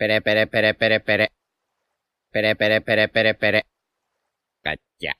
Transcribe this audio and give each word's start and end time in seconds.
Pere, 0.00 0.22
pere, 0.22 0.46
pere, 0.46 0.72
pere, 0.72 1.00
pere. 1.00 1.28
Pere, 2.32 2.56
pere, 2.56 2.80
pere, 2.80 3.08
pere, 3.08 3.34
pere. 3.34 3.62
Cacha. 4.64 5.12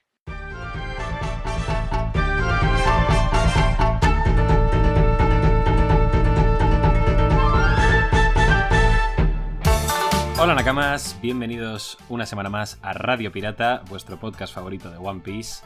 Hola 10.39 10.55
Nakamas, 10.55 11.15
bienvenidos 11.21 11.99
una 12.09 12.25
semana 12.25 12.49
más 12.49 12.79
a 12.81 12.93
Radio 12.93 13.31
Pirata, 13.31 13.83
vuestro 13.87 14.19
podcast 14.19 14.51
favorito 14.51 14.89
de 14.89 14.97
One 14.97 15.19
Piece. 15.19 15.63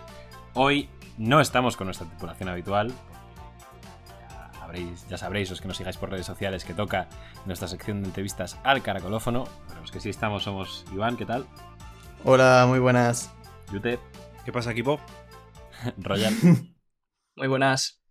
Hoy 0.56 0.90
no 1.18 1.40
estamos 1.40 1.78
con 1.78 1.88
nuestra 1.88 2.06
tripulación 2.06 2.50
habitual. 2.50 2.92
Ya, 5.10 5.18
sabréis, 5.18 5.50
los 5.50 5.62
que 5.62 5.68
nos 5.68 5.78
sigáis 5.78 5.98
por 5.98 6.10
redes 6.10 6.26
sociales, 6.26 6.66
que 6.66 6.74
toca 6.74 7.08
nuestra 7.46 7.68
sección 7.68 8.02
de 8.02 8.08
entrevistas 8.08 8.60
al 8.64 8.82
caracolófono. 8.82 9.46
Pero 9.68 9.82
los 9.82 9.92
que 9.92 10.00
sí 10.00 10.10
estamos 10.10 10.44
somos 10.44 10.86
Iván, 10.94 11.18
¿qué 11.18 11.26
tal? 11.26 11.46
Hola, 12.24 12.66
muy 12.68 12.80
buenas. 12.80 13.34
Yute, 13.72 14.00
¿Qué 14.46 14.52
pasa, 14.52 14.72
equipo? 14.72 15.00
Royal. 15.98 16.34
Muy 17.36 17.48
buenas. 17.48 18.02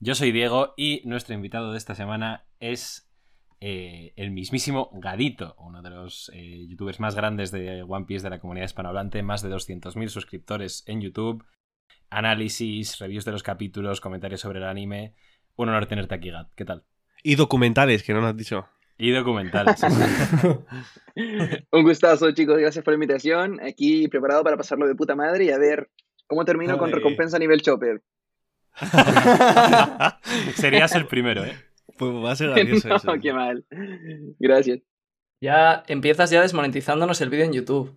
Yo 0.00 0.14
soy 0.14 0.32
Diego 0.32 0.72
y 0.76 1.02
nuestro 1.04 1.34
invitado 1.34 1.70
de 1.70 1.76
esta 1.78 1.94
semana 1.94 2.46
es 2.60 3.12
eh, 3.60 4.14
el 4.16 4.30
mismísimo 4.30 4.90
Gadito, 4.94 5.54
uno 5.58 5.82
de 5.82 5.90
los 5.90 6.30
eh, 6.34 6.66
youtubers 6.66 6.98
más 6.98 7.14
grandes 7.14 7.50
de 7.50 7.82
One 7.82 8.06
Piece 8.06 8.24
de 8.24 8.30
la 8.30 8.40
comunidad 8.40 8.64
hispanohablante, 8.64 9.22
más 9.22 9.42
de 9.42 9.50
200.000 9.50 10.08
suscriptores 10.08 10.82
en 10.86 11.02
YouTube, 11.02 11.44
análisis, 12.08 12.98
reviews 12.98 13.26
de 13.26 13.32
los 13.32 13.42
capítulos, 13.42 14.00
comentarios 14.00 14.40
sobre 14.40 14.60
el 14.60 14.64
anime. 14.64 15.14
Un 15.56 15.68
honor 15.68 15.86
tenerte 15.86 16.14
aquí, 16.14 16.30
Gad. 16.30 16.46
¿Qué 16.56 16.64
tal? 16.64 16.84
Y 17.22 17.34
documentales, 17.36 18.02
que 18.02 18.12
no 18.14 18.20
nos 18.20 18.30
has 18.30 18.36
dicho. 18.36 18.66
Y 18.98 19.10
documentales. 19.10 19.80
Un 21.72 21.82
gustazo, 21.82 22.30
chicos. 22.32 22.58
Gracias 22.58 22.84
por 22.84 22.92
la 22.92 22.96
invitación. 22.96 23.60
Aquí 23.60 24.08
preparado 24.08 24.42
para 24.44 24.56
pasarlo 24.56 24.86
de 24.86 24.94
puta 24.94 25.14
madre 25.14 25.44
y 25.44 25.50
a 25.50 25.58
ver 25.58 25.90
cómo 26.26 26.44
termino 26.44 26.78
con 26.78 26.90
recompensa 26.92 27.36
a 27.36 27.40
nivel 27.40 27.62
chopper. 27.62 28.02
Serías 30.54 30.94
el 30.94 31.06
primero, 31.06 31.44
¿eh? 31.44 31.54
Pues 31.98 32.12
va 32.12 32.32
a 32.32 32.36
ser 32.36 32.50
gracioso 32.54 32.88
no, 32.88 32.96
eso. 32.96 33.12
qué 33.20 33.32
mal. 33.32 33.64
Gracias. 34.38 34.80
Ya 35.40 35.82
empiezas 35.88 36.30
ya 36.30 36.40
desmonetizándonos 36.42 37.20
el 37.20 37.30
vídeo 37.30 37.44
en 37.44 37.52
YouTube. 37.52 37.94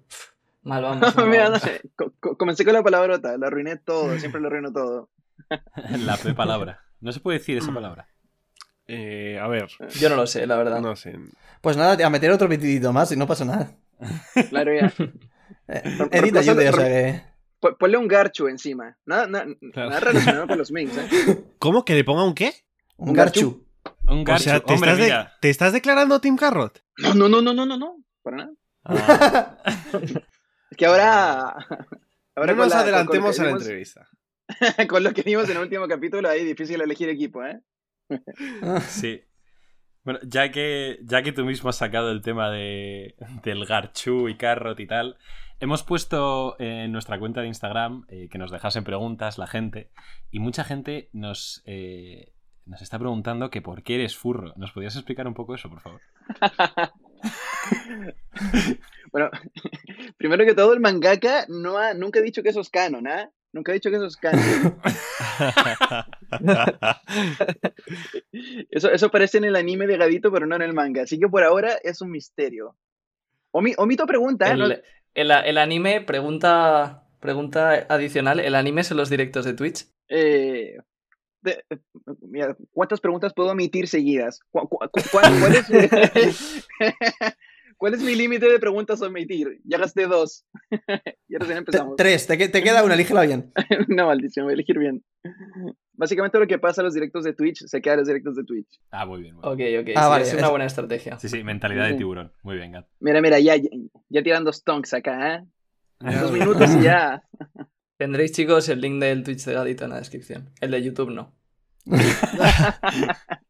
Mal 0.63 0.81
vamos. 0.83 1.15
mal 1.15 1.29
Mira, 1.29 1.43
no 1.45 1.49
vamos. 1.51 1.61
sé, 1.61 1.81
co- 1.95 2.11
co- 2.19 2.37
comencé 2.37 2.65
con 2.65 2.73
la 2.73 2.81
palabrota, 2.83 3.37
lo 3.37 3.45
arruiné 3.45 3.77
todo, 3.77 4.17
siempre 4.17 4.41
lo 4.41 4.47
arruino 4.47 4.73
todo. 4.73 5.09
La 6.05 6.17
P 6.17 6.33
palabra. 6.33 6.81
No 7.01 7.11
se 7.11 7.19
puede 7.19 7.37
decir 7.39 7.57
esa 7.57 7.73
palabra. 7.73 8.07
Eh, 8.87 9.39
a 9.41 9.47
ver, 9.47 9.67
Yo 9.99 10.09
no 10.09 10.15
lo 10.15 10.27
sé, 10.27 10.45
la 10.45 10.57
verdad. 10.57 10.79
no 10.79 10.95
sé. 10.95 11.17
Pues 11.61 11.75
nada, 11.77 12.05
a 12.05 12.09
meter 12.09 12.29
otro 12.31 12.47
metidito 12.47 12.93
más 12.93 13.11
y 13.11 13.17
no 13.17 13.25
pasa 13.27 13.45
nada. 13.45 13.71
Claro, 14.49 14.73
ya. 14.73 14.93
Eh, 15.67 15.83
Edita 16.11 16.39
ayude, 16.39 16.69
o 16.69 16.73
sea 16.73 16.85
que. 16.85 17.21
Po- 17.59 17.75
Ponle 17.77 17.97
un 17.97 18.07
garcho 18.07 18.47
encima. 18.47 18.95
Nada, 19.05 19.25
nada, 19.27 19.45
Claro. 19.73 19.89
nada 19.89 19.99
relacionado 19.99 20.47
con 20.47 20.57
los 20.59 20.71
minks, 20.71 20.97
¿eh? 20.97 21.43
¿Cómo? 21.59 21.83
¿Que 21.85 21.93
le 21.95 22.03
ponga 22.03 22.23
un 22.23 22.33
qué? 22.35 22.53
Un 22.97 23.09
Un 23.09 23.15
garchu. 23.15 23.65
Un 24.07 24.19
O 24.19 24.23
garcho. 24.23 24.43
sea, 24.43 24.59
¿te, 24.59 24.73
Hombre, 24.73 24.91
estás 24.91 25.07
de-. 25.07 25.27
¿te 25.41 25.49
estás 25.49 25.73
declarando 25.73 26.19
Team 26.21 26.35
Carrot? 26.35 26.83
No, 26.97 27.13
no, 27.15 27.29
no, 27.29 27.41
no, 27.41 27.53
no, 27.53 27.65
no, 27.65 27.77
no. 27.77 27.97
Para 28.23 28.37
nada. 28.37 28.51
Ah, 28.83 29.57
Es 30.71 30.77
que 30.77 30.85
ahora. 30.85 31.49
ahora 32.35 32.53
no 32.53 32.63
nos 32.63 32.69
la- 32.69 32.79
adelantemos 32.81 33.35
con 33.37 33.45
a 33.45 33.49
la 33.49 33.55
entrevista. 33.57 34.07
Con 34.89 35.03
lo 35.03 35.13
que 35.13 35.23
vimos 35.23 35.49
en 35.49 35.57
el 35.57 35.63
último 35.63 35.87
capítulo, 35.87 36.29
ahí 36.29 36.43
difícil 36.43 36.81
elegir 36.81 37.09
equipo, 37.09 37.43
¿eh? 37.43 37.59
Sí. 38.87 39.21
Bueno, 40.03 40.19
ya 40.23 40.51
que, 40.51 40.99
ya 41.03 41.23
que 41.23 41.31
tú 41.31 41.45
mismo 41.45 41.69
has 41.69 41.77
sacado 41.77 42.11
el 42.11 42.21
tema 42.21 42.51
de, 42.51 43.15
del 43.43 43.65
Garchu 43.65 44.29
y 44.29 44.37
Carrot 44.37 44.79
y 44.79 44.85
tal, 44.85 45.17
hemos 45.59 45.81
puesto 45.83 46.55
en 46.59 46.91
nuestra 46.91 47.17
cuenta 47.17 47.41
de 47.41 47.47
Instagram 47.47 48.05
eh, 48.09 48.29
que 48.29 48.37
nos 48.37 48.51
dejasen 48.51 48.83
preguntas 48.83 49.39
la 49.39 49.47
gente 49.47 49.89
y 50.29 50.39
mucha 50.39 50.63
gente 50.63 51.09
nos, 51.11 51.63
eh, 51.65 52.33
nos 52.65 52.83
está 52.83 52.99
preguntando 52.99 53.49
que 53.49 53.63
por 53.63 53.81
qué 53.81 53.95
eres 53.95 54.15
furro. 54.15 54.53
¿Nos 54.57 54.71
podrías 54.73 54.95
explicar 54.95 55.27
un 55.27 55.33
poco 55.33 55.55
eso, 55.55 55.69
por 55.69 55.81
favor? 55.81 56.01
Bueno, 59.15 59.29
primero 60.17 60.43
que 60.43 60.53
todo, 60.53 60.73
el 60.73 60.81
mangaka 60.81 61.45
no 61.47 61.77
ha, 61.77 61.93
nunca 61.93 62.19
ha 62.19 62.21
dicho 62.21 62.43
que 62.43 62.49
eso 62.49 62.59
es 62.59 62.69
canon, 62.69 63.07
¿ah? 63.07 63.31
Nunca 63.55 63.71
ha 63.71 63.75
dicho 63.75 63.89
que 63.89 63.95
eso 63.95 64.05
es 64.07 64.17
canon. 64.17 64.77
Eso, 68.69 68.91
eso 68.91 69.05
aparece 69.05 69.37
en 69.37 69.45
el 69.45 69.55
anime 69.55 69.87
de 69.87 69.95
Gadito, 69.97 70.29
pero 70.29 70.45
no 70.45 70.57
en 70.57 70.61
el 70.61 70.73
manga. 70.73 71.03
Así 71.03 71.17
que 71.17 71.29
por 71.29 71.41
ahora 71.41 71.77
es 71.83 72.01
un 72.01 72.11
misterio. 72.11 72.75
Omi- 73.53 73.73
omito 73.77 74.05
pregunta, 74.05 74.51
¿eh? 74.51 74.57
No- 74.57 74.65
El, 74.65 74.83
el- 75.13 75.31
el 75.31 75.57
anime, 75.57 76.01
pregunta, 76.01 77.07
pregunta 77.21 77.85
adicional, 77.87 78.41
¿el 78.41 78.55
anime 78.55 78.81
es 78.81 78.91
en 78.91 78.97
los 78.97 79.09
directos 79.09 79.45
de 79.45 79.53
Twitch? 79.53 79.87
eh, 80.09 80.77
de- 81.41 81.63
mira, 82.21 82.57
¿cuántas 82.71 82.99
preguntas 82.99 83.33
puedo 83.33 83.51
omitir 83.51 83.87
seguidas? 83.87 84.41
¿Cu- 84.51 84.67
cu- 84.67 84.79
cu- 84.91 85.01
cuál, 85.11 85.31
cuál 85.39 85.55
es, 85.55 85.65
cuál 87.85 87.93
es 87.93 88.01
mi 88.01 88.15
límite 88.15 88.49
de 88.49 88.57
preguntas 88.57 88.99
a 89.03 89.05
omitir? 89.05 89.61
Ya 89.63 89.77
gasté 89.77 90.07
dos. 90.07 90.43
y 91.27 91.35
ahora 91.35 91.45
sí 91.45 91.51
Te- 91.51 91.57
empezamos. 91.59 91.95
tres, 91.97 92.25
te, 92.25 92.35
que- 92.35 92.49
te 92.49 92.63
queda 92.63 92.83
una, 92.83 92.95
elígela 92.95 93.21
bien. 93.21 93.51
No, 93.89 94.07
maldición, 94.07 94.45
voy 94.47 94.53
a 94.53 94.55
elegir 94.55 94.79
bien. 94.79 95.03
Básicamente 95.93 96.39
lo 96.39 96.47
que 96.47 96.57
pasa 96.57 96.81
en 96.81 96.85
los 96.85 96.93
directos 96.95 97.23
de 97.23 97.33
Twitch 97.33 97.63
se 97.67 97.81
queda 97.81 97.93
en 97.93 97.99
los 97.99 98.07
directos 98.07 98.35
de 98.35 98.43
Twitch. 98.43 98.81
Ah, 98.89 99.05
muy 99.05 99.21
bien. 99.21 99.35
muy 99.35 99.43
Ok, 99.45 99.57
bien. 99.57 99.81
ok. 99.81 99.89
Ah, 99.95 100.03
sí, 100.05 100.09
vale, 100.09 100.23
es 100.25 100.33
una 100.33 100.49
buena 100.49 100.65
estrategia. 100.65 101.19
Sí, 101.19 101.29
sí, 101.29 101.43
mentalidad 101.43 101.87
de 101.87 101.93
tiburón. 101.93 102.33
Muy 102.41 102.55
bien, 102.55 102.71
Gat. 102.71 102.87
Mira, 102.99 103.21
mira, 103.21 103.39
ya, 103.39 103.55
ya, 103.55 103.69
ya 104.09 104.23
tirando 104.23 104.51
stonks 104.51 104.93
acá, 104.95 105.35
¿eh? 105.35 105.43
Ya 106.01 106.21
Dos 106.23 106.31
minutos 106.31 106.69
y 106.79 106.81
ya. 106.83 107.21
Tendréis, 107.97 108.31
chicos, 108.33 108.67
el 108.67 108.81
link 108.81 108.99
del 108.99 109.23
Twitch 109.23 109.45
de 109.45 109.53
Gadito 109.53 109.83
en 109.85 109.91
la 109.91 109.97
descripción. 109.99 110.49
El 110.59 110.71
de 110.71 110.83
YouTube 110.83 111.11
no. 111.11 111.33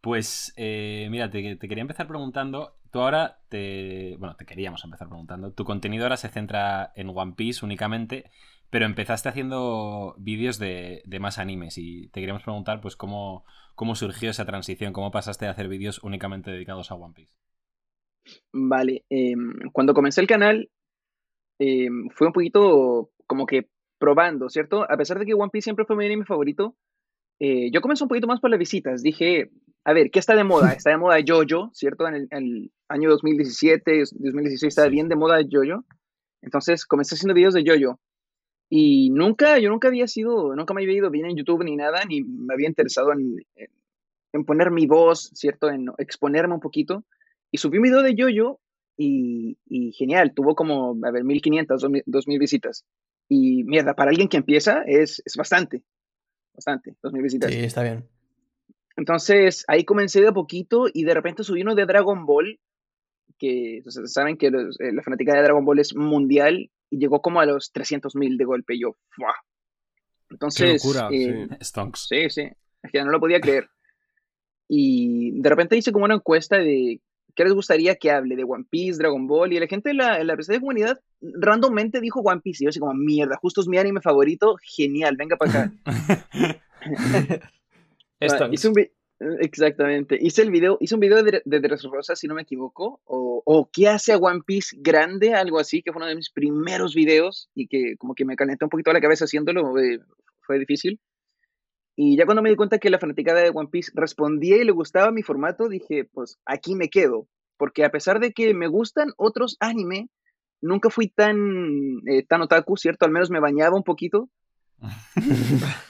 Pues, 0.00 0.52
eh, 0.56 1.08
mira, 1.10 1.30
te, 1.30 1.56
te 1.56 1.68
quería 1.68 1.82
empezar 1.82 2.06
preguntando. 2.08 2.76
Tú 2.90 3.00
ahora 3.00 3.40
te. 3.48 4.16
Bueno, 4.18 4.34
te 4.36 4.46
queríamos 4.46 4.82
empezar 4.84 5.08
preguntando. 5.08 5.52
Tu 5.52 5.64
contenido 5.64 6.04
ahora 6.04 6.16
se 6.16 6.28
centra 6.30 6.92
en 6.96 7.10
One 7.14 7.34
Piece 7.36 7.64
únicamente, 7.64 8.30
pero 8.70 8.86
empezaste 8.86 9.28
haciendo 9.28 10.14
vídeos 10.18 10.58
de, 10.58 11.02
de 11.04 11.20
más 11.20 11.38
animes 11.38 11.76
y 11.78 12.08
te 12.08 12.20
queríamos 12.20 12.42
preguntar, 12.42 12.80
pues, 12.80 12.96
cómo, 12.96 13.44
cómo 13.74 13.94
surgió 13.94 14.30
esa 14.30 14.46
transición, 14.46 14.92
cómo 14.94 15.10
pasaste 15.10 15.44
de 15.44 15.50
hacer 15.50 15.68
vídeos 15.68 16.02
únicamente 16.02 16.50
dedicados 16.50 16.90
a 16.90 16.94
One 16.94 17.14
Piece. 17.14 17.34
Vale, 18.52 19.04
em, 19.08 19.54
cuando 19.72 19.94
comencé 19.94 20.20
el 20.20 20.26
canal 20.26 20.70
em, 21.58 22.08
fue 22.10 22.28
un 22.28 22.32
poquito 22.32 23.10
como 23.26 23.46
que 23.46 23.68
probando, 23.98 24.48
¿cierto? 24.50 24.84
A 24.90 24.96
pesar 24.96 25.18
de 25.18 25.26
que 25.26 25.34
One 25.34 25.50
Piece 25.52 25.64
siempre 25.64 25.84
fue 25.86 25.96
mi 25.96 26.06
anime 26.06 26.24
favorito, 26.26 26.76
eh, 27.40 27.70
yo 27.72 27.80
comencé 27.82 28.04
un 28.04 28.08
poquito 28.08 28.26
más 28.28 28.40
por 28.40 28.50
las 28.50 28.58
visitas. 28.58 29.02
Dije, 29.02 29.50
a 29.84 29.92
ver, 29.92 30.10
¿qué 30.10 30.18
está 30.18 30.34
de 30.34 30.44
moda? 30.44 30.72
Está 30.84 30.90
de 30.90 30.98
moda 30.98 31.16
JoJo, 31.26 31.70
¿cierto? 31.72 32.06
En 32.08 32.14
el, 32.14 32.28
en 32.30 32.38
el 32.44 32.72
año 32.88 33.10
2017, 33.10 34.04
2016 34.12 34.62
estaba 34.68 34.88
Sí. 34.88 34.92
bien 34.92 35.08
de 35.08 35.16
moda 35.16 35.40
JoJo. 35.42 35.84
Entonces 36.42 36.84
comencé 36.86 37.14
haciendo 37.14 37.34
videos 37.34 37.54
de 37.54 37.64
JoJo. 37.64 37.98
Y 38.68 39.10
nunca, 39.10 39.58
yo 39.58 39.68
nunca 39.70 39.88
había 39.88 40.06
sido, 40.06 40.54
nunca 40.54 40.74
me 40.74 40.82
había 40.82 40.94
ido 40.96 41.10
bien 41.10 41.26
en 41.26 41.36
YouTube 41.36 41.64
ni 41.64 41.76
nada, 41.76 42.04
ni 42.04 42.22
me 42.22 42.54
había 42.54 42.68
interesado 42.68 43.12
en, 43.12 43.36
en, 43.56 43.68
en 44.32 44.44
poner 44.44 44.70
mi 44.70 44.86
voz, 44.86 45.30
¿cierto? 45.34 45.68
En 45.70 45.86
exponerme 45.98 46.54
un 46.54 46.60
poquito. 46.60 47.04
Y 47.50 47.58
subí 47.58 47.78
un 47.78 47.82
video 47.84 48.02
de 48.02 48.14
JoJo 48.16 48.60
y, 48.96 49.58
y 49.66 49.92
genial, 49.92 50.34
tuvo 50.34 50.54
como, 50.54 50.96
a 51.04 51.10
ver, 51.10 51.24
1500, 51.24 51.80
2000 51.80 52.02
2000 52.06 52.38
visitas. 52.38 52.84
Y 53.28 53.64
mierda, 53.64 53.94
para 53.94 54.10
alguien 54.10 54.28
que 54.28 54.36
empieza 54.36 54.82
es, 54.86 55.20
es 55.24 55.34
bastante, 55.36 55.82
bastante, 56.54 56.94
2000 57.02 57.22
visitas. 57.22 57.50
Sí, 57.50 57.58
está 57.58 57.82
bien. 57.82 58.04
Entonces 59.00 59.64
ahí 59.66 59.86
comencé 59.86 60.20
de 60.20 60.28
a 60.28 60.32
poquito 60.32 60.84
y 60.92 61.04
de 61.04 61.14
repente 61.14 61.42
subí 61.42 61.62
uno 61.62 61.74
de 61.74 61.86
Dragon 61.86 62.26
Ball, 62.26 62.60
que 63.38 63.80
saben 64.04 64.36
que 64.36 64.50
los- 64.50 64.78
eh, 64.78 64.92
la 64.92 65.02
fanática 65.02 65.32
de 65.34 65.40
Dragon 65.42 65.64
Ball 65.64 65.78
es 65.78 65.96
mundial 65.96 66.70
y 66.90 66.98
llegó 66.98 67.22
como 67.22 67.40
a 67.40 67.46
los 67.46 67.72
300.000 67.72 68.36
de 68.36 68.44
golpe. 68.44 68.74
Y 68.74 68.82
yo, 68.82 68.96
¡fua! 69.08 69.32
Qué 70.28 70.34
Entonces, 70.34 70.84
locura, 70.84 71.08
eh, 71.12 71.48
sí. 71.48 71.56
Sí, 71.94 72.28
sí. 72.28 72.42
Es 72.82 72.92
que 72.92 73.02
no 73.02 73.10
lo 73.10 73.18
podía 73.20 73.40
creer. 73.40 73.70
Y 74.68 75.40
de 75.40 75.48
repente 75.48 75.78
hice 75.78 75.92
como 75.92 76.04
una 76.04 76.16
encuesta 76.16 76.58
de 76.58 77.00
qué 77.34 77.44
les 77.44 77.54
gustaría 77.54 77.94
que 77.94 78.10
hable 78.10 78.36
de 78.36 78.44
One 78.44 78.66
Piece, 78.68 78.98
Dragon 78.98 79.26
Ball, 79.26 79.54
y 79.54 79.60
la 79.60 79.66
gente 79.66 79.92
en 79.92 79.96
la, 79.96 80.20
en 80.20 80.26
la 80.26 80.34
presente 80.34 80.60
comunidad 80.60 81.00
randommente 81.22 82.02
dijo 82.02 82.20
One 82.20 82.42
Piece. 82.42 82.62
Y 82.62 82.66
yo 82.66 82.68
así 82.68 82.80
como, 82.80 82.92
mierda, 82.92 83.38
justo 83.40 83.62
es 83.62 83.66
mi 83.66 83.78
anime 83.78 84.02
favorito, 84.02 84.56
genial, 84.62 85.16
venga 85.16 85.38
para 85.38 85.50
acá. 85.50 85.72
Esto 88.20 88.44
Ah, 88.44 88.48
hice 88.52 88.68
un 88.68 88.74
vi- 88.74 88.90
Exactamente. 89.40 90.16
Hice 90.20 90.40
el 90.42 90.50
video, 90.50 90.78
hice 90.80 90.94
un 90.94 91.00
video 91.00 91.22
de, 91.22 91.42
de 91.44 91.60
Dressrosa, 91.60 92.16
si 92.16 92.26
no 92.26 92.34
me 92.34 92.42
equivoco, 92.42 93.00
o, 93.04 93.42
o 93.44 93.68
qué 93.70 93.88
hace 93.88 94.12
a 94.14 94.16
One 94.16 94.40
Piece 94.46 94.76
grande, 94.80 95.34
algo 95.34 95.58
así, 95.58 95.82
que 95.82 95.92
fue 95.92 96.00
uno 96.00 96.06
de 96.08 96.16
mis 96.16 96.30
primeros 96.30 96.94
videos 96.94 97.50
y 97.54 97.66
que 97.66 97.96
como 97.98 98.14
que 98.14 98.24
me 98.24 98.34
calentó 98.36 98.64
un 98.66 98.70
poquito 98.70 98.92
la 98.94 99.00
cabeza 99.00 99.26
haciéndolo, 99.26 99.78
eh, 99.78 100.00
fue 100.40 100.58
difícil. 100.58 100.98
Y 101.96 102.16
ya 102.16 102.24
cuando 102.24 102.40
me 102.40 102.48
di 102.48 102.56
cuenta 102.56 102.78
que 102.78 102.88
la 102.88 102.98
fanaticada 102.98 103.40
de 103.42 103.50
One 103.52 103.68
Piece 103.70 103.92
respondía 103.94 104.56
y 104.56 104.64
le 104.64 104.72
gustaba 104.72 105.10
mi 105.10 105.22
formato, 105.22 105.68
dije, 105.68 106.04
pues 106.04 106.38
aquí 106.46 106.74
me 106.74 106.88
quedo. 106.88 107.26
porque 107.58 107.84
a 107.84 107.90
pesar 107.90 108.20
de 108.20 108.32
que 108.32 108.54
me 108.54 108.68
gustan 108.68 109.10
otros 109.18 109.58
anime, 109.60 110.08
nunca 110.62 110.88
fui 110.88 111.08
tan, 111.08 111.36
eh, 112.08 112.24
tan 112.26 112.40
otaku, 112.40 112.78
¿cierto? 112.78 113.04
Al 113.04 113.10
menos 113.10 113.28
me 113.28 113.38
bañaba 113.38 113.76
un 113.76 113.84
poquito. 113.84 114.30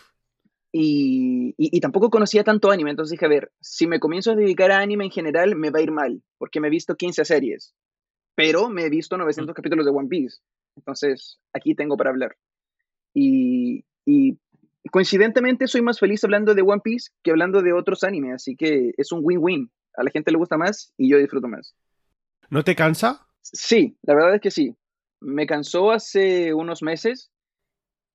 Y, 0.73 1.55
y- 1.59 1.77
y 1.77 1.81
tampoco 1.81 2.11
conocía 2.11 2.45
tanto 2.45 2.71
anime, 2.71 2.91
entonces 2.91 3.13
dije, 3.13 3.27
a 3.27 3.29
ver, 3.29 3.53
si 3.61 3.87
me 3.87 3.99
comienzo 3.99 4.31
a 4.33 4.37
dedicar 4.37 4.71
a 4.71 4.79
anime 4.81 5.05
en 5.05 5.11
general, 5.11 5.57
me 5.57 5.71
va 5.71 5.81
a 5.81 5.83
ir 5.83 5.91
mal, 5.91 6.23
porque 6.39 6.61
me 6.61 6.69
he 6.69 6.71
visto 6.71 6.95
15 6.97 7.25
series, 7.25 7.75
pero 8.37 8.69
me 8.71 8.85
he 8.85 8.89
visto 8.91 9.17
900 9.17 9.55
capítulos 9.55 9.85
de 9.85 9.91
One 9.93 10.09
Piece, 10.09 10.39
entonces 10.77 11.41
aquí 11.53 11.75
tengo 11.75 11.97
para 11.97 12.11
hablar. 12.11 12.37
Y, 13.13 13.85
y 14.05 14.39
coincidentemente 14.93 15.67
soy 15.67 15.83
más 15.83 15.99
feliz 15.99 16.23
hablando 16.25 16.55
de 16.55 16.63
One 16.63 16.81
Piece 16.83 17.11
que 17.23 17.31
hablando 17.33 17.63
de 17.63 17.73
otros 17.73 18.05
animes, 18.05 18.35
así 18.35 18.55
que 18.57 18.93
es 18.97 19.13
un 19.13 19.21
win-win. 19.23 19.71
A 19.97 20.05
la 20.05 20.11
gente 20.11 20.31
le 20.31 20.39
gusta 20.39 20.57
más 20.57 20.93
y 20.97 21.11
yo 21.11 21.19
disfruto 21.19 21.49
más. 21.49 21.75
¿No 22.49 22.63
te 22.63 22.77
cansa? 22.77 23.27
Sí, 23.43 23.97
la 24.03 24.15
verdad 24.15 24.37
es 24.37 24.41
que 24.41 24.51
sí. 24.53 24.77
Me 25.21 25.47
cansó 25.47 25.91
hace 25.91 26.55
unos 26.55 26.83
meses 26.83 27.31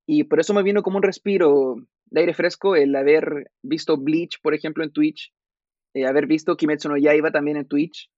y 0.06 0.24
por 0.26 0.40
eso 0.40 0.54
me 0.54 0.64
vino 0.64 0.84
como 0.84 0.98
un 0.98 1.04
respiro 1.04 1.76
de 2.06 2.20
aire 2.22 2.34
fresco 2.34 2.76
el 2.76 2.96
haber 2.96 3.52
visto 3.62 3.98
Bleach, 3.98 4.40
por 4.42 4.54
ejemplo, 4.54 4.84
en 4.84 4.92
Twitch, 4.92 5.34
eh, 5.94 6.06
haber 6.06 6.28
visto 6.28 6.56
Kimetsu 6.56 6.90
no 6.90 6.98
Yaiba 6.98 7.32
también 7.32 7.58
en 7.58 7.66
Twitch 7.68 8.10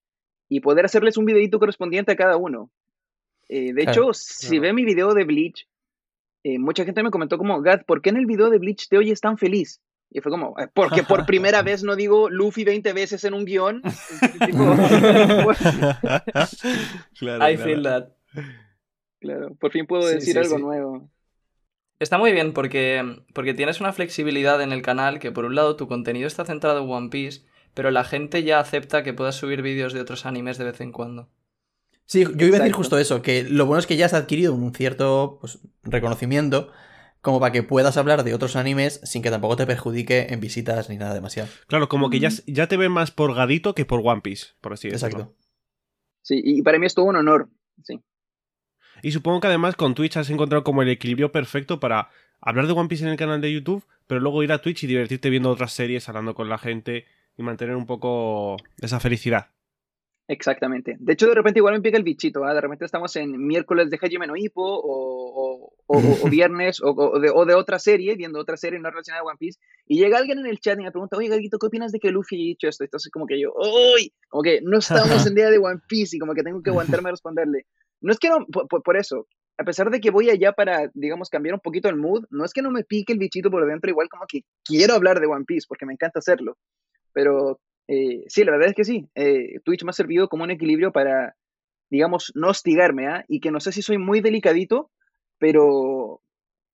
y 0.50 0.60
poder 0.60 0.86
hacerles 0.86 1.18
un 1.18 1.26
videito 1.26 1.60
correspondiente 1.60 2.12
a 2.12 2.16
cada 2.16 2.38
uno. 2.38 2.70
Eh, 3.50 3.74
de 3.74 3.84
Claro, 3.84 3.92
hecho, 3.92 4.14
si 4.14 4.60
ve 4.60 4.74
mi 4.74 4.84
video 4.86 5.14
de 5.14 5.24
Bleach, 5.24 5.68
eh, 6.44 6.60
mucha 6.60 6.84
gente 6.86 7.02
me 7.04 7.12
comentó 7.12 7.38
como, 7.38 7.62
Gad, 7.62 7.84
¿por 7.86 8.02
qué 8.02 8.10
en 8.10 8.18
el 8.18 8.26
video 8.26 8.50
de 8.50 8.58
Bleach 8.60 8.88
te 8.90 8.98
oyes 8.98 9.22
tan 9.22 9.38
feliz? 9.38 9.82
Y 10.10 10.22
fue 10.22 10.32
como, 10.32 10.58
"Eh, 10.60 10.68
porque 10.74 11.04
por 11.04 11.26
primera 11.26 11.62
vez 11.64 11.84
no 11.84 11.96
digo 11.96 12.30
Luffy 12.30 12.64
20 12.64 12.94
veces 12.94 13.24
en 13.26 13.34
un 13.34 13.46
guion. 13.46 13.82
Tipo, 14.46 14.58
claro, 17.20 17.50
I 17.50 17.58
feel 17.58 17.84
that. 17.84 18.10
Claro, 19.20 19.56
por 19.56 19.72
fin 19.72 19.86
puedo 19.88 20.04
Sí, 20.08 20.16
decir 20.16 20.34
sí, 20.34 20.40
algo 20.40 20.58
sí. 20.58 20.62
nuevo. 20.62 21.10
Está 22.00 22.18
muy 22.18 22.32
bien 22.32 22.54
porque, 22.54 23.24
porque 23.34 23.54
tienes 23.54 23.80
una 23.80 23.92
flexibilidad 23.92 24.62
en 24.62 24.72
el 24.72 24.82
canal 24.82 25.20
que 25.20 25.32
por 25.32 25.46
un 25.46 25.56
lado 25.56 25.76
tu 25.76 25.88
contenido 25.88 26.28
está 26.28 26.46
centrado 26.46 26.84
en 26.84 26.90
One 26.90 27.10
Piece, 27.10 27.42
pero 27.74 27.90
la 27.90 28.04
gente 28.04 28.44
ya 28.44 28.60
acepta 28.60 29.04
que 29.04 29.14
puedas 29.14 29.36
subir 29.36 29.62
vídeos 29.62 29.94
de 29.94 30.02
otros 30.02 30.26
animes 30.26 30.58
de 30.58 30.66
vez 30.66 30.80
en 30.82 30.92
cuando. 30.92 31.30
Sí, 32.06 32.24
yo 32.36 32.48
iba 32.48 32.58
a 32.58 32.60
decir 32.60 32.74
justo 32.74 32.98
eso, 32.98 33.22
que 33.22 33.44
lo 33.44 33.66
bueno 33.66 33.80
es 33.80 33.88
que 33.88 33.98
ya 33.98 34.06
has 34.06 34.14
adquirido 34.14 34.54
un 34.54 34.74
cierto 34.74 35.40
pues, 35.42 35.60
reconocimiento 35.84 36.72
como 37.22 37.40
para 37.40 37.52
que 37.52 37.64
puedas 37.64 37.98
hablar 37.98 38.24
de 38.24 38.34
otros 38.34 38.56
animes 38.56 39.02
sin 39.04 39.22
que 39.22 39.32
tampoco 39.32 39.58
te 39.58 39.66
perjudique 39.66 40.28
en 40.30 40.40
visitas 40.40 40.90
ni 40.90 40.98
nada 40.98 41.14
demasiado. 41.14 41.50
Claro, 41.68 41.90
como 41.90 42.10
que 42.10 42.20
ya, 42.20 42.30
ya 42.46 42.68
te 42.68 42.78
ven 42.78 42.92
más 42.92 43.12
por 43.12 43.34
Gadito 43.34 43.76
que 43.76 43.86
por 43.86 44.02
One 44.04 44.22
Piece, 44.22 44.48
por 44.62 44.74
así 44.74 44.90
decirlo. 44.90 45.20
Exacto. 45.20 45.36
Sí, 46.22 46.42
y 46.44 46.62
para 46.62 46.80
mí 46.80 46.86
es 46.86 46.94
todo 46.94 47.06
un 47.06 47.18
honor. 47.18 47.50
Sí, 47.84 48.02
Y 49.04 49.12
supongo 49.12 49.40
que 49.42 49.48
además 49.48 49.76
con 49.76 49.96
Twitch 49.96 50.18
has 50.18 50.30
encontrado 50.30 50.64
como 50.64 50.82
el 50.82 50.90
equilibrio 50.90 51.32
perfecto 51.32 51.80
para 51.80 52.10
hablar 52.42 52.68
de 52.68 52.74
One 52.74 52.90
Piece 52.90 53.04
en 53.04 53.10
el 53.12 53.18
canal 53.18 53.42
de 53.42 53.52
YouTube, 53.54 53.84
pero 54.08 54.20
luego 54.22 54.44
ir 54.44 54.52
a 54.52 54.60
Twitch 54.62 54.84
y 54.84 54.88
divertirte 54.88 55.30
viendo 55.30 55.50
otras 55.50 55.74
series, 55.74 56.08
hablando 56.10 56.34
con 56.36 56.50
la 56.50 56.58
gente 56.58 57.06
y 57.38 57.44
mantener 57.44 57.76
un 57.76 57.86
poco 57.86 58.58
esa 58.82 59.00
felicidad. 59.00 59.48
exactamente. 60.30 60.98
De 61.00 61.14
hecho, 61.14 61.28
de 61.28 61.36
repente 61.36 61.60
igual 61.60 61.76
me 61.76 61.82
pica 61.82 61.98
el 61.98 62.04
bichito, 62.04 62.44
¿ah? 62.44 62.54
De 62.54 62.60
repente 62.62 62.84
estamos 62.86 63.16
en 63.16 63.38
miércoles 63.48 63.90
de 63.90 63.98
Hajime 64.02 64.28
no 64.28 64.36
Ippo 64.36 64.62
o, 64.62 65.72
o, 65.88 65.98
o- 65.98 66.30
viernes 66.30 66.80
de, 66.80 67.32
o 67.34 67.46
de 67.46 67.54
otra 67.54 67.80
serie, 67.80 68.16
viendo 68.16 68.40
otra 68.40 68.58
serie 68.58 68.80
no 68.80 68.90
relacionada 68.90 69.22
a 69.22 69.26
One 69.26 69.38
Piece, 69.40 69.60
y 69.86 69.98
llega 70.00 70.18
alguien 70.18 70.40
en 70.40 70.48
el 70.48 70.60
chat 70.60 70.78
y 70.80 70.84
me 70.84 70.92
pregunta, 70.92 71.16
oye, 71.18 71.30
Galguito, 71.30 71.58
¿qué 71.60 71.68
opinas 71.68 71.92
de 71.92 72.00
que 72.00 72.12
Luffy 72.12 72.36
haya 72.36 72.46
dicho 72.46 72.68
esto? 72.68 72.84
Entonces 72.84 73.12
como 73.12 73.26
que 73.26 73.40
yo, 73.40 73.54
¡uy! 73.56 74.12
Como 74.28 74.44
que 74.44 74.60
no 74.64 74.80
estamos 74.80 75.26
en 75.28 75.36
día 75.36 75.50
de 75.50 75.60
One 75.60 75.80
Piece 75.88 76.18
y 76.18 76.20
como 76.20 76.34
que 76.34 76.44
tengo 76.44 76.62
que 76.62 76.72
aguantarme 76.72 77.10
a 77.10 77.12
responderle. 77.14 77.66
No 78.02 78.12
es 78.12 78.20
que 78.20 78.30
no, 78.30 78.46
por, 78.48 78.84
por- 78.84 78.98
eso, 78.98 79.28
a 79.58 79.64
pesar 79.64 79.90
de 79.90 80.00
que 80.00 80.12
voy 80.12 80.30
allá 80.30 80.52
para, 80.54 80.90
digamos, 80.94 81.30
cambiar 81.30 81.56
un 81.56 81.62
poquito 81.62 81.90
el 81.90 81.96
mood, 81.96 82.26
no 82.30 82.46
es 82.46 82.54
que 82.54 82.62
no 82.62 82.72
me 82.72 82.84
pique 82.84 83.14
el 83.14 83.20
bichito 83.20 83.50
por 83.52 83.66
dentro, 83.68 83.90
igual 83.90 84.10
como 84.10 84.26
que 84.28 84.42
quiero 84.64 84.94
hablar 84.96 85.20
de 85.20 85.28
One 85.28 85.46
Piece 85.46 85.66
porque 85.68 85.86
me 85.86 85.94
encanta 85.94 86.20
hacerlo. 86.20 86.58
Pero 87.14 87.60
eh, 87.88 88.24
sí, 88.28 88.44
la 88.44 88.52
verdad 88.52 88.70
es 88.70 88.76
que 88.76 88.86
sí. 88.86 89.08
eh, 89.16 89.60
Twitch 89.64 89.84
me 89.84 89.90
ha 89.92 89.94
servido 89.94 90.30
como 90.30 90.44
un 90.44 90.52
equilibrio 90.52 90.92
para, 90.92 91.36
digamos, 91.90 92.32
no 92.36 92.50
hostigarme, 92.50 93.08
¿ah? 93.08 93.26
Y 93.28 93.40
que 93.40 93.52
no 93.52 93.60
sé 93.60 93.72
si 93.72 93.82
soy 93.82 93.98
muy 93.98 94.22
delicadito, 94.22 94.92
pero 95.40 96.22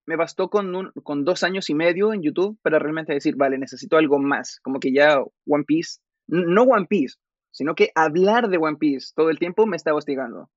me 0.06 0.16
bastó 0.18 0.50
con, 0.50 0.75
un- 0.75 0.92
con 1.04 1.24
dos 1.25 1.44
años 1.44 1.70
y 1.70 1.75
medio 1.75 2.14
en 2.14 2.22
YouTube 2.24 2.58
para 2.62 2.80
realmente 2.80 3.14
decir, 3.14 3.36
vale, 3.36 3.58
necesito 3.58 3.98
algo 3.98 4.20
más. 4.20 4.60
Como 4.62 4.80
que 4.80 4.92
ya 4.94 5.20
One 5.48 5.64
Piece, 5.66 6.00
no 6.28 6.64
One 6.64 6.88
Piece, 6.88 7.16
sino 7.52 7.75
que 7.75 7.92
hablar 7.96 8.50
de 8.50 8.58
One 8.58 8.78
Piece 8.78 9.14
todo 9.16 9.30
el 9.30 9.40
tiempo 9.40 9.66
me 9.66 9.78
está 9.78 9.94
hostigando. 9.94 10.50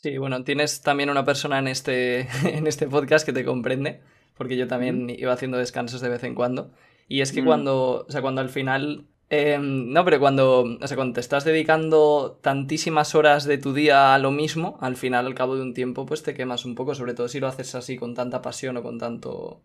Sí, 0.00 0.16
bueno, 0.16 0.44
tienes 0.44 0.80
también 0.82 1.10
una 1.10 1.24
persona 1.24 1.58
en 1.58 1.66
este, 1.68 2.20
en 2.44 2.66
este 2.66 2.86
podcast 2.86 3.26
que 3.26 3.32
te 3.32 3.44
comprende, 3.44 4.00
porque 4.36 4.56
yo 4.56 4.68
también 4.68 5.10
iba 5.10 5.32
haciendo 5.32 5.58
descansos 5.58 6.00
de 6.00 6.08
vez 6.08 6.22
en 6.24 6.34
cuando. 6.34 6.70
Y 7.08 7.20
es 7.20 7.32
que 7.32 7.42
Mm. 7.42 7.46
cuando, 7.46 8.04
o 8.06 8.10
sea, 8.10 8.20
cuando 8.22 8.40
al 8.40 8.48
final, 8.48 9.08
eh, 9.30 9.58
no, 9.60 10.04
pero 10.04 10.20
cuando, 10.20 10.62
o 10.80 10.86
sea, 10.86 10.96
cuando 10.96 11.14
te 11.14 11.20
estás 11.20 11.44
dedicando 11.44 12.38
tantísimas 12.42 13.14
horas 13.16 13.44
de 13.44 13.58
tu 13.58 13.72
día 13.72 14.14
a 14.14 14.18
lo 14.18 14.30
mismo, 14.30 14.78
al 14.80 14.94
final, 14.96 15.26
al 15.26 15.34
cabo 15.34 15.56
de 15.56 15.62
un 15.62 15.74
tiempo, 15.74 16.06
pues 16.06 16.22
te 16.22 16.34
quemas 16.34 16.64
un 16.64 16.74
poco, 16.76 16.94
sobre 16.94 17.14
todo 17.14 17.26
si 17.28 17.40
lo 17.40 17.48
haces 17.48 17.74
así 17.74 17.96
con 17.96 18.14
tanta 18.14 18.40
pasión 18.40 18.76
o 18.76 18.82
con 18.82 18.98
tanto, 18.98 19.62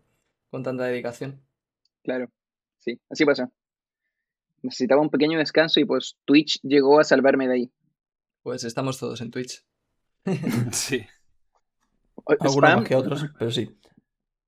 con 0.50 0.62
tanta 0.64 0.84
dedicación. 0.84 1.42
Claro, 2.02 2.28
sí, 2.78 2.98
así 3.08 3.24
pasa. 3.24 3.50
Necesitaba 4.62 5.00
un 5.02 5.10
pequeño 5.10 5.38
descanso 5.38 5.78
y 5.78 5.84
pues 5.84 6.16
Twitch 6.24 6.58
llegó 6.62 6.98
a 6.98 7.04
salvarme 7.04 7.46
de 7.46 7.54
ahí. 7.54 7.70
Pues 8.42 8.64
estamos 8.64 8.98
todos 8.98 9.20
en 9.20 9.30
Twitch. 9.30 9.62
Sí. 10.72 11.06
Algunos 12.26 12.56
más 12.76 12.84
que 12.88 12.96
otros, 12.96 13.26
pero 13.38 13.50
sí. 13.50 13.76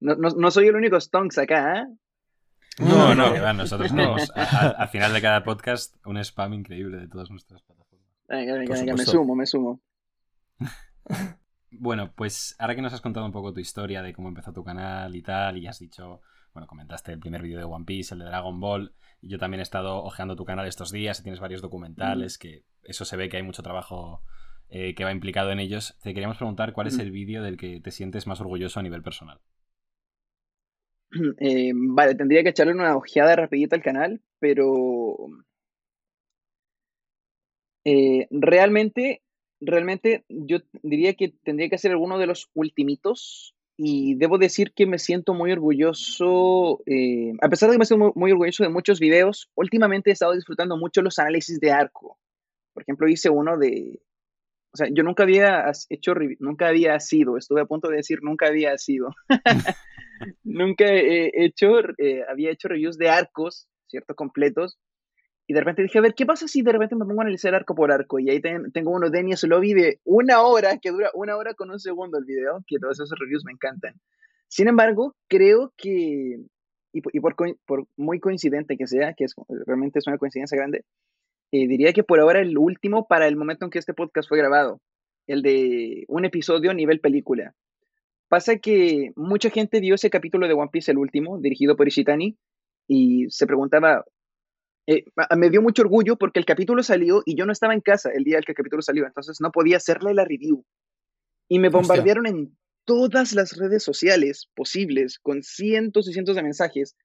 No, 0.01 0.15
no- 0.15 0.31
no 0.31 0.51
soy 0.51 0.69
el 0.69 0.77
único 0.77 1.01
Stonks 1.01 1.39
acá, 1.39 1.81
¿eh? 1.81 1.87
No, 2.79 3.15
no, 3.15 3.33
que 3.33 3.41
va, 3.41 3.53
nosotros 3.55 3.91
a- 4.35 4.69
al 4.79 4.89
final 4.89 5.13
de 5.15 5.23
cada 5.23 5.43
podcast 5.45 5.97
un 6.05 6.19
spam 6.19 6.53
increíble 6.55 6.99
de 6.99 7.09
todas 7.09 7.31
nuestras 7.31 7.63
plataformas. 7.63 8.07
Venga, 8.29 8.55
venga, 8.55 8.75
venga, 8.75 8.95
me 8.95 9.05
sumo, 9.05 9.35
me 9.35 9.47
sumo. 9.47 9.81
Bueno, 11.79 12.13
pues 12.15 12.55
ahora 12.59 12.75
que 12.75 12.81
nos 12.81 12.93
has 12.95 13.01
contado 13.03 13.27
un 13.27 13.33
poco 13.33 13.53
tu 13.53 13.61
historia 13.61 14.01
de 14.01 14.15
cómo 14.15 14.29
empezó 14.29 14.53
tu 14.53 14.65
canal 14.65 15.15
y 15.15 15.21
tal, 15.21 15.59
y 15.59 15.67
has 15.67 15.79
dicho, 15.79 16.23
bueno, 16.55 16.67
comentaste 16.67 17.13
el 17.13 17.19
primer 17.19 17.43
vídeo 17.43 17.59
de 17.59 17.65
One 17.65 17.85
Piece, 17.85 18.15
el 18.15 18.21
de 18.21 18.27
Dragon 18.27 18.59
Ball, 18.61 18.95
y 19.21 19.29
yo 19.29 19.39
también 19.39 19.61
he 19.61 19.63
estado 19.63 20.03
ojeando 20.03 20.37
tu 20.37 20.45
canal 20.47 20.67
estos 20.67 20.91
días, 20.91 21.21
y 21.21 21.23
tienes 21.25 21.41
varios 21.41 21.61
documentales, 21.61 22.39
que 22.39 22.65
eso 22.83 23.05
se 23.05 23.17
ve 23.17 23.29
que 23.29 23.37
hay 23.37 23.43
mucho 23.43 23.63
trabajo 23.63 24.23
eh, 24.69 24.95
que 24.95 25.05
va 25.05 25.13
implicado 25.13 25.51
en 25.51 25.61
ellos. 25.61 25.97
Te 26.03 26.13
queríamos 26.15 26.37
preguntar 26.37 26.73
cuál 26.73 26.87
es 26.89 26.99
Mm. 26.99 27.01
el 27.01 27.11
vídeo 27.11 27.43
del 27.43 27.57
que 27.57 27.81
te 27.81 27.91
sientes 27.91 28.27
más 28.27 28.41
orgulloso 28.41 28.81
a 28.81 28.83
nivel 28.83 29.03
personal. 29.03 29.39
Eh, 31.39 31.73
vale, 31.75 32.15
tendría 32.15 32.43
que 32.43 32.51
echarle 32.51 32.73
una 32.75 32.97
ojeada 32.97 33.37
rapidita 33.37 33.77
al 33.77 33.83
canal, 33.83 34.21
pero 34.39 35.17
eh, 37.85 38.27
realmente, 38.31 39.23
realmente 39.61 40.25
yo 40.29 40.59
diría 40.83 41.15
que 41.15 41.29
tendría 41.45 41.69
que 41.69 41.79
ser 41.79 41.93
alguno 41.93 42.19
de 42.19 42.27
los 42.27 42.51
ultimitos 42.55 43.55
y 43.79 44.15
debo 44.17 44.39
decir 44.39 44.73
que 44.75 44.87
me 44.87 44.99
siento 44.99 45.33
muy 45.35 45.53
orgulloso, 45.53 46.83
eh, 46.87 47.33
a 47.41 47.49
pesar 47.49 47.69
de 47.69 47.75
que 47.75 47.79
me 47.79 47.85
siento 47.85 48.07
muy, 48.07 48.13
muy 48.15 48.33
orgulloso 48.33 48.65
de 48.65 48.71
muchos 48.71 48.99
videos, 49.01 49.49
últimamente 49.55 50.11
he 50.11 50.13
estado 50.15 50.33
disfrutando 50.33 50.77
mucho 50.77 51.03
los 51.03 51.19
análisis 51.19 51.61
de 51.61 51.71
arco. 51.71 52.19
Por 52.73 52.83
ejemplo, 52.83 53.09
hice 53.09 53.31
uno 53.31 53.57
de, 53.59 54.01
o 54.77 54.85
sea, 54.85 54.89
yo 54.93 55.03
nunca 55.03 55.23
había 55.23 55.73
hecho, 55.89 56.13
nunca 56.39 56.69
había 56.69 57.01
sido, 57.01 57.39
estuve 57.39 57.63
a 57.63 57.65
punto 57.65 57.89
de 57.89 57.97
decir 57.97 58.19
nunca 58.21 58.49
había 58.49 58.77
sido. 58.77 59.09
nunca 60.45 60.85
he 60.85 61.31
hecho, 61.47 61.79
eh, 61.97 62.25
había 62.29 62.51
hecho 62.51 62.69
reviews 62.69 62.99
de 62.99 63.09
arcos, 63.09 63.69
¿cierto? 63.87 64.15
Completos. 64.15 64.79
Y 65.47 65.55
de 65.55 65.61
repente 65.61 65.83
dije, 65.83 65.97
a 65.99 66.03
ver, 66.03 66.13
¿qué 66.15 66.27
pasa 66.27 66.47
si 66.47 66.61
de 66.61 66.73
repente 66.73 66.95
me 66.95 67.07
pongo 67.07 67.23
a 67.23 67.25
analizar 67.25 67.55
arco 67.55 67.75
por 67.75 67.91
arco? 67.91 68.19
Y 68.19 68.29
ahí 68.29 68.43
ten- 68.43 68.71
tengo 68.71 68.91
uno 68.91 69.09
de 69.09 69.21
Enies 69.21 69.45
Lobby 69.45 69.73
de 69.73 70.01
una 70.05 70.43
hora, 70.43 70.77
que 70.77 70.91
dura 70.91 71.11
una 71.15 71.37
hora 71.39 71.55
con 71.55 71.71
un 71.71 71.81
segundo 71.81 72.19
el 72.19 72.27
video, 72.27 72.63
que 72.67 72.79
todos 72.79 73.01
esos 73.01 73.19
reviews 73.19 73.45
me 73.47 73.53
encantan. 73.53 73.95
Sin 74.49 74.69
embargo, 74.69 75.17
creo 75.27 75.73
que, 75.79 76.37
y, 76.93 77.21
por, 77.21 77.35
por 77.65 77.87
muy 77.97 78.21
coincidente 78.21 78.77
que 78.77 78.87
sea, 78.87 79.15
que 79.15 79.25
es, 79.25 79.35
realmente 79.67 80.01
es 80.01 80.07
una 80.07 80.19
coincidencia 80.19 80.59
grande, 80.59 80.85
eh, 81.57 81.67
diría 81.67 81.95
que 81.95 82.05
por 82.05 82.21
ahora 82.21 82.41
el 82.41 82.59
último 82.59 83.07
para 83.07 83.27
el 83.27 83.37
momento 83.37 83.65
en 83.65 83.71
que 83.71 83.79
este 83.79 83.95
podcast 83.95 84.29
fue 84.29 84.37
grabado, 84.37 84.83
el 85.27 85.41
de 85.41 86.05
un 86.09 86.27
episodio 86.27 86.75
nivel 86.75 87.01
película. 87.01 87.55
Pasa 88.29 88.59
que 88.59 89.13
mucha 89.17 89.49
gente 89.49 89.81
vio 89.81 89.95
ese 89.95 90.11
capítulo 90.11 90.49
de 90.49 90.53
One 90.53 90.69
Piece, 90.71 90.91
el 90.91 90.99
último, 90.99 91.39
dirigido 91.41 91.75
por 91.75 91.89
Ishitani, 91.89 92.37
y 92.87 93.27
se 93.31 93.47
preguntaba, 93.47 94.05
eh, 94.87 95.05
me 95.37 95.49
dio 95.49 95.63
mucho 95.63 95.83
orgullo 95.83 96.17
porque 96.17 96.41
el 96.41 96.45
capítulo 96.45 96.83
salió 96.83 97.23
y 97.25 97.37
yo 97.37 97.47
no 97.47 97.53
estaba 97.53 97.73
en 97.73 97.81
casa 97.81 98.11
el 98.13 98.25
día 98.25 98.37
del 98.37 98.45
que 98.45 98.53
el 98.53 98.57
capítulo 98.57 98.83
salió, 98.83 99.07
entonces 99.07 99.41
no 99.41 99.51
podía 99.51 99.79
hacerle 99.79 100.13
la 100.13 100.27
review. 100.27 100.63
Y 101.49 101.59
me 101.59 101.69
Hostia. 101.69 101.81
bombardearon 101.81 102.27
en 102.27 102.59
todas 102.85 103.33
las 103.33 103.57
redes 103.57 103.83
sociales 103.83 104.51
posibles, 104.55 105.19
con 105.21 105.43
cientos 105.43 106.07
y 106.07 106.13
cientos 106.13 106.37
de 106.37 106.43
mensajes, 106.43 106.97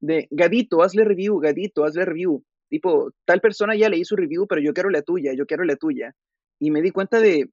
de 0.00 0.28
Gadito, 0.30 0.82
hazle 0.82 1.04
review, 1.04 1.38
Gadito, 1.38 1.84
hazle 1.84 2.04
review. 2.04 2.44
Tipo, 2.74 3.12
tal 3.24 3.40
persona 3.40 3.76
ya 3.76 3.88
leí 3.88 4.04
su 4.04 4.16
review, 4.16 4.48
pero 4.48 4.60
yo 4.60 4.74
quiero 4.74 4.90
la 4.90 5.02
tuya, 5.02 5.32
yo 5.32 5.46
quiero 5.46 5.62
la 5.62 5.76
tuya. 5.76 6.12
Y 6.58 6.72
me 6.72 6.82
di 6.82 6.90
cuenta 6.90 7.20
de, 7.20 7.50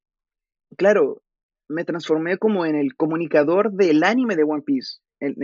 claro, 0.77 1.21
me 1.69 1.85
transformé 1.85 2.37
como 2.37 2.65
en 2.65 2.75
el 2.75 2.95
comunicador 2.95 3.71
del 3.71 4.03
anime 4.03 4.35
de 4.35 4.43
One 4.43 4.63
Piece 4.63 4.97
en, 5.19 5.35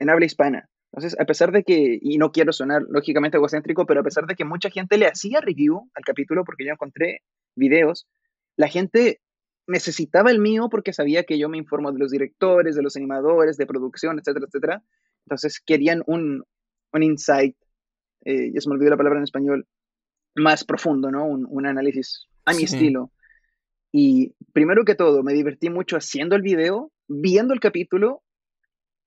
en, 0.00 0.10
habla 0.10 0.26
hispana. 0.26 0.68
Entonces, 0.92 1.16
a 1.20 1.24
pesar 1.26 1.52
de 1.52 1.62
que, 1.62 2.00
y 2.02 2.18
no 2.18 2.32
quiero 2.32 2.52
sonar 2.52 2.82
lógicamente 2.90 3.36
egocéntrico, 3.36 3.86
pero 3.86 4.00
a 4.00 4.02
pesar 4.02 4.26
de 4.26 4.34
que 4.34 4.44
mucha 4.44 4.68
gente 4.68 4.98
le 4.98 5.06
hacía 5.06 5.40
review 5.40 5.88
al 5.94 6.04
capítulo 6.04 6.44
porque 6.44 6.64
yo 6.64 6.72
encontré 6.72 7.20
videos, 7.54 8.08
la 8.56 8.66
gente 8.66 9.20
necesitaba 9.68 10.32
el 10.32 10.40
mío 10.40 10.68
porque 10.68 10.92
sabía 10.92 11.22
que 11.22 11.38
yo 11.38 11.48
me 11.48 11.58
informo 11.58 11.92
de 11.92 12.00
los 12.00 12.10
directores, 12.10 12.74
de 12.74 12.82
los 12.82 12.96
animadores, 12.96 13.56
de 13.56 13.66
producción, 13.66 14.18
etcétera, 14.18 14.46
etcétera. 14.48 14.82
Entonces 15.24 15.60
querían 15.64 16.02
un, 16.06 16.42
un 16.92 17.02
insight, 17.04 17.56
eh, 18.24 18.52
ya 18.52 18.60
se 18.60 18.68
me 18.68 18.74
olvidó 18.74 18.90
la 18.90 18.96
palabra 18.96 19.18
en 19.18 19.24
español, 19.24 19.66
más 20.34 20.64
profundo, 20.64 21.10
¿no? 21.10 21.24
Un, 21.24 21.46
un 21.48 21.66
análisis 21.66 22.26
a 22.44 22.54
mi 22.54 22.64
estilo. 22.64 23.12
Y 23.92 24.34
primero 24.52 24.84
que 24.84 24.94
todo, 24.94 25.22
me 25.22 25.32
divertí 25.32 25.70
mucho 25.70 25.96
haciendo 25.96 26.36
el 26.36 26.42
video, 26.42 26.92
viendo 27.08 27.54
el 27.54 27.60
capítulo, 27.60 28.22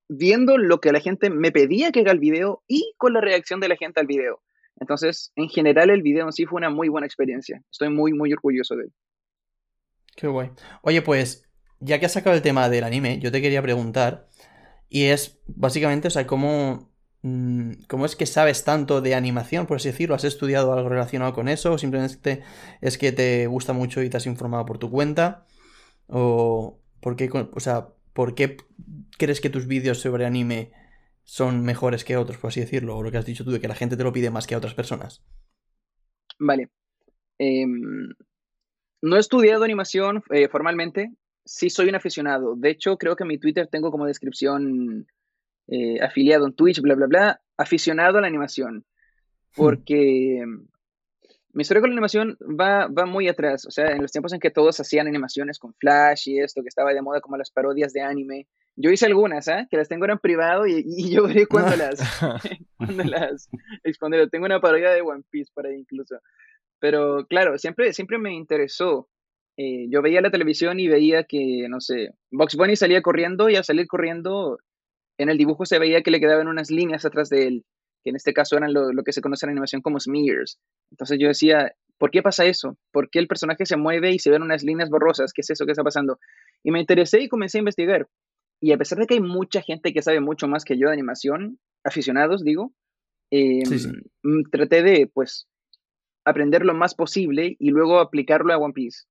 viendo 0.09 0.57
lo 0.57 0.79
que 0.79 0.91
la 0.91 0.99
gente 0.99 1.29
me 1.29 1.51
pedía 1.51 1.91
que 1.91 2.01
haga 2.01 2.11
el 2.11 2.19
video 2.19 2.63
y 2.67 2.93
con 2.97 3.13
la 3.13 3.21
reacción 3.21 3.59
de 3.59 3.69
la 3.69 3.77
gente 3.77 3.99
al 3.99 4.07
video. 4.07 4.41
Entonces, 4.79 5.31
en 5.35 5.49
general, 5.49 5.89
el 5.89 6.01
video 6.01 6.25
en 6.25 6.33
sí 6.33 6.45
fue 6.45 6.57
una 6.57 6.69
muy 6.69 6.89
buena 6.89 7.07
experiencia. 7.07 7.63
Estoy 7.71 7.89
muy, 7.89 8.13
muy 8.13 8.33
orgulloso 8.33 8.75
de 8.75 8.85
él. 8.85 8.93
Qué 10.15 10.27
guay. 10.27 10.51
Oye, 10.81 11.01
pues, 11.01 11.49
ya 11.79 11.99
que 11.99 12.05
has 12.05 12.13
sacado 12.13 12.35
el 12.35 12.41
tema 12.41 12.69
del 12.69 12.83
anime, 12.83 13.19
yo 13.19 13.31
te 13.31 13.41
quería 13.41 13.61
preguntar, 13.61 14.27
y 14.89 15.05
es 15.05 15.41
básicamente, 15.47 16.07
o 16.07 16.11
sea, 16.11 16.27
¿cómo, 16.27 16.92
¿cómo 17.87 18.05
es 18.05 18.17
que 18.17 18.25
sabes 18.25 18.65
tanto 18.65 18.99
de 18.99 19.15
animación, 19.15 19.65
por 19.65 19.77
así 19.77 19.89
decirlo? 19.89 20.15
¿Has 20.15 20.25
estudiado 20.25 20.73
algo 20.73 20.89
relacionado 20.89 21.33
con 21.33 21.47
eso? 21.47 21.73
¿O 21.73 21.77
simplemente 21.77 22.43
es 22.81 22.97
que 22.97 23.13
te 23.13 23.47
gusta 23.47 23.71
mucho 23.71 24.03
y 24.03 24.09
te 24.09 24.17
has 24.17 24.25
informado 24.25 24.65
por 24.65 24.77
tu 24.77 24.91
cuenta? 24.91 25.45
¿O 26.07 26.79
por 26.99 27.15
qué, 27.15 27.29
o 27.31 27.59
sea, 27.59 27.87
por 28.11 28.35
qué 28.35 28.57
crees 29.17 29.39
que 29.39 29.49
tus 29.49 29.67
vídeos 29.67 29.99
sobre 29.99 30.25
anime 30.25 30.73
son 31.23 31.63
mejores 31.63 32.03
que 32.03 32.17
otros, 32.17 32.37
por 32.37 32.49
así 32.49 32.59
decirlo? 32.59 32.97
O 32.97 33.03
lo 33.03 33.09
que 33.09 33.17
has 33.17 33.25
dicho 33.25 33.45
tú 33.45 33.51
de 33.51 33.61
que 33.61 33.69
la 33.69 33.75
gente 33.75 33.95
te 33.95 34.03
lo 34.03 34.11
pide 34.11 34.29
más 34.29 34.45
que 34.45 34.55
a 34.55 34.57
otras 34.57 34.73
personas. 34.73 35.23
Vale. 36.39 36.69
Em, 37.37 38.09
no 39.01 39.15
he 39.15 39.19
estudiado 39.19 39.63
animación 39.63 40.23
eh, 40.29 40.49
formalmente, 40.49 41.13
sí 41.45 41.69
soy 41.69 41.87
un 41.87 41.95
aficionado. 41.95 42.55
De 42.57 42.69
hecho, 42.69 42.97
creo 42.97 43.15
que 43.15 43.23
en 43.23 43.29
mi 43.29 43.37
Twitter 43.37 43.67
tengo 43.67 43.91
como 43.91 44.05
descripción 44.05 45.07
eh, 45.67 46.01
afiliado 46.01 46.45
en 46.45 46.53
Twitch, 46.53 46.81
bla, 46.81 46.95
bla, 46.95 47.07
bla, 47.07 47.41
aficionado 47.57 48.17
a 48.17 48.21
la 48.21 48.27
animación. 48.27 48.77
Hmm. 48.77 48.83
Porque 49.55 50.45
mi 51.53 51.61
historia 51.61 51.81
con 51.81 51.91
la 51.91 51.93
animación 51.93 52.37
va, 52.59 52.87
va 52.87 53.05
muy 53.05 53.27
atrás. 53.27 53.65
O 53.65 53.71
sea, 53.71 53.91
en 53.91 54.01
los 54.01 54.11
tiempos 54.11 54.33
en 54.33 54.39
que 54.39 54.49
todos 54.51 54.79
hacían 54.79 55.07
animaciones 55.07 55.59
con 55.59 55.73
Flash 55.75 56.27
y 56.29 56.39
esto, 56.39 56.61
que 56.61 56.69
estaba 56.69 56.93
de 56.93 57.01
moda 57.01 57.21
como 57.21 57.37
las 57.37 57.51
parodias 57.51 57.93
de 57.93 58.01
anime. 58.01 58.47
Yo 58.75 58.89
hice 58.89 59.05
algunas, 59.05 59.47
¿eh? 59.47 59.67
Que 59.69 59.77
las 59.77 59.87
tengo 59.87 60.05
en 60.07 60.17
privado 60.17 60.65
y, 60.65 60.83
y 60.85 61.11
yo 61.11 61.27
veré 61.27 61.45
cuando 61.45 61.75
las, 61.75 61.99
cuando 62.77 63.03
las. 63.03 63.49
Tengo 64.31 64.45
una 64.45 64.59
parodia 64.59 64.89
de 64.89 65.01
One 65.01 65.23
Piece 65.29 65.51
por 65.53 65.67
ahí 65.67 65.75
incluso. 65.75 66.19
Pero 66.79 67.27
claro, 67.27 67.57
siempre, 67.57 67.93
siempre 67.93 68.17
me 68.17 68.33
interesó. 68.33 69.07
Eh, 69.55 69.85
yo 69.89 70.01
veía 70.01 70.21
la 70.21 70.31
televisión 70.31 70.79
y 70.79 70.87
veía 70.87 71.25
que, 71.25 71.67
no 71.69 71.79
sé, 71.79 72.09
Box 72.31 72.55
Bunny 72.55 72.75
salía 72.75 73.03
corriendo 73.03 73.49
y 73.49 73.55
al 73.55 73.63
salir 73.63 73.85
corriendo, 73.87 74.57
en 75.17 75.29
el 75.29 75.37
dibujo 75.37 75.65
se 75.65 75.79
veía 75.79 76.01
que 76.01 76.11
le 76.11 76.19
quedaban 76.19 76.47
unas 76.47 76.71
líneas 76.71 77.05
atrás 77.05 77.29
de 77.29 77.47
él, 77.47 77.65
que 78.03 78.09
en 78.09 78.15
este 78.15 78.33
caso 78.33 78.57
eran 78.57 78.73
lo, 78.73 79.03
que 79.03 79.13
se 79.13 79.21
conoce 79.21 79.45
en 79.45 79.51
animación 79.51 79.81
como 79.81 79.99
smears. 79.99 80.59
Entonces 80.91 81.17
yo 81.19 81.27
decía, 81.27 81.73
¿por 81.97 82.11
qué 82.11 82.21
pasa 82.21 82.45
eso? 82.45 82.77
¿Por 82.91 83.09
qué 83.09 83.19
el 83.19 83.27
personaje 83.27 83.65
se 83.65 83.77
mueve 83.77 84.11
y 84.11 84.19
se 84.19 84.29
ven 84.29 84.41
unas 84.41 84.63
líneas 84.63 84.89
borrosas? 84.89 85.33
¿Qué 85.33 85.41
es 85.41 85.49
eso 85.49 85.65
que 85.65 85.71
está 85.71 85.83
pasando? 85.83 86.19
Y 86.63 86.71
me 86.71 86.79
interesé 86.79 87.21
y 87.21 87.29
comencé 87.29 87.57
a 87.57 87.59
investigar. 87.59 88.07
Y 88.61 88.71
a 88.71 88.77
pesar 88.77 88.97
de 88.97 89.07
que 89.07 89.15
hay 89.15 89.21
mucha 89.21 89.61
gente 89.61 89.93
que 89.93 90.01
sabe 90.01 90.19
mucho 90.19 90.47
más 90.47 90.63
que 90.63 90.77
yo 90.77 90.87
de 90.87 90.93
animación, 90.93 91.59
aficionados, 91.83 92.43
digo, 92.43 92.73
em, 93.29 93.63
traté 94.51 94.83
de, 94.83 95.07
pues, 95.13 95.47
aprender 96.25 96.65
lo 96.65 96.73
más 96.73 96.95
posible 96.95 97.55
y 97.59 97.69
luego 97.71 97.99
aplicarlo 97.99 98.53
a 98.53 98.57
One 98.57 98.73
Piece. 98.73 99.03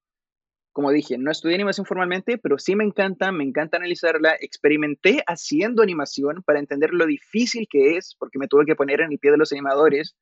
Como 0.73 0.91
dije, 0.91 1.19
no 1.19 1.31
estudié 1.31 1.57
animación 1.57 1.87
formalmente, 1.87 2.39
pero 2.39 2.59
sí 2.59 2.75
me 2.75 2.85
encanta, 2.85 3.31
me 3.31 3.45
encanta 3.45 3.77
analizarla. 3.77 4.37
Experimenté 4.41 5.23
haciendo 5.27 5.83
animación 5.83 6.43
para 6.43 6.59
entender 6.59 6.91
lo 6.93 7.07
difícil 7.07 7.67
que 7.69 7.97
es, 7.97 8.17
porque 8.19 8.39
me 8.39 8.49
tuve 8.49 8.65
que 8.65 8.75
poner 8.75 9.01
en 9.01 9.13
el 9.13 9.19
pie 9.19 9.31
de 9.31 9.37
los 9.37 9.53
animadores 9.53 10.17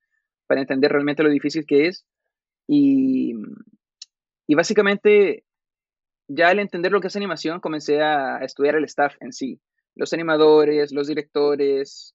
para 0.46 0.60
entender 0.60 0.90
realmente 0.90 1.22
lo 1.22 1.30
difícil 1.30 1.64
que 1.66 1.86
es. 1.86 2.04
Y, 2.66 3.34
y 4.46 4.54
básicamente, 4.54 5.44
ya 6.26 6.48
al 6.48 6.58
entender 6.58 6.90
lo 6.90 7.00
que 7.00 7.06
es 7.06 7.16
animación, 7.16 7.60
comencé 7.60 8.02
a 8.02 8.38
estudiar 8.38 8.74
el 8.74 8.84
staff 8.84 9.14
en 9.20 9.32
sí. 9.32 9.60
Los 9.94 10.12
animadores, 10.12 10.92
los 10.92 11.06
directores, 11.06 12.14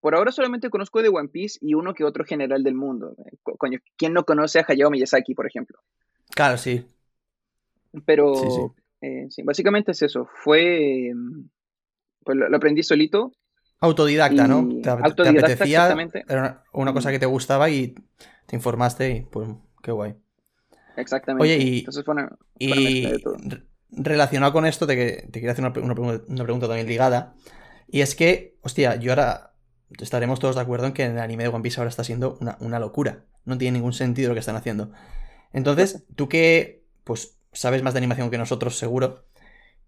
por 0.00 0.14
ahora 0.14 0.30
solamente 0.32 0.70
conozco 0.70 1.02
de 1.02 1.08
One 1.08 1.28
Piece 1.28 1.58
y 1.60 1.74
uno 1.74 1.94
que 1.94 2.04
otro 2.04 2.24
general 2.24 2.62
del 2.62 2.74
mundo. 2.74 3.16
Coño, 3.42 3.80
¿quién 3.96 4.12
no 4.12 4.24
conoce 4.24 4.60
a 4.60 4.64
Hayao 4.66 4.90
Miyazaki, 4.90 5.34
por 5.34 5.46
ejemplo? 5.46 5.78
Claro, 6.30 6.58
sí. 6.58 6.84
Pero, 8.04 8.74
eh, 9.00 9.26
sí, 9.30 9.42
básicamente 9.42 9.92
es 9.92 10.02
eso. 10.02 10.28
Fue, 10.42 11.12
pues 12.24 12.36
lo, 12.36 12.56
aprendí 12.56 12.82
solito. 12.82 13.32
Autodidacta, 13.80 14.48
¿no? 14.48 14.68
Te, 14.82 14.88
autodidacta, 14.88 15.46
apetecía, 15.46 15.96
era 16.28 16.64
una, 16.72 16.92
cosa 16.92 17.10
que 17.10 17.18
te 17.18 17.26
gustaba 17.26 17.68
y 17.70 17.94
te 18.46 18.56
informaste 18.56 19.10
y 19.10 19.20
pues 19.22 19.48
qué 19.82 19.92
guay. 19.92 20.14
Exactamente. 20.96 21.42
Oye, 21.42 21.58
y, 21.58 21.78
Entonces 21.80 22.04
fue 22.04 22.14
una, 22.14 22.36
y 22.58 23.06
relacionado 23.90 24.52
con 24.52 24.66
esto, 24.66 24.86
te, 24.86 24.94
te 24.94 25.40
quería 25.40 25.52
hacer 25.52 25.64
una, 25.64 25.94
una 26.00 26.44
pregunta 26.44 26.66
también 26.66 26.86
ligada. 26.86 27.34
Y 27.88 28.00
es 28.00 28.14
que, 28.14 28.56
hostia, 28.62 28.96
yo 28.96 29.12
ahora 29.12 29.52
estaremos 30.00 30.40
todos 30.40 30.56
de 30.56 30.60
acuerdo 30.60 30.86
en 30.86 30.92
que 30.92 31.04
el 31.04 31.18
anime 31.18 31.44
de 31.44 31.48
One 31.48 31.62
Piece 31.62 31.80
ahora 31.80 31.90
está 31.90 32.04
siendo 32.04 32.38
una, 32.40 32.78
locura. 32.78 33.24
No 33.44 33.56
tiene 33.58 33.78
ningún 33.78 33.92
sentido 33.92 34.28
lo 34.28 34.34
que 34.34 34.40
están 34.40 34.56
haciendo. 34.56 34.90
Entonces, 35.52 36.04
tú 36.16 36.28
que 36.28 36.84
pues 37.04 37.38
sabes 37.56 37.82
más 37.82 37.94
de 37.94 37.98
animación 37.98 38.30
que 38.30 38.38
nosotros, 38.38 38.78
seguro. 38.78 39.24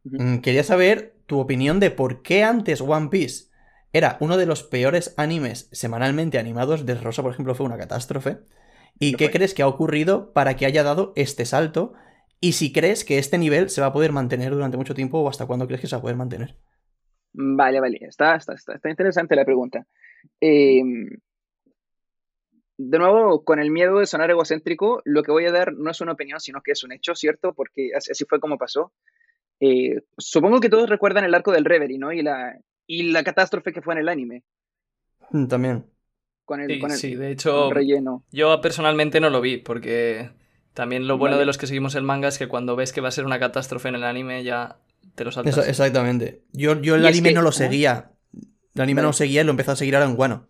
Mm, 0.04 0.38
quería 0.38 0.64
saber 0.64 1.14
tu 1.26 1.38
opinión 1.38 1.80
de 1.80 1.90
por 1.90 2.22
qué 2.22 2.42
antes 2.42 2.80
One 2.80 3.08
Piece 3.08 3.48
era 3.92 4.16
uno 4.20 4.36
de 4.36 4.46
los 4.46 4.62
peores 4.62 5.14
animes 5.16 5.68
semanalmente 5.72 6.38
animados. 6.38 6.86
De 6.86 6.94
Rosa, 6.94 7.22
por 7.22 7.32
ejemplo, 7.32 7.54
fue 7.54 7.66
una 7.66 7.78
catástrofe. 7.78 8.38
¿Y 8.98 9.14
qué 9.14 9.30
crees 9.30 9.54
que 9.54 9.62
ha 9.62 9.68
ocurrido 9.68 10.32
para 10.32 10.56
que 10.56 10.66
haya 10.66 10.82
dado 10.82 11.12
este 11.16 11.44
salto? 11.44 11.94
Y 12.40 12.52
si 12.52 12.72
crees 12.72 13.04
que 13.04 13.18
este 13.18 13.38
nivel 13.38 13.70
se 13.70 13.80
va 13.80 13.88
a 13.88 13.92
poder 13.92 14.12
mantener 14.12 14.52
durante 14.52 14.76
mucho 14.76 14.94
tiempo 14.94 15.18
o 15.18 15.28
hasta 15.28 15.46
cuándo 15.46 15.66
crees 15.66 15.80
que 15.80 15.86
se 15.86 15.96
va 15.96 15.98
a 15.98 16.02
poder 16.02 16.16
mantener. 16.16 16.56
Vale, 17.32 17.80
vale, 17.80 17.98
está, 18.02 18.36
está, 18.36 18.54
está, 18.54 18.90
interesante 18.90 19.36
la 19.36 19.44
pregunta. 19.44 19.86
Em, 20.40 21.08
de 22.78 22.98
nuevo, 22.98 23.44
con 23.44 23.58
el 23.58 23.70
miedo 23.70 23.98
de 23.98 24.06
sonar 24.06 24.30
egocéntrico, 24.30 25.02
lo 25.04 25.22
que 25.24 25.32
voy 25.32 25.44
a 25.46 25.52
dar 25.52 25.74
no 25.74 25.90
es 25.90 26.00
una 26.00 26.12
opinión, 26.12 26.40
sino 26.40 26.62
que 26.62 26.72
es 26.72 26.84
un 26.84 26.92
hecho, 26.92 27.14
¿cierto? 27.14 27.52
Porque 27.52 27.90
así 27.94 28.24
fue 28.24 28.38
como 28.38 28.56
pasó. 28.56 28.92
Eh, 29.60 30.02
supongo 30.16 30.60
que 30.60 30.68
todos 30.68 30.88
recuerdan 30.88 31.24
el 31.24 31.34
arco 31.34 31.50
del 31.50 31.64
Reverie, 31.64 31.98
¿no? 31.98 32.12
Y 32.12 32.22
la, 32.22 32.56
y 32.86 33.10
la 33.10 33.24
catástrofe 33.24 33.72
que 33.72 33.82
fue 33.82 33.94
en 33.94 34.00
el 34.00 34.08
anime. 34.08 34.44
Mm, 35.30 35.46
también. 35.46 35.86
Con 36.44 36.60
el, 36.60 36.90
sí, 36.92 37.16
de 37.16 37.32
hecho, 37.32 37.70
relleno. 37.70 38.24
Yo 38.30 38.60
personalmente 38.62 39.20
no 39.20 39.28
lo 39.28 39.40
vi, 39.40 39.58
porque 39.58 40.30
también 40.72 41.06
lo 41.06 41.18
bueno 41.18 41.36
de 41.36 41.44
los 41.44 41.58
que 41.58 41.66
seguimos 41.66 41.96
el 41.96 42.04
manga 42.04 42.28
es 42.28 42.38
que 42.38 42.48
cuando 42.48 42.76
ves 42.76 42.92
que 42.92 43.02
va 43.02 43.08
a 43.08 43.12
ser 43.12 43.26
una 43.26 43.40
catástrofe 43.40 43.88
en 43.88 43.96
el 43.96 44.04
anime 44.04 44.44
ya 44.44 44.78
exactamente. 45.66 46.44
Yo, 46.52 46.80
yo 46.80 46.94
el 46.94 47.04
anime 47.04 47.32
no 47.32 47.42
lo 47.42 47.52
seguía. 47.52 48.12
El 48.74 48.82
anime 48.82 49.02
no 49.02 49.08
lo 49.08 49.12
seguía 49.12 49.42
y 49.42 49.44
lo 49.44 49.50
empezó 49.50 49.72
a 49.72 49.76
seguir 49.76 49.96
ahora 49.96 50.08
en 50.08 50.16
Guano. 50.16 50.46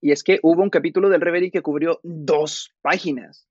Y 0.00 0.12
es 0.12 0.22
que 0.22 0.38
hubo 0.42 0.62
un 0.62 0.70
capítulo 0.70 1.08
del 1.08 1.20
Reverie 1.20 1.50
que 1.50 1.62
cubrió 1.62 2.00
dos 2.02 2.72
páginas. 2.82 3.48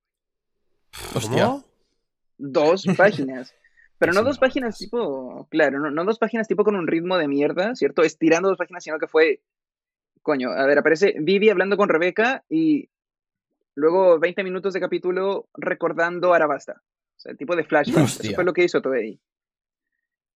Hostia. 1.13 1.63
Dos 2.37 2.85
páginas. 2.97 3.53
Pero 3.99 4.13
no 4.13 4.23
dos 4.23 4.37
páginas 4.37 4.77
tipo, 4.77 5.47
claro, 5.49 5.79
no, 5.79 5.89
no, 5.89 6.05
dos 6.05 6.19
páginas 6.19 6.47
tipo 6.47 6.63
con 6.63 6.75
un 6.75 6.85
ritmo 6.85 7.17
de 7.17 7.27
mierda, 7.27 7.73
¿cierto? 7.73 8.03
Estirando 8.03 8.49
dos 8.49 8.57
páginas, 8.57 8.83
sino 8.83 8.99
que 8.99 9.07
fue, 9.07 9.41
coño, 10.21 10.51
a 10.51 10.67
ver, 10.67 10.77
aparece 10.77 11.15
Vivi 11.19 11.49
hablando 11.49 11.77
con 11.77 11.89
Rebeca 11.89 12.43
y 12.47 12.89
luego 13.73 14.19
20 14.19 14.43
minutos 14.43 14.73
de 14.73 14.79
capítulo 14.79 15.47
recordando 15.55 16.33
a 16.33 16.35
Arabasta. 16.35 16.83
O 17.17 17.19
sea, 17.19 17.31
el 17.31 17.37
tipo 17.37 17.55
de 17.55 17.63
flashback. 17.63 18.03
Eso 18.03 18.35
fue 18.35 18.43
lo 18.43 18.53
que 18.53 18.63
hizo 18.63 18.81
Toei. 18.81 19.19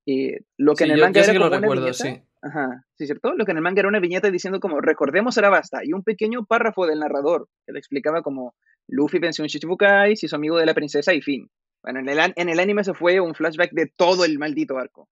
Y 0.06 0.36
lo 0.58 0.74
que 0.74 0.86
en 0.86 0.92
el 0.92 1.02
manga 1.02 1.22
era 1.22 1.48
una 1.48 1.60
viñeta, 1.60 1.94
sí. 1.94 2.22
Ajá, 2.42 2.86
sí, 2.96 3.06
¿cierto? 3.06 3.34
Lo 3.36 3.46
que 3.46 3.52
en 3.52 3.58
el 3.58 3.64
manga 3.64 3.82
era 3.82 3.90
una 3.90 4.00
viñeta 4.00 4.32
diciendo 4.32 4.60
como 4.60 4.82
recordemos 4.82 5.38
a 5.38 5.42
Arabasta 5.42 5.82
y 5.84 5.94
un 5.94 6.04
pequeño 6.04 6.46
párrafo 6.46 6.88
del 6.88 7.00
narrador 7.00 7.48
que 7.66 7.74
le 7.74 7.80
explicaba 7.80 8.24
como 8.24 8.56
Luffy 8.88 9.20
venció 9.20 9.44
un 9.44 9.48
Shichibukai, 9.48 10.16
se 10.16 10.26
hizo 10.26 10.36
amigo 10.36 10.58
de 10.58 10.66
la 10.66 10.74
princesa 10.74 11.14
y 11.14 11.22
fin. 11.22 11.50
Bueno, 11.84 12.00
en 12.00 12.10
el, 12.10 12.34
en 12.36 12.50
el 12.50 12.60
anime 12.60 12.84
se 12.84 12.94
fue 12.94 13.20
un 13.20 13.36
flashback 13.36 13.72
de 13.72 13.88
todo 13.96 14.26
el 14.26 14.40
maldito 14.40 14.78
arco. 14.78 15.08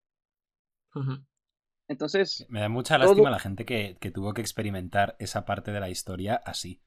Entonces. 1.88 2.46
Me 2.48 2.60
da 2.60 2.68
mucha 2.68 2.98
lástima 2.98 3.30
la 3.30 3.38
gente 3.38 3.64
que, 3.64 3.96
que, 4.00 4.10
tuvo 4.10 4.34
que 4.34 4.40
experimentar 4.40 5.16
esa 5.18 5.44
parte 5.44 5.72
de 5.72 5.80
la 5.80 5.88
historia 5.88 6.40
así. 6.44 6.80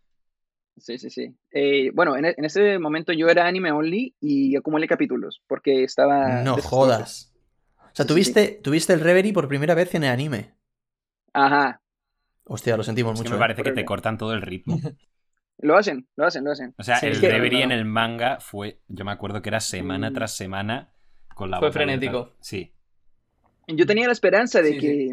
Sí, 0.77 0.97
sí, 0.97 1.09
sí. 1.09 1.35
Eh, 1.51 1.91
bueno, 1.93 2.17
en, 2.17 2.25
en, 2.25 2.45
ese 2.45 2.79
momento 2.79 3.13
yo 3.13 3.27
era 3.27 3.45
anime 3.45 3.71
only 3.71 4.15
y 4.19 4.55
acumulé 4.55 4.87
capítulos 4.87 5.41
porque 5.47 5.83
estaba... 5.83 6.41
No 6.43 6.57
jodas. 6.57 7.32
O 7.93 7.95
sea, 7.95 8.05
tuviste, 8.05 8.45
sí, 8.47 8.53
sí. 8.55 8.61
tuviste 8.63 8.93
el 8.93 8.99
Reverie 9.01 9.33
por 9.33 9.47
primera 9.47 9.75
vez 9.75 9.93
en 9.95 10.03
el 10.03 10.11
anime. 10.11 10.53
Ajá. 11.33 11.81
Hostia, 12.45 12.75
lo 12.75 12.83
sentimos 12.83 13.13
es 13.13 13.19
mucho. 13.19 13.29
Que 13.29 13.35
me 13.35 13.39
parece 13.39 13.61
¿eh? 13.61 13.63
que 13.65 13.71
te 13.71 13.85
cortan 13.85 14.17
todo 14.17 14.33
el 14.33 14.41
ritmo. 14.41 14.77
Lo 15.59 15.77
hacen, 15.77 16.07
lo 16.17 16.25
hacen, 16.25 16.43
lo 16.43 16.51
hacen. 16.51 16.73
O 16.77 16.83
sea, 16.83 16.97
sí, 16.97 17.05
el 17.05 17.21
Reverie 17.21 17.59
no. 17.59 17.65
en 17.65 17.71
el 17.79 17.85
manga 17.85 18.39
fue, 18.41 18.81
yo 18.87 19.05
me 19.05 19.11
acuerdo 19.11 19.41
que 19.41 19.49
era 19.49 19.59
semana 19.59 20.09
Mm. 20.09 20.13
tras 20.13 20.35
semana 20.35 20.93
con 21.35 21.51
la 21.51 21.59
Fue 21.59 21.67
abierta. 21.67 21.79
frenético. 21.85 22.35
Sí. 22.41 22.73
Yo 23.67 23.85
tenía 23.85 24.07
la 24.07 24.13
esperanza 24.13 24.61
de 24.61 24.71
Sí, 24.71 24.77
que 24.79 25.11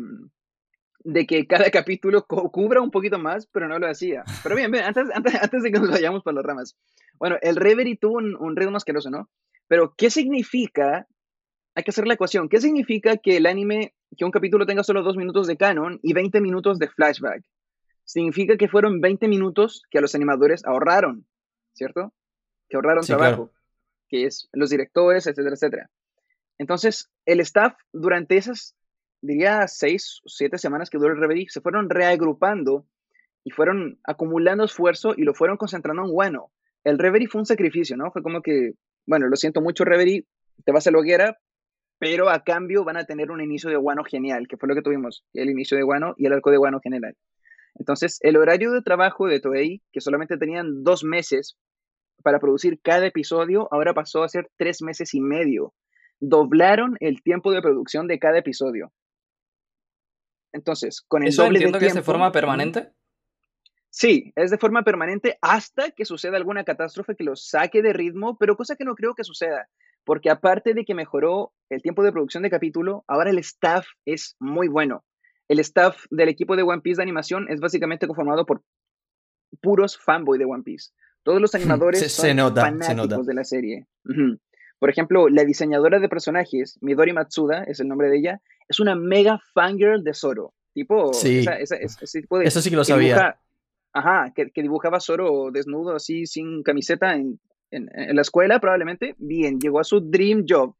de 1.05 1.27
que 1.27 1.47
cada 1.47 1.71
capítulo 1.71 2.27
co- 2.27 2.51
cubra 2.51 2.81
un 2.81 2.91
poquito 2.91 3.19
más, 3.19 3.47
pero 3.47 3.69
no 3.69 3.79
lo 3.79 3.87
hacía. 3.89 4.25
Pero 4.43 4.57
bien, 4.57 4.71
bien, 4.73 4.85
antes, 4.85 5.05
antes, 5.15 5.35
antes 5.41 5.63
de 5.63 5.71
que 5.71 5.79
nos 5.79 5.91
vayamos 5.91 6.23
por 6.25 6.35
las 6.35 6.45
ramas. 6.45 6.77
Bueno, 7.19 7.37
el 7.43 7.55
Reverie 7.57 7.97
tuvo 7.99 8.17
un, 8.17 8.35
un 8.35 8.57
ritmo 8.57 8.77
asqueroso, 8.79 9.11
¿no? 9.11 9.31
Pero, 9.69 9.95
¿qué 9.97 10.11
significa? 10.11 11.07
Hay 11.75 11.85
que 11.85 11.91
hacer 11.91 12.07
la 12.07 12.15
ecuación. 12.15 12.49
¿Qué 12.49 12.61
significa 12.61 13.17
que 13.17 13.37
el 13.37 13.47
anime, 13.47 13.95
que 14.17 14.25
un 14.25 14.31
capítulo 14.31 14.67
tenga 14.67 14.83
solo 14.83 15.03
dos 15.03 15.17
minutos 15.17 15.47
de 15.47 15.57
canon 15.57 16.00
y 16.03 16.12
20 16.12 16.41
minutos 16.41 16.79
de 16.79 16.89
flashback? 16.89 17.45
Significa 18.05 18.57
que 18.57 18.69
fueron 18.69 19.00
20 19.00 19.29
minutos 19.29 19.83
que 19.91 19.99
a 19.99 20.00
los 20.00 20.15
animadores 20.15 20.65
ahorraron, 20.65 21.27
¿cierto? 21.73 22.12
Que 22.69 22.77
ahorraron 22.77 23.05
Sí, 23.05 23.09
trabajo, 23.09 23.50
claro. 23.50 23.53
que 24.09 24.27
es 24.27 24.49
los 24.53 24.71
directores, 24.71 25.27
etcétera, 25.27 25.55
etcétera. 25.55 25.91
Entonces, 26.59 27.09
el 27.25 27.41
staff 27.41 27.75
durante 27.93 28.37
esas, 28.37 28.75
diría, 29.23 29.67
seis 29.69 30.21
o 30.25 30.29
siete 30.29 30.59
semanas 30.59 30.91
que 30.91 30.99
duró 30.99 31.15
el 31.15 31.21
Reverie, 31.21 31.47
se 31.49 31.61
fueron 31.61 31.89
reagrupando 31.89 32.85
y 33.45 33.50
fueron 33.50 33.99
acumulando 34.05 34.65
esfuerzo 34.65 35.15
y 35.17 35.23
lo 35.23 35.35
fueron 35.35 35.57
concentrando 35.57 36.05
en 36.05 36.12
bueno. 36.12 36.50
El 36.85 36.99
Reverie 36.99 37.29
fue 37.29 37.41
un 37.41 37.47
sacrificio, 37.47 37.97
¿no? 37.97 38.11
Fue 38.11 38.23
como 38.23 38.43
que, 38.43 38.75
bueno, 39.07 39.29
lo 39.29 39.37
siento 39.37 39.61
mucho, 39.61 39.85
Reverie, 39.85 40.27
te 40.65 40.73
vas 40.73 40.87
a 40.87 40.91
la 40.91 40.99
hoguera, 40.99 41.39
pero 42.00 42.30
a 42.30 42.42
cambio 42.42 42.83
van 42.83 42.97
a 42.97 43.04
tener 43.04 43.30
un 43.30 43.42
inicio 43.42 43.69
de 43.69 43.76
guano 43.76 44.02
genial, 44.04 44.49
que 44.49 44.57
fue 44.57 44.69
lo 44.71 44.75
que 44.75 44.80
tuvimos, 44.80 45.23
el 45.35 45.50
inicio 45.50 45.76
de 45.76 45.83
guano 45.83 46.14
y 46.16 46.25
el 46.26 46.33
arco 46.33 46.50
de 46.50 46.57
guano 46.57 46.80
general. 46.80 47.14
Entonces, 47.75 48.19
el 48.23 48.38
horario 48.38 48.73
de 48.73 48.80
trabajo 48.80 49.26
de 49.26 49.38
Toei, 49.38 49.83
que 49.92 50.00
solamente 50.00 50.38
tenían 50.38 50.83
dos 50.83 51.04
meses 51.04 51.59
para 52.23 52.40
producir 52.40 52.80
cada 52.80 53.07
episodio, 53.07 53.69
ahora 53.71 53.92
pasó 53.92 54.23
a 54.23 54.30
ser 54.30 54.50
tres 54.57 54.80
meses 54.80 55.12
y 55.12 55.21
medio. 55.21 55.75
Doblaron 56.21 56.97
el 57.00 57.23
tiempo 57.23 57.52
de 57.52 57.61
producción 57.61 58.09
de 58.09 58.19
cada 58.19 58.38
episodio. 58.38 58.90
Entonces, 60.52 61.02
con 61.07 61.23
el 61.23 61.28
¿Eso 61.28 61.45
doble 61.45 61.59
entiendo 61.59 61.78
de 61.78 61.85
que 61.85 61.88
es 61.88 61.95
de 61.95 62.02
forma 62.02 62.33
permanente? 62.33 62.92
Sí, 63.90 64.33
es 64.37 64.50
de 64.50 64.59
forma 64.59 64.85
permanente 64.85 65.38
hasta 65.42 65.90
que 65.90 66.07
suceda 66.07 66.38
alguna 66.38 66.64
catástrofe 66.64 67.14
que 67.14 67.25
los 67.25 67.47
saque 67.47 67.83
de 67.83 67.92
ritmo, 67.92 68.38
pero 68.38 68.57
cosa 68.57 68.75
que 68.75 68.85
no 68.85 68.95
creo 68.95 69.14
que 69.14 69.25
suceda, 69.25 69.69
porque 70.11 70.29
aparte 70.29 70.75
de 70.75 70.85
que 70.85 70.93
mejoró 70.93 71.52
el 71.69 71.83
tiempo 71.83 72.02
de 72.02 72.11
producción 72.11 72.43
de 72.43 72.50
capítulo, 72.50 73.05
ahora 73.07 73.31
el 73.31 73.38
staff 73.38 73.87
es 74.05 74.35
muy 74.40 74.67
bueno. 74.67 75.05
El 75.49 75.61
staff 75.61 76.05
del 76.11 76.29
equipo 76.29 76.57
de 76.57 76.64
One 76.64 76.81
Piece 76.83 76.97
de 76.97 77.05
animación 77.05 77.47
es 77.49 77.61
básicamente 77.61 78.09
conformado 78.09 78.45
por 78.45 78.61
puros 79.61 79.97
fanboy 79.97 80.37
de 80.37 80.47
One 80.47 80.64
Piece. 80.64 80.90
Todos 81.23 81.40
los 81.40 81.55
animadores 81.85 82.00
Se- 82.00 82.09
son 82.09 82.26
se 82.26 82.35
nota, 82.35 82.62
se 82.62 82.67
fanáticos 82.73 82.97
nota. 82.97 83.23
de 83.25 83.35
la 83.35 83.45
serie. 83.45 83.87
Por 84.81 84.90
ejemplo, 84.90 85.29
la 85.29 85.45
diseñadora 85.45 86.00
de 86.00 86.09
personajes, 86.09 86.76
Midori 86.81 87.12
Matsuda, 87.12 87.62
es 87.64 87.79
el 87.79 87.87
nombre 87.87 88.09
de 88.09 88.19
ella, 88.19 88.40
es 88.69 88.81
una 88.81 88.97
mega 88.97 89.38
fangirl 89.55 90.02
de 90.02 90.12
Zoro. 90.14 90.55
Tipo, 90.75 91.12
Sí. 91.14 91.38
esa- 91.40 91.55
esa- 91.59 91.76
ese, 91.76 92.05
ese 92.05 92.21
tipo 92.23 92.37
de 92.38 92.47
Eso 92.47 92.61
sí 92.61 92.71
que 92.71 92.76
lo 92.76 92.83
que 92.83 92.87
sabía. 92.87 93.14
dibuja- 93.14 93.40
ajá, 93.93 94.33
que, 94.35 94.50
que 94.50 94.62
dibujaba 94.62 94.99
Zoro 94.99 95.50
desnudo, 95.52 95.95
así, 95.95 96.26
sin 96.26 96.62
camiseta 96.64 97.14
en, 97.14 97.38
en- 97.71 97.91
en 97.95 98.17
la 98.17 98.23
escuela, 98.23 98.61
probablemente. 98.61 99.15
Bien, 99.19 99.59
llegó 99.61 99.81
a 99.81 99.85
su 99.85 100.00
dream 100.00 100.45
job. 100.49 100.75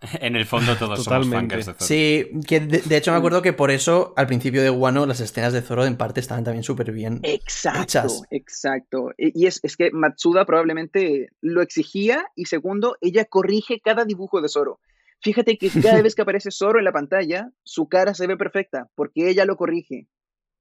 En 0.20 0.34
el 0.34 0.46
fondo 0.46 0.76
todos 0.76 1.04
Totalmente. 1.04 1.56
somos 1.62 1.66
de 1.66 1.72
Zoro. 1.74 1.86
Sí, 1.86 2.30
que 2.48 2.60
de, 2.60 2.78
de 2.80 2.96
hecho 2.96 3.12
me 3.12 3.18
acuerdo 3.18 3.42
que 3.42 3.52
por 3.52 3.70
eso 3.70 4.14
al 4.16 4.26
principio 4.26 4.62
de 4.62 4.70
Wano 4.70 5.04
las 5.04 5.20
escenas 5.20 5.52
de 5.52 5.60
Zoro 5.60 5.84
en 5.84 5.96
parte 5.98 6.20
estaban 6.20 6.42
también 6.42 6.62
súper 6.64 6.90
bien. 6.90 7.20
Exacto, 7.22 7.82
Hechas. 7.82 8.22
exacto. 8.30 9.10
Y 9.18 9.42
y 9.42 9.46
es, 9.46 9.60
es 9.62 9.76
que 9.76 9.90
Matsuda 9.92 10.46
probablemente 10.46 11.28
lo 11.42 11.60
exigía 11.60 12.24
y 12.34 12.46
segundo, 12.46 12.96
ella 13.02 13.26
corrige 13.26 13.80
cada 13.80 14.06
dibujo 14.06 14.40
de 14.40 14.48
Zoro. 14.48 14.80
Fíjate 15.22 15.58
que 15.58 15.68
cada 15.82 16.00
vez 16.02 16.14
que 16.14 16.22
aparece 16.22 16.50
Zoro 16.50 16.78
en 16.78 16.86
la 16.86 16.92
pantalla, 16.92 17.50
su 17.62 17.86
cara 17.88 18.14
se 18.14 18.26
ve 18.26 18.38
perfecta 18.38 18.88
porque 18.94 19.28
ella 19.28 19.44
lo 19.44 19.56
corrige, 19.56 20.06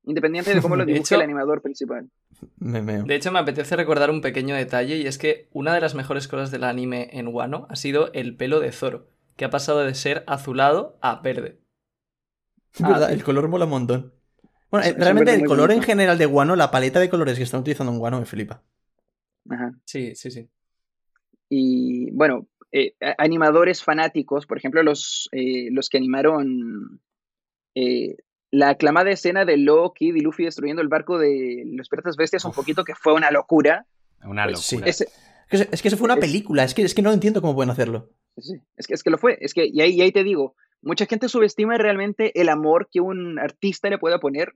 independiente 0.09 0.53
de 0.53 0.61
cómo 0.61 0.75
lo 0.75 0.85
dibuje 0.91 1.15
el 1.15 1.21
animador 1.21 1.61
principal. 1.61 2.09
Me 2.59 2.81
meo. 2.81 3.03
De 3.03 3.15
hecho, 3.15 3.31
me 3.31 3.39
apetece 3.39 3.75
recordar 3.75 4.09
un 4.11 4.21
pequeño 4.21 4.55
detalle 4.55 4.97
y 4.97 5.07
es 5.07 5.17
que 5.17 5.47
una 5.53 5.73
de 5.73 5.81
las 5.81 5.95
mejores 5.95 6.27
cosas 6.27 6.51
del 6.51 6.63
anime 6.63 7.09
en 7.13 7.27
Wano 7.27 7.67
ha 7.69 7.75
sido 7.75 8.11
el 8.13 8.35
pelo 8.35 8.59
de 8.59 8.71
Zoro, 8.71 9.07
que 9.37 9.45
ha 9.45 9.49
pasado 9.49 9.79
de 9.79 9.93
ser 9.95 10.23
azulado 10.27 10.97
a 11.01 11.21
verde. 11.21 11.59
Ah, 12.83 13.07
el 13.09 13.23
color 13.23 13.47
mola 13.47 13.65
un 13.65 13.71
montón. 13.71 14.13
Bueno, 14.71 14.83
Es- 14.85 14.89
es 14.89 14.95
un 14.95 15.01
realmente 15.01 15.33
el 15.33 15.45
color 15.45 15.71
en 15.71 15.81
general 15.81 16.17
de 16.17 16.25
Wano, 16.27 16.55
la 16.55 16.71
paleta 16.71 16.99
de 16.99 17.09
colores 17.09 17.37
que 17.37 17.43
están 17.43 17.61
utilizando 17.61 17.91
en 17.91 17.99
Wano 17.99 18.19
me 18.19 18.25
flipa. 18.25 18.61
Ajá. 19.49 19.73
Sí, 19.85 20.15
sí, 20.15 20.29
sí. 20.31 20.47
Y 21.49 22.11
bueno, 22.11 22.47
eh, 22.71 22.93
animadores 23.17 23.83
fanáticos, 23.83 24.45
por 24.45 24.57
ejemplo, 24.57 24.83
los, 24.83 25.29
eh, 25.31 25.69
los 25.71 25.89
que 25.89 25.97
animaron 25.97 27.01
eh, 27.75 28.17
la 28.51 28.69
aclamada 28.69 29.11
escena 29.11 29.45
de 29.45 29.57
Loki 29.57 30.09
y 30.09 30.21
Luffy 30.21 30.45
destruyendo 30.45 30.81
el 30.81 30.87
barco 30.87 31.17
de 31.19 31.63
los 31.65 31.87
piratas 31.89 32.15
bestias 32.15 32.45
un 32.45 32.51
poquito, 32.53 32.83
que 32.83 32.95
fue 32.95 33.13
una 33.13 33.31
locura. 33.31 33.85
Una 34.23 34.45
Pues 34.45 34.59
sí. 34.61 34.75
locura. 34.77 34.89
Es 34.91 35.05
que, 35.49 35.67
es 35.71 35.81
que 35.81 35.87
eso 35.87 35.97
fue 35.97 36.05
una 36.05 36.15
Es- 36.15 36.19
película, 36.19 36.63
es 36.63 36.73
que, 36.73 36.81
es 36.83 36.93
que 36.93 37.01
no 37.01 37.11
entiendo 37.11 37.41
cómo 37.41 37.55
pueden 37.55 37.69
hacerlo. 37.71 38.09
sí, 38.37 38.55
es, 38.77 38.87
que, 38.87 38.93
es 38.93 39.03
que 39.03 39.09
lo 39.09 39.17
fue. 39.17 39.37
Es 39.41 39.53
que, 39.53 39.65
y 39.67 39.81
ahí, 39.81 39.91
y 39.95 40.01
ahí 40.01 40.11
te 40.11 40.23
digo, 40.23 40.55
mucha 40.81 41.05
gente 41.05 41.27
subestima 41.29 41.77
realmente 41.77 42.39
el 42.39 42.49
amor 42.49 42.87
que 42.91 43.01
un 43.01 43.37
artista 43.39 43.89
le 43.89 43.97
pueda 43.97 44.19
poner 44.19 44.53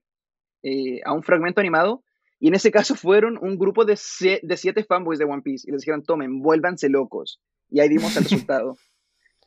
eh, 0.64 1.02
a 1.06 1.14
un 1.14 1.24
fragmento 1.24 1.60
animado. 1.62 2.04
Y 2.40 2.48
en 2.50 2.56
ese 2.56 2.72
caso 2.72 2.96
fueron 2.96 3.38
un 3.42 3.58
grupo 3.58 3.86
de, 3.86 3.94
sie- 3.94 4.40
de 4.44 4.58
siete 4.58 4.84
fanboys 4.84 5.18
de 5.20 5.26
One 5.26 5.42
Piece 5.44 5.68
y 5.68 5.72
les 5.72 5.82
dijeron, 5.82 6.04
tomen, 6.04 6.42
vuélvanse 6.42 6.90
locos. 6.90 7.40
Y 7.70 7.80
ahí 7.80 7.90
vimos 7.90 8.16
el 8.18 8.24
resultado. 8.48 8.78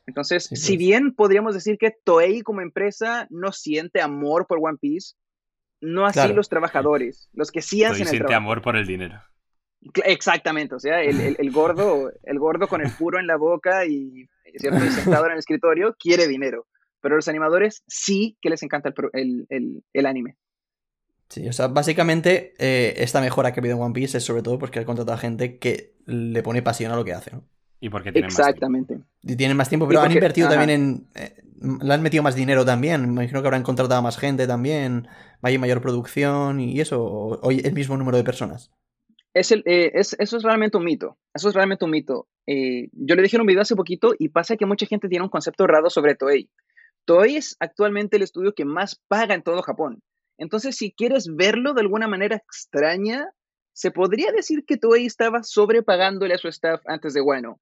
Entonces, 0.07 0.53
Sí, 0.53 0.57
si 0.57 0.77
pues. 0.77 0.79
bien 0.79 1.14
podríamos 1.14 1.55
decir 1.55 1.79
que 1.79 1.92
Toei 2.05 2.42
como 2.42 2.61
empresa 2.61 3.27
no 3.31 3.53
siente 3.53 4.01
amor 4.01 4.47
por 4.47 4.59
One 4.62 4.79
Piece, 4.81 5.14
no 5.81 6.07
así 6.07 6.12
Claro. 6.12 6.35
los 6.35 6.49
trabajadores, 6.49 7.29
los 7.35 7.51
que 7.53 7.62
sí 7.62 7.85
hacen 7.85 8.09
el 8.09 8.09
siente 8.09 8.19
trabajo. 8.19 8.37
amor 8.37 8.62
por 8.62 8.77
el 8.77 8.87
dinero. 8.87 9.23
Exactamente, 10.05 10.75
o 10.75 10.81
sea, 10.81 11.03
el, 11.03 11.21
el- 11.21 11.37
el 11.38 11.51
gordo, 11.53 12.11
el 12.25 12.38
gordo 12.38 12.69
con 12.69 12.81
el 12.81 12.90
puro 12.92 13.21
en 13.21 13.27
la 13.27 13.37
boca 13.37 13.87
y, 13.87 14.29
¿cierto? 14.57 14.85
y 14.85 14.90
sentado 14.90 15.27
en 15.27 15.33
el 15.33 15.38
escritorio 15.38 15.95
quiere 15.99 16.27
dinero. 16.27 16.66
Pero 17.01 17.16
los 17.16 17.29
animadores 17.29 17.85
sí 17.87 18.37
que 18.40 18.51
les 18.51 18.62
encanta 18.62 18.88
el, 18.88 18.95
pro- 18.95 19.11
el- 19.12 19.47
el- 19.49 19.85
el 19.92 20.07
anime. 20.07 20.37
Sí, 21.29 21.49
o 21.49 21.53
sea, 21.53 21.69
básicamente 21.69 22.55
eh, 22.59 22.95
esta 23.03 23.21
mejora 23.21 23.53
que 23.53 23.61
ha 23.61 23.62
habido 23.62 23.77
en 23.77 23.83
One 23.83 23.95
Piece 23.95 24.19
es 24.19 24.25
sobre 24.25 24.42
todo 24.42 24.59
porque 24.59 24.79
ha 24.79 24.85
contratado 24.85 25.16
a 25.16 25.21
gente 25.21 25.59
que 25.59 25.97
le 26.07 26.42
pone 26.42 26.62
pasión 26.62 26.92
a 26.92 26.97
lo 26.97 27.05
que 27.05 27.12
hace, 27.14 27.33
¿no? 27.33 27.45
Y 27.81 27.91
porque 27.91 28.12
tienen 28.12 28.29
más 28.29 28.37
tiempo. 28.37 28.51
Exactamente. 28.51 28.99
Y 29.23 29.37
tienen 29.37 29.57
más 29.57 29.69
tiempo, 29.69 29.87
pero 29.87 30.01
han 30.01 30.12
invertido 30.12 30.49
ajá. 30.49 30.57
también 30.57 30.81
en... 30.81 31.07
eh, 31.15 31.43
le 31.83 31.95
han 31.95 32.03
metido 32.03 32.23
más 32.23 32.35
dinero 32.35 32.65
también, 32.65 33.01
me 33.03 33.09
imagino 33.09 33.41
que 33.41 33.49
habrán 33.49 33.62
contratado 33.62 33.99
a 33.99 34.03
más 34.03 34.19
gente 34.19 34.47
también, 34.47 35.09
hay 35.41 35.57
mayor 35.57 35.81
producción 35.81 36.61
y 36.61 36.81
eso, 36.81 37.03
o, 37.03 37.41
o 37.41 37.51
el 37.51 37.73
mismo 37.73 37.97
número 37.97 38.19
de 38.19 38.25
personas. 38.25 38.71
Es 39.33 39.53
el, 39.53 39.62
eh, 39.67 39.93
es, 39.95 40.17
eso 40.19 40.37
es 40.39 40.43
realmente 40.43 40.77
un 40.79 40.85
mito. 40.85 41.19
Eso 41.35 41.49
es 41.51 41.55
realmente 41.55 41.85
un 41.85 41.91
mito. 41.91 42.29
Eh, 42.47 42.89
yo 42.93 43.15
le 43.15 43.23
dije 43.23 43.37
en 43.37 43.43
un 43.43 43.47
video 43.47 43.62
hace 43.62 43.77
poquito 43.77 44.15
y 44.19 44.31
pasa 44.31 44.57
que 44.57 44.67
mucha 44.67 44.87
gente 44.87 45.09
tiene 45.09 45.25
un 45.25 45.31
concepto 45.31 45.65
errado 45.65 45.91
sobre 45.91 46.15
Toei. 46.15 46.51
Toei 47.05 47.37
es 47.37 47.57
actualmente 47.61 48.17
el 48.17 48.23
estudio 48.23 48.55
que 48.55 48.65
más 48.65 49.01
paga 49.09 49.35
en 49.35 49.43
todo 49.43 49.62
Japón. 49.62 50.03
Entonces, 50.39 50.77
si 50.77 50.93
quieres 50.93 51.29
verlo 51.35 51.75
de 51.75 51.83
alguna 51.83 52.09
manera 52.09 52.37
extraña, 52.37 53.29
se 53.75 53.91
podría 53.91 54.33
decir 54.33 54.65
que 54.67 54.79
Toei 54.79 55.07
estaba 55.07 55.43
sobrepagándole 55.43 56.35
a 56.35 56.39
su 56.39 56.49
staff 56.49 56.81
antes 56.87 57.12
de 57.12 57.21
Wano. 57.21 57.61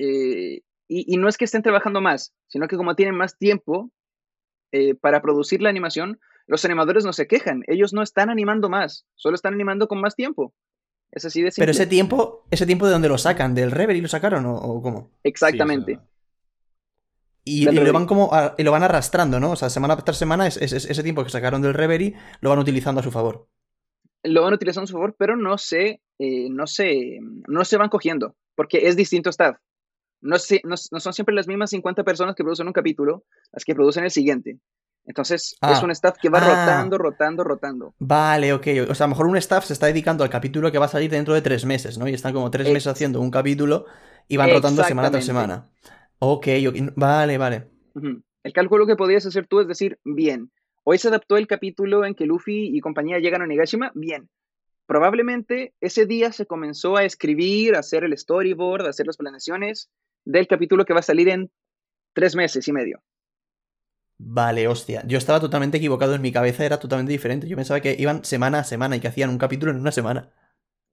Eh, 0.00 0.62
y, 0.86 1.14
y 1.14 1.16
no 1.16 1.28
es 1.28 1.36
que 1.36 1.44
estén 1.44 1.62
trabajando 1.62 2.00
más, 2.00 2.32
sino 2.46 2.68
que 2.68 2.76
como 2.76 2.94
tienen 2.94 3.16
más 3.16 3.36
tiempo 3.36 3.90
eh, 4.72 4.94
para 4.94 5.20
producir 5.20 5.60
la 5.60 5.70
animación, 5.70 6.20
los 6.46 6.64
animadores 6.64 7.04
no 7.04 7.12
se 7.12 7.26
quejan. 7.26 7.62
Ellos 7.66 7.92
no 7.92 8.02
están 8.02 8.30
animando 8.30 8.68
más, 8.70 9.04
solo 9.16 9.34
están 9.34 9.54
animando 9.54 9.88
con 9.88 10.00
más 10.00 10.14
tiempo. 10.14 10.54
Es 11.10 11.24
así 11.24 11.42
de 11.42 11.50
simple. 11.50 11.62
Pero 11.62 11.70
ese 11.72 11.86
tiempo, 11.86 12.44
ese 12.50 12.64
tiempo 12.66 12.86
de 12.86 12.92
dónde 12.92 13.08
lo 13.08 13.18
sacan, 13.18 13.54
del 13.54 13.70
Reverie 13.70 14.02
lo 14.02 14.08
sacaron 14.08 14.46
o, 14.46 14.54
o 14.54 14.80
cómo? 14.82 15.10
Exactamente. 15.24 15.98
Sí, 17.44 17.66
o 17.66 17.72
sea, 17.72 17.82
Y, 17.82 17.84
lo 17.86 17.92
van 17.92 18.06
como 18.06 18.32
a- 18.32 18.54
y 18.58 18.62
lo 18.62 18.70
van 18.72 18.82
arrastrando, 18.82 19.40
¿no? 19.40 19.52
O 19.52 19.56
sea, 19.56 19.70
semana 19.70 19.96
tras 19.96 20.18
semana 20.18 20.46
es, 20.46 20.58
es- 20.58 20.72
es- 20.72 20.84
ese 20.90 21.02
tiempo 21.02 21.24
que 21.24 21.30
sacaron 21.30 21.62
del 21.62 21.74
Reverie 21.74 22.14
lo 22.40 22.50
van 22.50 22.58
utilizando 22.58 23.00
a 23.00 23.04
su 23.04 23.10
favor. 23.10 23.48
Lo 24.22 24.42
van 24.42 24.52
utilizando 24.52 24.84
a 24.84 24.86
su 24.88 24.92
favor, 24.92 25.16
pero 25.18 25.36
no 25.36 25.56
se, 25.56 26.02
eh, 26.18 26.48
no 26.50 26.66
se, 26.66 27.18
no 27.46 27.64
se 27.64 27.76
van 27.78 27.88
cogiendo, 27.88 28.36
porque 28.54 28.86
es 28.88 28.96
distinto 28.96 29.30
staff. 29.30 29.56
No, 30.20 30.36
no, 30.64 30.74
no 30.90 31.00
son 31.00 31.12
siempre 31.12 31.34
las 31.34 31.46
mismas 31.46 31.70
50 31.70 32.02
personas 32.04 32.34
que 32.34 32.42
producen 32.42 32.66
un 32.66 32.72
capítulo 32.72 33.24
las 33.52 33.64
que 33.64 33.74
producen 33.74 34.04
el 34.04 34.10
siguiente. 34.10 34.58
Entonces 35.04 35.56
Ah. 35.60 35.72
es 35.72 35.82
un 35.82 35.90
staff 35.90 36.16
que 36.20 36.28
va 36.28 36.38
Ah. 36.40 36.48
rotando, 36.66 36.98
rotando, 36.98 37.44
rotando. 37.44 37.94
Vale, 37.98 38.52
ok. 38.52 38.66
O 38.90 38.94
sea, 38.94 39.04
a 39.04 39.08
lo 39.08 39.10
mejor 39.14 39.26
un 39.26 39.36
staff 39.38 39.64
se 39.64 39.72
está 39.72 39.86
dedicando 39.86 40.24
al 40.24 40.30
capítulo 40.30 40.70
que 40.70 40.78
va 40.78 40.84
a 40.86 40.88
salir 40.88 41.10
dentro 41.10 41.32
de 41.34 41.40
tres 41.42 41.64
meses, 41.64 41.96
¿no? 41.98 42.06
Y 42.08 42.14
están 42.14 42.34
como 42.34 42.50
tres 42.50 42.66
Ex- 42.66 42.74
meses 42.74 42.86
haciendo 42.88 43.20
un 43.20 43.30
capítulo 43.30 43.86
y 44.26 44.36
van 44.36 44.50
rotando 44.50 44.82
semana 44.84 45.10
tras 45.10 45.24
semana. 45.24 45.70
Ok, 46.18 46.48
ok. 46.68 46.76
Vale, 46.96 47.38
vale. 47.38 47.68
El 48.42 48.52
cálculo 48.52 48.86
que 48.86 48.96
podrías 48.96 49.24
hacer 49.24 49.46
tú 49.46 49.60
es 49.60 49.68
decir, 49.68 49.98
bien, 50.04 50.50
hoy 50.84 50.98
se 50.98 51.08
adaptó 51.08 51.36
el 51.36 51.46
capítulo 51.46 52.04
en 52.04 52.14
que 52.14 52.26
Luffy 52.26 52.76
y 52.76 52.80
compañía 52.80 53.18
llegan 53.18 53.40
a 53.40 53.44
Onigashima, 53.44 53.92
bien. 53.94 54.28
Probablemente 54.86 55.74
ese 55.80 56.06
día 56.06 56.32
se 56.32 56.46
comenzó 56.46 56.96
a 56.96 57.04
escribir, 57.04 57.76
a 57.76 57.80
hacer 57.80 58.04
el 58.04 58.16
storyboard, 58.16 58.86
a 58.86 58.90
hacer 58.90 59.06
las 59.06 59.16
planeaciones 59.18 59.90
del 60.30 60.46
capítulo 60.46 60.84
que 60.84 60.92
va 60.94 61.00
a 61.00 61.02
salir 61.02 61.28
en 61.28 61.50
tres 62.14 62.36
meses 62.36 62.66
y 62.68 62.72
medio. 62.72 63.02
Vale, 64.20 64.66
hostia. 64.66 65.02
Yo 65.06 65.16
estaba 65.18 65.40
totalmente 65.40 65.76
equivocado 65.78 66.14
en 66.14 66.22
mi 66.22 66.32
cabeza, 66.32 66.64
era 66.64 66.78
totalmente 66.80 67.12
diferente. 67.12 67.46
Yo 67.48 67.56
pensaba 67.56 67.80
que 67.80 67.94
iban 67.98 68.24
semana 68.24 68.60
a 68.60 68.64
semana 68.64 68.96
y 68.96 69.00
que 69.00 69.08
hacían 69.08 69.30
un 69.30 69.38
capítulo 69.38 69.70
en 69.72 69.78
una 69.80 69.92
semana. 69.92 70.30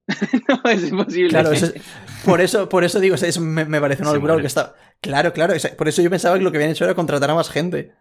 no, 0.47 0.69
es 0.69 0.83
imposible. 0.89 1.29
Claro, 1.29 1.51
eso 1.51 1.65
es- 1.67 1.81
por 2.23 2.41
eso, 2.41 2.69
por 2.69 2.83
eso 2.83 2.99
digo, 2.99 3.15
o 3.15 3.17
sea, 3.17 3.29
eso 3.29 3.41
me, 3.41 3.65
me 3.65 3.81
parece 3.81 4.03
una 4.03 4.13
locura 4.13 4.33
muere. 4.33 4.43
porque 4.43 4.47
está. 4.47 4.75
Claro, 5.01 5.33
claro. 5.33 5.53
o 5.55 5.59
sea, 5.59 5.75
por 5.75 5.87
eso 5.87 6.01
yo 6.01 6.09
pensaba 6.09 6.37
que 6.37 6.43
lo 6.43 6.51
que 6.51 6.57
habían 6.57 6.71
hecho 6.71 6.85
era 6.85 6.93
contratar 6.95 7.29
a 7.31 7.35
más 7.35 7.49
gente. 7.49 7.93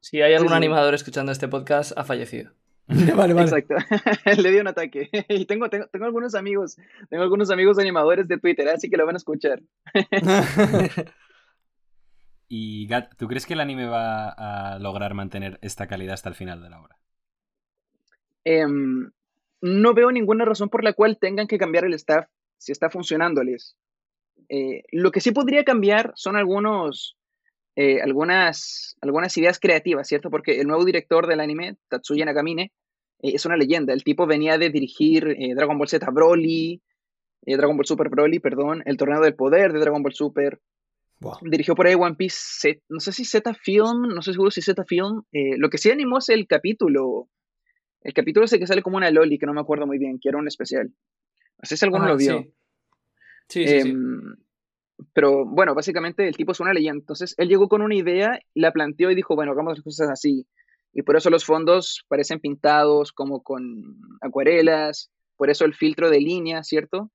Si 0.00 0.20
hay 0.22 0.34
algún 0.34 0.48
Sí, 0.48 0.52
sí. 0.52 0.56
animador 0.56 0.94
escuchando 0.94 1.32
este 1.32 1.48
podcast, 1.48 1.92
ha 1.96 2.04
fallecido. 2.04 2.52
vale, 3.16 3.34
vale. 3.34 3.42
Exacto. 3.42 3.74
Le 4.42 4.50
dio 4.50 4.60
un 4.60 4.68
ataque. 4.68 5.08
Y 5.28 5.46
tengo, 5.46 5.70
tengo, 5.70 5.86
tengo 5.86 6.04
algunos 6.04 6.34
amigos, 6.34 6.76
tengo 7.08 7.22
algunos 7.22 7.50
amigos 7.50 7.78
animadores 7.78 8.26
de 8.28 8.38
Twitter, 8.38 8.68
así 8.68 8.90
que 8.90 8.96
lo 8.96 9.06
van 9.06 9.16
a 9.16 9.18
escuchar. 9.18 9.62
Y 12.52 12.88
Gat, 12.88 13.14
¿tú 13.16 13.28
crees 13.28 13.46
que 13.46 13.54
el 13.54 13.60
anime 13.60 13.86
va 13.86 14.28
a 14.30 14.78
lograr 14.80 15.14
mantener 15.14 15.60
esta 15.62 15.86
calidad 15.86 16.14
hasta 16.14 16.28
el 16.28 16.34
final 16.34 16.60
de 16.60 16.70
la 16.70 16.80
obra? 16.80 16.96
Em, 18.42 19.12
no 19.60 19.94
veo 19.94 20.10
ninguna 20.10 20.44
razón 20.44 20.68
por 20.68 20.82
la 20.82 20.92
cual 20.92 21.18
tengan 21.18 21.46
que 21.46 21.58
cambiar 21.58 21.84
el 21.84 21.94
staff 21.94 22.26
si 22.58 22.72
está 22.72 22.90
funcionándoles. 22.90 23.76
Eh, 24.48 24.82
lo 24.90 25.12
que 25.12 25.20
sí 25.20 25.30
podría 25.30 25.62
cambiar 25.62 26.12
son 26.16 26.34
algunos, 26.34 27.16
eh, 27.76 28.00
algunas, 28.02 28.96
algunas 29.00 29.36
ideas 29.36 29.58
creativas, 29.58 30.08
¿cierto? 30.08 30.30
Porque 30.30 30.60
el 30.60 30.66
nuevo 30.66 30.84
director 30.84 31.26
del 31.26 31.40
anime, 31.40 31.76
Tatsuya 31.88 32.24
Nakamine, 32.24 32.72
eh, 33.20 33.32
es 33.34 33.46
una 33.46 33.56
leyenda. 33.56 33.92
El 33.92 34.04
tipo 34.04 34.26
venía 34.26 34.58
de 34.58 34.70
dirigir 34.70 35.36
eh, 35.38 35.54
Dragon 35.54 35.78
Ball 35.78 35.88
Z 35.88 36.04
Broly, 36.10 36.82
Dragon 37.42 37.76
Ball 37.76 37.86
Super 37.86 38.08
Broly, 38.08 38.38
perdón, 38.38 38.82
el 38.84 38.96
torneo 38.96 39.20
del 39.20 39.34
poder 39.34 39.72
de 39.72 39.78
Dragon 39.80 40.02
Ball 40.02 40.12
Super. 40.14 40.60
Dirigió 41.42 41.74
por 41.74 41.86
ahí 41.86 41.94
One 41.94 42.16
Piece, 42.16 42.36
Z- 42.38 42.80
no 42.88 43.00
sé 43.00 43.12
si 43.12 43.24
Z 43.24 43.54
Film, 43.54 44.08
no 44.08 44.22
sé 44.22 44.32
seguro 44.32 44.50
si 44.50 44.62
Z 44.62 44.84
Film. 44.84 45.22
lo 45.32 45.70
que 45.70 45.78
sí 45.78 45.90
animó 45.90 46.18
es 46.18 46.28
el 46.28 46.46
capítulo, 46.46 47.28
el 48.02 48.12
capítulo 48.14 48.44
ese 48.46 48.58
que 48.58 48.66
sale 48.66 48.82
como 48.82 48.96
una 48.96 49.10
loli, 49.10 49.38
que 49.38 49.46
no 49.46 49.54
me 49.54 49.60
acuerdo 49.60 49.86
muy 49.86 49.98
bien, 49.98 50.18
que 50.18 50.28
era 50.28 50.38
un 50.38 50.48
especial. 50.48 50.88
No 50.88 51.64
sé 51.66 51.76
si 51.76 51.84
alguno 51.84 52.04
Ajá, 52.04 52.12
lo 52.12 52.18
vio. 52.18 52.42
Sí, 53.48 53.66
sí, 53.66 53.66
sí. 53.68 53.80
sí. 53.82 53.96
Pero 55.12 55.44
bueno, 55.44 55.74
básicamente 55.74 56.26
el 56.26 56.36
tipo 56.36 56.52
es 56.52 56.60
una 56.60 56.72
leyenda. 56.72 57.00
Entonces 57.00 57.34
él 57.38 57.48
llegó 57.48 57.68
con 57.68 57.82
una 57.82 57.94
idea, 57.94 58.38
la 58.54 58.72
planteó 58.72 59.10
y 59.10 59.14
dijo, 59.14 59.34
bueno, 59.34 59.52
hagamos 59.52 59.76
las 59.76 59.84
cosas 59.84 60.10
así. 60.10 60.46
Y 60.92 61.02
por 61.02 61.16
eso 61.16 61.30
los 61.30 61.44
fondos 61.44 62.04
parecen 62.08 62.40
pintados 62.40 63.12
como 63.12 63.42
con 63.42 63.96
acuarelas, 64.20 65.10
por 65.36 65.50
eso 65.50 65.64
el 65.64 65.74
filtro 65.74 66.10
de 66.10 66.20
línea, 66.20 66.62
¿cierto? 66.64 67.10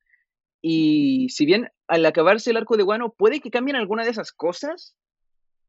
Y 0.61 1.29
si 1.29 1.45
bien 1.45 1.69
al 1.87 2.05
acabarse 2.05 2.49
el 2.49 2.57
arco 2.57 2.77
de 2.77 2.83
Guano 2.83 3.13
puede 3.13 3.39
que 3.39 3.51
cambien 3.51 3.75
alguna 3.75 4.03
de 4.03 4.11
esas 4.11 4.31
cosas, 4.31 4.95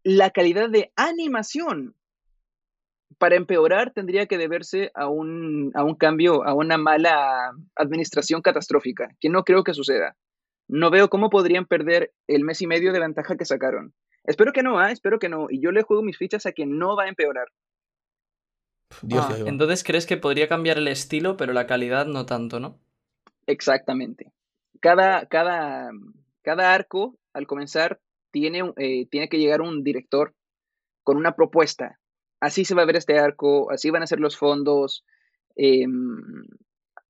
la 0.02 0.30
calidad 0.30 0.70
de 0.70 0.92
animación 0.96 1.94
para 3.18 3.36
empeorar 3.36 3.92
tendría 3.92 4.26
que 4.26 4.38
deberse 4.38 4.90
a 4.94 5.08
un, 5.08 5.72
a 5.74 5.84
un 5.84 5.94
cambio, 5.94 6.44
a 6.44 6.54
una 6.54 6.78
mala 6.78 7.52
administración 7.74 8.42
catastrófica, 8.42 9.08
que 9.20 9.28
no 9.28 9.44
creo 9.44 9.64
que 9.64 9.74
suceda. 9.74 10.16
No 10.68 10.90
veo 10.90 11.08
cómo 11.08 11.30
podrían 11.30 11.66
perder 11.66 12.12
el 12.26 12.44
mes 12.44 12.60
y 12.62 12.66
medio 12.66 12.92
de 12.92 13.00
ventaja 13.00 13.36
que 13.36 13.44
sacaron. 13.44 13.94
Espero 14.24 14.52
que 14.52 14.62
no, 14.62 14.78
¿ah? 14.78 14.90
espero 14.90 15.18
que 15.18 15.28
no. 15.28 15.46
Y 15.48 15.60
yo 15.60 15.70
le 15.70 15.82
juego 15.82 16.02
mis 16.02 16.18
fichas 16.18 16.46
a 16.46 16.52
que 16.52 16.66
no 16.66 16.96
va 16.96 17.04
a 17.04 17.08
empeorar. 17.08 17.46
Dios, 19.02 19.26
Ah, 19.28 19.36
entonces 19.46 19.84
crees 19.84 20.06
que 20.06 20.16
podría 20.16 20.48
cambiar 20.48 20.78
el 20.78 20.88
estilo, 20.88 21.36
pero 21.36 21.52
la 21.52 21.66
calidad 21.66 22.06
no 22.06 22.24
tanto, 22.26 22.60
¿no? 22.60 22.78
Exactamente. 23.46 24.32
Cada, 24.80 25.26
cada, 25.26 25.90
cada 26.42 26.74
arco, 26.74 27.16
al 27.32 27.46
comenzar, 27.46 28.00
tiene, 28.30 28.62
un- 28.62 28.74
eh, 28.76 29.06
tiene 29.10 29.28
que 29.28 29.38
llegar 29.38 29.60
un 29.60 29.82
director 29.82 30.34
con 31.02 31.16
una 31.16 31.34
propuesta. 31.36 31.98
Así 32.40 32.64
se 32.64 32.74
va 32.74 32.82
a 32.82 32.86
ver 32.86 32.96
este 32.96 33.18
arco, 33.18 33.70
así 33.70 33.90
van 33.90 34.02
a 34.02 34.06
ser 34.06 34.20
los 34.20 34.36
fondos, 34.36 35.04
em, 35.54 36.44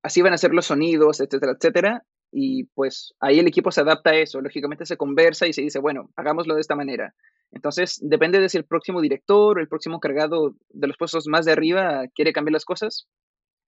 así 0.03 0.23
van 0.23 0.33
a 0.35 0.39
ser 0.39 0.53
los 0.55 0.67
sonidos, 0.67 1.21
etcétera, 1.21 1.53
etcétera. 1.53 2.05
Y 2.33 2.65
pues 2.75 3.15
ahí 3.21 3.39
el 3.39 3.47
equipo 3.47 3.71
se 3.71 3.81
adapta 3.81 4.11
a 4.11 4.17
eso. 4.17 4.41
Lógicamente 4.41 4.85
se 4.87 4.97
conversa 4.97 5.47
y 5.47 5.53
se 5.53 5.63
dice, 5.63 5.79
bueno, 5.79 6.11
hagámoslo 6.17 6.55
de 6.55 6.61
esta 6.61 6.77
manera. 6.77 7.15
Entonces, 7.53 7.99
depende 8.03 8.41
de 8.41 8.49
si 8.49 8.59
el 8.59 8.65
próximo 8.65 9.01
director 9.01 9.57
o 9.57 9.61
el 9.61 9.69
próximo 9.69 10.01
cargado 10.01 10.55
de 10.71 10.87
los 10.87 10.97
puestos 10.97 11.27
más 11.29 11.45
de 11.45 11.53
arriba 11.53 12.05
quiere 12.15 12.33
cambiar 12.33 12.53
las 12.53 12.65
cosas. 12.65 13.07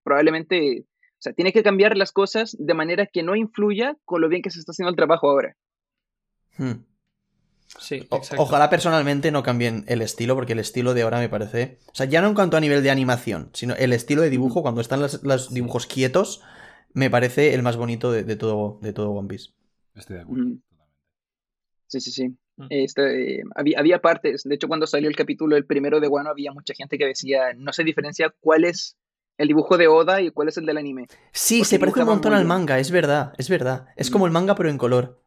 Probablemente 0.03 0.85
o 1.19 1.21
sea, 1.21 1.33
tiene 1.33 1.51
que 1.51 1.63
cambiar 1.63 1.97
las 1.97 2.13
cosas 2.13 2.55
de 2.57 2.73
manera 2.73 3.05
que 3.05 3.23
no 3.23 3.35
influya 3.35 3.97
con 4.05 4.21
lo 4.21 4.29
bien 4.29 4.41
que 4.41 4.51
se 4.51 4.59
está 4.59 4.71
haciendo 4.71 4.89
el 4.89 4.95
trabajo 4.95 5.29
ahora. 5.29 5.55
Hmm. 6.57 6.83
Sí, 7.77 7.95
exacto. 7.95 8.41
ojalá 8.41 8.69
personalmente 8.69 9.29
no 9.29 9.43
cambien 9.43 9.83
el 9.87 10.01
estilo, 10.01 10.35
porque 10.35 10.53
el 10.53 10.59
estilo 10.59 10.93
de 10.93 11.03
ahora 11.03 11.19
me 11.19 11.29
parece. 11.29 11.77
O 11.91 11.95
sea, 11.95 12.05
ya 12.05 12.21
no 12.21 12.29
en 12.29 12.35
cuanto 12.35 12.57
a 12.57 12.61
nivel 12.61 12.81
de 12.81 12.89
animación, 12.89 13.49
sino 13.53 13.75
el 13.75 13.93
estilo 13.93 14.21
de 14.21 14.29
dibujo, 14.29 14.61
cuando 14.61 14.81
están 14.81 15.01
las- 15.01 15.21
los 15.23 15.53
dibujos 15.53 15.85
quietos, 15.85 16.41
me 16.93 17.09
parece 17.09 17.53
el 17.53 17.63
más 17.63 17.77
bonito 17.77 18.11
de, 18.11 18.23
de 18.23 18.35
todo, 18.35 18.79
de 18.81 18.93
todo 18.93 19.11
One 19.11 19.27
Piece. 19.27 19.51
Estoy 19.95 20.17
de 20.17 20.21
acuerdo. 20.23 20.45
Sí, 21.87 21.99
sí, 22.01 22.11
sí. 22.11 22.27
Mm. 22.57 22.65
Este, 22.69 23.39
eh, 23.39 23.43
había, 23.55 23.79
había 23.79 23.99
partes, 24.01 24.43
de 24.43 24.55
hecho 24.55 24.67
cuando 24.67 24.85
salió 24.85 25.09
el 25.09 25.15
capítulo, 25.15 25.55
el 25.55 25.65
primero 25.65 25.99
de 25.99 26.07
Wano, 26.07 26.29
había 26.29 26.51
mucha 26.51 26.73
gente 26.73 26.97
que 26.97 27.05
decía, 27.05 27.53
no 27.57 27.73
se 27.73 27.83
diferencia 27.83 28.33
cuál 28.41 28.65
es 28.65 28.97
el 29.37 29.47
dibujo 29.47 29.77
de 29.77 29.87
Oda 29.87 30.21
y 30.21 30.29
cuál 30.31 30.49
es 30.49 30.57
el 30.57 30.65
del 30.65 30.77
anime. 30.77 31.07
Sí, 31.31 31.59
Porque 31.59 31.69
se 31.69 31.79
parece 31.79 32.01
un 32.01 32.07
montón 32.07 32.33
al 32.33 32.45
manga, 32.45 32.77
es 32.77 32.91
verdad, 32.91 33.33
es 33.37 33.49
verdad. 33.49 33.87
Es 33.95 34.09
Mm. 34.09 34.13
como 34.13 34.25
el 34.25 34.31
manga, 34.33 34.55
pero 34.55 34.69
en 34.69 34.77
color. 34.77 35.23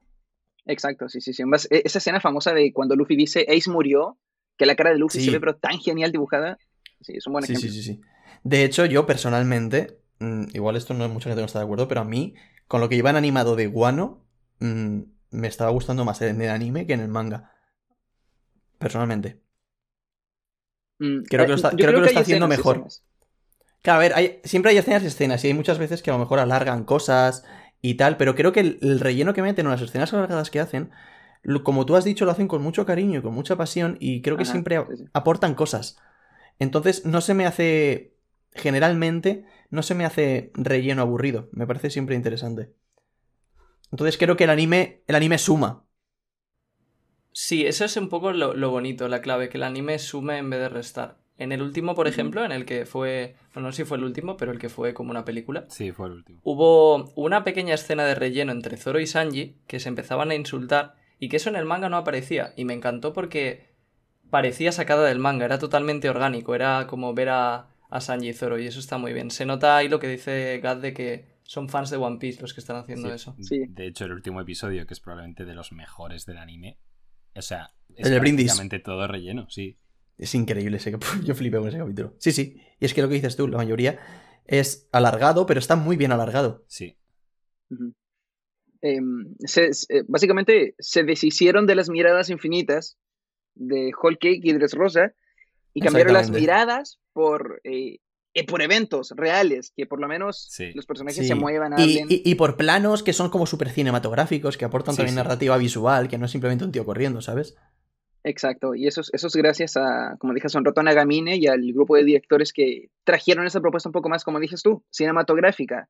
Exacto, 0.66 1.08
sí, 1.08 1.20
sí, 1.20 1.32
sí. 1.32 1.44
Más, 1.44 1.66
e- 1.70 1.82
esa 1.84 1.98
escena 1.98 2.20
famosa 2.20 2.52
de 2.52 2.72
cuando 2.72 2.94
Luffy 2.94 3.16
dice, 3.16 3.46
Ace 3.48 3.70
murió, 3.70 4.18
que 4.56 4.66
la 4.66 4.76
cara 4.76 4.90
de 4.90 4.98
Luffy 4.98 5.18
Sí. 5.18 5.24
se 5.24 5.30
ve 5.32 5.40
pero 5.40 5.56
tan 5.56 5.78
genial 5.80 6.12
dibujada. 6.12 6.58
Sí, 7.00 7.14
es 7.16 7.26
un 7.26 7.32
buen 7.32 7.44
Sí, 7.46 7.52
ejemplo. 7.54 7.72
sí, 7.72 7.82
sí, 7.82 7.94
sí. 7.94 8.00
De 8.44 8.64
hecho, 8.64 8.84
yo 8.86 9.06
personalmente, 9.06 9.98
mm, 10.22 10.44
igual 10.54 10.76
esto 10.76 10.94
no 10.94 11.04
hay 11.04 11.10
mucha 11.10 11.24
gente 11.30 11.36
que 11.38 11.42
no 11.42 11.46
está 11.46 11.58
de 11.60 11.64
acuerdo, 11.66 11.88
pero 11.88 12.02
a 12.02 12.04
mí, 12.04 12.34
con 12.68 12.80
lo 12.80 12.88
que 12.88 12.96
llevan 12.96 13.16
animado 13.16 13.56
de 13.56 13.66
Guano, 13.68 14.24
mm, 14.60 15.00
me 15.30 15.48
estaba 15.48 15.70
gustando 15.70 16.04
más 16.04 16.20
en 16.22 16.40
el 16.42 16.50
anime 16.50 16.86
que 16.86 16.94
en 16.94 17.00
el 17.00 17.08
manga. 17.08 17.52
Personalmente. 18.78 19.40
Mm, 20.98 21.22
Creo 21.28 21.46
que 21.46 21.50
lo 21.50 21.54
eh, 21.54 21.56
está- 21.56 21.70
creo 21.76 21.94
que 21.94 22.00
lo 22.00 22.06
está 22.06 22.20
haciendo 22.20 22.46
escenas 22.46 22.48
mejor. 22.48 22.76
escenas. 22.76 23.04
Claro, 23.82 23.98
a 23.98 24.02
ver, 24.02 24.12
hay- 24.14 24.40
siempre 24.44 24.70
hay 24.72 24.78
escenas 24.78 25.02
y 25.02 25.06
escenas, 25.06 25.44
y 25.44 25.48
hay 25.48 25.54
muchas 25.54 25.78
veces 25.78 26.02
que 26.02 26.10
a 26.10 26.14
lo 26.14 26.20
mejor 26.20 26.38
alargan 26.40 26.84
cosas 26.84 27.44
y 27.82 27.94
tal, 27.96 28.16
pero 28.16 28.34
creo 28.34 28.52
que 28.52 28.60
el, 28.60 28.78
el 28.82 29.00
relleno 29.00 29.34
que 29.34 29.42
meten 29.42 29.66
o 29.66 29.70
las 29.70 29.82
escenas 29.82 30.12
alargadas 30.12 30.50
que 30.50 30.60
hacen, 30.60 30.90
lo- 31.42 31.64
como 31.64 31.86
tú 31.86 31.96
has 31.96 32.04
dicho, 32.04 32.24
lo 32.24 32.32
hacen 32.32 32.48
con 32.48 32.62
mucho 32.62 32.86
cariño 32.86 33.20
y 33.20 33.22
con 33.22 33.34
mucha 33.34 33.56
pasión, 33.56 33.96
y 34.00 34.22
creo 34.22 34.36
que 34.36 34.44
Ajá, 34.44 34.52
siempre 34.52 34.76
a- 34.76 34.86
sí, 34.88 34.96
sí. 34.98 35.04
aportan 35.14 35.54
cosas. 35.54 35.98
Entonces, 36.58 37.06
no 37.06 37.20
se 37.20 37.34
me 37.34 37.46
hace. 37.46 38.14
Generalmente, 38.54 39.46
no 39.72 39.82
se 39.82 39.94
me 39.96 40.04
hace 40.04 40.52
relleno 40.54 41.02
aburrido. 41.02 41.48
Me 41.52 41.66
parece 41.66 41.90
siempre 41.90 42.14
interesante. 42.14 42.74
Entonces, 43.90 44.16
creo 44.18 44.36
que 44.36 44.44
el 44.44 44.50
anime. 44.50 45.02
El 45.06 45.14
anime 45.16 45.38
suma. 45.38 45.84
Sí, 47.32 47.66
eso 47.66 47.84
es 47.84 47.96
un 47.96 48.08
poco 48.08 48.32
lo, 48.32 48.54
lo 48.54 48.70
bonito, 48.70 49.08
la 49.08 49.22
clave, 49.22 49.48
que 49.48 49.56
el 49.58 49.62
anime 49.64 49.98
sume 49.98 50.38
en 50.38 50.50
vez 50.50 50.60
de 50.60 50.68
restar. 50.68 51.18
En 51.38 51.50
el 51.52 51.62
último, 51.62 51.94
por 51.94 52.06
ejemplo, 52.06 52.44
en 52.44 52.52
el 52.52 52.66
que 52.66 52.84
fue, 52.86 53.36
bueno, 53.54 53.68
no 53.68 53.72
sé 53.72 53.82
si 53.82 53.88
fue 53.88 53.96
el 53.96 54.04
último, 54.04 54.36
pero 54.36 54.52
el 54.52 54.58
que 54.58 54.68
fue 54.68 54.92
como 54.94 55.10
una 55.10 55.24
película, 55.24 55.66
Sí, 55.68 55.90
fue 55.92 56.06
el 56.08 56.12
último. 56.14 56.40
hubo 56.42 57.12
una 57.16 57.44
pequeña 57.44 57.74
escena 57.74 58.04
de 58.04 58.14
relleno 58.14 58.52
entre 58.52 58.76
Zoro 58.76 59.00
y 59.00 59.06
Sanji 59.06 59.56
que 59.66 59.80
se 59.80 59.88
empezaban 59.88 60.30
a 60.30 60.34
insultar 60.34 60.96
y 61.18 61.28
que 61.28 61.36
eso 61.38 61.48
en 61.50 61.56
el 61.56 61.64
manga 61.64 61.88
no 61.88 61.96
aparecía. 61.96 62.52
Y 62.56 62.64
me 62.64 62.74
encantó 62.74 63.12
porque 63.12 63.74
parecía 64.30 64.72
sacada 64.72 65.06
del 65.08 65.18
manga, 65.18 65.46
era 65.46 65.58
totalmente 65.58 66.10
orgánico, 66.10 66.54
era 66.54 66.86
como 66.88 67.14
ver 67.14 67.30
a, 67.30 67.68
a 67.94 68.00
Sanji 68.00 68.30
y 68.30 68.32
Zoro 68.32 68.58
y 68.58 68.66
eso 68.66 68.80
está 68.80 68.98
muy 68.98 69.12
bien. 69.12 69.30
Se 69.30 69.44
nota 69.44 69.76
ahí 69.76 69.88
lo 69.88 69.98
que 70.00 70.08
dice 70.08 70.58
Gad 70.62 70.78
de 70.78 70.94
que 70.94 71.26
son 71.44 71.68
fans 71.68 71.90
de 71.90 71.98
One 71.98 72.18
Piece 72.18 72.40
los 72.40 72.54
que 72.54 72.60
están 72.60 72.76
haciendo 72.76 73.08
Sí, 73.08 73.14
eso. 73.14 73.36
Sí. 73.40 73.64
De 73.68 73.86
hecho, 73.86 74.04
el 74.06 74.12
último 74.12 74.40
episodio, 74.40 74.86
que 74.86 74.94
es 74.94 75.00
probablemente 75.00 75.44
de 75.44 75.54
los 75.54 75.72
mejores 75.72 76.24
del 76.24 76.38
anime, 76.38 76.78
o 77.34 77.42
sea, 77.42 77.74
es 77.94 78.06
El 78.06 78.12
del 78.12 78.20
brindis. 78.20 78.46
prácticamente 78.46 78.78
todo 78.78 79.06
relleno, 79.06 79.48
sí. 79.50 79.78
Es 80.18 80.34
increíble 80.34 80.76
ese 80.78 80.96
Yo 81.24 81.34
flipé 81.34 81.58
con 81.58 81.68
ese 81.68 81.78
capítulo. 81.78 82.14
Sí, 82.18 82.32
sí. 82.32 82.60
Y 82.80 82.84
es 82.84 82.94
que 82.94 83.02
lo 83.02 83.08
que 83.08 83.14
dices 83.14 83.36
tú, 83.36 83.46
la 83.48 83.58
mayoría 83.58 83.98
es 84.46 84.88
alargado, 84.92 85.44
pero 85.46 85.58
está 85.60 85.76
muy 85.76 85.96
bien 85.96 86.12
alargado. 86.12 86.64
Sí. 86.68 86.96
Em, 88.80 89.34
se- 89.40 89.72
se- 89.74 89.98
eh, 89.98 90.04
básicamente 90.08 90.74
se 90.78 91.04
deshicieron 91.04 91.66
de 91.66 91.74
las 91.76 91.88
miradas 91.88 92.30
infinitas 92.30 92.98
de 93.54 93.92
Whole 94.00 94.16
Cake 94.18 94.40
y 94.42 94.52
Dressrosa 94.54 95.14
y 95.74 95.80
cambiaron 95.80 96.12
las 96.14 96.30
miradas 96.30 96.98
por, 97.12 97.60
eh, 97.64 97.98
eh, 98.34 98.46
por 98.46 98.62
eventos 98.62 99.12
reales, 99.16 99.72
que 99.76 99.86
por 99.86 100.00
lo 100.00 100.08
menos 100.08 100.46
Sí. 100.50 100.72
los 100.74 100.86
personajes 100.86 101.18
Sí. 101.18 101.26
se 101.28 101.34
muevan, 101.34 101.72
Y, 101.78 101.82
hablen. 101.98 102.06
y- 102.08 102.22
y 102.30 102.34
por 102.34 102.56
planos 102.56 103.02
que 103.02 103.12
son 103.12 103.28
como 103.30 103.46
súper 103.46 103.68
cinematográficos, 103.70 104.56
que 104.56 104.64
aportan 104.64 104.94
Sí, 104.94 104.98
también 104.98 105.16
narrativa 105.16 105.56
visual, 105.58 106.08
que 106.08 106.16
no 106.18 106.24
es 106.26 106.30
simplemente 106.30 106.64
un 106.64 106.72
tío 106.72 106.84
corriendo, 106.86 107.20
¿sabes? 107.20 107.56
Exacto, 108.24 108.74
y 108.74 108.86
eso, 108.86 109.00
es- 109.00 109.10
eso 109.12 109.26
es 109.26 109.34
gracias 109.36 109.76
a, 109.76 110.16
como 110.18 110.32
dije, 110.32 110.46
a 110.46 110.50
Sonroto 110.50 110.82
Nagamine 110.82 111.36
y 111.36 111.48
al 111.48 111.60
grupo 111.72 111.96
de 111.96 112.04
directores 112.04 112.52
que 112.52 112.88
trajeron 113.04 113.46
esa 113.46 113.60
propuesta 113.60 113.88
un 113.88 113.92
poco 113.92 114.08
más, 114.08 114.22
como 114.24 114.38
dices 114.40 114.62
tú, 114.62 114.84
cinematográfica. 114.90 115.88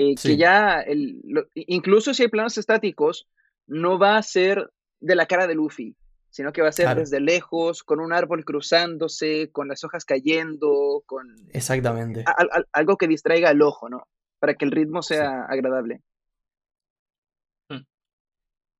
eh. 0.00 0.14
Que 0.22 0.36
ya, 0.36 0.80
el- 0.80 1.20
lo- 1.24 1.46
incluso 1.54 2.14
si 2.14 2.22
hay 2.22 2.28
planos 2.28 2.56
estáticos, 2.56 3.26
no 3.66 3.98
va 3.98 4.16
a 4.16 4.22
ser 4.22 4.70
de 5.00 5.16
la 5.16 5.26
cara 5.26 5.48
de 5.48 5.56
Luffy, 5.56 5.96
sino 6.38 6.52
que 6.52 6.62
va 6.62 6.68
a 6.68 6.72
ser 6.72 6.84
Claro. 6.84 7.00
desde 7.00 7.18
lejos, 7.18 7.82
con 7.82 7.98
un 7.98 8.12
árbol 8.12 8.44
cruzándose, 8.44 9.50
con 9.50 9.66
las 9.66 9.82
hojas 9.82 10.04
cayendo, 10.04 11.02
con 11.04 11.26
Exactamente. 11.52 12.22
a- 12.26 12.30
a- 12.30 12.62
algo 12.72 12.96
que 12.96 13.08
distraiga 13.08 13.48
al 13.48 13.60
ojo, 13.60 13.88
¿no? 13.88 14.06
Para 14.38 14.54
que 14.54 14.64
el 14.64 14.70
ritmo 14.70 15.02
sea 15.02 15.42
agradable. 15.48 16.00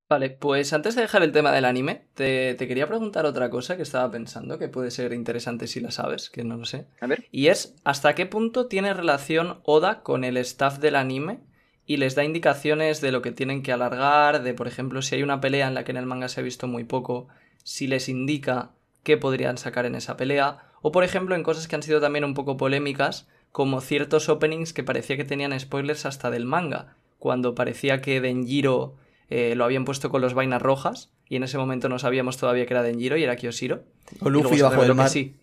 Vale, 0.09 0.31
pues 0.31 0.73
antes 0.73 0.94
de 0.94 1.03
dejar 1.03 1.25
el 1.25 1.33
tema 1.33 1.51
del 1.53 1.64
anime, 1.64 2.07
te, 2.14 2.55
te 2.55 2.68
quería 2.68 2.87
preguntar 2.87 3.27
otra 3.27 3.51
cosa 3.51 3.77
que 3.77 3.83
estaba 3.83 4.09
pensando, 4.11 4.57
que 4.57 4.68
puede 4.68 4.92
ser 4.92 5.12
interesante 5.12 5.66
si 5.66 5.81
la 5.81 5.90
sabes, 5.90 6.31
que 6.31 6.44
no 6.44 6.57
lo 6.57 6.64
sé. 6.64 6.87
A 7.01 7.09
ver. 7.09 7.27
Y 7.33 7.49
es, 7.49 7.75
¿hasta 7.85 8.14
qué 8.14 8.25
punto 8.25 8.68
tiene 8.68 8.94
relación 8.94 9.61
Oda 9.64 10.03
con 10.05 10.23
el 10.23 10.37
staff 10.38 10.79
del 10.79 10.94
anime? 10.94 11.40
Y 11.85 11.97
les 11.97 12.14
da 12.14 12.23
indicaciones 12.25 13.01
de 13.01 13.12
lo 13.12 13.21
que 13.23 13.33
tienen 13.33 13.62
que 13.62 13.73
alargar, 13.73 14.42
de 14.42 14.55
por 14.55 14.68
ejemplo, 14.68 15.03
si 15.03 15.14
hay 15.16 15.23
una 15.23 15.40
pelea 15.40 15.68
en 15.68 15.75
la 15.75 15.85
que 15.85 15.90
en 15.92 15.97
el 15.97 16.07
manga 16.07 16.29
se 16.29 16.40
ha 16.40 16.44
visto 16.44 16.66
muy 16.68 16.85
poco, 16.85 17.29
si 17.68 17.87
les 17.87 18.09
indica 18.09 18.70
qué 19.02 19.18
podrían 19.18 19.59
sacar 19.59 19.85
en 19.85 19.94
esa 19.94 20.16
pelea, 20.16 20.70
o 20.81 20.90
por 20.90 21.04
ejemplo 21.04 21.35
en 21.35 21.42
cosas 21.42 21.68
que 21.68 21.76
han 21.76 21.83
sido 21.83 22.00
también 22.00 22.24
un 22.24 22.33
poco 22.33 22.57
polémicas, 22.57 23.28
como 23.52 23.83
ciertos 23.83 24.31
openings 24.31 24.72
que 24.72 24.83
parecía 24.83 25.18
que 25.18 25.26
tenían 25.26 25.59
spoilers 25.61 26.07
hasta 26.07 26.31
del 26.31 26.46
manga, 26.46 26.96
cuando 27.18 27.54
parecía 27.54 28.00
que 28.00 28.22
Denjiro 28.22 28.96
eh, 29.28 29.54
lo 29.54 29.66
habían 29.66 29.85
puesto 29.85 30.09
con 30.09 30.22
los 30.22 30.33
vainas 30.33 30.62
rojas, 30.62 31.12
y 31.28 31.37
en 31.37 31.42
ese 31.42 31.59
momento 31.59 31.90
no 31.90 31.98
sabíamos 31.98 32.38
todavía 32.38 32.64
que 32.64 32.72
era 32.72 32.83
Denjiro 32.83 33.18
y 33.18 33.24
era 33.24 33.37
Kyoshiro. 33.37 33.83
O 34.20 34.31
Luffy 34.31 34.62
bajo 34.62 34.81
del 34.81 34.94
mar. 34.94 35.11
sí. 35.11 35.37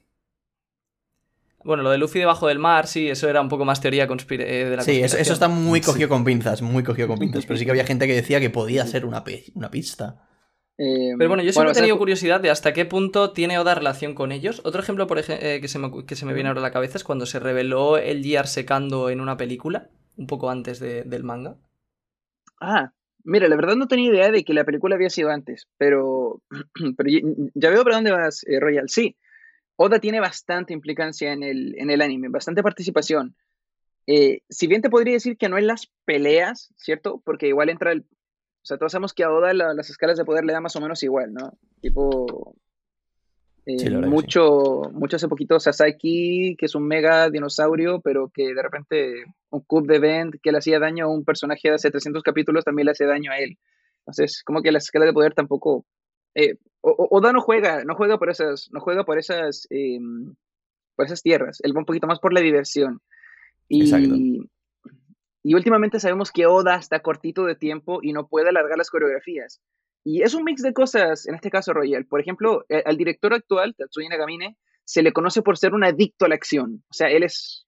Bueno, 1.64 1.84
lo 1.84 1.92
de 1.92 2.00
Luffy 2.00 2.18
debajo 2.18 2.48
del 2.48 2.58
mar, 2.58 2.88
sí, 2.88 3.08
eso 3.08 3.30
era 3.30 3.40
un 3.40 3.50
poco 3.50 3.66
más 3.66 3.82
teoría 3.82 4.06
eh, 4.06 4.66
de 4.70 4.76
la 4.76 4.82
Sí, 4.82 5.00
eso, 5.00 5.18
está 5.18 5.48
muy 5.48 5.80
cogido 5.82 6.10
con 6.10 6.24
pinzas, 6.24 6.64
muy 6.64 6.84
cogido 6.84 7.08
con 7.08 7.20
pinzas. 7.20 7.46
Pero 7.46 7.60
sí 7.60 7.66
que 7.66 7.72
había 7.72 7.86
gente 7.86 8.08
que 8.08 8.16
decía 8.16 8.40
que 8.40 8.50
podía 8.50 8.88
ser 8.88 9.06
una, 9.06 9.24
una 9.54 9.70
pista. 9.70 10.26
Eh, 10.78 11.14
Pero 11.18 11.30
bueno, 11.30 11.42
yo 11.44 11.54
siempre 11.54 11.72
he 11.72 11.74
sea, 11.74 11.82
tenido 11.84 11.98
curiosidad 11.98 12.42
de 12.42 12.50
hasta 12.50 12.74
qué 12.74 12.86
punto 12.86 13.32
tiene 13.32 13.58
Oda 13.58 13.76
relación 13.76 14.14
con 14.14 14.32
ellos. 14.32 14.62
Otro 14.66 14.82
ejemplo, 14.82 15.08
por 15.08 15.20
ejemplo, 15.20 15.46
que, 15.62 15.68
se 15.68 15.80
me, 15.80 16.06
que 16.06 16.16
se 16.16 16.26
me 16.26 16.34
viene 16.34 16.50
ahora 16.50 16.60
a 16.60 16.64
la 16.64 16.72
cabeza 16.72 16.98
es 16.98 17.04
cuando 17.04 17.26
se 17.26 17.40
reveló 17.40 17.98
el 17.98 18.24
Gear 18.24 18.48
secando 18.48 19.10
en 19.10 19.22
una 19.22 19.38
película, 19.38 19.90
un 20.18 20.28
poco 20.28 20.50
antes 20.50 20.80
de- 20.80 21.04
del 21.04 21.24
manga. 21.24 21.56
Ah, 22.60 22.92
mira, 23.24 23.48
la 23.48 23.56
verdad 23.56 23.76
no 23.76 23.88
tenía 23.88 24.10
idea 24.10 24.32
de 24.32 24.44
que 24.44 24.54
la 24.54 24.66
película 24.66 24.96
había 24.96 25.10
sido 25.10 25.30
antes, 25.30 25.68
pero, 25.78 26.42
pero 26.98 27.10
ya, 27.10 27.20
ya 27.54 27.70
veo 27.70 27.84
para 27.84 27.96
dónde 27.96 28.12
vas, 28.12 28.44
eh, 28.48 28.60
Royal. 28.60 28.90
Sí, 28.90 29.16
Oda 29.78 30.00
tiene 30.00 30.20
bastante 30.20 30.74
implicancia 30.74 31.32
en 31.34 31.44
el, 31.44 31.76
en 31.78 31.90
el 31.90 32.02
anime, 32.02 32.30
bastante 32.30 32.64
participación. 32.64 33.36
Eh, 34.08 34.42
si 34.50 34.68
bien 34.68 34.82
te 34.82 34.90
podría 34.90 35.14
decir 35.14 35.36
que 35.38 35.50
no 35.50 35.58
en 35.58 35.68
las 35.68 35.92
peleas, 36.06 36.74
¿cierto? 36.78 37.22
Porque 37.26 37.48
igual 37.48 37.70
entra 37.70 37.92
el... 37.92 38.06
O 38.66 38.68
sea, 38.68 38.78
todos 38.80 38.92
sabemos 38.92 39.14
que 39.14 39.24
a 39.24 39.32
Oda 39.32 39.54
la- 39.54 39.76
las 39.76 39.92
escalas 39.92 40.18
de 40.18 40.26
poder 40.26 40.44
le 40.44 40.52
da 40.52 40.60
más 40.60 40.76
o 40.76 40.82
menos 40.82 41.04
igual, 41.04 41.32
¿no? 41.32 41.54
Tipo... 41.82 42.56
eh, 43.68 43.78
Sí, 43.78 43.86
verdad 43.86 44.02
que 44.02 44.08
mucho, 44.08 44.82
mucho 44.92 45.18
hace 45.18 45.28
poquito 45.28 45.60
Sasaki, 45.60 46.56
que 46.58 46.66
es 46.66 46.74
un 46.74 46.88
mega 46.88 47.30
dinosaurio, 47.30 48.02
pero 48.02 48.32
que 48.34 48.56
de 48.56 48.62
repente 48.64 49.24
un 49.52 49.62
cube 49.62 49.94
de 49.94 50.00
Vent 50.00 50.36
que 50.42 50.52
le 50.52 50.58
hacía 50.58 50.80
daño 50.80 51.06
a 51.06 51.10
un 51.10 51.24
personaje 51.24 51.70
de 51.70 51.76
hace 51.76 51.92
300 51.92 52.24
capítulos 52.24 52.66
también 52.66 52.86
le 52.88 52.94
hace 52.94 53.06
daño 53.06 53.32
a 53.32 53.38
él. 53.38 53.58
Entonces, 54.00 54.42
como 54.44 54.64
que 54.64 54.72
la 54.72 54.80
escala 54.80 55.06
de 55.06 55.14
poder 55.14 55.36
tampoco... 55.36 55.86
eh, 56.34 56.58
Oda 56.82 57.34
no 57.34 57.42
juega, 57.42 57.84
no 57.84 57.94
juega 57.96 58.18
por 58.18 58.32
esas, 58.32 58.70
no 58.72 58.80
juega 58.80 59.04
por 59.06 59.20
esas, 59.20 59.68
eh, 59.70 60.00
por 60.96 61.06
esas 61.06 61.22
tierras. 61.22 61.60
Él 61.62 61.76
va 61.76 61.82
un 61.82 61.86
poquito 61.86 62.08
más 62.08 62.20
por 62.20 62.34
la 62.34 62.42
diversión. 62.42 63.00
Exacto. 63.70 64.16
Y, 65.48 65.54
últimamente 65.54 66.00
sabemos 66.00 66.32
que 66.32 66.48
Oda 66.48 66.76
está 66.78 67.02
cortito 67.02 67.46
de 67.46 67.56
tiempo 67.56 68.00
y 68.02 68.14
no 68.14 68.28
puede 68.28 68.50
alargar 68.50 68.80
las 68.80 68.90
coreografías. 68.90 69.62
Y 70.04 70.24
es 70.24 70.34
un 70.34 70.44
mix 70.44 70.64
de 70.64 70.74
cosas, 70.74 71.28
en 71.28 71.36
este 71.36 71.52
caso 71.52 71.72
Royal. 71.72 72.08
Por 72.08 72.20
ejemplo, 72.20 72.66
eh, 72.68 72.82
al 72.84 72.98
director 72.98 73.32
actual, 73.32 73.76
Tatsuya 73.78 74.10
Nagamine, 74.10 74.58
se 74.86 75.04
le 75.04 75.14
conoce 75.14 75.44
por 75.44 75.60
ser 75.60 75.76
un 75.76 75.84
adicto 75.84 76.26
a 76.26 76.30
la 76.30 76.36
acción. 76.36 76.84
O 76.90 76.94
sea, 76.94 77.10
él 77.10 77.22
es, 77.22 77.68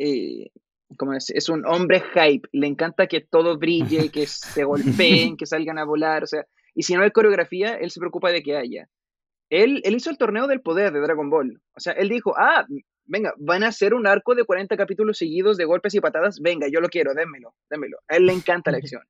eh, 0.00 0.50
como 0.98 1.14
es, 1.14 1.30
es 1.30 1.48
un 1.48 1.64
hombre 1.66 2.02
hype. 2.14 2.48
Le 2.50 2.66
encanta 2.66 3.06
que 3.06 3.20
todo 3.20 3.58
brille, 3.58 4.10
que 4.12 4.26
se 4.26 4.64
golpeen, 4.64 5.36
que 5.36 5.46
salgan 5.46 5.78
a 5.78 5.84
volar. 5.84 6.24
O 6.24 6.26
sea, 6.26 6.44
y 6.74 6.82
si 6.82 6.94
no 6.94 7.02
hay 7.02 7.12
coreografía, 7.12 7.76
él 7.76 7.92
se 7.92 8.00
preocupa 8.00 8.32
de 8.32 8.42
que 8.42 8.56
haya. 8.56 8.88
Él, 9.50 9.82
él 9.84 9.94
hizo 9.94 10.10
el 10.10 10.18
torneo 10.18 10.48
del 10.48 10.62
poder 10.62 10.92
de 10.92 11.00
Dragon 11.00 11.30
Ball. 11.30 11.60
O 11.76 11.80
sea, 11.80 11.92
él 11.92 12.08
dijo, 12.08 12.34
ah, 12.36 12.66
venga, 13.04 13.34
van 13.38 13.62
a 13.62 13.68
hacer 13.68 13.94
un 13.94 14.06
arco 14.06 14.34
de 14.34 14.44
40 14.44 14.76
capítulos 14.76 15.18
seguidos 15.18 15.56
de 15.56 15.64
golpes 15.64 15.94
y 15.94 16.00
patadas. 16.00 16.40
Venga, 16.40 16.68
yo 16.68 16.80
lo 16.80 16.88
quiero, 16.88 17.14
démelo, 17.14 17.54
démelo. 17.70 17.98
A 18.08 18.16
él 18.16 18.26
le 18.26 18.32
encanta 18.32 18.70
la 18.70 18.78
acción. 18.78 19.02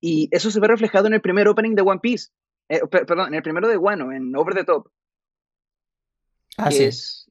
Y 0.00 0.28
eso 0.32 0.50
se 0.50 0.60
ve 0.60 0.68
reflejado 0.68 1.06
en 1.06 1.14
el 1.14 1.20
primer 1.20 1.48
opening 1.48 1.74
de 1.74 1.82
One 1.82 2.00
Piece. 2.02 2.30
Eh, 2.68 2.80
per- 2.90 3.06
perdón, 3.06 3.28
en 3.28 3.34
el 3.34 3.42
primero 3.42 3.68
de 3.68 3.76
Wano, 3.76 4.12
en 4.12 4.34
Over 4.36 4.54
the 4.54 4.64
Top. 4.64 4.88
Ah, 6.56 6.68
que 6.68 6.74
sí. 6.76 6.84
es 6.84 7.30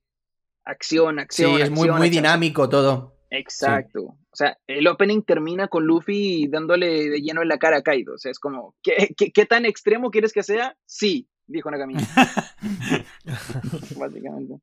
acción, 0.65 1.15
Sí, 1.15 1.21
acción. 1.21 1.51
es 1.51 1.57
muy, 1.57 1.61
acción, 1.61 1.97
muy 1.97 2.07
acción. 2.07 2.23
dinámico 2.23 2.69
todo. 2.69 3.15
Exacto. 3.29 4.01
O 4.01 4.35
sea, 4.35 4.57
el 4.67 4.87
opening 4.87 5.21
termina 5.23 5.67
con 5.67 5.85
Luffy 5.85 6.47
dándole 6.47 7.09
de 7.09 7.21
lleno 7.21 7.41
en 7.41 7.47
la 7.47 7.57
cara 7.57 7.77
a 7.77 7.81
Kaido. 7.83 8.15
O 8.15 8.17
sea, 8.17 8.31
es 8.31 8.39
como, 8.39 8.75
¿qué, 8.81 9.13
qué, 9.17 9.31
qué 9.31 9.45
tan 9.45 9.65
extremo 9.65 10.09
quieres 10.11 10.33
que 10.33 10.43
sea? 10.43 10.75
Sí, 10.85 11.27
dijo 11.47 11.69
Nakamine. 11.71 12.03
Básicamente. 13.97 14.55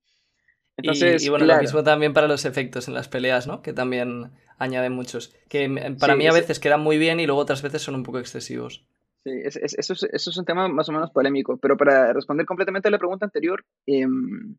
Y- 0.83 0.89
Entonces, 0.89 1.23
y, 1.25 1.29
bueno, 1.29 1.45
claro, 1.45 1.59
lo 1.61 1.63
mismo 1.65 1.83
también 1.85 2.13
para 2.13 2.29
los 2.29 2.45
efectos 2.45 2.89
en 2.89 2.95
las 2.95 3.09
peleas, 3.09 3.47
¿no? 3.47 3.63
Que 3.63 3.73
también 3.73 4.31
añaden 4.59 4.93
muchos. 4.93 5.35
Que 5.49 5.69
para 5.99 6.15
Sí, 6.15 6.19
mí 6.19 6.27
a 6.27 6.33
veces 6.33 6.59
quedan 6.61 6.81
muy 6.81 6.99
bien 6.99 7.21
y 7.21 7.27
luego 7.27 7.41
otras 7.41 7.63
veces 7.63 7.83
son 7.83 7.95
un 7.95 8.03
poco 8.03 8.19
excesivos. 8.19 8.85
sí, 9.25 9.31
es- 9.45 9.57
es- 9.57 9.75
eso, 9.79 9.93
es, 9.93 10.03
eso 10.05 10.31
es 10.31 10.37
un 10.39 10.45
tema 10.47 10.67
más 10.69 10.89
o 10.89 10.93
menos 10.93 11.11
polémico. 11.11 11.59
Pero 11.59 11.77
para 11.77 12.13
responder 12.13 12.47
completamente 12.47 12.89
a 12.89 12.91
la 12.91 12.99
pregunta 12.99 13.27
anterior, 13.27 13.65
em, 13.87 14.57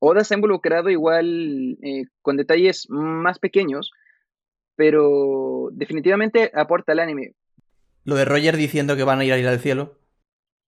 Oda 0.00 0.24
se 0.24 0.34
ha 0.34 0.38
involucrado 0.38 0.88
igual 0.90 1.76
eh, 1.82 2.04
con 2.22 2.36
detalles 2.36 2.86
más 2.88 3.38
pequeños, 3.38 3.92
pero 4.76 5.68
definitivamente 5.72 6.50
aporta 6.54 6.92
al 6.92 7.00
anime. 7.00 7.34
Lo 8.04 8.14
de 8.16 8.24
Roger 8.24 8.56
diciendo 8.56 8.96
que 8.96 9.04
van 9.04 9.20
a 9.20 9.24
ir 9.24 9.32
a 9.32 9.38
ir 9.38 9.46
al 9.46 9.60
cielo. 9.60 9.98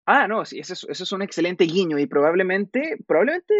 Ah, 0.04 0.28
no, 0.28 0.44
sí, 0.44 0.58
eso 0.58 0.74
es, 0.74 0.84
eso 0.88 1.04
es 1.04 1.12
un 1.12 1.22
excelente 1.22 1.64
guiño 1.64 1.98
y 1.98 2.06
probablemente, 2.06 2.98
probablemente, 3.06 3.54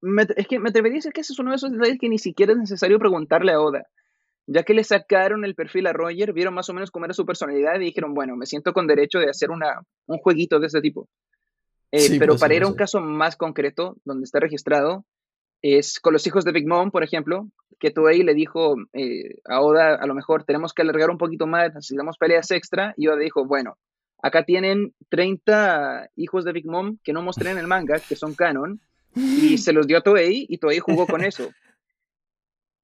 me- 0.00 0.26
es 0.36 0.46
que 0.46 0.58
me 0.58 0.68
atrevería 0.70 0.96
a 0.96 0.98
decir 1.00 1.12
que 1.12 1.20
ese 1.22 1.32
es 1.32 1.38
uno 1.38 1.50
de 1.50 1.56
esos 1.56 1.72
detalles 1.72 1.98
que 1.98 2.08
ni 2.08 2.18
siquiera 2.18 2.52
es 2.52 2.58
necesario 2.58 2.98
preguntarle 2.98 3.52
a 3.52 3.60
Oda. 3.60 3.86
Ya 4.48 4.62
que 4.62 4.74
le 4.74 4.84
sacaron 4.84 5.44
el 5.44 5.54
perfil 5.56 5.86
a 5.88 5.92
Roger, 5.92 6.32
vieron 6.32 6.54
más 6.54 6.68
o 6.70 6.72
menos 6.74 6.90
cómo 6.92 7.04
era 7.04 7.14
su 7.14 7.26
personalidad 7.26 7.76
y 7.76 7.84
dijeron, 7.86 8.14
bueno, 8.14 8.36
me 8.36 8.46
siento 8.46 8.72
con 8.72 8.86
derecho 8.86 9.18
de 9.18 9.28
hacer 9.28 9.50
una, 9.50 9.82
un 10.06 10.18
jueguito 10.18 10.60
de 10.60 10.68
este 10.68 10.80
tipo. 10.80 11.08
Eh, 11.90 11.98
Sí, 12.00 12.18
pero 12.18 12.32
puede 12.34 12.40
para 12.40 12.54
ir 12.54 12.62
a 12.62 12.66
un 12.68 12.74
caso 12.74 13.00
más 13.00 13.36
concreto, 13.36 13.96
donde 14.04 14.24
está 14.24 14.38
registrado, 14.38 15.04
es 15.62 15.98
con 15.98 16.12
los 16.12 16.24
hijos 16.26 16.44
de 16.44 16.52
Big 16.52 16.68
Mom, 16.68 16.90
por 16.92 17.02
ejemplo, 17.02 17.48
que 17.80 17.90
Toei 17.90 18.22
le 18.22 18.34
dijo 18.34 18.76
eh, 18.92 19.36
a 19.46 19.60
Oda, 19.60 19.94
a 19.96 20.06
lo 20.06 20.14
mejor 20.14 20.44
tenemos 20.44 20.72
que 20.72 20.82
alargar 20.82 21.10
un 21.10 21.18
poquito 21.18 21.46
más, 21.48 21.74
necesitamos 21.74 22.16
peleas 22.18 22.50
extra, 22.52 22.94
y 22.96 23.08
Oda 23.08 23.16
dijo, 23.18 23.46
bueno, 23.46 23.76
acá 24.22 24.44
tienen 24.44 24.94
30 25.08 26.08
hijos 26.16 26.44
de 26.44 26.52
Big 26.52 26.66
Mom 26.66 26.98
que 27.02 27.12
no 27.12 27.22
mostré 27.22 27.50
en 27.50 27.58
el 27.58 27.66
manga, 27.66 27.98
que 27.98 28.14
son 28.16 28.34
canon, 28.34 28.80
y 29.16 29.58
se 29.58 29.72
los 29.72 29.86
dio 29.86 29.98
a 29.98 30.02
Toei, 30.02 30.46
y 30.48 30.58
Toei 30.58 30.78
jugó 30.78 31.06
con 31.06 31.24
eso. 31.24 31.50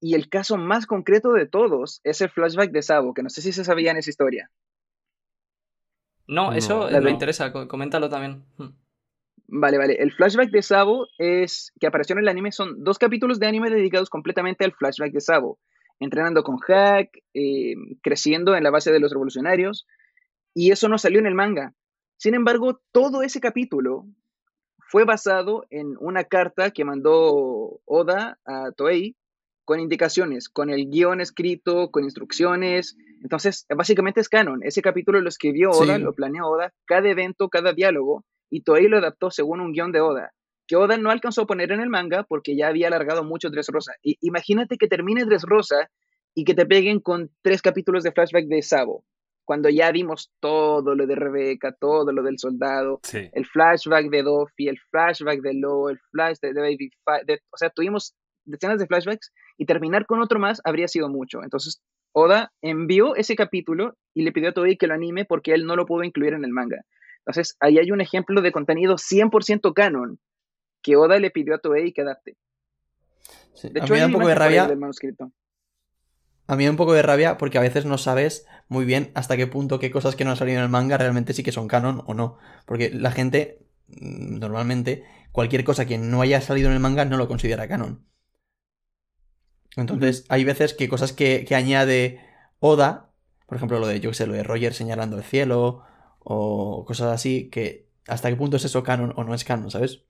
Y 0.01 0.15
el 0.15 0.29
caso 0.29 0.57
más 0.57 0.87
concreto 0.87 1.33
de 1.33 1.47
todos 1.47 2.01
es 2.03 2.21
el 2.21 2.31
flashback 2.31 2.73
de 2.73 2.83
Sabo, 2.83 3.15
que 3.15 3.23
no 3.23 3.31
sé 3.31 3.41
si 3.43 3.53
se 3.53 3.65
sabía 3.65 3.93
en 3.93 3.99
esa 3.99 4.11
historia. 4.11 4.51
No, 6.27 6.53
eso 6.53 6.89
eh, 6.89 7.01
me 7.01 7.11
interesa, 7.11 7.53
co- 7.53 7.69
coméntalo 7.69 8.09
también. 8.09 8.45
Mm. 8.57 8.69
Vale, 9.55 9.77
vale. 9.79 9.95
El 9.95 10.13
flashback 10.13 10.51
de 10.51 10.63
Sabo 10.63 11.07
es 11.19 11.73
que 11.79 11.87
apareció 11.87 12.15
en 12.15 12.21
el 12.21 12.29
anime. 12.29 12.53
Son 12.53 12.83
dos 12.83 12.99
capítulos 12.99 13.39
de 13.39 13.47
anime 13.47 13.71
dedicados 13.71 14.09
completamente 14.09 14.65
al 14.65 14.73
flashback 14.73 15.13
de 15.13 15.21
Sabo. 15.21 15.59
Entrenando 16.01 16.43
con 16.43 16.57
Hack, 16.59 17.11
eh, 17.35 17.75
creciendo 18.03 18.57
en 18.57 18.65
la 18.65 18.71
base 18.71 18.91
de 18.91 18.99
los 18.99 19.13
revolucionarios. 19.13 19.87
Y 20.55 20.71
eso 20.71 20.89
no 20.89 20.97
salió 20.97 21.19
en 21.19 21.27
el 21.27 21.35
manga. 21.35 21.75
Sin 22.17 22.35
embargo, 22.35 22.81
todo 22.93 23.23
ese 23.23 23.41
capítulo 23.41 24.07
fue 24.93 25.07
basado 25.07 25.65
en 25.71 25.97
una 26.01 26.25
carta 26.25 26.71
que 26.71 26.85
mandó 26.85 27.81
Oda 27.87 28.39
a 28.45 28.73
Toei 28.73 29.17
con 29.65 29.81
indicaciones, 29.81 30.51
con 30.51 30.69
el 30.69 30.91
guion 30.91 31.23
escrito, 31.23 31.91
con 31.91 32.05
instrucciones. 32.05 32.99
Entonces, 33.23 33.65
básicamente 33.75 34.21
es 34.21 34.29
canon. 34.29 34.61
Ese 34.63 34.83
capítulo 34.83 35.19
lo 35.23 35.31
escribió 35.31 35.71
Oda, 35.71 35.97
Sí. 35.97 36.03
lo 36.03 36.13
planeó 36.13 36.47
Oda, 36.47 36.75
cada 36.85 37.09
evento, 37.09 37.49
cada 37.49 37.73
diálogo, 37.73 38.27
y 38.51 38.65
Toei 38.65 38.87
lo 38.87 38.99
adaptó 38.99 39.31
según 39.31 39.61
un 39.61 39.73
guion 39.73 39.93
de 39.93 40.03
Oda. 40.03 40.33
que 40.69 40.77
Oda 40.77 40.97
no 40.99 41.11
alcanzó 41.11 41.43
a 41.43 41.47
poner 41.47 41.73
en 41.73 41.81
el 41.81 41.89
manga 41.89 42.23
porque 42.25 42.55
ya 42.57 42.69
había 42.69 42.87
alargado 42.89 43.25
mucho 43.25 43.49
Dressrosa. 43.51 43.95
Y 44.03 44.17
imagínate 44.21 44.77
que 44.79 44.89
termine 44.89 45.25
Dressrosa 45.25 45.91
y 46.35 46.45
que 46.45 46.55
te 46.55 46.67
peguen 46.67 47.01
con 47.01 47.31
tres 47.43 47.61
capítulos 47.63 48.05
de 48.05 48.13
flashback 48.13 48.47
de 48.47 48.63
Sabo, 48.63 49.05
cuando 49.45 49.69
ya 49.69 49.91
vimos 49.91 50.31
todo 50.41 50.95
lo 50.95 51.07
de 51.07 51.15
Rebeca, 51.17 51.73
todo 51.73 52.13
lo 52.13 52.23
del 52.23 52.39
soldado, 52.39 53.01
Sí. 53.03 53.29
el 53.33 53.45
flashback 53.47 54.09
de 54.11 54.23
Doffy, 54.23 54.69
el 54.69 54.79
flashback 54.91 55.41
de 55.41 55.55
Lo, 55.55 55.89
el 55.89 55.99
flash 56.11 56.39
de, 56.41 56.53
de 56.53 56.61
Baby 56.61 56.91
Fi- 57.05 57.25
de- 57.27 57.41
o 57.51 57.57
sea, 57.57 57.71
tuvimos 57.71 58.15
decenas 58.45 58.79
de 58.79 58.87
flashbacks 58.87 59.33
y 59.59 59.67
terminar 59.67 60.07
con 60.07 60.21
otro 60.23 60.39
más 60.39 60.61
habría 60.65 60.89
sido 60.89 61.09
mucho. 61.09 61.43
Entonces, 61.43 61.81
Oda 62.13 62.53
envió 62.61 63.17
ese 63.17 63.37
capítulo 63.37 63.97
y 64.15 64.23
le 64.23 64.33
pidió 64.33 64.51
a 64.51 64.53
Toei 64.53 64.77
que 64.77 64.87
lo 64.87 64.95
anime 64.95 65.25
porque 65.25 65.53
él 65.55 65.65
no 65.67 65.77
lo 65.77 65.87
pudo 65.87 66.05
incluir 66.05 66.35
en 66.35 66.45
el 66.45 66.51
manga. 66.51 66.83
Entonces, 67.25 67.57
ahí 67.61 67.79
hay 67.79 67.91
un 67.91 68.01
ejemplo 68.01 68.43
de 68.43 68.53
contenido 68.53 68.97
100% 68.99 69.73
canon 69.75 70.19
que 70.83 70.97
Oda 70.97 71.19
le 71.19 71.31
pidió 71.31 71.55
a 71.55 71.59
Toei 71.59 71.93
que 71.93 72.03
adapte. 72.03 72.37
Sí, 73.55 73.69
De 73.71 73.81
a 73.81 73.85
hecho, 73.85 73.93
mí 73.95 73.97
me 73.97 74.01
da 74.01 74.07
hay 74.07 74.13
un 74.13 74.13
poco 74.19 74.29
de 74.29 74.35
rabia. 74.35 74.65
A 76.49 76.57
mí 76.57 76.59
me 76.59 76.65
da 76.65 76.71
un 76.73 76.77
poco 76.77 76.93
de 76.93 77.03
rabia 77.03 77.39
porque 77.39 77.59
a 77.59 77.63
veces 77.63 77.87
no 77.87 77.97
sabes 77.99 78.47
muy 78.73 78.85
bien 78.87 79.13
hasta 79.15 79.37
qué 79.37 79.47
punto 79.47 79.79
qué 79.79 79.91
cosas 79.91 80.17
que 80.17 80.25
no 80.25 80.31
han 80.33 80.37
salido 80.37 80.59
en 80.59 80.65
el 80.65 80.71
manga 80.71 80.99
realmente 80.99 81.35
sí 81.35 81.43
que 81.45 81.53
son 81.53 81.69
canon 81.69 82.03
o 82.07 82.15
no. 82.15 82.39
Porque 82.67 82.91
la 82.91 83.13
gente, 83.13 83.67
mm, 83.89 84.39
normalmente, 84.41 85.05
cualquier 85.33 85.65
cosa 85.65 85.87
que 85.87 85.99
no 85.99 86.23
haya 86.23 86.41
salido 86.41 86.69
en 86.69 86.75
el 86.75 86.81
manga 86.81 87.05
no 87.05 87.17
lo 87.19 87.29
considera 87.29 87.69
canon. 87.69 88.07
Entonces, 89.77 90.25
hay 90.29 90.45
veces 90.45 90.75
que 90.75 90.89
cosas 90.89 91.13
que, 91.13 91.45
que 91.47 91.55
añade 91.55 92.21
Oda, 92.61 93.13
por 93.47 93.57
ejemplo, 93.57 93.79
lo 93.81 93.87
de, 93.87 94.01
yo 94.01 94.13
sé, 94.15 94.27
lo 94.27 94.35
de 94.35 94.43
Roger 94.45 94.75
señalando 94.75 95.17
el 95.17 95.25
cielo, 95.25 95.85
o 96.21 96.85
cosas 96.87 97.13
así, 97.13 97.49
que 97.51 97.89
hasta 98.07 98.29
qué 98.31 98.37
punto 98.37 98.57
es 98.57 98.65
eso 98.65 98.83
canon 98.83 99.13
o 99.17 99.25
no 99.25 99.35
es 99.35 99.45
canon, 99.45 99.71
¿sabes? 99.71 100.05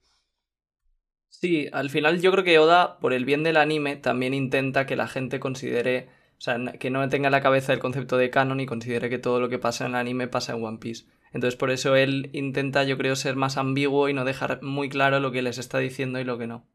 Sí, 1.29 1.67
al 1.73 1.89
final 1.89 2.21
yo 2.21 2.31
creo 2.31 2.43
que 2.45 2.59
Oda, 2.59 2.99
por 2.99 3.11
el 3.13 3.25
bien 3.25 3.43
del 3.43 3.57
anime, 3.57 3.97
también 3.97 4.33
intenta 4.33 4.85
que 4.85 4.95
la 4.95 5.07
gente 5.07 5.39
considere, 5.39 6.09
sea, 6.43 6.55
n- 6.55 6.77
que 6.79 6.89
no 6.89 7.07
tenga 7.09 7.27
en 7.27 7.31
la 7.31 7.41
cabeza 7.41 7.73
el 7.73 7.79
concepto 7.79 8.17
de 8.17 8.29
canon 8.29 8.59
y 8.59 8.65
considere 8.65 9.09
que 9.09 9.19
todo 9.19 9.39
lo 9.39 9.49
que 9.49 9.59
pasa 9.59 9.85
en 9.85 9.91
el 9.91 9.97
anime 9.97 10.27
pasa 10.27 10.53
en 10.53 10.63
One 10.63 10.77
Piece. 10.79 11.05
Entonces 11.31 11.57
por 11.57 11.71
eso 11.71 11.95
él 11.95 12.29
intenta, 12.33 12.83
yo 12.83 12.97
creo, 12.97 13.15
ser 13.15 13.35
más 13.35 13.57
ambiguo 13.57 14.09
y 14.09 14.13
no 14.13 14.25
dejar 14.25 14.61
muy 14.61 14.89
claro 14.89 15.19
lo 15.19 15.31
que 15.31 15.41
les 15.41 15.57
está 15.57 15.79
diciendo 15.79 16.19
y 16.19 16.23
lo 16.23 16.37
que 16.37 16.47
no. 16.47 16.65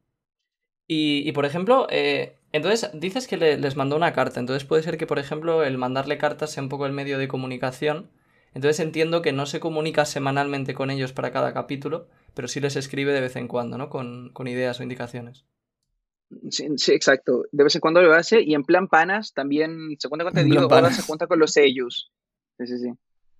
Y, 0.86 1.28
y, 1.28 1.32
por 1.32 1.44
ejemplo, 1.44 1.86
eh, 1.90 2.36
entonces 2.52 2.90
dices 2.94 3.26
que 3.28 3.36
le- 3.36 3.58
les 3.58 3.76
mandó 3.76 3.96
una 3.96 4.12
carta, 4.12 4.40
entonces 4.40 4.64
puede 4.66 4.82
ser 4.82 4.96
que, 4.98 5.06
por 5.06 5.18
ejemplo, 5.18 5.62
el 5.64 5.78
mandarle 5.78 6.18
cartas 6.18 6.50
sea 6.52 6.62
un 6.62 6.68
poco 6.68 6.86
el 6.86 6.92
medio 6.92 7.18
de 7.18 7.28
comunicación. 7.28 8.10
Entonces 8.54 8.80
entiendo 8.80 9.20
que 9.22 9.32
no 9.32 9.46
se 9.46 9.60
comunica 9.60 10.04
semanalmente 10.06 10.74
con 10.74 10.90
ellos 10.90 11.12
para 11.12 11.30
cada 11.32 11.52
capítulo, 11.52 12.08
pero 12.34 12.48
sí 12.48 12.60
les 12.60 12.76
escribe 12.76 13.12
de 13.12 13.20
vez 13.20 13.36
en 13.36 13.48
cuando, 13.48 13.76
¿no? 13.78 13.90
Con, 13.90 14.30
con 14.32 14.48
ideas 14.48 14.80
o 14.80 14.82
indicaciones. 14.82 15.44
Sí, 16.50 16.68
sí, 16.76 16.92
exacto. 16.92 17.44
De 17.52 17.64
vez 17.64 17.74
en 17.74 17.80
cuando 17.80 18.02
lo 18.02 18.12
hace 18.12 18.42
y 18.42 18.54
en 18.54 18.64
plan 18.64 18.88
panas 18.88 19.32
también, 19.32 19.96
tengo 19.98 20.16
En 20.20 20.26
entendido, 20.26 20.68
plan 20.68 20.80
Oda 20.84 20.90
panas. 20.90 20.96
se 20.96 21.02
junta 21.02 21.26
con 21.26 21.38
los 21.38 21.52
sellos. 21.52 22.12
Sí, 22.58 22.66
sí, 22.66 22.78
sí. 22.78 22.92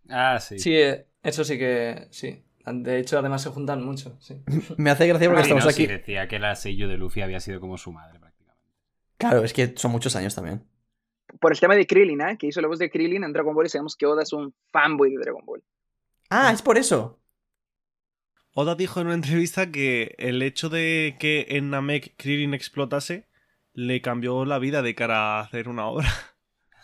Ah, 0.08 0.38
sí. 0.40 0.58
Sí, 0.58 0.74
eh, 0.74 1.06
eso 1.22 1.44
sí 1.44 1.58
que 1.58 2.08
sí. 2.10 2.44
De 2.66 2.98
hecho, 2.98 3.18
además 3.18 3.42
se 3.42 3.50
juntan 3.50 3.82
mucho, 3.84 4.16
sí. 4.20 4.42
Me 4.76 4.90
hace 4.90 5.06
gracia 5.06 5.28
porque 5.28 5.42
estamos 5.42 5.64
no, 5.64 5.70
aquí. 5.70 5.82
sí, 5.82 5.86
decía 5.86 6.28
que 6.28 6.38
la 6.38 6.54
sello 6.54 6.88
de 6.88 6.96
Luffy 6.96 7.22
había 7.22 7.40
sido 7.40 7.60
como 7.60 7.78
su 7.78 7.92
madre, 7.92 8.18
prácticamente. 8.18 8.62
Claro, 9.16 9.44
es 9.44 9.52
que 9.52 9.74
son 9.76 9.90
muchos 9.90 10.16
años 10.16 10.34
también. 10.34 10.64
Por 11.40 11.52
el 11.52 11.60
tema 11.60 11.74
de 11.74 11.86
Krillin, 11.86 12.20
¿eh? 12.22 12.36
que 12.38 12.46
hizo 12.46 12.60
la 12.60 12.68
voz 12.68 12.78
de 12.78 12.90
Krillin 12.90 13.22
en 13.24 13.32
Dragon 13.32 13.54
Ball 13.54 13.66
y 13.66 13.68
sabemos 13.68 13.96
que 13.96 14.06
Oda 14.06 14.22
es 14.22 14.32
un 14.32 14.54
fanboy 14.72 15.10
de 15.10 15.18
Dragon 15.18 15.44
Ball. 15.44 15.62
Ah, 16.30 16.52
es 16.52 16.62
por 16.62 16.78
eso. 16.78 17.20
Oda 18.52 18.74
dijo 18.74 19.00
en 19.00 19.06
una 19.06 19.14
entrevista 19.14 19.70
que 19.70 20.14
el 20.18 20.42
hecho 20.42 20.68
de 20.68 21.16
que 21.20 21.46
en 21.50 21.70
Namek 21.70 22.14
Krillin 22.16 22.54
explotase 22.54 23.28
le 23.72 24.00
cambió 24.00 24.44
la 24.44 24.58
vida 24.58 24.82
de 24.82 24.94
cara 24.94 25.38
a 25.38 25.40
hacer 25.40 25.68
una 25.68 25.86
obra. 25.86 26.08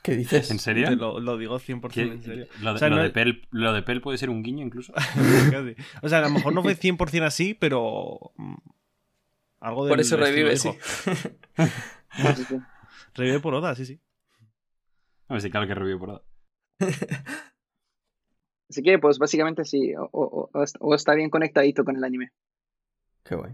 ¿Qué 0.04 0.14
dices? 0.16 0.50
¿En 0.50 0.58
serio? 0.58 0.88
Te 0.90 0.96
lo, 0.96 1.18
lo 1.18 1.38
digo 1.38 1.58
100% 1.58 1.88
¿Qué- 1.90 2.02
en 2.02 2.22
serio. 2.22 2.46
Lo, 2.60 2.70
de, 2.70 2.76
O 2.76 2.78
sea, 2.78 2.88
lo 2.90 2.96
no- 2.96 3.02
de 3.02 3.10
Pel, 3.10 3.48
lo 3.50 3.72
de 3.72 3.82
Pel 3.82 4.00
puede 4.02 4.18
ser 4.18 4.28
un 4.30 4.42
guiño 4.42 4.64
incluso. 4.64 4.92
O 6.02 6.08
sea, 6.08 6.18
a 6.18 6.22
lo 6.22 6.30
mejor 6.30 6.52
no 6.52 6.62
fue 6.62 6.76
100% 6.76 7.24
así, 7.24 7.54
pero... 7.54 8.32
mm, 8.36 8.54
Algo 9.60 9.84
del 9.86 9.92
Por 9.92 10.00
eso 10.00 10.16
revive, 10.18 10.56
sí. 10.58 10.70
Sí, 11.56 12.22
sí, 12.36 12.44
sí. 12.48 12.56
Revive 13.14 13.40
por 13.40 13.54
Oda, 13.54 13.74
sí, 13.74 13.86
sí. 13.86 14.00
A 15.28 15.34
ver 15.34 15.40
si 15.42 15.50
claro 15.50 15.66
que 15.66 15.74
revivió 15.74 15.98
por 15.98 16.10
Oda. 16.10 16.22
Así 18.74 18.82
que, 18.82 18.98
pues 18.98 19.18
básicamente 19.18 19.64
sí, 19.64 19.94
o, 19.94 20.08
o- 20.10 20.50
o- 20.52 20.64
o 20.80 20.94
está 20.96 21.14
bien 21.14 21.30
conectadito 21.30 21.84
con 21.84 21.94
el 21.96 22.02
anime. 22.02 22.30
Qué 23.22 23.36
guay. 23.36 23.52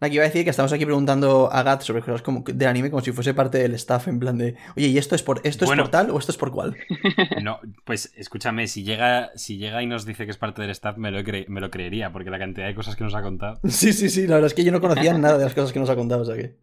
Aquí 0.00 0.14
iba 0.14 0.22
a 0.22 0.28
decir 0.28 0.44
que 0.44 0.50
estamos 0.50 0.72
aquí 0.72 0.84
preguntando 0.84 1.52
a 1.52 1.64
Gat 1.64 1.82
sobre 1.82 2.02
cosas 2.02 2.22
como, 2.22 2.44
del 2.46 2.68
anime 2.68 2.88
como 2.90 3.02
si 3.02 3.10
fuese 3.10 3.34
parte 3.34 3.58
del 3.58 3.74
staff, 3.74 4.06
en 4.06 4.20
plan 4.20 4.38
de, 4.38 4.54
oye, 4.76 4.86
¿y 4.86 4.98
esto 4.98 5.16
es 5.16 5.24
por 5.24 5.40
esto 5.42 5.66
Bueno. 5.66 5.82
es 5.82 5.88
por 5.88 5.90
tal 5.90 6.10
o 6.12 6.18
esto 6.20 6.30
es 6.30 6.38
por 6.38 6.52
cuál? 6.52 6.76
No, 7.42 7.58
pues 7.84 8.12
escúchame, 8.16 8.68
si 8.68 8.84
llega, 8.84 9.32
si 9.34 9.58
llega 9.58 9.82
y 9.82 9.86
nos 9.88 10.06
dice 10.06 10.24
que 10.24 10.30
es 10.30 10.38
parte 10.38 10.62
del 10.62 10.70
staff, 10.70 10.96
me 10.98 11.10
lo, 11.10 11.18
cre- 11.22 11.48
me 11.48 11.60
lo 11.60 11.68
creería, 11.72 12.12
porque 12.12 12.30
la 12.30 12.38
cantidad 12.38 12.68
de 12.68 12.76
cosas 12.76 12.94
que 12.94 13.02
nos 13.02 13.16
ha 13.16 13.22
contado. 13.22 13.58
Sí, 13.68 13.92
sí, 13.92 14.08
sí, 14.08 14.28
la 14.28 14.34
verdad 14.36 14.46
es 14.46 14.54
que 14.54 14.62
yo 14.62 14.70
no 14.70 14.80
conocía 14.80 15.18
nada 15.18 15.36
de 15.36 15.42
las 15.44 15.54
cosas 15.54 15.72
que 15.72 15.80
nos 15.80 15.90
ha 15.90 15.96
contado, 15.96 16.22
o 16.22 16.24
sea 16.24 16.36
que... 16.36 16.54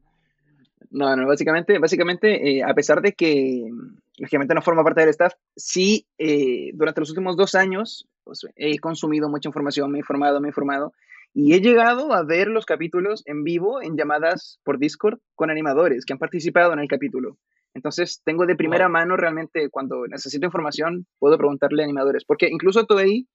No, 0.92 1.14
no, 1.18 1.28
básicamente, 1.28 1.78
básicamente 1.78 2.60
eh, 2.60 2.64
a 2.64 2.74
pesar 2.74 3.02
de 3.02 3.12
que 3.12 3.70
lógicamente 4.18 4.54
no 4.54 4.62
forma 4.62 4.84
parte 4.84 5.02
del 5.02 5.10
staff, 5.10 5.34
sí, 5.56 6.08
eh, 6.18 6.72
durante 6.74 7.02
los 7.02 7.10
últimos 7.10 7.36
dos 7.36 7.56
años 7.56 8.08
pues, 8.24 8.46
he 8.56 8.80
consumido 8.80 9.30
mucha 9.30 9.50
información, 9.50 9.92
me 9.92 10.00
he 10.00 10.02
informado, 10.02 10.42
me 10.42 10.48
he 10.48 10.52
informado, 10.52 10.94
y 11.34 11.54
he 11.54 11.62
llegado 11.62 12.14
a 12.14 12.24
ver 12.24 12.48
los 12.48 12.66
capítulos 12.66 13.22
en 13.26 13.44
vivo 13.44 13.82
en 13.82 13.98
llamadas 13.98 14.60
por 14.64 14.80
Discord 14.80 15.20
con 15.36 15.50
animadores 15.50 16.06
que 16.06 16.14
han 16.14 16.20
participado 16.20 16.72
en 16.74 16.80
el 16.80 16.88
capítulo. 16.88 17.38
Entonces, 17.74 18.22
tengo 18.24 18.46
de 18.46 18.56
primera 18.56 18.88
mano 18.88 19.18
realmente, 19.18 19.70
cuando 19.70 20.08
necesito 20.08 20.46
información, 20.46 21.06
puedo 21.20 21.38
preguntarle 21.38 21.84
a 21.84 21.86
animadores, 21.86 22.24
porque 22.24 22.48
incluso 22.50 22.86
Toei 22.86 23.28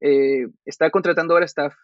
eh, 0.00 0.46
está 0.66 0.90
contratando 0.90 1.32
ahora 1.32 1.46
staff 1.46 1.74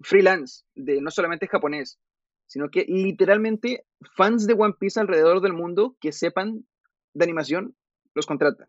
freelance, 0.00 0.64
de 0.74 1.00
no 1.00 1.10
solamente 1.12 1.46
japonés, 1.46 2.00
sino 2.46 2.68
que 2.68 2.84
literalmente 2.88 3.84
fans 4.16 4.46
de 4.46 4.54
One 4.54 4.74
Piece 4.78 4.98
alrededor 4.98 5.40
del 5.40 5.52
mundo 5.52 5.96
que 6.00 6.10
sepan 6.10 6.66
de 7.14 7.24
animación 7.24 7.74
los 8.14 8.26
contrata. 8.26 8.68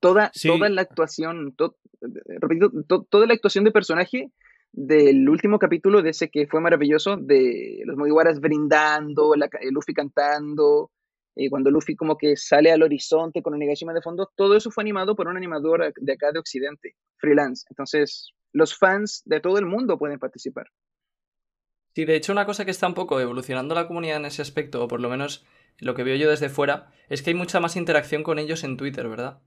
Toda, 0.00 0.30
Sí. 0.34 0.48
toda 0.48 0.68
la 0.68 0.82
actuación, 0.82 1.54
to- 1.56 1.76
eh, 2.02 2.38
repito, 2.40 2.70
to- 2.86 3.06
toda 3.08 3.26
la 3.26 3.34
actuación 3.34 3.64
de 3.64 3.70
personaje 3.72 4.30
del 4.72 5.28
último 5.28 5.58
capítulo 5.58 6.02
de 6.02 6.10
ese 6.10 6.28
que 6.28 6.46
fue 6.46 6.60
maravilloso, 6.60 7.16
de 7.16 7.80
los 7.86 7.96
Mugiwaras 7.96 8.40
brindando, 8.40 9.34
la 9.36 9.48
ca- 9.48 9.60
Luffy 9.70 9.94
cantando, 9.94 10.90
eh, 11.34 11.48
cuando 11.48 11.70
Luffy 11.70 11.96
como 11.96 12.18
que 12.18 12.36
sale 12.36 12.70
al 12.70 12.82
horizonte 12.82 13.42
con 13.42 13.54
Onigashima 13.54 13.94
de 13.94 14.02
fondo, 14.02 14.30
todo 14.36 14.54
eso 14.56 14.70
fue 14.70 14.82
animado 14.82 15.16
por 15.16 15.28
un 15.28 15.36
animador 15.36 15.92
de 15.96 16.12
acá 16.12 16.30
de 16.32 16.38
Occidente, 16.40 16.94
freelance. 17.16 17.64
Entonces, 17.70 18.30
los 18.52 18.76
fans 18.76 19.22
de 19.24 19.40
todo 19.40 19.58
el 19.58 19.66
mundo 19.66 19.98
pueden 19.98 20.18
participar. 20.18 20.66
Sí, 21.94 22.04
de 22.04 22.16
hecho, 22.16 22.32
una 22.32 22.44
cosa 22.44 22.66
que 22.66 22.70
está 22.70 22.86
un 22.86 22.94
poco 22.94 23.18
evolucionando 23.20 23.74
la 23.74 23.86
comunidad 23.86 24.18
en 24.18 24.26
ese 24.26 24.42
aspecto, 24.42 24.84
o 24.84 24.88
por 24.88 25.00
lo 25.00 25.08
menos 25.08 25.46
lo 25.78 25.94
que 25.94 26.04
veo 26.04 26.16
yo 26.16 26.30
desde 26.30 26.48
fuera, 26.48 26.90
es 27.08 27.22
que 27.22 27.30
hay 27.30 27.34
mucha 27.34 27.60
más 27.60 27.76
interacción 27.76 28.22
con 28.22 28.38
ellos 28.38 28.64
en 28.64 28.76
Twitter, 28.76 29.08
¿verdad? 29.08 29.40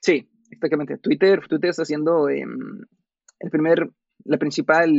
Sí, 0.00 0.28
exactamente. 0.50 0.98
Twitter, 0.98 1.46
Twitter 1.46 1.70
está 1.70 1.84
siendo 1.84 2.28
em, 2.28 2.84
el 3.40 3.50
primer, 3.50 3.90
la 4.24 4.38
principal, 4.38 4.90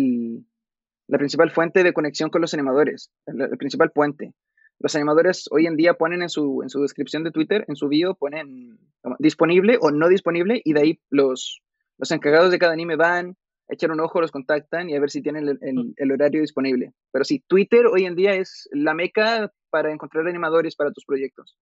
la 1.08 1.18
principal 1.18 1.52
fuente 1.52 1.84
de 1.84 1.94
conexión 1.94 2.30
con 2.30 2.42
los 2.42 2.54
animadores, 2.54 3.12
el, 3.26 3.58
principal 3.58 3.92
puente. 3.92 4.34
Los 4.80 4.96
animadores 4.96 5.48
hoy 5.52 5.68
en 5.68 5.76
día 5.76 5.94
ponen 5.94 6.24
en 6.24 6.30
su, 6.30 6.62
en 6.64 6.70
su 6.70 6.82
descripción 6.82 7.24
de 7.24 7.32
Twitter, 7.32 7.66
en 7.68 7.76
su 7.76 7.88
bio, 7.88 8.16
ponen 8.16 8.80
disponible 9.20 9.78
o 9.80 9.92
no 9.92 10.08
disponible, 10.10 10.62
y 10.64 10.74
de 10.74 10.82
ahí 10.82 11.00
los, 11.10 11.62
los 11.98 12.12
encargados 12.12 12.52
de 12.52 12.60
cada 12.60 12.74
anime 12.74 12.96
van, 12.96 13.38
echan 13.68 13.92
un 13.92 14.00
ojo, 14.02 14.22
los 14.22 14.32
contactan 14.32 14.90
y 14.90 14.96
a 14.96 15.00
ver 15.00 15.10
si 15.10 15.22
tienen 15.22 15.48
el, 15.48 15.60
el- 15.62 15.94
el 15.96 16.12
horario 16.12 16.42
disponible. 16.42 16.94
Pero 17.12 17.26
sí, 17.26 17.44
Twitter 17.48 17.86
hoy 17.88 18.06
en 18.06 18.16
día 18.16 18.34
es 18.34 18.70
la 18.72 18.94
meca 18.94 19.52
para 19.70 19.92
encontrar 19.92 20.28
animadores 20.28 20.76
para 20.76 20.92
tus 20.92 21.06
proyectos. 21.06 21.58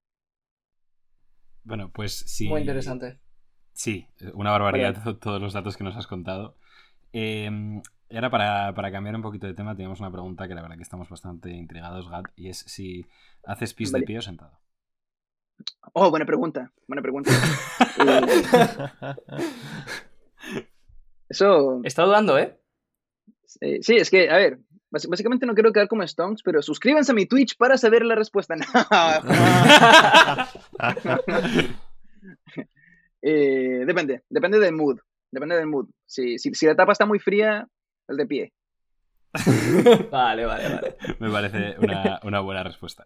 Bueno, 1.64 1.92
pues 1.92 2.14
sí. 2.28 2.48
Muy 2.48 2.62
interesante. 2.62 3.20
Sí, 3.74 4.08
una 4.34 4.52
barbaridad 4.52 5.04
to- 5.04 5.18
todos 5.20 5.42
los 5.42 5.54
datos 5.54 5.78
que 5.78 5.84
nos 5.84 5.96
has 5.96 6.08
contado. 6.08 6.58
Eh, 7.14 7.50
y 8.10 8.16
ahora 8.16 8.32
para, 8.32 8.74
para 8.74 8.92
cambiar 8.92 9.16
un 9.16 9.22
poquito 9.22 9.46
de 9.46 9.54
tema, 9.54 9.76
tenemos 9.76 10.00
una 10.00 10.12
pregunta 10.12 10.48
que 10.48 10.56
la 10.56 10.62
verdad 10.64 10.78
que 10.78 10.84
estamos 10.84 11.10
bastante 11.10 11.52
intrigados, 11.52 12.10
Gat, 12.10 12.26
y 12.36 12.50
es 12.50 12.60
si 12.60 13.06
haces 13.46 13.74
pis 13.76 13.92
de 13.92 14.02
pie 14.02 14.18
o 14.18 14.22
sentado. 14.22 14.60
Oh, 15.94 16.10
buena 16.10 16.26
pregunta, 16.26 16.72
buena 16.88 17.02
pregunta. 17.02 17.32
Eh, 18.00 18.22
eso, 21.30 21.82
Está 21.84 22.04
dudando, 22.04 22.38
¿eh? 22.38 22.58
eh, 23.62 23.80
sí, 23.82 23.96
es 23.96 24.10
que, 24.10 24.30
a 24.30 24.38
ver, 24.38 24.60
bás- 24.92 25.08
básicamente 25.08 25.46
no 25.46 25.54
quiero 25.54 25.72
quedar 25.72 25.88
como 25.88 26.06
Stonks, 26.06 26.44
pero 26.44 26.62
suscríbanse 26.62 27.12
a 27.12 27.16
mi 27.16 27.26
Twitch 27.26 27.56
para 27.58 27.78
saber 27.78 28.04
la 28.04 28.16
respuesta. 28.16 28.56
Eh, 33.22 33.84
depende, 33.86 34.24
depende 34.30 34.60
del 34.60 34.74
mood, 34.74 34.98
depende 35.30 35.58
del 35.58 35.68
mood. 35.68 35.88
Si, 36.06 36.38
si, 36.40 36.54
si 36.54 36.66
la 36.66 36.74
tapa 36.76 36.94
está 36.94 37.06
muy 37.06 37.20
fría, 37.20 37.68
el 38.08 38.16
de 38.16 38.26
pie. 38.26 38.54
Vale, 40.10 40.46
vale, 40.46 40.74
vale. 40.74 40.96
Me 41.20 41.30
parece 41.30 41.76
una, 41.80 42.20
una 42.24 42.40
buena 42.40 42.64
respuesta. 42.64 43.06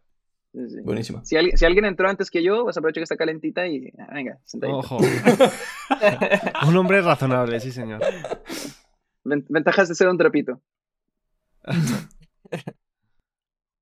Sí, 0.54 0.70
sí. 0.70 0.82
Buenísimo. 0.84 1.26
Si, 1.26 1.36
alguien, 1.36 1.58
si 1.58 1.66
alguien 1.66 1.86
entró 1.86 2.08
antes 2.08 2.30
que 2.30 2.44
yo, 2.44 2.64
pues 2.64 2.78
aprovecho 2.78 3.00
que 3.00 3.04
está 3.04 3.18
calentita 3.18 3.68
y 3.68 3.92
ah, 3.98 4.14
venga, 4.14 4.40
sentadito. 4.46 4.78
Ojo. 4.80 4.98
Un 6.68 6.78
hombre 6.78 7.02
razonable, 7.02 7.60
sí, 7.60 7.72
señor. 7.72 8.02
Ven- 9.24 9.46
Ventajas 9.50 9.90
de 9.90 9.96
ser 9.96 10.08
un 10.10 10.18
trapito. 10.18 10.62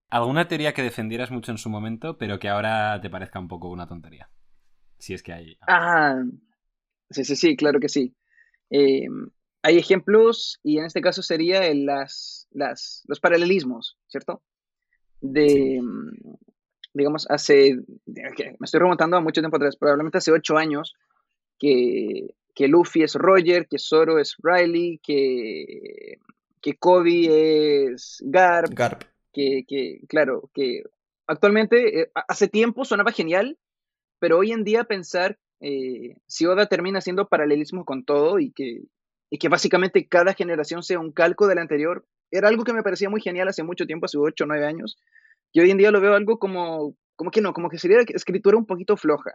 ¿Alguna 0.10 0.48
teoría 0.48 0.74
que 0.74 0.82
defendieras 0.84 1.32
mucho 1.32 1.52
en 1.52 1.58
su 1.58 1.70
momento, 1.70 2.18
pero 2.18 2.38
que 2.40 2.50
ahora 2.50 3.00
te 3.02 3.10
parezca 3.10 3.40
un 3.40 3.48
poco 3.48 3.70
una 3.70 3.88
tontería? 3.88 4.30
Si 4.98 5.14
es 5.14 5.24
que 5.24 5.34
hay. 5.34 5.58
Ah, 5.68 6.22
sí, 7.10 7.24
sí, 7.24 7.36
sí, 7.36 7.56
claro 7.56 7.80
que 7.80 7.88
sí. 7.90 8.14
Eh, 8.70 9.08
hay 9.64 9.78
ejemplos 9.78 10.60
y 10.64 10.80
en 10.80 10.86
este 10.86 11.02
caso 11.02 11.22
sería 11.24 11.66
el- 11.66 11.86
las, 11.86 12.48
las, 12.52 13.04
los 13.08 13.20
paralelismos, 13.20 13.98
¿cierto? 14.08 14.44
De, 15.22 15.80
mm, 15.82 16.34
digamos, 16.94 17.30
hace, 17.30 17.78
me 18.06 18.66
estoy 18.66 18.80
remontando 18.80 19.18
a 19.18 19.22
mucho 19.22 19.42
tiempo 19.42 19.58
atrás, 19.58 19.76
probablemente 19.76 20.18
hace 20.18 20.32
ocho 20.32 20.58
años, 20.58 20.96
que, 21.60 22.36
que 22.54 22.68
Luffy 22.68 23.04
es 23.04 23.16
Roger, 23.16 23.68
que 23.68 23.80
Zoro 23.80 24.20
es 24.20 24.36
Riley, 24.42 25.00
que, 25.04 26.18
que 26.62 26.76
Kobe 26.76 27.86
es 27.94 28.18
Garp, 28.26 28.74
Garp. 28.74 29.04
que, 29.32 29.64
que, 29.68 30.02
claro, 30.08 30.50
que 30.54 30.84
actualmente, 31.28 32.02
eh, 32.02 32.12
hace 32.28 32.48
tiempo 32.48 32.86
sonaba 32.86 33.12
genial, 33.12 33.58
pero 34.20 34.38
hoy 34.38 34.52
en 34.52 34.64
día 34.64 34.84
pensar 34.84 35.40
eh, 35.62 36.16
si 36.28 36.48
Oda 36.48 36.66
termina 36.66 37.00
haciendo 37.00 37.28
paralelismo 37.28 37.86
con 37.86 38.04
todo 38.04 38.40
y 38.40 38.52
que, 38.52 38.82
y 39.30 39.38
que 39.38 39.48
básicamente 39.48 40.08
cada 40.08 40.34
generación 40.34 40.82
sea 40.82 41.00
un 41.00 41.12
calco 41.12 41.48
de 41.48 41.56
la 41.56 41.62
anterior, 41.62 42.06
era 42.32 42.48
algo 42.48 42.64
que 42.64 42.74
me 42.74 42.84
parecía 42.84 43.10
muy 43.10 43.22
genial 43.22 43.48
hace 43.48 43.64
mucho 43.64 43.86
tiempo, 43.86 44.06
hace 44.06 44.18
8 44.18 44.44
o 44.44 44.48
9 44.48 44.66
años, 44.66 44.98
y 45.54 45.60
hoy 45.62 45.72
en 45.72 45.78
día 45.78 45.92
lo 45.92 46.02
veo 46.02 46.16
algo 46.16 46.40
como, 46.40 46.96
como 47.16 47.32
que 47.32 47.42
no, 47.42 47.54
como 47.54 47.70
que 47.70 47.78
sería 47.80 48.00
escritura 48.02 48.58
un 48.58 48.66
poquito 48.66 48.98
floja. 48.98 49.32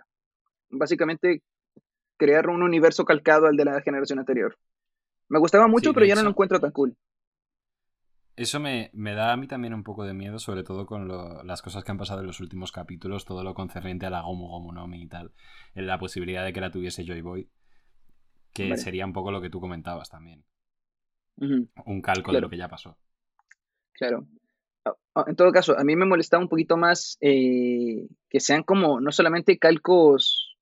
Básicamente 0.71 1.43
crear 2.19 2.49
un 2.51 2.63
universo 2.63 3.05
calcado 3.05 3.47
al 3.47 3.57
de 3.57 3.65
la 3.67 3.83
generación 3.83 4.19
anterior. 4.21 4.57
Me 5.29 5.39
gustaba 5.41 5.69
mucho, 5.69 5.93
Sí, 5.93 5.95
pero 5.95 6.07
ya 6.07 6.17
no 6.17 6.23
lo 6.23 6.31
encuentro 6.31 6.61
tan 6.61 6.73
cool. 6.73 6.97
Eso 8.37 8.61
me, 8.61 8.91
me 8.93 9.15
da 9.15 9.33
a 9.33 9.37
mí 9.37 9.47
también 9.49 9.75
un 9.75 9.83
poco 9.83 10.05
de 10.05 10.15
miedo, 10.15 10.39
sobre 10.39 10.63
todo 10.63 10.87
con 10.87 11.09
lo- 11.09 11.43
las 11.43 11.61
cosas 11.63 11.83
que 11.85 11.91
han 11.91 11.99
pasado 11.99 12.21
en 12.21 12.27
los 12.27 12.41
últimos 12.41 12.71
capítulos, 12.73 13.25
todo 13.25 13.43
lo 13.43 13.53
concerniente 13.55 14.07
a 14.07 14.11
la 14.11 14.21
Gomu 14.23 14.47
Gomu 14.49 14.73
no 14.73 14.87
Mi 14.87 15.03
y 15.03 15.09
tal, 15.09 15.33
en 15.75 15.87
la 15.87 15.99
posibilidad 15.99 16.45
de 16.45 16.53
que 16.53 16.61
la 16.61 16.71
tuviese 16.71 17.05
Joy 17.05 17.21
Boy, 17.23 17.51
que 18.53 18.65
Vale. 18.71 18.77
sería 18.77 19.07
un 19.07 19.13
poco 19.13 19.31
lo 19.31 19.41
que 19.41 19.51
tú 19.51 19.61
comentabas 19.61 20.09
también, 20.11 20.45
un 21.87 22.03
calco 22.03 22.35
de 22.35 22.41
lo 22.43 22.51
que 22.51 22.59
ya 22.59 22.69
pasó. 22.69 22.99
Claro. 23.93 24.27
Ah, 25.17 25.25
En 25.27 25.35
todo 25.35 25.51
caso, 25.51 25.77
a 25.79 25.83
mí 25.83 25.97
me 25.97 26.05
molestaba 26.05 26.43
un 26.43 26.49
poquito 26.49 26.77
más 26.77 27.17
eh, 27.23 28.07
que 28.29 28.39
sean 28.39 28.63
como 28.63 29.01
no 29.01 29.11
solamente 29.13 29.59
calcos, 29.59 30.57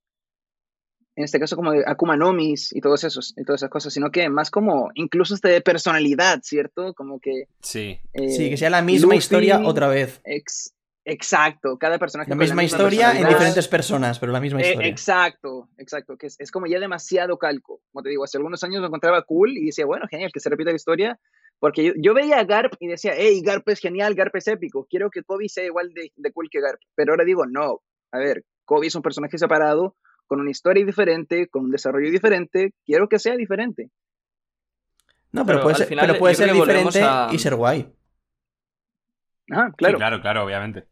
en 1.16 1.24
este 1.24 1.38
caso 1.40 1.56
como 1.56 1.72
de 1.72 1.82
Akuma 1.86 2.16
no 2.16 2.32
Mis 2.32 2.72
y 2.74 2.80
todos 2.80 3.02
esos, 3.04 3.34
y 3.36 3.44
todas 3.44 3.60
esas 3.60 3.70
cosas, 3.70 3.92
sino 3.92 4.10
que 4.10 4.28
más 4.28 4.50
como 4.50 4.90
incluso 4.94 5.34
hasta 5.34 5.48
de 5.48 5.60
personalidad, 5.60 6.40
¿cierto? 6.42 6.94
Como 6.94 7.18
que... 7.20 7.48
Sí, 7.60 7.98
eh, 8.12 8.28
Sí, 8.28 8.50
que 8.50 8.56
sea 8.56 8.70
la 8.70 8.80
misma 8.82 9.14
Luffy- 9.14 9.18
historia 9.18 9.60
otra 9.64 9.88
vez. 9.88 10.20
ex- 10.24 10.72
exacto, 11.04 11.76
cada 11.78 11.98
personaje 11.98 12.30
La 12.30 12.36
con 12.36 12.44
misma 12.44 12.62
historia 12.64 13.18
en 13.18 13.28
diferentes 13.28 13.68
personas, 13.68 14.18
pero 14.18 14.32
la 14.32 14.40
misma 14.40 14.60
Eh, 14.60 14.68
historia. 14.70 14.88
exacto, 14.88 15.68
exacto, 15.78 16.16
que 16.16 16.26
es, 16.28 16.36
es 16.38 16.50
como 16.50 16.66
ya 16.66 16.78
demasiado 16.80 17.38
calco. 17.38 17.80
Como 17.92 18.02
te 18.02 18.08
digo, 18.10 18.24
hace 18.24 18.38
algunos 18.38 18.62
años 18.64 18.80
lo 18.80 18.86
encontraba 18.86 19.22
cool 19.22 19.56
y 19.56 19.66
decía, 19.66 19.84
bueno, 19.86 20.06
genial, 20.08 20.30
que 20.32 20.40
se 20.40 20.48
repita 20.48 20.70
la 20.70 20.76
historia. 20.76 21.18
Porque 21.64 21.82
yo, 21.82 21.92
yo 21.96 22.12
veía 22.12 22.40
a 22.40 22.44
Garp 22.44 22.74
y 22.78 22.88
decía, 22.88 23.12
hey, 23.16 23.40
Garp 23.42 23.66
es 23.70 23.80
genial, 23.80 24.14
Garp 24.14 24.36
es 24.36 24.46
épico, 24.48 24.86
quiero 24.86 25.08
que 25.08 25.22
Kobe 25.22 25.48
sea 25.48 25.64
igual 25.64 25.94
de, 25.94 26.12
de 26.14 26.30
cool 26.30 26.50
que 26.50 26.60
Garp. 26.60 26.78
Pero 26.94 27.12
ahora 27.14 27.24
digo, 27.24 27.46
no, 27.46 27.80
a 28.12 28.18
ver, 28.18 28.44
Kobe 28.66 28.88
es 28.88 28.94
un 28.94 29.00
personaje 29.00 29.38
separado, 29.38 29.96
con 30.26 30.40
una 30.42 30.50
historia 30.50 30.84
diferente, 30.84 31.48
con 31.48 31.64
un 31.64 31.70
desarrollo 31.70 32.10
diferente, 32.10 32.74
quiero 32.84 33.08
que 33.08 33.18
sea 33.18 33.34
diferente. 33.36 33.88
No, 35.32 35.46
pero 35.46 35.56
Pero 35.56 35.62
puede 35.62 35.72
al 35.72 35.78
ser, 35.78 35.86
final 35.88 36.06
pero 36.06 36.18
puede 36.18 36.34
ser 36.34 36.48
que 36.52 36.58
volvemos 36.58 36.92
diferente 36.92 37.00
a- 37.10 37.28
y 37.32 37.38
ser 37.38 37.54
guay. 37.54 37.80
Sí, 39.46 39.54
claro. 39.78 39.96
claro, 39.96 40.20
claro, 40.20 40.44
obviamente. 40.44 40.86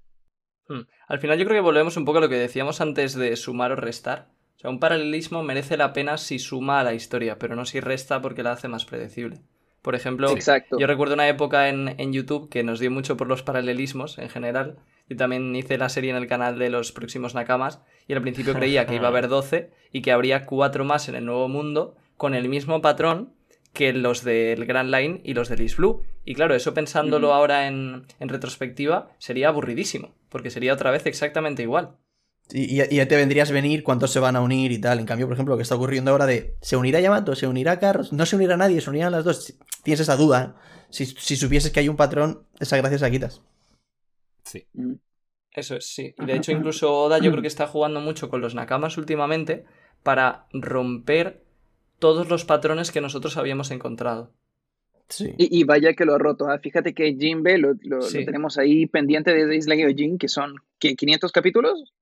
Hmm. 0.69 0.87
Al 1.07 1.19
final 1.19 1.39
yo 1.39 1.45
creo 1.45 1.59
que 1.59 1.65
volvemos 1.67 1.99
un 1.99 2.07
poco 2.07 2.17
a 2.17 2.21
lo 2.23 2.31
que 2.31 2.37
decíamos 2.37 2.81
antes 2.81 3.15
de 3.15 3.37
sumar 3.37 3.73
o 3.73 3.77
restar. 3.77 4.31
O 4.57 4.59
sea, 4.59 4.71
un 4.71 4.81
paralelismo 4.81 5.43
merece 5.43 5.77
la 5.77 5.93
pena 5.93 6.17
si 6.17 6.39
suma 6.39 6.81
a 6.81 6.85
la 6.85 6.95
historia, 6.95 7.39
pero 7.39 7.57
no 7.57 7.67
si 7.67 7.79
resta 7.81 8.23
porque 8.23 8.43
la 8.43 8.53
hace 8.53 8.69
más 8.69 8.87
predecible. 8.87 9.43
Por 9.83 9.97
ejemplo, 9.97 10.31
Exacto. 10.31 10.79
yo 10.79 10.87
recuerdo 10.87 11.15
una 11.15 11.29
época 11.29 11.69
en, 11.69 11.97
en 11.99 12.13
YouTube 12.13 12.49
que 12.49 12.63
nos 12.63 12.79
dio 12.79 12.91
mucho 12.91 13.17
por 13.17 13.27
los 13.27 13.43
paralelismos 13.43 14.17
en 14.19 14.29
general. 14.29 14.79
Yo 15.09 15.17
también 15.17 15.55
hice 15.57 15.77
la 15.77 15.89
serie 15.89 16.11
en 16.11 16.17
el 16.17 16.29
canal 16.29 16.59
de 16.59 16.71
los 16.71 16.93
próximos 16.93 17.35
Nakamas 17.35 17.83
y 18.07 18.15
al 18.15 18.23
principio 18.23 18.55
creía 18.55 18.87
que 18.87 18.95
iba 18.95 19.07
a 19.07 19.11
haber 19.11 19.29
12 19.29 19.71
y 19.93 20.03
que 20.03 20.13
habría 20.13 20.47
cuatro 20.47 20.85
más 20.85 21.09
en 21.09 21.17
el 21.17 21.27
nuevo 21.27 21.49
mundo 21.49 21.97
con 22.17 22.35
el 22.35 22.49
mismo 22.49 22.81
patrón 22.81 23.35
que 23.73 23.93
los 23.93 24.23
del 24.23 24.65
Grand 24.67 24.95
Line 24.95 25.21
y 25.25 25.35
los 25.35 25.49
del 25.49 25.63
East 25.63 25.79
Blue. 25.79 26.05
Y 26.25 26.35
claro, 26.35 26.55
eso 26.55 26.75
pensándolo 26.75 27.33
ahora 27.33 27.67
en, 27.67 28.07
en 28.21 28.29
retrospectiva 28.29 29.11
sería 29.19 29.49
aburridísimo, 29.49 30.15
porque 30.29 30.51
sería 30.51 30.75
otra 30.75 30.91
vez 30.91 31.07
exactamente 31.07 31.63
igual. 31.63 31.97
Y, 32.55 32.77
ya 32.95 33.09
te 33.09 33.17
vendrías 33.17 33.51
venir 33.51 33.83
cuántos 33.83 34.11
se 34.11 34.21
van 34.21 34.37
a 34.37 34.41
unir 34.43 34.73
y 34.73 34.79
tal. 34.81 34.99
En 35.01 35.07
cambio, 35.07 35.27
por 35.27 35.35
ejemplo, 35.35 35.55
lo 35.55 35.57
que 35.59 35.63
está 35.63 35.75
ocurriendo 35.75 36.11
ahora 36.11 36.27
de 36.27 36.57
¿se 36.61 36.77
unirá 36.77 37.01
Yamato? 37.01 37.35
¿Se 37.35 37.47
unirá 37.47 37.79
Carlos? 37.79 38.13
No 38.13 38.27
se 38.27 38.37
unirá 38.37 38.57
nadie, 38.57 38.81
se 38.81 38.91
unirán 38.91 39.13
las 39.13 39.25
dos. 39.25 39.55
Tienes 39.83 40.01
esa 40.01 40.17
duda. 40.17 40.57
¿eh? 40.57 40.85
Si, 40.91 41.07
si 41.07 41.37
supieses 41.37 41.71
que 41.73 41.81
hay 41.81 41.89
un 41.89 41.97
patrón, 41.97 42.47
esa 42.61 42.77
gracia 42.77 42.99
se 42.99 43.05
la 43.05 43.11
quitas. 43.11 43.43
Sí. 44.45 44.67
Mm. 44.75 44.95
Eso 45.55 45.77
es, 45.77 45.87
sí. 45.87 46.15
Y 46.19 46.25
de 46.27 46.37
hecho, 46.37 46.51
incluso 46.53 46.93
Oda 46.95 47.19
yo 47.19 47.31
creo 47.31 47.43
que 47.43 47.49
está 47.49 47.67
jugando 47.67 48.01
mucho 48.01 48.31
con 48.31 48.41
los 48.41 48.55
Nakamas 48.55 48.97
últimamente 48.97 49.65
para 50.03 50.47
romper 50.53 51.43
todos 51.99 52.29
los 52.31 52.45
patrones 52.45 52.91
que 52.91 53.01
nosotros 53.03 53.37
habíamos 53.37 53.71
encontrado. 53.71 54.33
Sí. 55.09 55.35
Y, 55.37 55.61
y 55.61 55.65
vaya 55.65 55.93
que 55.93 56.07
lo 56.07 56.15
ha 56.15 56.19
roto. 56.19 56.49
¿ah? 56.49 56.59
Fíjate 56.59 56.95
que 56.95 57.15
Jinbe 57.19 57.59
lo, 57.59 57.75
lo- 57.83 57.97
lo 57.97 58.03
Sí. 58.03 58.25
tenemos 58.25 58.57
ahí 58.57 58.87
pendiente 58.87 59.35
desde 59.35 59.57
Isla 59.57 59.75
Gyojin, 59.75 60.17
que 60.19 60.29
son 60.29 60.55
¿qué, 60.79 60.97
500 60.97 61.31
capítulos, 61.33 61.93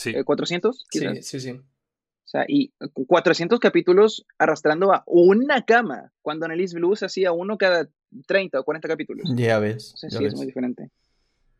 Sí. 0.00 0.10
Eh, 0.10 0.24
400, 0.24 0.86
quizás. 0.90 1.16
Sí, 1.18 1.22
sí, 1.22 1.40
sí. 1.40 1.50
O 1.50 2.28
sea, 2.30 2.44
y 2.48 2.72
400 3.06 3.58
capítulos 3.58 4.24
arrastrando 4.38 4.92
a 4.92 5.02
una 5.06 5.64
cama, 5.64 6.12
cuando 6.22 6.46
en 6.46 6.52
el 6.52 6.60
East 6.60 6.74
Blue 6.74 6.96
se 6.96 7.06
hacía 7.06 7.32
uno 7.32 7.58
cada 7.58 7.88
30 8.26 8.60
o 8.60 8.64
40 8.64 8.88
capítulos. 8.88 9.30
Ya 9.34 9.58
ves. 9.58 9.92
O 9.94 9.96
sea, 9.96 10.08
ya 10.08 10.18
sí, 10.18 10.24
es 10.24 10.32
ves. 10.32 10.38
muy 10.38 10.46
diferente. 10.46 10.90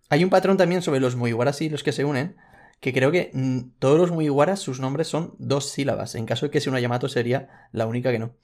Hay 0.08 0.24
un 0.24 0.30
patrón 0.30 0.56
también 0.56 0.80
sobre 0.80 1.00
los 1.00 1.16
Mugiwaras 1.16 1.60
y 1.60 1.68
los 1.68 1.82
que 1.82 1.92
se 1.92 2.04
unen, 2.04 2.36
que 2.80 2.92
creo 2.92 3.10
que 3.10 3.30
mm, 3.34 3.78
todos 3.78 3.98
los 3.98 4.10
Mugiwaras, 4.10 4.60
sus 4.60 4.80
nombres 4.80 5.08
son 5.08 5.34
dos 5.38 5.68
sílabas. 5.68 6.14
En 6.14 6.24
caso 6.24 6.46
de 6.46 6.50
que 6.50 6.60
sea 6.60 6.70
una 6.70 6.80
Yamato 6.80 7.08
sería 7.08 7.68
la 7.72 7.86
única 7.86 8.10
que 8.10 8.20
no. 8.20 8.34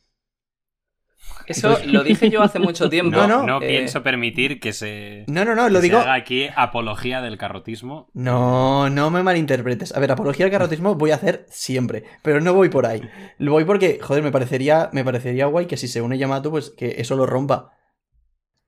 Eso 1.46 1.78
lo 1.86 2.02
dije 2.02 2.28
yo 2.28 2.42
hace 2.42 2.58
mucho 2.58 2.88
tiempo. 2.90 3.16
No, 3.16 3.26
no, 3.28 3.46
no 3.46 3.62
Eh, 3.62 3.68
pienso 3.68 4.02
permitir 4.02 4.58
que 4.58 4.72
se, 4.72 5.24
No, 5.28 5.44
no, 5.44 5.54
no, 5.54 5.68
lo 5.68 5.80
digo... 5.80 5.98
haga 5.98 6.14
aquí 6.14 6.48
apología 6.56 7.20
del 7.20 7.38
carrotismo. 7.38 8.08
No, 8.14 8.90
no 8.90 9.10
me 9.10 9.22
malinterpretes. 9.22 9.94
A 9.94 10.00
ver, 10.00 10.10
apología 10.10 10.46
al 10.46 10.52
carrotismo 10.52 10.96
voy 10.96 11.12
a 11.12 11.14
hacer 11.16 11.46
siempre, 11.48 12.02
pero 12.22 12.40
no 12.40 12.52
voy 12.52 12.68
por 12.68 12.86
ahí. 12.86 13.00
Lo 13.38 13.52
voy 13.52 13.64
porque, 13.64 13.98
joder, 14.02 14.22
me 14.24 14.32
parecería, 14.32 14.90
me 14.92 15.04
parecería 15.04 15.46
guay 15.46 15.66
que 15.66 15.76
si 15.76 15.86
se 15.88 16.02
une 16.02 16.18
Yamato, 16.18 16.50
pues 16.50 16.70
que 16.70 16.96
eso 16.98 17.14
lo 17.16 17.26
rompa. 17.26 17.72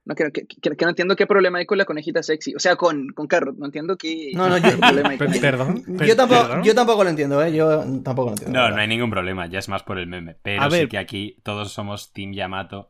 No, 0.08 0.14
que, 0.14 0.32
que- 0.32 0.46
que- 0.46 0.70
que 0.74 0.84
no 0.84 0.88
entiendo 0.88 1.14
qué 1.14 1.26
problema 1.26 1.58
hay 1.58 1.66
con 1.66 1.76
la 1.78 1.84
conejita 1.84 2.22
sexy. 2.22 2.54
O 2.54 2.58
sea, 2.58 2.76
con, 2.76 3.08
con 3.10 3.26
Carrot. 3.26 3.56
No 3.58 3.66
entiendo 3.66 3.96
qué, 3.98 4.30
No, 4.34 4.48
no, 4.48 4.56
yo- 4.58 4.78
problema 4.80 5.10
hay 5.10 5.18
con. 5.18 5.30
Perdón. 5.40 5.84
per- 5.98 6.08
Yo 6.08 6.16
tampoco, 6.16 6.42
perdón. 6.48 6.62
yo 6.64 6.74
tampoco 6.74 7.04
lo 7.04 7.10
entiendo, 7.10 7.44
¿eh? 7.44 7.52
Yo 7.52 7.84
tampoco 8.02 8.30
lo 8.30 8.32
entiendo. 8.32 8.58
No, 8.58 8.70
no 8.70 8.76
hay 8.76 8.88
ningún 8.88 9.10
problema, 9.10 9.46
ya 9.46 9.58
es 9.58 9.68
más 9.68 9.82
por 9.82 9.98
el 9.98 10.06
meme. 10.06 10.36
Pero 10.42 10.62
A 10.62 10.68
ver. 10.68 10.82
sí 10.84 10.88
que 10.88 10.98
aquí 10.98 11.36
todos 11.44 11.70
somos 11.72 12.12
Team 12.12 12.32
Yamato. 12.32 12.88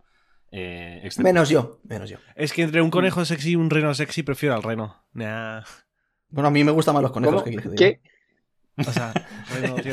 Eh, 0.51 1.07
Menos 1.19 1.51
yo, 1.51 1.81
menos 1.85 2.09
yo. 2.09 2.17
Es 2.35 2.53
que 2.55 2.63
entre 2.63 2.81
un 2.81 2.89
conejo 2.91 3.23
sexy 3.25 3.51
y 3.51 3.57
un 3.57 3.69
reno 3.69 3.93
sexy 3.95 4.23
prefiero 4.23 4.55
al 4.55 4.63
reno. 4.63 5.05
Nah. 5.13 5.63
Bueno, 6.31 6.49
a 6.49 6.51
mí 6.51 6.63
me 6.65 6.71
gustan 6.73 6.95
más 6.95 7.03
los 7.03 7.13
conejos 7.13 7.43
¿Cómo? 7.43 7.57
que. 7.63 7.75
¿Qué? 7.75 8.01
O 8.87 8.93
sea, 8.93 9.13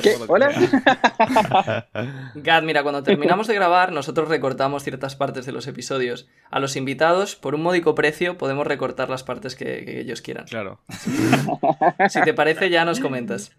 ¿Qué? 0.02 0.16
¿Hola? 0.28 0.52
Gad, 2.36 2.64
mira, 2.64 2.84
cuando 2.84 3.04
terminamos 3.04 3.48
de 3.48 3.56
grabar, 3.56 3.92
nosotros 3.92 4.28
recortamos 4.28 4.84
ciertas 4.84 5.16
partes 5.16 5.46
de 5.46 5.52
los 5.52 5.68
episodios. 5.68 6.28
A 6.52 6.60
los 6.60 6.76
invitados, 6.76 7.36
por 7.36 7.56
un 7.56 7.64
módico 7.64 7.96
precio, 7.96 8.38
podemos 8.38 8.68
recortar 8.68 9.10
las 9.10 9.24
partes 9.24 9.56
que, 9.56 9.86
que 9.86 10.00
ellos 10.02 10.22
quieran. 10.22 10.46
Claro. 10.46 10.82
Si 12.10 12.22
te 12.22 12.34
parece, 12.34 12.70
ya 12.70 12.86
nos 12.86 13.00
comentas. 13.00 13.52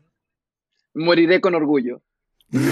Moriré 0.94 1.40
con 1.40 1.54
orgullo. 1.54 2.02
Muy 2.50 2.62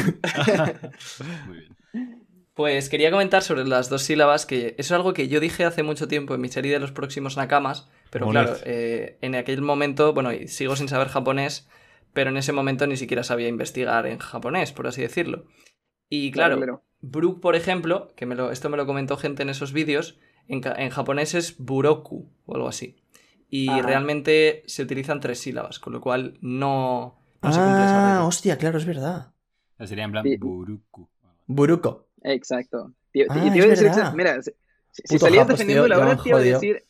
bien. 1.58 2.24
Pues 2.54 2.88
quería 2.88 3.10
comentar 3.10 3.42
sobre 3.42 3.66
las 3.66 3.90
dos 3.90 4.02
sílabas, 4.02 4.46
que 4.46 4.76
eso 4.78 4.78
es 4.78 4.92
algo 4.92 5.12
que 5.12 5.26
yo 5.26 5.40
dije 5.40 5.64
hace 5.64 5.82
mucho 5.82 6.06
tiempo 6.06 6.34
en 6.34 6.40
mi 6.40 6.48
serie 6.48 6.72
de 6.72 6.78
los 6.78 6.92
próximos 6.92 7.36
Nakamas, 7.36 7.88
pero 8.10 8.28
claro, 8.28 8.56
eh, 8.64 9.18
en 9.22 9.34
aquel 9.34 9.60
momento, 9.60 10.14
bueno, 10.14 10.32
y 10.32 10.46
sigo 10.46 10.76
sin 10.76 10.88
saber 10.88 11.08
japonés, 11.08 11.68
pero 12.14 12.30
en 12.30 12.38
ese 12.38 12.52
momento 12.52 12.86
ni 12.86 12.96
siquiera 12.96 13.22
sabía 13.22 13.48
investigar 13.48 14.06
en 14.06 14.18
japonés, 14.18 14.72
por 14.72 14.86
así 14.86 15.02
decirlo. 15.02 15.44
Y 16.08 16.30
claro, 16.30 16.56
Claro, 16.56 16.84
Brook, 17.02 17.40
por 17.40 17.54
ejemplo, 17.56 18.12
que 18.16 18.24
me 18.24 18.34
lo, 18.34 18.50
esto 18.50 18.70
me 18.70 18.78
lo 18.78 18.86
comentó 18.86 19.16
gente 19.18 19.42
en 19.42 19.50
esos 19.50 19.72
vídeos, 19.74 20.18
en, 20.48 20.62
en 20.76 20.88
japonés 20.90 21.34
es 21.34 21.58
Buroku 21.58 22.30
o 22.46 22.54
algo 22.54 22.68
así. 22.68 22.96
Y 23.50 23.68
Ajá. 23.68 23.82
realmente 23.82 24.62
se 24.66 24.82
utilizan 24.82 25.20
tres 25.20 25.38
sílabas, 25.40 25.78
con 25.78 25.92
lo 25.92 26.00
cual 26.00 26.38
no, 26.40 27.18
no 27.42 27.52
se 27.52 27.60
cumple 27.60 27.84
esa 27.84 27.98
Ah, 28.02 28.06
regla. 28.10 28.24
hostia, 28.26 28.56
claro, 28.58 28.78
es 28.78 28.86
verdad. 28.86 29.32
Sería 29.84 30.04
en 30.04 30.12
plan 30.12 30.24
Sí. 30.24 30.36
Buruku. 30.38 31.08
Buruko. 31.46 32.08
Exacto. 32.22 32.94
Te- 33.12 33.26
Ah, 33.28 33.34
te 33.34 33.58
es 33.58 33.80
decir 33.80 34.02
mira, 34.14 34.42
si, 34.42 34.52
si 35.04 35.18
salías 35.18 35.46
defendiendo 35.46 35.84
tío, 35.84 35.94
la 35.96 36.10
han 36.10 36.22
te 36.22 36.28
iba 36.30 36.38
a 36.38 36.42
decir, 36.42 36.84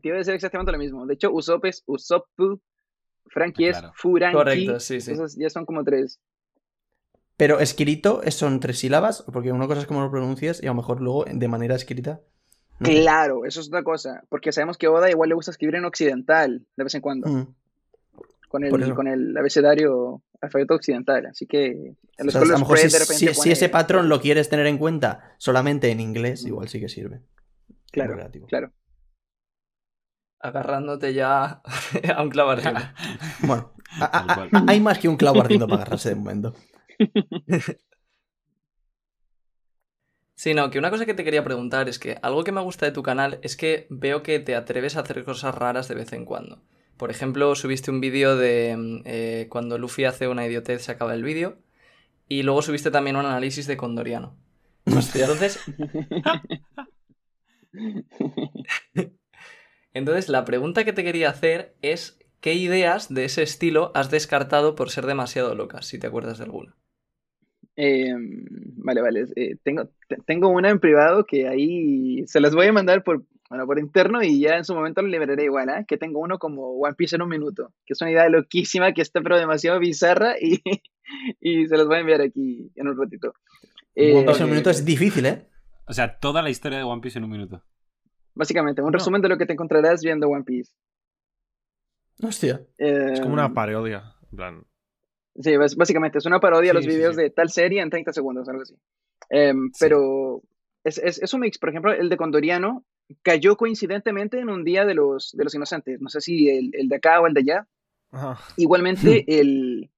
te 0.00 0.08
iba 0.08 0.14
a 0.16 0.18
decir 0.18 0.34
exactamente 0.34 0.72
lo 0.72 0.78
mismo. 0.78 1.06
De 1.06 1.14
hecho, 1.14 1.30
Usopp 1.32 1.64
es 1.66 1.82
Usopp, 1.86 2.26
Frankie 3.30 3.68
es 3.68 3.78
Claro. 3.78 3.92
Furanki. 3.96 4.36
Correcto, 4.36 4.80
sí, 4.80 5.00
sí. 5.00 5.12
Esos 5.12 5.36
ya 5.36 5.48
son 5.50 5.64
como 5.66 5.82
tres. 5.84 6.20
Pero 7.36 7.58
escrito 7.60 8.22
es- 8.22 8.34
son 8.34 8.60
tres 8.60 8.78
sílabas, 8.80 9.24
porque 9.32 9.50
una 9.52 9.66
cosa 9.66 9.80
es 9.80 9.86
cómo 9.86 10.00
lo 10.02 10.10
pronuncias 10.10 10.62
y 10.62 10.66
a 10.66 10.70
lo 10.70 10.74
mejor 10.74 11.00
luego 11.00 11.24
de 11.24 11.48
manera 11.48 11.74
escrita. 11.74 12.20
no. 12.80 12.88
Claro, 12.88 13.44
eso 13.44 13.60
es 13.60 13.68
otra 13.68 13.82
cosa. 13.82 14.22
Porque 14.28 14.52
sabemos 14.52 14.76
que 14.78 14.88
Oda 14.88 15.10
igual 15.10 15.28
le 15.28 15.34
gusta 15.34 15.50
escribir 15.50 15.76
en 15.76 15.84
occidental 15.84 16.66
de 16.76 16.84
vez 16.84 16.94
en 16.94 17.00
cuando. 17.00 17.28
Mm. 17.28 17.54
Con, 18.48 18.64
el, 18.64 18.94
con 18.94 19.06
el 19.06 19.36
abecedario 19.36 20.22
alfabeto 20.40 20.74
occidental. 20.74 21.26
Así 21.26 21.46
que 21.46 21.94
O 22.18 22.30
sea, 22.30 22.40
a 22.40 22.44
lo 22.44 22.58
mejor 22.58 22.78
spread 22.78 22.90
si, 23.04 23.28
si- 23.34 23.50
ese 23.52 23.68
patrón 23.68 24.08
lo 24.08 24.20
quieres 24.20 24.48
tener 24.48 24.66
en 24.66 24.76
cuenta 24.78 25.34
solamente 25.38 25.90
en 25.90 26.00
inglés, 26.00 26.44
igual 26.46 26.68
sí 26.68 26.80
que 26.80 26.88
sirve. 26.88 27.20
Claro, 27.92 28.16
claro. 28.48 28.72
Agarrándote 30.40 31.12
ya 31.14 31.60
a 32.16 32.22
un 32.22 32.30
clavo 32.30 32.50
ardiendo. 32.50 32.80
Bueno, 33.42 33.72
a- 34.00 34.04
a- 34.04 34.26
Tal 34.26 34.34
cual. 34.34 34.48
a- 34.52 34.64
hay 34.72 34.80
más 34.80 34.98
que 34.98 35.08
un 35.08 35.16
clavo 35.16 35.40
ardiendo 35.40 35.66
para 35.68 35.82
agarrarse 35.82 36.08
de 36.10 36.14
momento. 36.16 36.54
Sí, 40.34 40.54
no, 40.54 40.70
que 40.70 40.78
una 40.78 40.88
cosa 40.90 41.04
que 41.04 41.12
te 41.12 41.22
quería 41.22 41.44
preguntar 41.44 41.90
es 41.90 41.98
que 41.98 42.18
algo 42.22 42.44
que 42.44 42.52
me 42.52 42.62
gusta 42.62 42.86
de 42.86 42.92
tu 42.92 43.02
canal 43.02 43.38
es 43.42 43.58
que 43.58 43.86
veo 43.90 44.22
que 44.22 44.40
te 44.40 44.56
atreves 44.56 44.96
a 44.96 45.00
hacer 45.00 45.22
cosas 45.22 45.54
raras 45.54 45.86
de 45.86 45.94
vez 45.94 46.14
en 46.14 46.24
cuando. 46.24 46.62
Por 46.96 47.10
ejemplo, 47.10 47.54
subiste 47.54 47.90
un 47.90 48.00
vídeo 48.00 48.36
de 48.36 48.74
mm, 48.74 49.02
eh, 49.04 49.46
cuando 49.50 49.76
Luffy 49.76 50.04
hace 50.06 50.28
una 50.28 50.46
idiotez, 50.46 50.82
se 50.82 50.92
acaba 50.92 51.12
el 51.12 51.24
vídeo. 51.24 51.58
Y 52.26 52.42
luego 52.42 52.62
subiste 52.62 52.90
también 52.90 53.16
un 53.16 53.26
análisis 53.26 53.66
de 53.66 53.76
Condoriano. 53.76 54.34
Entonces, 54.86 55.60
entonces, 59.94 60.28
la 60.28 60.44
pregunta 60.44 60.84
que 60.84 60.92
te 60.92 61.04
quería 61.04 61.30
hacer 61.30 61.74
es: 61.82 62.18
¿qué 62.40 62.54
ideas 62.54 63.12
de 63.12 63.24
ese 63.24 63.42
estilo 63.42 63.92
has 63.94 64.10
descartado 64.10 64.74
por 64.74 64.90
ser 64.90 65.06
demasiado 65.06 65.54
locas? 65.54 65.86
Si 65.86 65.98
te 65.98 66.06
acuerdas 66.06 66.38
de 66.38 66.44
alguna. 66.44 66.76
Eh, 67.76 68.12
vale, 68.76 69.00
vale. 69.00 69.24
eh, 69.36 69.56
tengo, 69.62 69.86
te- 70.08 70.16
tengo 70.26 70.48
una 70.48 70.70
en 70.70 70.80
privado 70.80 71.24
que 71.24 71.48
ahí 71.48 72.26
se 72.26 72.40
las 72.40 72.54
voy 72.54 72.66
a 72.66 72.72
mandar 72.72 73.02
por, 73.02 73.24
bueno, 73.48 73.66
por 73.66 73.78
interno 73.78 74.22
y 74.22 74.40
ya 74.40 74.56
en 74.56 74.64
su 74.64 74.74
momento 74.74 75.02
lo 75.02 75.08
liberaré 75.08 75.44
igual, 75.44 75.68
¿eh? 75.70 75.84
Que 75.88 75.96
tengo 75.96 76.20
uno 76.20 76.38
como 76.38 76.72
One 76.72 76.94
Piece 76.94 77.16
en 77.16 77.22
un 77.22 77.28
minuto, 77.30 77.72
que 77.86 77.94
es 77.94 78.00
una 78.02 78.10
idea 78.10 78.28
loquísima, 78.28 78.92
que 78.92 79.02
está 79.02 79.20
pero 79.22 79.38
demasiado 79.38 79.78
bizarra 79.78 80.34
y, 80.40 80.60
y 81.40 81.66
se 81.68 81.76
las 81.76 81.86
voy 81.86 81.96
a 81.96 82.00
enviar 82.00 82.20
aquí 82.20 82.70
en 82.76 82.88
un 82.88 82.98
ratito. 82.98 83.32
Eh, 83.94 84.12
One 84.14 84.24
Piece 84.26 84.38
en 84.40 84.44
un 84.44 84.50
minuto 84.50 84.70
es 84.70 84.84
difícil, 84.84 85.26
¿eh? 85.26 85.46
O 85.86 85.92
sea, 85.92 86.18
toda 86.18 86.42
la 86.42 86.50
historia 86.50 86.78
de 86.78 86.84
One 86.84 87.00
Piece 87.00 87.18
en 87.18 87.24
un 87.24 87.30
minuto. 87.30 87.64
Básicamente, 88.34 88.80
un 88.82 88.88
No. 88.92 88.98
resumen 88.98 89.20
de 89.22 89.28
lo 89.28 89.36
que 89.38 89.46
te 89.46 89.52
encontrarás 89.52 90.02
viendo 90.02 90.28
One 90.28 90.44
Piece. 90.44 90.72
Hostia. 92.22 92.60
Eh, 92.78 93.10
Es 93.14 93.20
como 93.20 93.34
una 93.34 93.52
parodia. 93.52 94.14
En 94.30 94.36
plan. 94.36 94.64
Sí, 95.38 95.56
básicamente 95.56 96.18
es 96.18 96.26
una 96.26 96.40
parodia 96.40 96.72
a 96.72 96.74
los 96.74 96.84
Sí, 96.84 96.90
sí, 96.90 96.96
videos 96.96 97.16
sí. 97.16 97.22
de 97.22 97.30
tal 97.30 97.50
serie 97.50 97.80
en 97.80 97.90
30 97.90 98.12
segundos, 98.12 98.48
algo 98.48 98.62
así. 98.62 98.74
Em, 99.30 99.70
Pero 99.78 100.42
es, 100.84 100.98
es, 100.98 101.22
es 101.22 101.34
un 101.34 101.40
mix. 101.40 101.58
Por 101.58 101.70
ejemplo, 101.70 101.92
el 101.92 102.08
de 102.08 102.16
Condoriano 102.16 102.84
cayó 103.22 103.56
coincidentemente 103.56 104.38
en 104.38 104.50
un 104.50 104.64
día 104.64 104.84
de 104.84 104.94
los, 104.94 105.32
de 105.32 105.44
los 105.44 105.54
inocentes. 105.54 106.00
No 106.00 106.08
sé 106.08 106.20
si 106.20 106.48
el, 106.50 106.70
el 106.74 106.88
de 106.88 106.96
acá 106.96 107.20
o 107.20 107.26
el 107.26 107.34
de 107.34 107.40
allá. 107.40 107.66
Ajá. 108.10 108.38
Igualmente, 108.56 109.24
el. 109.40 109.90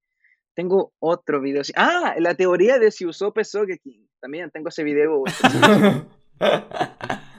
Tengo 0.54 0.92
otro 0.98 1.40
video. 1.40 1.62
así- 1.62 1.72
Ah, 1.76 2.14
la 2.18 2.34
teoría 2.34 2.78
de 2.78 2.90
si 2.90 3.06
Usopp 3.06 3.38
es 3.38 3.50
Sogeking. 3.50 4.06
También 4.20 4.50
tengo 4.50 4.68
ese 4.68 4.84
video. 4.84 5.24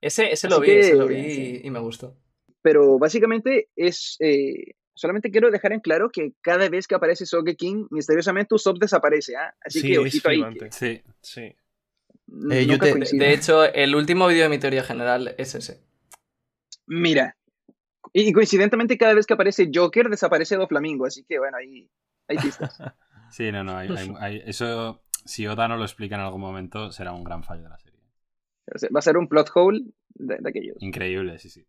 Ese, 0.00 0.30
ese 0.32 0.48
lo 0.48 0.56
Así 0.56 0.64
vi, 0.66 0.70
ese 0.78 0.94
lo 0.94 1.06
vi 1.06 1.30
sí. 1.30 1.60
y, 1.64 1.70
me 1.70 1.80
gustó. 1.80 2.16
Pero 2.62 2.98
básicamente 2.98 3.68
es. 3.76 4.16
eh, 4.20 4.74
solamente 4.94 5.30
quiero 5.30 5.50
dejar 5.50 5.72
en 5.72 5.80
claro 5.80 6.10
que 6.10 6.32
cada 6.40 6.68
vez 6.68 6.86
que 6.86 6.94
aparece 6.94 7.26
Sogeking, 7.26 7.86
misteriosamente 7.90 8.54
Usopp 8.54 8.78
desaparece. 8.78 9.36
¿ah? 9.36 9.54
Así 9.64 9.80
Sí, 9.80 9.88
que 9.92 9.98
ojito 9.98 10.28
ahí. 10.28 10.36
flipante. 10.36 10.66
que 10.66 10.72
Sí. 10.72 11.02
Sí. 11.22 11.40
Eh, 12.50 12.66
yo 12.66 12.72
nunca 12.72 12.86
te- 12.92 13.16
De, 13.16 13.32
hecho, 13.32 13.64
el 13.64 13.94
último 13.94 14.26
vídeo 14.28 14.42
de 14.44 14.48
mi 14.50 14.58
teoría 14.58 14.82
general 14.84 15.34
es 15.38 15.54
ese. 15.54 15.80
Mira. 16.86 17.36
Y, 18.12 18.28
y 18.28 18.32
coincidentemente 18.32 18.96
cada 18.98 19.14
vez 19.14 19.26
que 19.26 19.34
aparece 19.34 19.70
Joker 19.72 20.08
desaparece 20.08 20.56
Doflamingo, 20.56 21.06
así 21.06 21.24
que 21.24 21.38
bueno, 21.38 21.56
ahí 21.58 21.88
hay 22.28 22.36
pistas. 22.38 22.78
Sí, 23.30 23.52
no, 23.52 23.62
no. 23.62 23.76
hay- 23.76 23.90
hay- 23.94 24.14
hay- 24.20 24.42
eso, 24.46 25.02
si 25.26 25.46
Oda 25.46 25.68
no 25.68 25.76
lo 25.76 25.84
explica 25.84 26.14
en 26.14 26.22
algún 26.22 26.40
momento, 26.40 26.90
será 26.92 27.12
un 27.12 27.24
gran 27.24 27.44
fallo 27.44 27.64
de 27.64 27.68
la 27.68 27.78
serie. 27.78 27.87
Va 28.94 28.98
a 28.98 29.02
ser 29.02 29.16
un 29.16 29.28
plot 29.28 29.50
hole 29.54 29.80
de, 30.14 30.36
de 30.40 30.48
aquellos. 30.48 30.76
Increíble, 30.80 31.38
sí, 31.38 31.48
sí. 31.50 31.64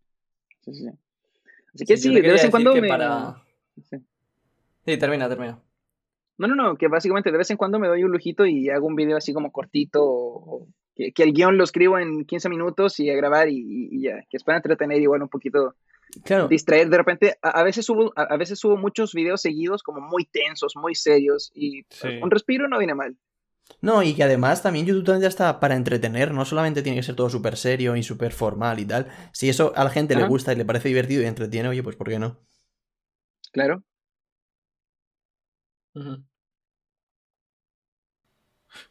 Sí, 0.62 0.74
sí, 0.74 0.84
sí. 0.84 0.90
Así 1.74 1.86
que 1.86 1.98
Sí, 1.98 2.14
de 2.14 2.22
vez 2.22 2.44
en 2.44 2.52
cuando 2.52 2.76
me... 2.76 2.88
para- 2.88 3.44
Sí. 3.90 3.98
Sí, 4.86 4.98
termina, 4.98 5.30
termina. 5.30 5.60
No, 6.38 6.48
no, 6.48 6.56
no, 6.56 6.78
que 6.78 6.88
básicamente 6.88 7.32
de 7.32 7.38
vez 7.38 7.50
en 7.52 7.58
cuando 7.58 7.80
me 7.80 7.88
doy 7.88 8.04
un 8.04 8.12
lujito 8.12 8.46
y 8.46 8.70
hago 8.70 8.88
un 8.88 8.96
video 8.96 9.18
así 9.18 9.34
como 9.34 9.52
cortito, 9.52 10.04
o, 10.04 10.56
o 10.64 10.68
que, 10.96 11.12
que 11.12 11.24
el 11.24 11.34
guion 11.34 11.58
lo 11.58 11.64
escribo 11.64 12.00
en 12.00 12.26
15 12.26 12.50
minutos 12.50 13.00
y 13.00 13.10
a 13.10 13.16
grabar 13.16 13.50
y, 13.50 13.58
y- 13.58 13.90
y 13.98 14.02
ya, 14.04 14.22
que 14.30 14.38
es 14.38 14.44
para 14.44 14.58
entretener 14.58 15.02
igual 15.02 15.22
un 15.22 15.30
poquito, 15.30 15.76
Claro. 16.24 16.48
distraer. 16.48 16.90
De 16.90 16.98
repente, 16.98 17.38
a, 17.42 17.50
a 17.52 17.64
veces 17.64 17.86
subo, 17.86 18.12
a, 18.16 18.24
a 18.24 18.38
veces 18.38 18.58
subo 18.58 18.78
muchos 18.78 19.14
videos 19.14 19.42
seguidos 19.42 19.84
como 19.84 20.02
muy 20.02 20.26
tensos, 20.26 20.76
muy 20.76 20.96
serios 20.96 21.52
y 21.54 21.84
Sí. 21.90 22.08
un 22.22 22.32
respiro 22.32 22.68
no 22.68 22.78
viene 22.80 22.96
mal. 22.96 23.16
No, 23.82 24.04
y 24.04 24.14
que 24.14 24.24
además 24.24 24.62
también 24.62 24.86
YouTube 24.86 25.06
también 25.06 25.24
ya 25.24 25.28
está 25.30 25.60
para 25.60 25.76
entretener, 25.76 26.34
no 26.34 26.44
solamente 26.44 26.82
tiene 26.82 26.98
que 26.98 27.04
ser 27.04 27.16
todo 27.16 27.30
súper 27.30 27.56
serio 27.56 27.96
y 27.96 28.04
súper 28.04 28.34
formal 28.34 28.80
y 28.80 28.86
tal. 28.86 29.08
Si 29.32 29.48
eso 29.48 29.72
a 29.76 29.84
la 29.84 29.90
gente 29.90 30.16
le 30.16 30.28
gusta 30.28 30.52
y 30.52 30.58
le 30.58 30.66
parece 30.66 30.90
divertido 30.90 31.22
y 31.22 31.26
entretiene, 31.26 31.70
oye, 31.70 31.84
pues 31.84 31.96
¿por 31.96 32.10
qué 32.10 32.20
no? 32.20 32.40
Claro. 33.52 33.84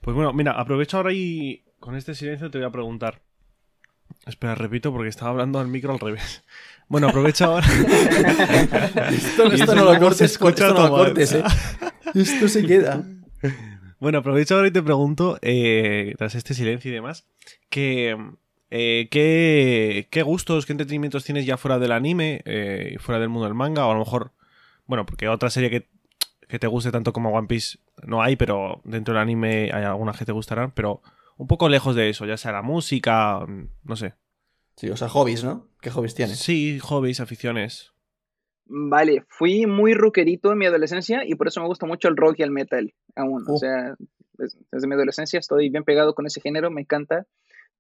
Pues 0.00 0.14
bueno, 0.14 0.32
mira, 0.32 0.52
aprovecho 0.52 0.96
ahora 0.96 1.12
y 1.12 1.64
con 1.78 1.94
este 1.94 2.14
silencio 2.14 2.50
te 2.50 2.58
voy 2.58 2.66
a 2.66 2.70
preguntar. 2.72 3.22
Espera, 4.26 4.54
repito 4.54 4.92
porque 4.92 5.08
estaba 5.08 5.30
hablando 5.30 5.58
al 5.58 5.68
micro 5.68 5.92
al 5.92 6.00
revés. 6.00 6.44
Bueno, 6.90 7.08
aprovecho 7.08 7.44
ahora. 7.44 7.66
Esto, 9.10 9.74
no 9.74 9.84
lo 9.84 9.98
cortes, 9.98 10.22
escucha 10.22 10.68
esto 10.68 10.74
no 10.74 10.88
lo 10.88 10.88
cortes, 10.88 11.32
eh. 11.34 11.44
Esto 12.14 12.48
se 12.48 12.64
queda. 12.64 13.04
Bueno, 14.00 14.18
aprovecho 14.18 14.54
ahora 14.54 14.68
y 14.68 14.70
te 14.70 14.82
pregunto, 14.82 15.38
eh, 15.42 16.14
tras 16.18 16.36
este 16.36 16.54
silencio 16.54 16.90
y 16.90 16.94
demás, 16.94 17.26
que, 17.68 18.16
eh, 18.70 19.08
¿qué, 19.10 20.06
qué 20.10 20.22
gustos, 20.22 20.66
qué 20.66 20.72
entretenimientos 20.72 21.24
tienes 21.24 21.46
ya 21.46 21.56
fuera 21.56 21.80
del 21.80 21.90
anime, 21.90 22.42
eh, 22.44 22.96
fuera 23.00 23.18
del 23.18 23.28
mundo 23.28 23.46
del 23.46 23.54
manga? 23.54 23.86
O 23.86 23.90
a 23.90 23.94
lo 23.94 24.00
mejor, 24.00 24.32
bueno, 24.86 25.04
porque 25.04 25.28
otra 25.28 25.50
serie 25.50 25.70
que, 25.70 25.88
que 26.46 26.60
te 26.60 26.68
guste 26.68 26.92
tanto 26.92 27.12
como 27.12 27.30
One 27.30 27.48
Piece 27.48 27.78
no 28.04 28.22
hay, 28.22 28.36
pero 28.36 28.80
dentro 28.84 29.14
del 29.14 29.22
anime 29.22 29.70
hay 29.72 29.82
algunas 29.82 30.16
que 30.16 30.24
te 30.24 30.32
gustarán, 30.32 30.70
pero 30.70 31.02
un 31.36 31.48
poco 31.48 31.68
lejos 31.68 31.96
de 31.96 32.08
eso, 32.08 32.24
ya 32.24 32.36
sea 32.36 32.52
la 32.52 32.62
música, 32.62 33.40
mm, 33.40 33.68
no 33.82 33.96
sé. 33.96 34.14
Sí, 34.76 34.88
o 34.90 34.96
sea, 34.96 35.08
hobbies, 35.08 35.42
¿no? 35.42 35.66
¿Qué 35.80 35.90
hobbies 35.90 36.14
tienes? 36.14 36.38
Sí, 36.38 36.78
hobbies, 36.78 37.18
aficiones. 37.18 37.92
Vale, 38.68 39.24
fui 39.28 39.66
muy 39.66 39.94
rockerito 39.94 40.52
en 40.52 40.58
mi 40.58 40.66
adolescencia 40.66 41.22
y 41.26 41.34
por 41.34 41.48
eso 41.48 41.60
me 41.60 41.66
gusta 41.66 41.86
mucho 41.86 42.08
el 42.08 42.16
rock 42.16 42.36
y 42.38 42.42
el 42.42 42.50
metal 42.50 42.92
aún. 43.16 43.44
O 43.48 43.54
Uh. 43.54 43.58
sea, 43.58 43.94
des- 44.34 44.58
desde 44.70 44.86
mi 44.86 44.94
adolescencia 44.94 45.38
estoy 45.38 45.70
bien 45.70 45.84
pegado 45.84 46.14
con 46.14 46.26
ese 46.26 46.40
género, 46.40 46.70
me 46.70 46.82
encanta. 46.82 47.26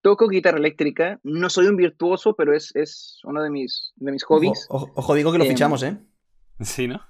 Toco 0.00 0.28
guitarra 0.28 0.58
eléctrica, 0.58 1.18
no 1.24 1.50
soy 1.50 1.66
un 1.66 1.76
virtuoso, 1.76 2.34
pero 2.36 2.54
es, 2.54 2.74
es 2.76 3.20
uno 3.24 3.42
de 3.42 3.50
mis, 3.50 3.92
de 3.96 4.12
mis 4.12 4.22
hobbies. 4.24 4.66
Ojo, 4.70 5.14
digo 5.14 5.32
que 5.32 5.38
lo 5.38 5.44
Em, 5.44 5.50
fichamos, 5.50 5.82
¿eh? 5.82 5.98
Sí, 6.60 6.88
¿no? 6.88 7.00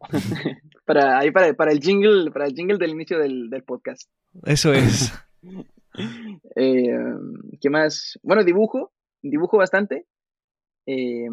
Para, 0.86 1.18
ahí 1.18 1.32
para, 1.32 1.52
para 1.54 1.72
el 1.72 1.80
jingle, 1.80 2.30
para 2.30 2.46
el 2.46 2.54
jingle 2.54 2.78
del 2.78 2.90
inicio 2.90 3.18
del, 3.18 3.50
del 3.50 3.64
podcast. 3.64 4.08
Eso 4.44 4.72
es. 4.72 5.12
Eh, 6.56 6.94
¿Qué 7.60 7.70
más? 7.70 8.18
Bueno, 8.22 8.44
dibujo, 8.44 8.92
dibujo 9.22 9.56
bastante. 9.56 10.06
Eh, 10.86 11.26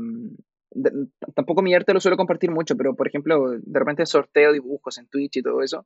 de- 0.74 1.07
tampoco 1.36 1.61
mi 1.61 1.74
arte 1.74 1.93
lo 1.93 1.99
suelo 1.99 2.17
compartir 2.17 2.51
mucho, 2.51 2.76
pero 2.76 2.95
por 2.95 3.07
ejemplo, 3.07 3.51
de 3.51 3.80
repente 3.80 4.05
sorteo 4.05 4.51
dibujos 4.51 4.97
en 4.97 5.07
Twitch 5.07 5.38
y 5.38 5.43
todo 5.43 5.61
eso. 5.61 5.86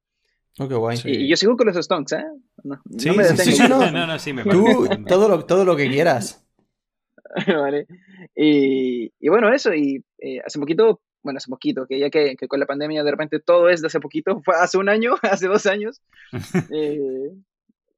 Oh, 0.59 0.67
qué 0.67 0.75
guay. 0.75 0.97
Sí. 0.97 1.09
Y, 1.11 1.27
yo 1.27 1.35
sigo 1.35 1.55
con 1.55 1.67
los 1.67 1.75
stonks, 1.75 2.13
¿eh? 2.13 2.25
No, 2.63 2.75
no 2.83 2.99
Sí, 2.99 3.11
me 3.11 3.23
sí, 3.23 3.31
detengo. 3.31 3.43
sí, 3.43 3.51
sí, 3.51 3.69
no. 3.69 3.91
no, 3.91 4.07
no, 4.07 4.19
sí, 4.19 4.33
me 4.33 4.43
Tú, 4.43 4.87
todo 5.07 5.29
lo, 5.29 5.45
todo 5.45 5.65
lo 5.65 5.75
que 5.75 5.89
quieras. 5.89 6.43
¿vale? 7.47 7.87
Y, 8.35 9.11
y 9.19 9.29
bueno, 9.29 9.53
eso, 9.53 9.73
y 9.73 10.03
eh, 10.19 10.41
hace 10.45 10.59
poquito 10.59 11.01
bueno, 11.23 11.37
hace 11.37 11.49
poquito, 11.49 11.85
que 11.85 11.99
ya 11.99 12.09
que, 12.09 12.37
que, 12.37 12.47
con 12.47 12.59
la 12.59 12.65
pandemia 12.65 13.03
de 13.03 13.11
repente 13.11 13.39
todo 13.41 13.69
es 13.69 13.81
de 13.81 13.87
hace 13.87 13.99
poquito, 13.99 14.41
fue 14.45 14.55
hace 14.55 14.77
un 14.77 14.87
año, 14.87 15.15
hace 15.23 15.47
dos 15.47 15.65
años, 15.65 16.01
eh, 16.71 17.31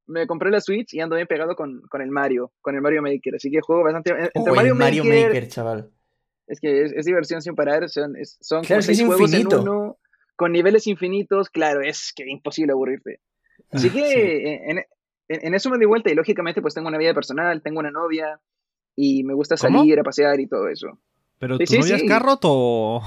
me 0.08 0.26
compré 0.26 0.50
la 0.50 0.62
Switch 0.62 0.94
y 0.96 1.00
ando 1.00 1.16
bien 1.16 1.28
pegado 1.28 1.56
con, 1.56 1.82
con, 1.90 2.02
el 2.02 2.10
Mario, 2.10 2.52
con 2.62 2.76
el 2.76 2.82
Mario 2.82 3.04
Maker, 3.04 3.36
así 3.36 3.52
que 3.52 3.62
juego 3.62 3.84
bastante... 3.84 4.12
Entre 4.12 4.52
oh, 4.52 4.56
Mario, 4.56 4.74
Mario 4.74 5.04
Maker, 5.04 5.28
Maker, 5.28 5.48
chaval. 5.48 5.92
Es 6.50 6.60
que 6.60 6.84
es, 6.84 6.91
es, 6.93 7.06
diversión 7.06 7.41
sin 7.41 7.56
parar, 7.56 7.88
son, 7.89 8.16
son 8.41 8.64
claro, 8.64 8.82
seis 8.82 9.00
juegos 9.00 9.32
infinito. 9.32 9.62
en 9.62 9.70
uno, 9.70 9.97
con 10.36 10.52
niveles 10.52 10.88
infinitos, 10.88 11.50
claro, 11.50 11.82
es 11.82 12.12
que 12.16 12.30
imposible 12.30 12.74
aburrirte. 12.74 13.22
Así 13.72 13.89
que 13.89 14.10
sí. 14.10 14.14
en, 14.16 14.80
en, 14.80 14.86
en, 15.28 15.54
eso 15.54 15.70
me 15.70 15.78
di 15.78 15.86
vuelta 15.86 16.10
y 16.10 16.16
lógicamente 16.16 16.62
pues 16.62 16.74
tengo 16.74 16.88
una 16.88 16.97
vida 16.97 17.14
personal, 17.14 17.62
tengo 17.62 17.80
una 17.80 17.91
novia 17.91 18.41
y 18.95 19.24
me 19.24 19.34
gusta 19.34 19.58
salir 19.58 19.93
¿Cómo? 19.93 20.02
a 20.02 20.04
pasear 20.04 20.39
y 20.39 20.47
todo 20.47 20.68
eso. 20.68 21.00
¿Pero 21.38 21.58
sí, 21.58 21.66
tu 21.66 21.72
sí, 21.74 21.80
novia 21.80 21.97
sí. 21.97 22.06
es 22.06 22.10
Carrot 22.10 22.39
o...? 22.43 23.04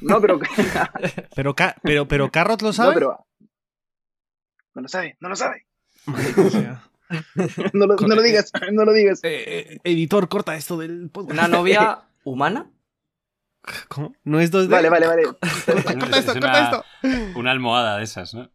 No, 0.00 0.20
pero... 0.20 0.38
pero, 1.34 1.54
pero, 1.82 2.08
pero 2.08 2.30
Carrot 2.30 2.62
lo 2.62 2.72
sabe. 2.72 2.88
No, 2.88 2.94
pero... 2.94 3.26
No 4.74 4.82
lo 4.82 4.88
sabe, 4.88 5.16
no 5.20 5.28
lo 5.28 5.36
sabe. 5.36 5.66
no, 7.72 7.86
lo, 7.86 7.96
no, 7.96 8.14
lo, 8.14 8.22
digas, 8.22 8.52
no 8.72 8.84
lo 8.84 8.92
digas. 8.92 9.20
Eh, 9.22 9.44
eh, 9.46 9.78
editor, 9.84 10.28
corta 10.28 10.54
esto 10.54 10.76
del 10.76 11.08
podcast. 11.10 11.38
¿Una 11.38 11.48
novia 11.48 12.00
humana? 12.24 12.70
¿Cómo? 13.88 14.14
¿No 14.24 14.40
es 14.40 14.52
2D? 14.52 14.68
Vale, 14.68 14.88
vale, 14.88 15.06
vale. 15.06 15.22
corta 15.24 16.18
esto, 16.18 16.32
corta 16.32 16.64
esto. 16.64 16.84
Una 17.38 17.50
almohada 17.50 17.98
de 17.98 18.04
esas, 18.04 18.34
¿no? 18.34 18.48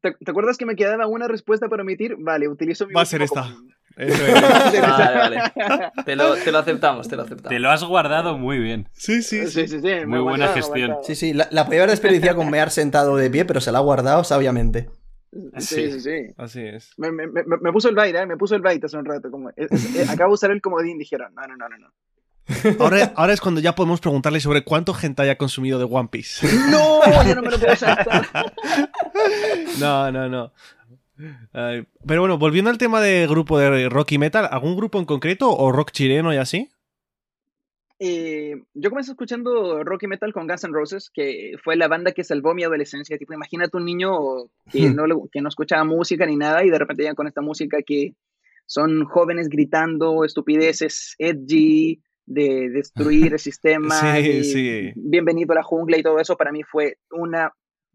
¿Te, 0.00 0.12
¿Te, 0.12 0.30
acuerdas 0.30 0.56
que 0.56 0.66
me 0.66 0.76
quedaba 0.76 1.06
una 1.06 1.28
respuesta 1.28 1.68
para 1.68 1.82
omitir? 1.82 2.16
Vale, 2.18 2.48
utilizo 2.48 2.86
mi. 2.86 2.94
Va 2.94 3.02
a 3.02 3.06
ser 3.06 3.22
esta. 3.22 3.42
Como... 3.42 3.68
Eso 3.98 4.26
es. 4.26 4.80
vale, 4.80 5.18
vale. 5.18 5.40
Te 6.04 6.14
lo, 6.14 6.36
te 6.36 6.52
lo, 6.52 6.58
aceptamos, 6.58 7.08
te 7.08 7.16
lo 7.16 7.22
aceptamos. 7.22 7.50
Te 7.50 7.58
lo 7.58 7.68
has 7.68 7.82
guardado 7.82 8.38
muy 8.38 8.58
bien. 8.60 8.88
Sí, 8.92 9.22
sí. 9.22 9.48
Sí, 9.48 9.66
sí, 9.66 9.80
sí. 9.80 10.06
Muy 10.06 10.20
buena 10.20 10.46
guardado, 10.46 10.54
gestión. 10.54 10.96
Sí, 11.02 11.16
sí. 11.16 11.32
La, 11.32 11.48
la 11.50 11.66
podía 11.66 11.80
haber 11.80 11.90
desperdiciado 11.90 12.36
con 12.36 12.48
mear 12.48 12.70
sentado 12.70 13.16
de 13.16 13.28
pie, 13.28 13.44
pero 13.44 13.60
se 13.60 13.72
la 13.72 13.78
ha 13.78 13.82
guardado 13.82 14.22
sabiamente. 14.22 14.88
Sí, 15.58 15.90
sí, 15.90 16.00
sí. 16.00 16.32
Así 16.36 16.60
es. 16.60 16.94
Me, 16.96 17.10
me, 17.10 17.26
me, 17.26 17.42
me 17.44 17.72
puso 17.72 17.88
el 17.88 17.96
bait, 17.96 18.14
¿eh? 18.14 18.24
Me 18.24 18.36
puso 18.36 18.54
el 18.54 18.62
bait 18.62 18.82
hace 18.84 18.96
un 18.96 19.04
rato. 19.04 19.30
Como, 19.32 19.50
es, 19.56 19.70
es, 19.72 20.08
acabo 20.08 20.30
de 20.30 20.34
usar 20.34 20.52
el 20.52 20.62
comodín. 20.62 20.96
Dijeron, 20.96 21.34
no, 21.34 21.46
no, 21.46 21.56
no, 21.56 21.68
no. 21.68 21.92
No. 22.48 22.84
Ahora, 22.84 23.12
ahora, 23.16 23.32
es 23.32 23.40
cuando 23.40 23.60
ya 23.60 23.74
podemos 23.74 24.00
preguntarle 24.00 24.40
sobre 24.40 24.64
cuánto 24.64 24.94
gente 24.94 25.22
haya 25.22 25.36
consumido 25.36 25.78
de 25.78 25.84
One 25.84 26.08
Piece. 26.10 26.46
¡No! 26.70 27.00
Yo 27.26 27.34
no 27.34 27.42
me 27.42 27.50
lo 27.50 27.58
puedo 27.58 27.76
saltar. 27.76 28.26
no, 29.80 30.10
no, 30.10 30.28
no. 30.28 30.52
Uh, 31.18 31.84
pero 32.06 32.20
bueno, 32.20 32.38
volviendo 32.38 32.70
al 32.70 32.78
tema 32.78 33.00
de 33.00 33.26
grupo 33.26 33.58
de 33.58 33.88
rock 33.88 34.12
y 34.12 34.18
metal, 34.18 34.48
¿algún 34.50 34.76
grupo 34.76 34.98
en 34.98 35.04
concreto 35.04 35.50
o 35.50 35.72
rock 35.72 35.90
chileno 35.90 36.32
y 36.32 36.36
así? 36.36 36.70
Eh, 38.00 38.54
yo 38.74 38.90
comencé 38.90 39.10
escuchando 39.10 39.82
rock 39.82 40.04
y 40.04 40.06
metal 40.06 40.32
con 40.32 40.46
Guns 40.46 40.64
N' 40.64 40.72
Roses, 40.72 41.10
que 41.12 41.54
fue 41.62 41.74
la 41.74 41.88
banda 41.88 42.12
que 42.12 42.22
salvó 42.22 42.54
mi 42.54 42.62
adolescencia. 42.62 43.18
Tipo, 43.18 43.34
imagínate 43.34 43.76
un 43.76 43.84
niño 43.84 44.12
que, 44.70 44.90
no, 44.90 45.06
le, 45.06 45.16
que 45.32 45.40
no 45.40 45.48
escuchaba 45.48 45.82
música 45.84 46.24
ni 46.24 46.36
nada 46.36 46.64
y 46.64 46.70
de 46.70 46.78
repente 46.78 47.02
ya 47.02 47.14
con 47.14 47.26
esta 47.26 47.40
música 47.40 47.78
que 47.82 48.14
son 48.66 49.04
jóvenes 49.04 49.48
gritando 49.48 50.24
estupideces, 50.24 51.16
edgy, 51.18 52.00
de 52.28 52.68
destruir 52.68 53.32
el 53.32 53.38
sistema, 53.38 54.16
sí, 54.20 54.44
sí. 54.44 54.92
bienvenido 54.94 55.52
a 55.52 55.56
la 55.56 55.62
jungla 55.62 55.96
y 55.96 56.02
todo 56.02 56.20
eso, 56.20 56.36
para 56.36 56.52
mí 56.52 56.62
fue 56.62 56.98
una, 57.10 57.52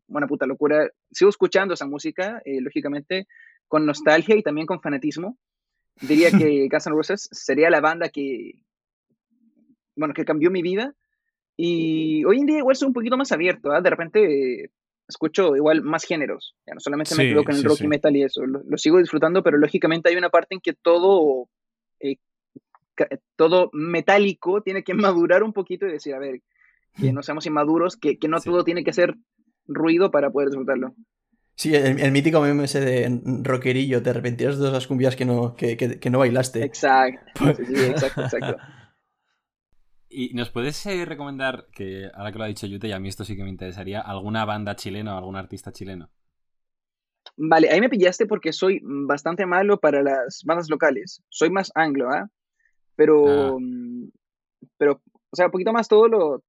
una 0.08 0.28
puta 0.28 0.48
locura. 0.48 0.90
Sigo 1.12 1.30
escuchando 1.30 1.76
esa 1.76 1.86
música, 1.86 2.42
eh, 2.44 2.60
lógicamente, 2.60 3.28
con 3.68 3.86
nostalgia 3.86 4.36
y 4.36 4.42
también 4.42 4.66
con 4.66 4.82
fanatismo. 4.82 5.38
Diría 6.02 6.32
que 6.32 6.68
Guns 6.72 6.88
N' 6.88 6.96
Roses 6.96 7.30
sería 7.32 7.70
la 7.70 7.80
banda 7.80 8.10
que, 8.10 8.54
bueno, 9.96 10.16
que 10.16 10.26
cambió 10.26 10.50
mi 10.50 10.64
vida. 10.64 10.96
Y 11.56 12.26
hoy 12.26 12.40
en 12.40 12.48
día 12.48 12.58
igual 12.58 12.76
soy 12.76 12.88
un 12.88 12.94
poquito 12.94 13.16
más 13.16 13.32
abierto, 13.32 13.76
¿eh? 13.76 13.82
de 13.84 13.90
repente 13.92 14.64
eh, 14.64 14.72
escucho 15.08 15.56
igual 15.56 15.84
más 15.84 16.04
géneros, 16.04 16.56
ya 16.66 16.74
no 16.74 16.80
solamente 16.80 17.14
me 17.14 17.30
quedo 17.30 17.44
con 17.44 17.54
el 17.54 17.62
sí, 17.62 17.68
rock 17.68 17.78
sí. 17.78 17.84
y 17.84 17.88
metal 17.88 18.16
y 18.16 18.24
eso, 18.24 18.44
lo, 18.44 18.64
lo 18.64 18.78
sigo 18.80 18.98
disfrutando, 18.98 19.44
pero 19.44 19.60
lógicamente 19.60 20.10
hay 20.10 20.16
una 20.16 20.30
parte 20.30 20.56
en 20.56 20.62
que 20.62 20.74
todo 20.74 21.48
eh, 22.00 22.16
todo 23.36 23.70
metálico 23.74 24.62
tiene 24.62 24.84
que 24.84 24.94
madurar 24.94 25.44
un 25.44 25.54
poquito 25.54 25.86
y 25.88 25.92
decir, 25.92 26.14
a 26.14 26.20
ver, 26.20 26.42
que 27.00 27.12
no 27.12 27.24
seamos 27.24 27.46
inmaduros, 27.46 27.98
que, 27.98 28.18
que 28.20 28.28
no 28.28 28.40
Sí. 28.40 28.50
todo 28.50 28.64
tiene 28.64 28.84
que 28.84 28.92
hacer 28.92 29.16
ruido 29.68 30.12
para 30.12 30.32
poder 30.32 30.50
disfrutarlo. 30.50 30.96
Sí, 31.56 31.74
el, 31.76 32.00
el 32.00 32.12
mítico 32.12 32.42
meme 32.42 32.64
ese 32.64 32.82
de 32.82 33.22
rockerillo, 33.44 34.02
te 34.02 34.10
arrepentirás 34.10 34.56
de 34.56 34.60
todas 34.62 34.74
las 34.74 34.88
cumbias 34.88 35.16
que 35.16 35.26
no, 35.26 35.56
que, 35.56 35.78
que, 35.78 36.00
que 36.00 36.10
no 36.10 36.20
bailaste. 36.20 36.64
Exacto, 36.64 37.56
sí, 37.56 37.66
sí, 37.66 37.76
exacto, 37.76 38.22
exacto. 38.22 38.58
¿Y 40.10 40.34
nos 40.36 40.52
puedes 40.52 40.86
eh, 40.86 41.06
recomendar, 41.06 41.68
que 41.74 42.10
ahora 42.14 42.32
que 42.32 42.38
lo 42.38 42.44
ha 42.44 42.48
dicho 42.48 42.68
Yute, 42.68 42.88
y 42.88 42.92
a 42.92 43.00
mí 43.00 43.10
esto 43.10 43.24
sí 43.26 43.36
que 43.36 43.44
me 43.44 43.50
interesaría, 43.50 44.00
alguna 44.02 44.46
banda 44.46 44.76
chilena 44.76 45.16
o 45.16 45.18
algún 45.18 45.36
artista 45.36 45.72
chileno? 45.72 46.12
Vale, 47.38 47.70
ahí 47.70 47.80
me 47.82 47.90
pillaste 47.90 48.26
porque 48.26 48.54
soy 48.54 48.80
bastante 48.84 49.46
malo 49.46 49.80
para 49.80 50.02
las 50.04 50.42
bandas 50.46 50.70
locales. 50.70 51.24
Soy 51.30 51.50
más 51.50 51.72
anglo, 51.76 52.10
¿ah? 52.12 52.30
Pero, 52.96 53.26
Ah. 53.28 53.58
mm, 53.60 54.10
pero, 54.78 55.02
o 55.32 55.36
sea, 55.36 55.46
un 55.48 55.52
poquito 55.52 55.72
más 55.74 55.88
todo 55.88 56.08
lo, 56.08 56.44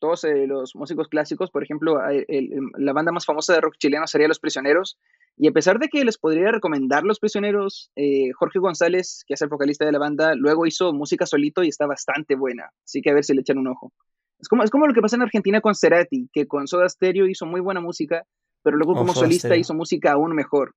todos 0.00 0.24
eh, 0.24 0.46
los 0.46 0.74
músicos 0.74 1.08
clásicos, 1.08 1.50
por 1.50 1.62
ejemplo, 1.62 2.04
el- 2.08 2.24
el- 2.28 2.50
la 2.76 2.92
banda 2.92 3.12
más 3.12 3.24
famosa 3.24 3.54
de 3.54 3.60
rock 3.60 3.76
chileno 3.78 4.06
sería 4.06 4.28
Los 4.28 4.40
Prisioneros. 4.40 4.98
Y 5.36 5.48
a 5.48 5.52
pesar 5.52 5.78
de 5.78 5.88
que 5.88 6.04
les 6.04 6.18
podría 6.18 6.50
recomendar 6.52 7.04
Los 7.04 7.20
Prisioneros, 7.20 7.90
eh, 7.96 8.30
Jorge 8.32 8.58
González, 8.58 9.24
que 9.26 9.34
es 9.34 9.42
el 9.42 9.48
vocalista 9.48 9.84
de 9.86 9.92
la 9.92 9.98
banda, 9.98 10.34
luego 10.34 10.66
hizo 10.66 10.92
música 10.92 11.26
solito 11.26 11.62
y 11.62 11.68
está 11.68 11.86
bastante 11.86 12.34
buena. 12.36 12.70
Así 12.84 13.00
que 13.02 13.10
a 13.10 13.14
ver 13.14 13.24
si 13.24 13.34
le 13.34 13.40
echan 13.40 13.58
un 13.58 13.68
ojo. 13.68 13.92
Es 14.38 14.48
como, 14.48 14.62
es 14.62 14.70
como 14.70 14.86
lo 14.86 14.94
que 14.94 15.00
pasa 15.00 15.16
en 15.16 15.22
Argentina 15.22 15.60
con 15.60 15.74
Cerati, 15.74 16.28
que 16.32 16.46
con 16.46 16.66
Soda 16.66 16.88
Stereo 16.88 17.26
hizo 17.26 17.46
muy 17.46 17.60
buena 17.60 17.80
música, 17.80 18.24
pero 18.62 18.76
luego 18.76 18.94
como 18.94 19.14
solista 19.14 19.48
Stereo. 19.48 19.60
hizo 19.60 19.74
música 19.74 20.12
aún 20.12 20.34
mejor. 20.34 20.74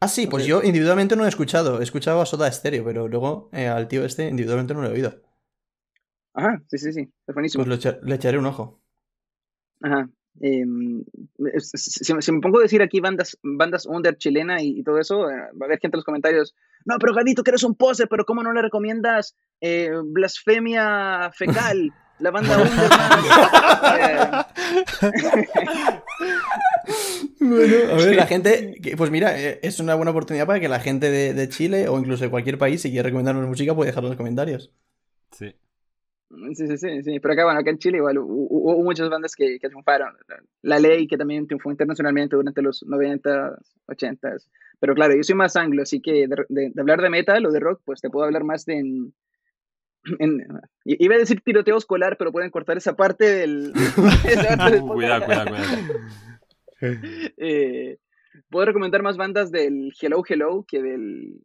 Ah, 0.00 0.08
sí, 0.08 0.26
pues 0.26 0.46
yo 0.46 0.62
individualmente 0.62 1.14
no 1.14 1.26
he 1.26 1.28
escuchado. 1.28 1.80
He 1.80 1.82
escuchado 1.84 2.22
a 2.22 2.26
Soda 2.26 2.50
Stereo, 2.50 2.84
pero 2.84 3.06
luego 3.06 3.50
eh, 3.52 3.66
al 3.68 3.86
tío 3.86 4.04
este 4.04 4.28
individualmente 4.28 4.72
no 4.72 4.80
lo 4.80 4.88
he 4.88 4.92
oído. 4.92 5.14
Ajá, 6.32 6.62
sí, 6.68 6.78
sí, 6.78 6.92
sí, 6.92 7.00
es 7.26 7.34
buenísimo. 7.34 7.64
Pues 7.64 7.68
le, 7.68 7.90
echa- 7.90 8.00
le 8.02 8.14
echaré 8.14 8.38
un 8.38 8.46
ojo. 8.46 8.80
Ajá. 9.82 10.08
Eh, 10.40 10.64
si, 11.64 12.32
me 12.32 12.40
pongo 12.40 12.60
a 12.60 12.62
decir 12.62 12.80
aquí 12.80 13.00
bandas, 13.00 13.36
bandas 13.42 13.84
under 13.84 14.16
chilena 14.16 14.62
y, 14.62 14.78
y 14.78 14.82
todo 14.82 14.98
eso, 14.98 15.28
eh, 15.28 15.34
va 15.34 15.64
a 15.64 15.66
haber 15.66 15.80
gente 15.80 15.96
en 15.96 15.98
los 15.98 16.04
comentarios. 16.04 16.54
No, 16.86 16.98
pero 16.98 17.12
Gadito, 17.12 17.42
que 17.42 17.50
eres 17.50 17.64
un 17.64 17.74
pose, 17.74 18.06
pero 18.06 18.24
¿cómo 18.24 18.42
no 18.42 18.52
le 18.52 18.62
recomiendas 18.62 19.36
eh, 19.60 19.90
Blasfemia 20.02 21.30
Fecal? 21.34 21.92
La 22.20 22.30
banda. 22.30 22.56
Bueno, 27.38 27.92
a 27.92 27.96
ver, 27.96 28.16
la 28.16 28.26
gente, 28.26 28.74
que- 28.82 28.96
pues 28.96 29.10
mira, 29.10 29.38
eh, 29.40 29.60
es 29.62 29.80
una 29.80 29.94
buena 29.94 30.10
oportunidad 30.10 30.46
para 30.46 30.60
que 30.60 30.68
la 30.68 30.80
gente 30.80 31.10
de, 31.10 31.32
de 31.34 31.48
Chile 31.48 31.88
o 31.88 31.98
incluso 31.98 32.24
de 32.24 32.30
cualquier 32.30 32.58
país, 32.58 32.82
si 32.82 32.90
quiere 32.90 33.04
recomendarnos 33.08 33.46
música, 33.48 33.74
puede 33.74 33.88
dejarlo 33.90 34.08
en 34.08 34.12
los 34.12 34.18
comentarios. 34.18 34.70
Sí. 35.32 35.54
Sí, 36.54 36.66
sí, 36.68 36.76
sí, 36.78 37.02
sí. 37.02 37.20
Pero 37.20 37.34
acá, 37.34 37.44
bueno, 37.44 37.58
acá 37.60 37.70
en 37.70 37.78
Chile 37.78 37.96
igual 37.98 38.18
hu- 38.18 38.24
hu- 38.26 38.48
hubo, 38.50 38.82
muchas 38.84 39.08
bandas 39.08 39.34
que, 39.34 39.58
que 39.58 39.68
triunfaron. 39.68 40.14
La 40.62 40.78
Ley, 40.78 41.06
que 41.08 41.16
también 41.16 41.46
triunfó 41.46 41.70
internacionalmente 41.70 42.36
durante 42.36 42.62
los 42.62 42.84
90, 42.86 43.58
80. 43.86 44.36
Pero 44.78 44.94
claro, 44.94 45.14
yo 45.16 45.22
soy 45.24 45.34
más 45.34 45.56
anglo, 45.56 45.82
así 45.82 46.00
que 46.00 46.28
de, 46.28 46.36
de- 46.48 46.70
de 46.72 46.80
hablar 46.80 47.00
de 47.02 47.10
metal 47.10 47.44
o 47.46 47.50
de 47.50 47.58
rock, 47.60 47.80
pues 47.84 48.00
te 48.00 48.10
puedo 48.10 48.26
hablar 48.26 48.44
más 48.44 48.64
de 48.64 48.74
en, 48.78 49.14
en- 50.18 50.46
Iba 50.84 51.14
a 51.14 51.18
decir 51.18 51.40
tiroteo 51.42 51.76
escolar, 51.76 52.16
pero 52.16 52.32
pueden 52.32 52.50
cortar 52.50 52.76
esa 52.76 52.96
parte 52.96 53.24
del... 53.26 53.72
esa 54.26 54.56
parte 54.56 54.74
del 54.76 54.82
Uh, 54.82 54.88
cuidado, 54.94 55.24
cuidado, 55.24 55.50
cuidado. 55.50 55.66
Eh, 57.36 57.98
puedo 58.48 58.64
recomendar 58.64 59.02
más 59.02 59.18
bandas 59.18 59.50
del 59.52 59.92
Hello 60.00 60.22
Hello 60.26 60.64
que 60.66 60.80
del... 60.82 61.42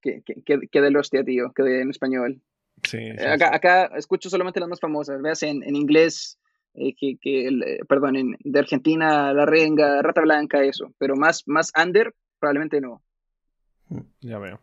Que, 0.00 0.22
que, 0.24 0.42
que, 0.42 0.60
que 0.70 0.80
del 0.80 0.96
hostia, 0.96 1.22
tío, 1.22 1.52
que 1.54 1.62
de, 1.62 1.82
en 1.82 1.90
español. 1.90 2.40
Sí, 2.84 2.96
sí, 2.96 3.04
Eh, 3.18 3.28
Acá, 3.28 3.54
acá 3.54 3.84
escucho 3.98 4.30
solamente 4.30 4.58
las 4.60 4.70
más 4.70 4.80
famosas, 4.80 5.20
veas 5.20 5.42
en, 5.42 5.62
en 5.62 5.76
inglés, 5.76 6.38
eh, 6.72 6.94
que, 6.96 7.18
que 7.20 7.46
el, 7.46 7.62
eh, 7.62 7.80
perdón, 7.86 8.16
en, 8.16 8.36
de 8.40 8.58
Argentina, 8.58 9.34
La 9.34 9.44
Renga, 9.44 10.00
Rata 10.00 10.22
Blanca, 10.22 10.64
eso, 10.64 10.94
pero 10.96 11.16
más, 11.16 11.46
más 11.46 11.70
under, 11.78 12.14
probablemente 12.38 12.80
no. 12.80 13.02
Ya 14.22 14.38
veo. 14.38 14.58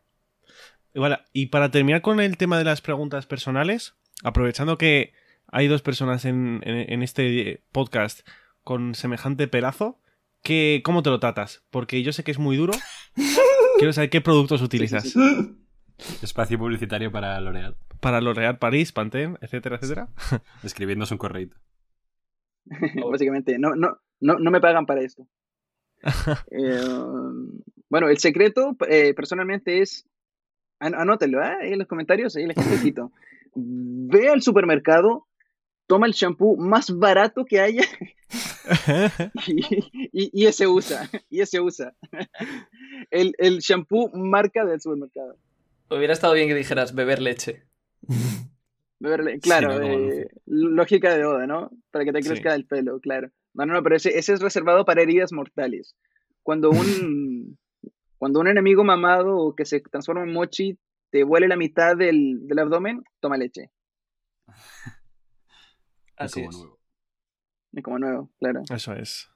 Y 0.98 1.00
Vale, 1.00 1.20
y 1.32 1.46
para 1.46 1.70
terminar 1.70 2.02
con 2.02 2.20
el 2.20 2.38
tema 2.38 2.58
de 2.58 2.64
las 2.64 2.82
preguntas 2.82 3.28
personales, 3.28 3.94
aprovechando 4.24 4.80
que 4.80 5.14
hay 5.46 5.68
dos 5.68 5.84
personas 5.84 6.26
en, 6.26 6.60
en- 6.64 6.92
en 6.92 7.04
este 7.04 7.62
podcast 7.72 8.28
con 8.64 8.96
semejante 8.96 9.48
pelazo, 9.48 10.00
¿qué, 10.42 10.82
¿cómo 10.84 11.04
te 11.04 11.12
lo 11.12 11.20
tratas? 11.20 11.64
Porque 11.70 12.02
yo 12.02 12.14
sé 12.14 12.24
que 12.24 12.32
es 12.32 12.40
muy 12.40 12.58
duro. 12.58 12.74
Quiero 13.78 13.94
saber 13.94 14.10
qué 14.10 14.22
productos 14.22 14.64
utilizas 14.64 15.14
Espacio 16.24 16.58
publicitario 16.58 17.12
para 17.12 17.40
L'Oreal. 17.42 17.78
para 18.00 18.20
L'Oréal 18.20 18.58
París, 18.58 18.92
Pantene, 18.92 19.38
etcétera, 19.42 19.76
etcétera. 19.76 20.10
Escribiéndose 20.64 21.14
un 21.14 21.20
correito. 21.20 21.58
Básicamente, 23.12 23.60
no, 23.60 23.76
no, 23.76 24.00
no, 24.20 24.40
no 24.40 24.50
me 24.50 24.60
pagan 24.62 24.88
para 24.88 25.02
esto. 25.02 25.28
Eh, 26.52 26.82
bueno, 27.88 28.10
el 28.10 28.18
secreto 28.18 28.76
eh, 28.90 29.14
personalmente 29.14 29.82
es, 29.84 30.08
an- 30.80 30.96
anótelo, 30.96 31.42
¿eh? 31.44 31.56
ahí 31.62 31.74
en 31.74 31.80
los 31.80 31.88
comentarios, 31.88 32.36
ahí 32.36 32.46
la 32.46 32.54
gente 32.54 32.82
quito. 32.82 33.12
Ve 33.56 34.30
al 34.30 34.42
supermercado 34.42 35.28
toma 35.88 36.06
el 36.06 36.14
shampoo 36.14 36.58
más 36.58 36.90
barato 36.92 37.46
que 37.46 37.62
haya 37.62 37.84
y, 39.48 39.62
y- 40.12 40.30
y 40.34 40.46
ese 40.46 40.68
usa, 40.68 41.10
y 41.30 41.42
ese 41.42 41.60
usa. 41.62 41.94
El, 43.10 43.34
el 43.38 43.60
shampoo 43.60 44.10
marca 44.14 44.66
del 44.66 44.82
supermercado. 44.82 45.38
Hubiera 45.90 46.14
estado 46.14 46.34
bien 46.34 46.48
que 46.50 46.56
dijeras 46.56 46.94
beber 46.94 47.22
leche. 47.22 47.64
Beberle- 49.00 49.40
claro, 49.40 49.74
¿no? 49.74 49.80
Como 49.80 50.12
eh, 50.12 50.28
lógica 50.46 51.16
de 51.16 51.24
Oda, 51.26 51.48
¿no? 51.48 51.72
Para 51.92 52.04
que 52.06 52.12
te 52.12 52.22
Sí. 52.24 52.30
crezca 52.30 52.56
el 52.56 52.66
pelo, 52.66 53.00
claro. 53.00 53.30
No, 53.54 53.66
no, 53.66 53.74
no, 53.76 53.84
pero 53.84 53.96
ese, 53.96 54.18
ese 54.18 54.34
es 54.34 54.42
reservado 54.42 54.86
para 54.86 55.02
heridas 55.02 55.32
mortales. 55.32 55.96
Cuando 56.44 56.70
un, 56.72 57.58
cuando 58.18 58.40
un 58.40 58.48
enemigo 58.48 58.84
mamado 58.84 59.54
que 59.56 59.66
se 59.66 59.80
transforma 59.82 60.24
en 60.24 60.34
mochi 60.34 60.78
te 61.10 61.24
vuele 61.24 61.48
la 61.48 61.56
mitad 61.56 61.96
del, 61.96 62.48
del 62.48 62.60
abdomen, 62.60 63.04
toma 63.20 63.38
leche. 63.38 63.72
Así 66.18 66.42
como 66.42 66.50
es. 66.50 66.58
nuevo. 66.58 66.80
Y 67.74 67.82
como 67.82 68.00
nuevo, 68.00 68.32
claro. 68.40 68.64
Eso 68.70 68.94
es. 68.94 69.30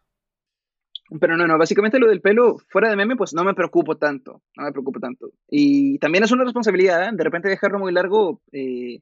Pero 1.20 1.36
no, 1.36 1.46
no, 1.46 1.58
básicamente 1.58 2.00
lo 2.00 2.08
del 2.08 2.22
pelo, 2.22 2.58
fuera 2.70 2.90
de 2.90 2.96
meme, 2.96 3.18
pues 3.18 3.34
no 3.34 3.44
me 3.44 3.54
preocupo 3.54 3.98
tanto, 3.98 4.42
no 4.56 4.64
me 4.64 4.72
preocupo 4.72 5.00
tanto. 5.00 5.32
Y 5.50 6.00
también 6.00 6.24
es 6.24 6.32
una 6.32 6.46
responsabilidad, 6.46 7.04
¿eh? 7.04 7.12
De 7.14 7.24
repente 7.24 7.50
dejarlo 7.50 7.80
muy 7.80 7.92
largo, 7.92 8.42
eh, 8.54 9.02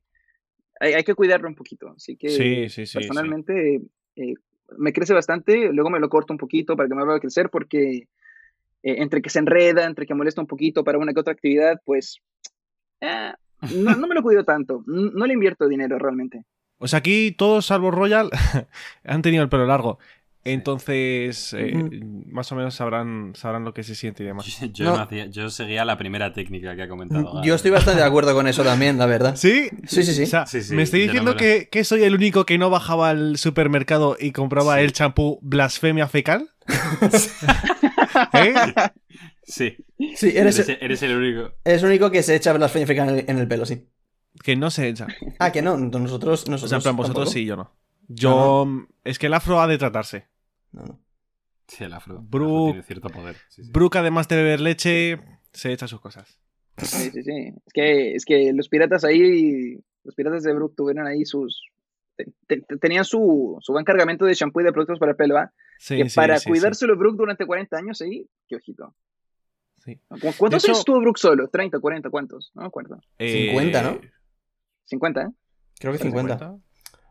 hay, 0.79 0.93
hay 0.93 1.03
que 1.03 1.13
cuidarlo 1.13 1.47
un 1.47 1.55
poquito. 1.55 1.93
Así 1.95 2.17
que 2.17 2.29
Sí, 2.29 2.69
sí, 2.69 2.87
sí, 2.87 2.97
personalmente 2.97 3.81
eh, 4.15 4.33
me 4.77 4.91
crece 4.91 5.13
bastante, 5.13 5.71
luego 5.71 5.91
me 5.91 5.99
lo 5.99 6.09
corto 6.09 6.33
un 6.33 6.39
poquito 6.39 6.75
para 6.75 6.89
que 6.89 6.95
me 6.95 7.01
vuelva 7.01 7.17
a 7.17 7.21
crecer 7.21 7.51
porque 7.51 8.07
eh, 8.83 8.95
entre 8.99 9.21
que 9.21 9.29
se 9.29 9.39
enreda, 9.39 9.85
entre 9.85 10.05
que 10.05 10.13
molesta 10.15 10.41
un 10.41 10.47
poquito 10.47 10.83
para 10.83 10.97
una 10.97 11.13
que 11.13 11.19
otra 11.19 11.33
actividad, 11.33 11.79
pues 11.85 12.19
eh, 13.01 13.33
no, 13.75 13.95
no 13.95 14.07
me 14.07 14.15
lo 14.15 14.21
cuido 14.23 14.43
tanto, 14.43 14.83
no 14.87 15.25
le 15.25 15.33
invierto 15.33 15.67
dinero 15.67 15.97
realmente. 15.99 16.43
O 16.77 16.87
sea, 16.87 16.99
aquí 16.99 17.31
todos, 17.31 17.65
salvo 17.65 17.91
Royal, 17.91 18.29
han 19.03 19.21
tenido 19.21 19.43
el 19.43 19.49
pelo 19.49 19.65
largo. 19.65 19.99
Entonces, 20.45 21.53
eh, 21.53 21.73
Ujú. 21.75 21.89
más 22.31 22.49
o 22.53 22.55
menos 22.55 22.73
sabrán, 22.73 23.33
sabrán 23.35 23.65
lo 23.65 23.73
que 23.73 23.83
se 23.83 23.93
siente 23.93 24.23
y 24.23 24.27
demás. 24.27 24.45
Yo, 24.73 24.85
No. 24.85 24.95
hacía- 24.95 25.25
yo 25.25 25.49
seguía 25.49 25.83
la 25.83 25.97
primera 25.97 26.31
técnica 26.31 26.75
que 26.77 26.83
ha 26.83 26.87
comentado. 26.87 27.43
Yo 27.43 27.55
estoy 27.55 27.71
bastante 27.71 27.99
de 27.99 28.07
acuerdo 28.07 28.33
con 28.33 28.47
eso 28.47 28.63
también, 28.63 28.97
la 28.97 29.05
verdad. 29.05 29.35
¿Sí? 29.35 29.67
Sí, 29.85 30.01
sí, 30.03 30.13
sí. 30.13 30.23
O 30.23 30.25
sea, 30.27 30.45
Sí, 30.45 30.61
sí, 30.63 30.73
me 30.73 30.83
estoy 30.83 31.01
no 31.01 31.05
diciendo 31.07 31.31
me 31.31 31.35
lo- 31.35 31.37
que, 31.39 31.67
que 31.69 31.83
soy 31.83 32.03
el 32.03 32.15
único 32.15 32.45
que 32.45 32.57
no 32.57 32.69
bajaba 32.69 33.09
al 33.09 33.35
supermercado 33.37 34.15
y 34.17 34.31
compraba 34.31 34.77
Sí. 34.77 34.83
el 34.85 34.93
champú 34.93 35.39
blasfemia 35.41 36.07
fecal. 36.07 36.49
¿Eh? 38.33 38.53
Sí, 39.43 39.75
Sí, 40.15 40.31
eres, 40.35 40.59
eres, 40.59 40.77
eres 40.81 41.03
el 41.03 41.15
único. 41.17 41.51
eres 41.65 41.81
el 41.83 41.89
único 41.89 42.11
que 42.11 42.23
se 42.23 42.35
echa 42.35 42.53
blasfemia 42.53 42.87
fecal 42.87 43.09
en 43.09 43.15
el, 43.19 43.25
en 43.29 43.37
el 43.39 43.47
pelo, 43.47 43.65
sí. 43.65 43.87
Que 44.43 44.55
no 44.55 44.69
se 44.71 44.87
echa. 44.87 45.07
Ah, 45.39 45.51
que 45.51 45.61
no, 45.61 45.75
nosotros, 45.77 46.47
nosotros 46.47 46.63
O 46.63 46.67
sea, 46.67 46.77
en 46.77 46.83
plan, 46.83 46.95
vosotros 46.95 47.25
tampoco. 47.25 47.33
sí, 47.33 47.45
yo 47.45 47.55
no. 47.55 47.71
Yo. 48.07 48.67
Es 49.03 49.19
que 49.19 49.27
el 49.27 49.33
afro 49.33 49.59
ha 49.59 49.67
de 49.67 49.77
tratarse. 49.77 50.27
No, 50.71 50.83
no. 50.83 50.99
Sí, 51.67 51.83
el 51.83 51.93
afro, 51.93 52.19
afro 52.19 52.65
tiene 52.71 52.83
cierto 52.83 53.09
poder. 53.09 53.35
sí, 53.49 53.63
sí. 53.63 53.71
Brooke, 53.71 53.97
además 53.97 54.27
de 54.27 54.35
beber 54.37 54.59
leche, 54.61 55.19
se 55.51 55.71
echa 55.73 55.87
sus 55.87 55.99
cosas. 56.01 56.39
Sí, 56.77 57.11
sí, 57.11 57.21
sí. 57.23 57.53
Es 57.65 57.73
que, 57.73 58.15
es 58.15 58.25
que 58.25 58.53
los 58.53 58.69
piratas 58.69 59.03
ahí, 59.03 59.79
los 60.03 60.15
piratas 60.15 60.43
de 60.43 60.53
Brook 60.53 60.75
tuvieron 60.75 61.05
ahí 61.07 61.25
sus... 61.25 61.61
te- 62.47 62.61
te- 62.61 62.77
tenían 62.77 63.05
su, 63.05 63.57
su 63.61 63.71
buen 63.71 63.85
cargamento 63.85 64.25
de 64.25 64.33
shampoo 64.33 64.61
y 64.61 64.63
de 64.65 64.71
productos 64.73 64.99
para 64.99 65.11
el 65.11 65.15
pelo, 65.17 65.37
¿ah? 65.37 65.51
Sí, 65.77 65.97
que 65.97 66.09
sí, 66.09 66.15
para 66.15 66.37
sí, 66.37 66.43
sí. 66.43 66.49
cuidárselo 66.49 66.97
Brook 66.97 67.15
durante 67.17 67.45
40 67.45 67.77
años 67.77 68.01
ahí, 68.01 68.27
qué 68.47 68.55
ojito. 68.57 68.95
Sí. 69.83 69.95
¿Cu- 70.09 70.33
¿Cuántos 70.37 70.63
hecho- 70.63 70.71
años 70.71 70.79
estuvo 70.79 70.99
Brook 70.99 71.17
solo? 71.17 71.49
¿30, 71.49 71.79
40, 71.79 72.09
cuántos? 72.09 72.51
No 72.53 72.61
me 72.63 72.67
acuerdo. 72.67 72.99
Eh, 73.17 73.47
50, 73.49 73.81
¿no? 73.83 73.99
50, 74.85 75.21
¿eh? 75.21 75.27
Creo 75.79 75.91
que 75.93 75.99
50. 75.99 76.37
50. 76.37 76.63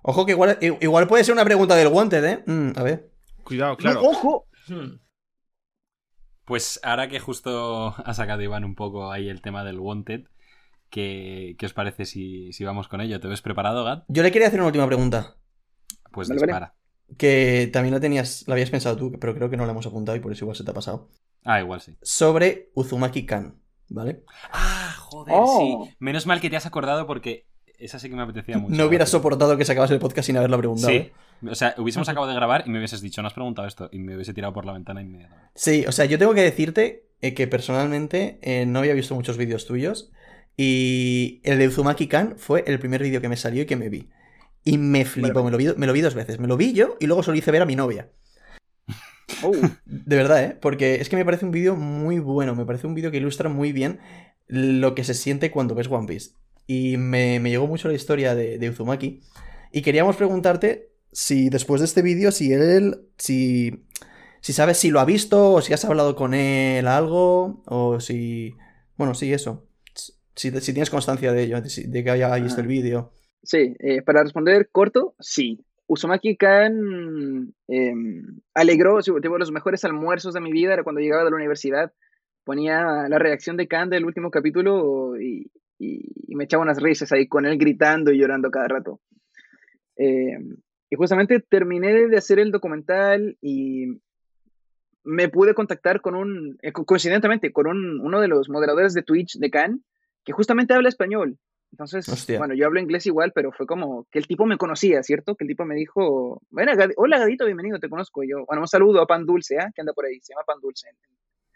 Ojo 0.02 0.26
que 0.26 0.32
igual, 0.32 0.58
igual 0.60 1.06
puede 1.08 1.24
ser 1.24 1.32
una 1.34 1.44
pregunta 1.44 1.74
del 1.74 1.88
Wanted, 1.88 2.24
¿eh? 2.24 2.42
Mm, 2.46 2.70
a 2.76 2.82
ver. 2.82 3.10
Cuidado, 3.44 3.76
claro. 3.76 4.02
No, 4.02 4.08
¡Ojo! 4.10 4.46
Hmm. 4.68 4.98
Pues 6.44 6.80
ahora 6.82 7.08
que 7.08 7.20
justo 7.20 7.94
ha 7.96 8.14
sacado 8.14 8.40
Iván 8.42 8.64
un 8.64 8.74
poco 8.74 9.12
ahí 9.12 9.28
el 9.28 9.42
tema 9.42 9.64
del 9.64 9.78
Wanted, 9.80 10.24
¿qué, 10.90 11.56
qué 11.58 11.66
os 11.66 11.72
parece 11.72 12.04
si, 12.04 12.52
si 12.52 12.64
vamos 12.64 12.88
con 12.88 13.00
ello? 13.00 13.20
¿Te 13.20 13.28
ves 13.28 13.42
preparado, 13.42 13.84
Gat? 13.84 14.04
Yo 14.08 14.22
le 14.22 14.30
quería 14.32 14.48
hacer 14.48 14.60
una 14.60 14.66
última 14.68 14.86
pregunta. 14.86 15.36
Pues 16.12 16.28
Vale, 16.28 16.40
vale. 16.40 16.46
dispara. 16.52 16.74
Que 17.16 17.70
también 17.72 17.94
la 17.94 18.00
tenías, 18.00 18.44
la 18.46 18.54
habías 18.54 18.70
pensado 18.70 18.96
tú, 18.96 19.12
pero 19.18 19.34
creo 19.34 19.48
que 19.48 19.56
no 19.56 19.64
la 19.64 19.72
hemos 19.72 19.86
apuntado 19.86 20.16
y 20.16 20.20
por 20.20 20.32
eso 20.32 20.44
igual 20.44 20.56
se 20.56 20.64
te 20.64 20.70
ha 20.70 20.74
pasado. 20.74 21.08
Ah, 21.44 21.60
igual 21.60 21.80
sí. 21.80 21.96
Sobre 22.02 22.70
Uzumaki 22.74 23.24
Kan, 23.24 23.62
¿vale? 23.88 24.24
Ah, 24.52 24.94
joder, 24.98 25.34
Oh. 25.38 25.84
sí. 25.86 25.94
Menos 26.00 26.26
mal 26.26 26.40
que 26.40 26.50
te 26.50 26.56
has 26.56 26.66
acordado 26.66 27.06
porque 27.06 27.46
esa 27.78 27.98
sí 27.98 28.10
que 28.10 28.16
me 28.16 28.22
apetecía 28.22 28.58
mucho. 28.58 28.74
No 28.74 28.84
hubiera 28.86 29.06
soportado 29.06 29.56
que 29.56 29.64
se 29.64 29.72
acabase 29.72 29.94
el 29.94 30.00
podcast 30.00 30.26
sin 30.26 30.36
haberlo 30.36 30.58
preguntado. 30.58 30.90
Sí. 30.92 30.96
¿eh? 30.98 31.12
O 31.48 31.54
sea, 31.54 31.74
hubiésemos 31.78 32.08
acabado 32.08 32.28
de 32.30 32.36
grabar 32.36 32.64
y 32.66 32.70
me 32.70 32.78
hubieses 32.78 33.00
dicho, 33.00 33.22
no 33.22 33.28
has 33.28 33.34
preguntado 33.34 33.68
esto, 33.68 33.88
y 33.92 34.00
me 34.00 34.14
hubiese 34.16 34.34
tirado 34.34 34.52
por 34.52 34.66
la 34.66 34.72
ventana 34.72 35.00
inmediatamente. 35.00 35.50
Sí, 35.54 35.84
o 35.86 35.92
sea, 35.92 36.04
yo 36.04 36.18
tengo 36.18 36.34
que 36.34 36.42
decirte 36.42 37.06
eh, 37.20 37.32
que 37.32 37.46
personalmente 37.46 38.38
eh, 38.42 38.66
no 38.66 38.80
había 38.80 38.94
visto 38.94 39.14
muchos 39.14 39.36
vídeos 39.36 39.64
tuyos 39.64 40.10
y 40.60 41.40
el 41.44 41.56
de 41.58 41.68
Uzumaki 41.68 42.08
Kan 42.08 42.34
fue 42.36 42.64
el 42.66 42.80
primer 42.80 43.00
vídeo 43.00 43.20
que 43.20 43.28
me 43.28 43.36
salió 43.36 43.62
y 43.62 43.66
que 43.66 43.76
me 43.76 43.88
vi. 43.88 44.10
Y 44.64 44.76
me 44.76 45.04
flipó, 45.04 45.44
me 45.44 45.52
lo, 45.52 45.56
vi, 45.56 45.68
me 45.76 45.86
lo 45.86 45.92
vi 45.92 46.00
dos 46.00 46.14
veces. 46.14 46.40
Me 46.40 46.48
lo 46.48 46.56
vi 46.56 46.72
yo 46.72 46.96
y 46.98 47.06
luego 47.06 47.22
se 47.22 47.30
lo 47.30 47.36
hice 47.36 47.52
ver 47.52 47.62
a 47.62 47.66
mi 47.66 47.76
novia. 47.76 48.10
Oh, 49.44 49.52
De 49.84 50.16
verdad, 50.16 50.42
¿eh? 50.42 50.58
Porque 50.60 50.96
es 50.96 51.08
que 51.08 51.14
me 51.14 51.24
parece 51.24 51.44
un 51.44 51.52
vídeo 51.52 51.76
muy 51.76 52.18
bueno, 52.18 52.56
me 52.56 52.64
parece 52.64 52.88
un 52.88 52.94
vídeo 52.94 53.12
que 53.12 53.18
ilustra 53.18 53.48
muy 53.48 53.70
bien 53.72 54.00
lo 54.48 54.96
que 54.96 55.04
se 55.04 55.14
siente 55.14 55.52
cuando 55.52 55.76
ves 55.76 55.86
One 55.88 56.08
Piece. 56.08 56.32
Y 56.66 56.96
me, 56.96 57.38
me 57.38 57.50
llegó 57.50 57.68
mucho 57.68 57.86
la 57.86 57.94
historia 57.94 58.34
de, 58.34 58.58
de 58.58 58.70
Uzumaki. 58.70 59.20
Y 59.70 59.82
queríamos 59.82 60.16
preguntarte 60.16 60.90
si 61.12 61.50
después 61.50 61.80
de 61.80 61.84
este 61.84 62.02
vídeo, 62.02 62.32
si 62.32 62.52
él, 62.52 63.06
si, 63.16 63.84
si 64.40 64.52
sabes 64.52 64.78
si 64.78 64.90
lo 64.90 64.98
ha 64.98 65.04
visto 65.04 65.52
o 65.52 65.62
si 65.62 65.72
has 65.72 65.84
hablado 65.84 66.16
con 66.16 66.34
él 66.34 66.88
algo, 66.88 67.62
o 67.66 68.00
si... 68.00 68.56
Bueno, 68.96 69.14
sí, 69.14 69.32
eso. 69.32 69.67
Si, 70.38 70.50
si 70.60 70.72
tienes 70.72 70.88
constancia 70.90 71.32
de 71.32 71.42
ello, 71.42 71.60
de, 71.60 71.68
de 71.88 72.04
que 72.04 72.10
haya 72.10 72.34
visto 72.36 72.60
el 72.60 72.66
vídeo. 72.68 73.10
sí, 73.42 73.74
eh, 73.80 74.02
para 74.02 74.22
responder 74.22 74.68
corto, 74.72 75.14
sí. 75.18 75.64
Uzumaki 75.86 76.36
Kan 76.36 77.54
em, 77.66 78.40
alegró, 78.54 79.00
tuvo 79.02 79.38
los 79.38 79.50
mejores 79.52 79.84
almuerzos 79.84 80.34
de 80.34 80.40
mi 80.40 80.52
vida, 80.52 80.74
era 80.74 80.82
cuando 80.84 81.00
llegaba 81.00 81.24
de 81.24 81.30
la 81.30 81.36
universidad, 81.36 81.92
ponía 82.44 83.08
la 83.08 83.18
reacción 83.18 83.56
de 83.56 83.66
Kan 83.68 83.90
del 83.90 84.04
último 84.04 84.30
capítulo 84.30 85.20
y, 85.20 85.50
y- 85.78 86.12
y 86.28 86.34
me 86.36 86.44
echaba 86.44 86.62
unas 86.62 86.80
risas 86.82 87.10
ahí 87.12 87.26
con 87.26 87.46
él 87.46 87.56
gritando 87.58 88.12
y 88.12 88.18
llorando 88.18 88.50
cada 88.50 88.68
rato. 88.68 89.00
Em, 89.96 90.56
y 90.90 90.96
justamente 90.96 91.40
terminé 91.40 92.06
de 92.08 92.16
hacer 92.16 92.38
el 92.38 92.50
documental 92.52 93.36
y 93.40 93.86
me 95.04 95.28
pude 95.28 95.54
contactar 95.54 96.00
con 96.00 96.14
un, 96.14 96.58
eh, 96.62 96.72
co- 96.72 96.84
coincidentemente, 96.84 97.52
con 97.52 97.66
un- 97.66 98.00
uno 98.00 98.20
de 98.20 98.28
los 98.28 98.48
moderadores 98.48 98.92
de 98.94 99.02
Twitch 99.02 99.38
de 99.38 99.50
Can, 99.50 99.82
que 100.28 100.32
justamente 100.34 100.74
habla 100.74 100.90
español. 100.90 101.38
Entonces, 101.72 102.06
Hostia. 102.06 102.36
bueno, 102.36 102.52
yo 102.52 102.66
hablo 102.66 102.80
inglés 102.80 103.06
igual, 103.06 103.32
pero 103.34 103.50
fue 103.50 103.66
como 103.66 104.06
que 104.10 104.18
el 104.18 104.26
tipo 104.26 104.44
me 104.44 104.58
conocía, 104.58 105.02
¿cierto? 105.02 105.34
Que 105.36 105.44
el 105.44 105.48
tipo 105.48 105.64
me 105.64 105.74
dijo, 105.74 106.42
bueno, 106.50 106.72
Gad- 106.74 106.92
hola 106.98 107.18
Gadito, 107.18 107.46
bienvenido, 107.46 107.78
te 107.80 107.88
conozco. 107.88 108.22
Y 108.22 108.28
yo, 108.30 108.44
bueno, 108.46 108.60
un 108.60 108.68
saludo 108.68 109.00
a 109.00 109.06
Pan 109.06 109.24
Dulce, 109.24 109.56
¿ah? 109.58 109.70
Que 109.74 109.80
anda 109.80 109.94
por 109.94 110.04
ahí, 110.04 110.20
se 110.20 110.34
llama 110.34 110.44
Pan 110.46 110.60
Dulce. 110.60 110.88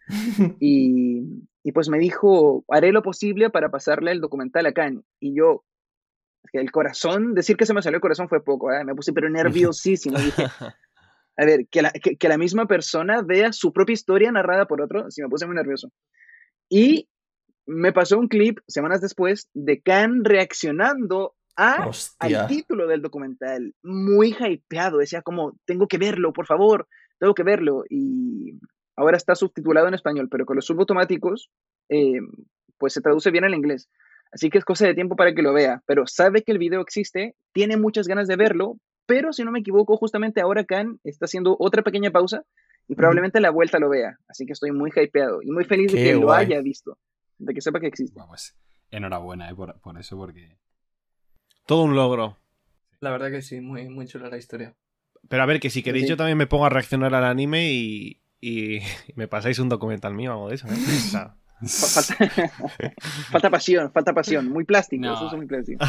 Y, 0.59 1.23
y 1.63 1.73
pues 1.73 1.91
me 1.91 1.99
dijo, 1.99 2.65
haré 2.69 2.93
lo 2.93 3.03
posible 3.03 3.51
para 3.51 3.71
pasarle 3.71 4.11
el 4.13 4.23
documental 4.23 4.65
a 4.65 4.73
Can. 4.73 5.05
Y 5.21 5.35
yo, 5.35 5.65
el 6.55 6.71
corazón, 6.73 7.35
decir 7.35 7.59
que 7.59 7.67
se 7.67 7.75
me 7.75 7.83
salió 7.83 7.97
el 7.97 8.03
corazón 8.03 8.29
fue 8.31 8.43
poco, 8.43 8.73
¿eh? 8.73 8.85
Me 8.85 8.95
puse 8.95 9.13
pero 9.13 9.29
nerviosísimo. 9.29 10.19
Dije, 10.19 10.45
a 11.37 11.45
ver, 11.45 11.67
que 11.69 11.83
la, 11.83 11.91
que, 11.91 12.17
que 12.17 12.29
la 12.29 12.39
misma 12.39 12.67
persona 12.67 13.21
vea 13.21 13.53
su 13.53 13.71
propia 13.71 13.93
historia 13.93 14.33
narrada 14.33 14.65
por 14.67 14.81
otro, 14.81 15.11
sí 15.11 15.21
me 15.21 15.29
puse 15.29 15.45
muy 15.47 15.55
nervioso. 15.57 15.91
Y 16.69 17.09
me 17.73 17.93
pasó 17.93 18.19
un 18.19 18.29
clip 18.29 18.59
semanas 18.67 19.01
después 19.01 19.49
de 19.55 19.81
Khan 19.81 20.25
reaccionando 20.25 21.35
a, 21.57 21.91
al 22.19 22.47
título 22.47 22.87
del 22.87 23.03
documental, 23.03 23.75
muy 23.83 24.35
hypeado, 24.39 24.99
decía 24.99 25.23
como, 25.23 25.59
tengo 25.65 25.87
que 25.87 25.99
verlo, 25.99 26.33
por 26.33 26.47
favor, 26.47 26.89
tengo 27.19 27.35
que 27.35 27.43
verlo. 27.43 27.85
Y 27.89 28.59
ahora 28.97 29.17
está 29.17 29.35
subtitulado 29.35 29.89
en 29.89 29.95
español, 29.95 30.29
pero 30.31 30.47
con 30.47 30.57
los 30.57 30.67
subautomáticos, 30.67 31.51
eh, 31.89 32.21
pues 32.79 32.95
se 32.95 33.01
traduce 33.01 33.31
bien 33.31 33.45
al 33.45 33.55
inglés. 33.55 33.89
Así 34.33 34.49
que 34.49 34.59
es 34.59 34.65
cosa 34.65 34.87
de 34.87 34.95
tiempo 34.95 35.15
para 35.15 35.35
que 35.35 35.43
lo 35.43 35.53
vea, 35.53 35.83
pero 35.87 36.07
sabe 36.07 36.43
que 36.43 36.53
el 36.53 36.59
video 36.59 36.81
existe, 36.81 37.35
tiene 37.53 37.77
muchas 37.77 38.09
ganas 38.09 38.29
de 38.29 38.37
verlo, 38.37 38.79
pero 39.05 39.33
si 39.33 39.45
no 39.45 39.53
me 39.53 39.59
equivoco, 39.59 39.97
justamente 39.99 40.41
ahora 40.41 40.65
Khan 40.65 41.01
está 41.05 41.27
haciendo 41.27 41.57
otra 41.59 41.83
pequeña 41.83 42.11
pausa 42.11 42.45
y 42.89 42.95
probablemente 42.95 43.39
a 43.39 43.41
la 43.43 43.51
vuelta 43.51 43.79
lo 43.79 43.91
vea. 43.91 44.19
Así 44.27 44.47
que 44.47 44.55
estoy 44.55 44.73
muy 44.73 44.91
hypeado 44.95 45.43
y 45.43 45.51
muy 45.51 45.65
feliz 45.65 45.93
de 45.93 46.03
que 46.03 46.15
lo 46.15 46.33
haya 46.33 46.63
visto, 46.63 46.97
de 47.45 47.55
que 47.55 47.61
sepa 47.61 47.81
que 47.81 47.87
existe. 47.89 48.15
Bueno, 48.15 48.29
pues 48.29 48.55
enhorabuena 48.91 49.49
eh, 49.51 49.55
por, 49.55 49.81
por 49.81 49.99
eso, 49.99 50.17
porque 50.17 50.57
Todo 51.67 51.83
un 51.83 51.95
logro. 51.95 52.39
La 53.01 53.11
verdad 53.11 53.31
que 53.31 53.43
sí, 53.43 53.61
muy, 53.61 53.89
muy 53.89 54.07
chula 54.07 54.29
la 54.29 54.37
historia. 54.39 54.75
Pero 55.29 55.43
a 55.43 55.47
ver, 55.47 55.61
que 55.61 55.71
si 55.71 55.83
queréis 55.83 56.05
Sí. 56.05 56.11
yo 56.11 56.17
también 56.17 56.39
me 56.39 56.47
pongo 56.47 56.67
a 56.67 56.69
reaccionar 56.71 57.15
al 57.15 57.25
anime 57.25 57.71
y, 57.73 58.21
y, 58.41 58.77
y 58.79 58.81
me 59.17 59.29
pasáis 59.29 59.59
un 59.59 59.69
documental 59.69 60.15
mío 60.15 60.31
o 60.33 60.35
algo 60.35 60.49
de 60.49 60.55
eso. 60.57 60.67
¿eh? 60.69 60.73
O 60.77 61.11
sea, 61.11 61.37
Fa- 61.65 62.03
Falta, 62.03 62.53
falta 63.31 63.51
pasión, 63.51 63.93
falta 63.93 64.13
pasión, 64.13 64.49
muy 64.49 64.65
plástico, 64.65 65.05
No. 65.05 65.15
eso 65.15 65.29
es 65.29 65.33
muy 65.35 65.47
plástico. 65.47 65.85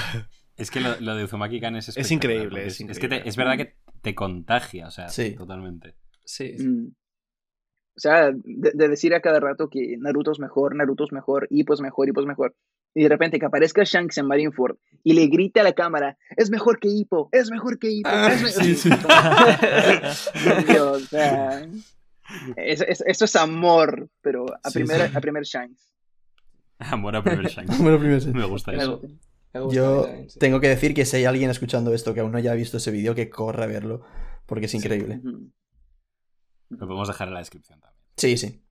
Es 0.56 0.70
que 0.70 0.80
lo, 0.80 1.00
lo 1.02 1.16
de 1.16 1.24
Uzumaki-kan 1.24 1.76
es 1.76 1.90
Es 1.90 1.98
espectacular, 1.98 2.36
increíble, 2.36 2.68
es 2.68 2.80
Es, 2.80 3.00
que 3.00 3.08
te- 3.08 3.28
es 3.28 3.36
verdad 3.36 3.58
que 3.58 3.76
te 4.04 4.14
contagia, 4.14 4.86
o 4.88 4.92
sea, 4.92 5.10
Sí. 5.10 5.34
totalmente. 5.36 5.96
Sí. 6.26 6.56
Mm. 6.60 6.94
O 7.96 8.00
sea, 8.00 8.32
de, 8.34 8.72
de 8.74 8.88
decir 8.88 9.14
a 9.14 9.22
cada 9.22 9.40
rato 9.40 9.70
que 9.70 9.98
Naruto 10.00 10.32
es 10.32 10.40
mejor, 10.40 10.76
Naruto 10.76 11.04
es 11.06 11.12
mejor, 11.12 11.48
Hippo 11.52 11.74
es 11.76 11.82
mejor, 11.82 12.10
Hippo 12.10 12.22
es 12.22 12.28
mejor. 12.28 12.56
Y 12.96 13.04
de 13.04 13.10
repente 13.10 13.40
que 13.40 13.46
aparezca 13.46 13.84
Shanks 13.84 14.18
en 14.18 14.26
Marineford 14.28 14.78
y 15.04 15.14
le 15.14 15.28
grita 15.28 15.62
a 15.62 15.64
la 15.64 15.74
cámara, 15.74 16.18
es 16.36 16.50
mejor 16.50 16.80
que 16.80 16.88
Hippo, 16.90 17.30
es 17.32 17.50
mejor 17.52 17.78
que 17.80 17.92
Hippo. 17.92 18.10
Ah, 18.12 18.32
es 18.34 18.42
me-". 18.42 18.50
sí, 18.52 18.76
sí. 18.76 18.90
Dios, 20.68 21.04
o 21.04 21.06
sea, 21.08 21.68
eso, 22.56 22.84
eso- 22.88 23.04
eso 23.06 23.26
es 23.26 23.36
amor, 23.36 24.10
pero 24.22 24.46
a, 24.64 24.70
Sí, 24.70 24.80
primer, 24.80 25.10
sí. 25.10 25.16
a 25.18 25.22
primer 25.22 25.44
Shanks. 25.44 25.94
Amor 26.80 27.16
a 27.16 27.24
primer 27.24 27.48
Shanks. 27.48 27.78
Bueno, 27.80 28.00
primero 28.00 28.20
sí. 28.20 28.32
Me 28.34 28.46
gusta 28.46 28.74
eso. 28.74 29.02
gu- 29.02 29.18
me 29.54 29.60
gusta 29.62 29.76
Yo 29.76 30.00
a 30.00 30.06
también, 30.08 30.28
tengo 30.40 30.60
que 30.60 30.70
decir 30.70 30.94
que 30.94 31.06
si 31.06 31.18
hay 31.18 31.26
alguien 31.26 31.50
escuchando 31.50 31.94
esto 31.94 32.14
que 32.14 32.22
aún 32.22 32.32
no 32.32 32.38
haya 32.38 32.54
visto 32.56 32.78
ese 32.78 32.92
vídeo, 32.92 33.14
que 33.16 33.30
corra 33.30 33.66
a 33.66 33.68
verlo, 33.68 34.02
porque 34.46 34.66
es 34.66 34.74
increíble. 34.74 35.22
Lo 36.70 36.80
podemos 36.88 37.08
dejar 37.08 37.28
en 37.28 37.34
la 37.36 37.40
descripción 37.40 37.80
también. 37.80 38.02
Sí, 38.18 38.38
sí. 38.38 38.62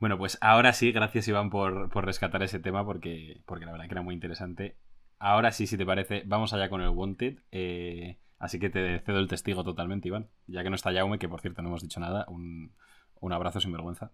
Bueno, 0.00 0.18
pues 0.18 0.36
ahora 0.40 0.72
sí, 0.72 0.92
gracias 0.92 1.28
Iván 1.28 1.50
por, 1.50 1.88
por 1.90 2.04
rescatar 2.04 2.42
ese 2.42 2.58
tema 2.58 2.84
porque, 2.84 3.40
porque 3.46 3.64
la 3.64 3.72
verdad 3.72 3.86
que 3.86 3.94
era 3.94 4.02
muy 4.02 4.14
interesante. 4.14 4.76
Ahora 5.18 5.52
sí, 5.52 5.66
si 5.66 5.78
te 5.78 5.86
parece, 5.86 6.22
vamos 6.26 6.52
allá 6.52 6.68
con 6.68 6.80
el 6.82 6.88
Wanted. 6.90 7.38
eh, 7.52 8.18
así 8.38 8.58
que 8.58 8.68
te 8.68 8.98
cedo 9.00 9.20
el 9.20 9.28
testigo 9.28 9.64
totalmente, 9.64 10.08
Iván. 10.08 10.28
Ya 10.46 10.62
que 10.62 10.68
no 10.70 10.76
está 10.76 10.92
Jaume, 10.92 11.18
que 11.18 11.28
por 11.28 11.40
cierto 11.40 11.62
no 11.62 11.68
hemos 11.68 11.82
dicho 11.82 12.00
nada, 12.00 12.26
un, 12.28 12.74
un 13.20 13.32
abrazo 13.32 13.60
sin 13.60 13.72
vergüenza. 13.72 14.10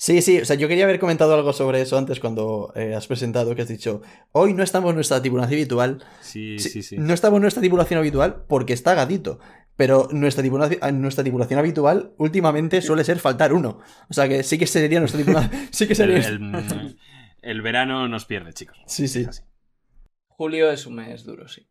Sí, 0.00 0.22
sí, 0.22 0.40
o 0.40 0.44
sea, 0.44 0.54
yo 0.56 0.68
quería 0.68 0.84
haber 0.84 1.00
comentado 1.00 1.34
algo 1.34 1.52
sobre 1.52 1.80
eso 1.80 1.98
antes 1.98 2.20
cuando 2.20 2.72
eh, 2.76 2.94
has 2.94 3.06
presentado, 3.08 3.54
que 3.56 3.62
has 3.62 3.68
dicho, 3.68 4.00
hoy 4.30 4.54
no 4.54 4.62
estamos 4.62 4.90
en 4.90 4.94
nuestra 4.96 5.20
tripulación 5.20 5.54
habitual. 5.58 6.04
Sí, 6.20 6.58
Sí, 6.60 6.82
sí. 6.82 6.96
No 6.98 7.12
estamos 7.14 7.38
en 7.38 7.42
nuestra 7.42 7.60
tripulación 7.60 7.98
habitual 7.98 8.44
porque 8.48 8.72
está 8.72 8.94
Gadito. 8.94 9.40
Pero 9.78 10.08
nuestra 10.10 10.42
tripulación, 10.42 11.00
nuestra 11.00 11.22
tripulación 11.22 11.58
habitual 11.60 12.12
últimamente 12.18 12.82
suele 12.82 13.04
ser 13.04 13.20
faltar 13.20 13.52
uno. 13.54 13.78
O 14.10 14.12
sea 14.12 14.28
que 14.28 14.42
sí 14.42 14.58
que 14.58 14.66
sería 14.66 14.98
nuestra 14.98 15.18
tripulación. 15.22 15.52
Sí 15.72 15.86
que 15.86 15.94
sería. 15.94 16.18
el- 16.18 16.98
el 17.40 17.62
verano 17.62 18.08
nos 18.08 18.24
pierde, 18.26 18.52
chicos. 18.52 18.76
Sí, 18.86 19.06
sí. 19.06 19.20
Es 19.20 19.28
así. 19.28 19.42
Julio 20.26 20.70
es 20.72 20.84
un 20.84 20.96
mes 20.96 21.22
duro, 21.24 21.46
sí. 21.46 21.68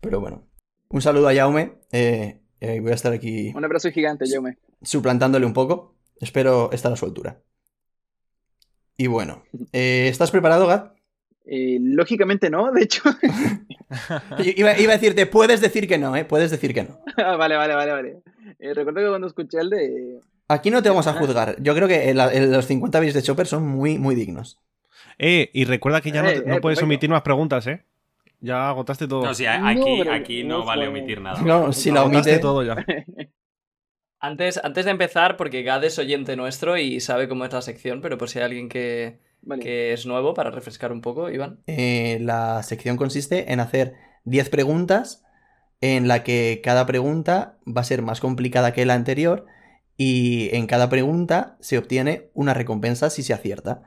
Pero 0.00 0.20
bueno. 0.20 0.46
Un 0.88 1.02
saludo 1.02 1.28
a 1.28 1.34
Jaume. 1.34 1.78
eh, 1.90 2.42
eh, 2.60 2.78
voy 2.80 2.92
a 2.92 2.94
estar 2.94 3.12
aquí 3.12 3.52
Un 3.56 3.64
abrazo 3.64 3.90
gigante, 3.90 4.24
Yome. 4.32 4.58
suplantándole 4.82 5.44
un 5.46 5.52
poco. 5.52 5.96
Espero 6.20 6.70
estar 6.70 6.92
a 6.92 6.96
su 6.96 7.06
altura. 7.06 7.42
Y 8.96 9.08
bueno. 9.08 9.42
eh, 9.72 10.06
¿Estás 10.08 10.30
preparado, 10.30 10.68
Gat? 10.68 10.95
Eh, 11.48 11.78
lógicamente 11.80 12.50
no, 12.50 12.72
de 12.72 12.82
hecho. 12.82 13.02
Iba, 14.56 14.76
iba 14.78 14.92
a 14.92 14.96
decirte, 14.96 15.26
puedes 15.26 15.60
decir 15.60 15.86
que 15.86 15.96
no, 15.96 16.16
¿eh? 16.16 16.24
Puedes 16.24 16.50
decir 16.50 16.74
que 16.74 16.82
no. 16.82 16.98
Ah, 17.16 17.36
vale, 17.36 17.56
vale, 17.56 17.74
vale, 17.74 17.92
vale. 17.92 18.16
Eh, 18.58 18.74
recuerdo 18.74 19.00
que 19.00 19.08
cuando 19.08 19.26
escuché 19.28 19.58
el 19.60 19.70
de. 19.70 20.18
Aquí 20.48 20.70
no 20.70 20.82
te 20.82 20.88
vamos 20.88 21.06
a 21.06 21.12
juzgar. 21.12 21.56
Yo 21.60 21.74
creo 21.74 21.86
que 21.88 22.10
el- 22.10 22.18
el- 22.20 22.50
los 22.52 22.66
50 22.66 22.98
bits 23.00 23.14
de 23.14 23.22
Chopper 23.22 23.46
son 23.46 23.66
muy, 23.66 23.96
muy 23.98 24.14
dignos. 24.16 24.58
Eh, 25.18 25.50
y 25.52 25.64
recuerda 25.64 26.00
que 26.00 26.10
ya 26.10 26.22
no, 26.22 26.28
Eh, 26.30 26.42
no 26.44 26.54
eh, 26.56 26.60
puedes 26.60 26.78
perfecto. 26.78 26.84
omitir 26.84 27.10
más 27.10 27.22
preguntas, 27.22 27.66
¿eh? 27.68 27.84
Ya 28.40 28.68
agotaste 28.68 29.06
todo. 29.08 29.24
No, 29.24 29.32
sí, 29.32 29.44
No, 29.44 29.68
aquí, 30.12 30.42
no 30.44 30.58
no 30.58 30.64
vale 30.64 30.88
omitir 30.88 31.20
nada. 31.20 31.40
No, 31.42 31.72
si 31.72 31.90
la 31.90 32.00
agotaste 32.00 32.30
omite. 32.32 32.42
todo 32.42 32.62
ya. 32.64 32.84
Antes, 34.18 34.58
antes 34.62 34.84
de 34.84 34.90
empezar, 34.90 35.36
porque 35.36 35.62
Gad 35.62 35.84
es 35.84 35.98
oyente 35.98 36.36
nuestro 36.36 36.76
y 36.76 37.00
sabe 37.00 37.28
cómo 37.28 37.44
es 37.44 37.52
la 37.52 37.62
sección, 37.62 38.00
pero 38.00 38.18
por 38.18 38.28
si 38.28 38.38
hay 38.38 38.44
alguien 38.46 38.68
que, 38.68 39.18
Vale. 39.46 39.62
que 39.62 39.92
es 39.92 40.04
nuevo, 40.06 40.34
para 40.34 40.50
refrescar 40.50 40.92
un 40.92 41.00
poco, 41.00 41.30
Iván. 41.30 41.60
Eh, 41.66 42.18
la 42.20 42.62
sección 42.62 42.96
consiste 42.96 43.52
en 43.52 43.60
hacer 43.60 43.94
10 44.24 44.50
preguntas 44.50 45.24
en 45.80 46.08
la 46.08 46.24
que 46.24 46.60
cada 46.62 46.84
pregunta 46.84 47.58
va 47.66 47.80
a 47.82 47.84
ser 47.84 48.02
más 48.02 48.20
complicada 48.20 48.72
que 48.72 48.84
la 48.84 48.94
anterior 48.94 49.46
y 49.96 50.54
en 50.54 50.66
cada 50.66 50.88
pregunta 50.88 51.56
se 51.60 51.78
obtiene 51.78 52.30
una 52.34 52.54
recompensa 52.54 53.08
si 53.08 53.22
se 53.22 53.32
acierta. 53.32 53.82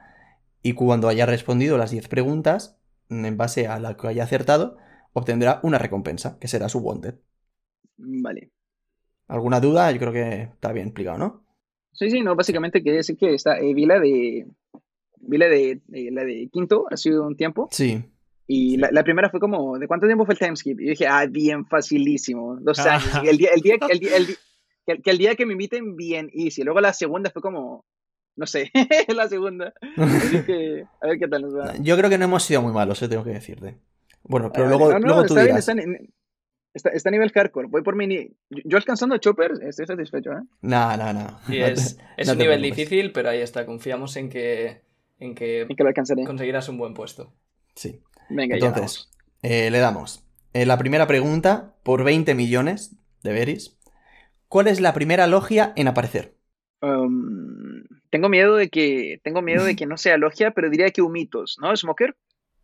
Y 0.64 0.74
cuando 0.74 1.08
haya 1.08 1.26
respondido 1.26 1.78
las 1.78 1.92
10 1.92 2.08
preguntas, 2.08 2.80
en 3.10 3.38
base 3.38 3.68
a 3.68 3.80
la 3.80 3.96
que 3.96 4.08
haya 4.08 4.24
acertado, 4.24 4.78
obtendrá 5.14 5.60
una 5.64 5.78
recompensa, 5.78 6.38
que 6.40 6.48
será 6.48 6.70
su 6.70 6.80
wanted. 6.80 7.16
Vale. 7.98 8.52
¿Alguna 9.28 9.60
duda? 9.60 9.92
Yo 9.92 10.00
creo 10.00 10.14
que 10.14 10.42
está 10.44 10.72
bien 10.72 10.88
explicado, 10.88 11.18
¿no? 11.18 11.46
Sí, 11.94 12.10
sí, 12.10 12.22
no, 12.22 12.36
básicamente 12.36 12.82
quería 12.82 12.98
decir 12.98 13.18
que 13.18 13.34
esta, 13.34 13.60
eh, 13.60 13.74
vi 13.74 13.86
la 13.86 14.00
de. 14.00 14.48
Vi 15.22 15.38
la 15.38 15.48
de, 15.48 15.82
eh, 15.94 16.10
la 16.12 16.24
de 16.24 16.50
Quinto 16.52 16.86
hace 16.90 17.18
un 17.18 17.36
tiempo. 17.36 17.68
Sí. 17.72 18.04
Y 18.48 18.78
la, 18.78 18.90
la 18.92 19.04
primera 19.04 19.30
fue 19.30 19.40
como, 19.40 19.78
¿de 19.78 19.88
cuánto 19.88 20.08
tiempo 20.08 20.26
fue 20.26 20.34
el 20.34 20.40
timeskip? 20.40 20.80
Y 20.80 20.86
yo 20.86 20.90
dije, 20.92 21.08
ah, 21.08 21.26
bien 21.30 21.66
facilísimo, 21.66 22.58
dos 22.62 22.80
Ah. 22.80 22.96
años. 22.96 23.22
Y 23.24 23.28
el 23.28 23.38
día, 23.38 23.50
el 23.54 23.62
día, 23.62 23.76
el 23.90 24.00
día, 24.00 24.18
el 24.18 24.26
día- 24.28 24.36
que, 24.86 24.92
el- 24.94 25.02
que 25.04 25.12
el 25.12 25.18
día 25.20 25.36
que 25.36 25.46
me 25.46 25.54
inviten, 25.54 25.96
bien 25.96 26.30
easy. 26.34 26.64
Luego 26.64 26.82
la 26.82 26.94
segunda 26.94 27.30
fue 27.30 27.42
como, 27.44 27.86
no 28.36 28.48
sé, 28.48 28.72
la 29.10 29.28
segunda. 29.28 29.74
Así 29.98 30.44
que, 30.46 30.84
a 31.02 31.08
ver 31.08 31.20
qué 31.20 31.28
tal 31.28 31.44
nos 31.44 31.56
va. 31.56 31.76
Yo 31.80 31.96
creo 31.98 32.10
que 32.10 32.18
no 32.18 32.26
hemos 32.26 32.44
sido 32.44 32.62
muy 32.62 32.72
malos, 32.74 33.02
eh, 33.04 33.08
tengo 33.08 33.24
que 33.24 33.32
decirte. 33.32 33.78
Bueno, 34.24 34.52
pero 34.52 34.66
Ah, 34.66 34.70
luego, 34.70 34.92
no, 34.94 35.00
no, 35.00 35.08
luego 35.08 35.22
tú 35.22 35.34
está 35.36 35.44
bien, 35.44 35.56
dirás. 35.56 35.70
está, 35.70 35.82
en- 35.82 36.14
está, 36.74 36.90
está 36.90 37.10
a 37.10 37.12
nivel 37.12 37.32
hardcore. 37.32 37.68
Voy 37.68 37.84
por 37.84 37.96
mi. 37.96 38.08
ni- 38.08 38.28
Yo, 38.50 38.62
yo 38.66 38.78
alcanzando 38.78 39.14
a 39.16 39.20
Chopper, 39.20 39.52
estoy 39.62 39.86
satisfecho, 39.86 40.32
¿eh? 40.32 40.42
No, 40.62 40.98
no, 40.98 41.14
no. 41.14 41.40
Y 41.50 41.60
No 41.60 41.66
te- 41.68 41.72
es, 41.74 42.00
es 42.18 42.30
un 42.30 42.38
nivel 42.40 42.60
preocupes. 42.60 42.78
difícil, 42.90 43.12
pero 43.12 43.30
ahí 43.30 43.42
está. 43.42 43.66
Confiamos 43.68 44.16
en 44.18 44.30
que, 44.30 44.82
en 45.20 45.36
que 45.36 45.66
Y 45.68 45.76
que 45.76 45.84
lo 45.84 45.90
alcanzaré. 45.90 46.24
conseguirás 46.24 46.70
un 46.70 46.78
buen 46.78 46.94
puesto. 46.94 47.34
Sí. 47.76 48.02
Venga, 48.30 48.58
ya 48.58 48.68
Entonces, 48.68 49.10
eh, 49.42 49.70
le 49.72 49.80
damos. 49.80 50.24
Eh, 50.54 50.66
la 50.66 50.78
primera 50.78 51.08
pregunta, 51.08 51.76
por 51.84 52.04
20 52.04 52.36
millones 52.36 52.96
de 53.24 53.34
Beris. 53.34 53.78
¿Cuál 54.48 54.68
es 54.68 54.80
la 54.82 54.94
primera 54.94 55.28
logia 55.28 55.74
en 55.76 55.88
aparecer? 55.88 56.36
Um, 56.82 57.84
tengo 58.10 58.30
miedo 58.30 58.56
de 58.56 58.70
que. 58.70 59.20
Tengo 59.24 59.42
miedo 59.42 59.64
de 59.64 59.76
que 59.76 59.86
no 59.86 59.98
sea 59.98 60.18
logia, 60.18 60.52
pero 60.52 60.70
diría 60.70 60.90
que 60.90 61.02
humitos, 61.02 61.58
¿no? 61.62 61.76
¿Smoker? 61.76 62.16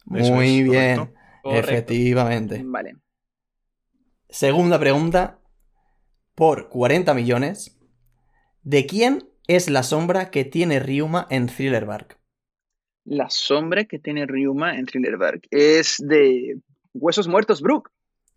Muy 0.06 0.60
es, 0.60 0.64
bien. 0.64 0.98
correcto. 0.98 1.14
Correcto. 1.42 1.72
Efectivamente. 1.72 2.62
Vale. 2.66 2.96
Segunda 4.30 4.80
pregunta, 4.80 5.40
por 6.34 6.70
40 6.70 7.14
millones. 7.14 7.78
¿De 8.64 8.86
quién 8.88 9.30
es 9.48 9.70
la 9.70 9.84
sombra 9.84 10.32
que 10.32 10.44
tiene 10.44 10.80
Ryuma 10.80 11.28
en 11.30 11.48
Thriller 11.48 11.86
Bark? 11.86 12.18
La 13.06 13.30
sombra 13.30 13.86
que 13.86 14.00
tiene 14.00 14.26
Ryuma 14.26 14.78
en 14.78 14.86
Thriller 14.88 15.18
Bark 15.18 15.44
es 15.52 15.98
de 16.00 16.58
Huesos 16.94 17.28
Muertos, 17.28 17.62
Brook. 17.62 17.90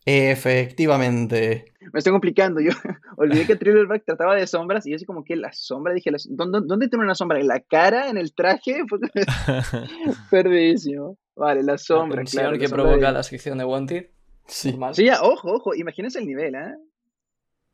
Efectivamente. 0.05 1.73
Me 1.93 1.99
estoy 1.99 2.13
complicando. 2.13 2.61
Yo 2.61 2.71
olvidé 3.17 3.47
que 3.47 3.57
Thriller 3.57 3.87
Bark 3.87 4.05
trataba 4.05 4.35
de 4.37 4.47
sombras 4.47 4.87
y 4.87 4.91
yo 4.91 4.97
así 4.97 5.05
como 5.05 5.25
que 5.25 5.37
la 5.37 5.53
sombra, 5.53 5.93
dije, 5.95 6.11
¿dónde, 6.29 6.61
dónde 6.67 6.89
tiene 6.89 7.05
una 7.05 7.15
sombra? 7.15 7.41
¿En 7.41 7.49
la 7.49 7.61
cara? 7.61 8.09
¿En 8.11 8.17
el 8.19 8.35
traje? 8.35 8.83
Perdidísimo. 10.31 11.19
Vale, 11.37 11.63
la 11.63 11.73
La 11.73 11.79
sombra, 11.79 12.17
tensión 12.19 12.41
claro. 12.43 12.53
la 12.53 12.59
que 12.59 12.69
sombra 12.69 12.85
provoca 12.85 13.07
de- 13.09 13.13
la 13.13 13.23
sección 13.23 13.59
de 13.59 13.65
Wanted. 13.65 14.07
Sí. 14.47 14.71
normal. 14.71 14.95
Sí, 14.95 15.05
ya, 15.05 15.23
ojo, 15.23 15.53
ojo, 15.53 15.75
imagínense 15.75 16.19
el 16.19 16.27
nivel, 16.27 16.55
¿eh? 16.55 16.75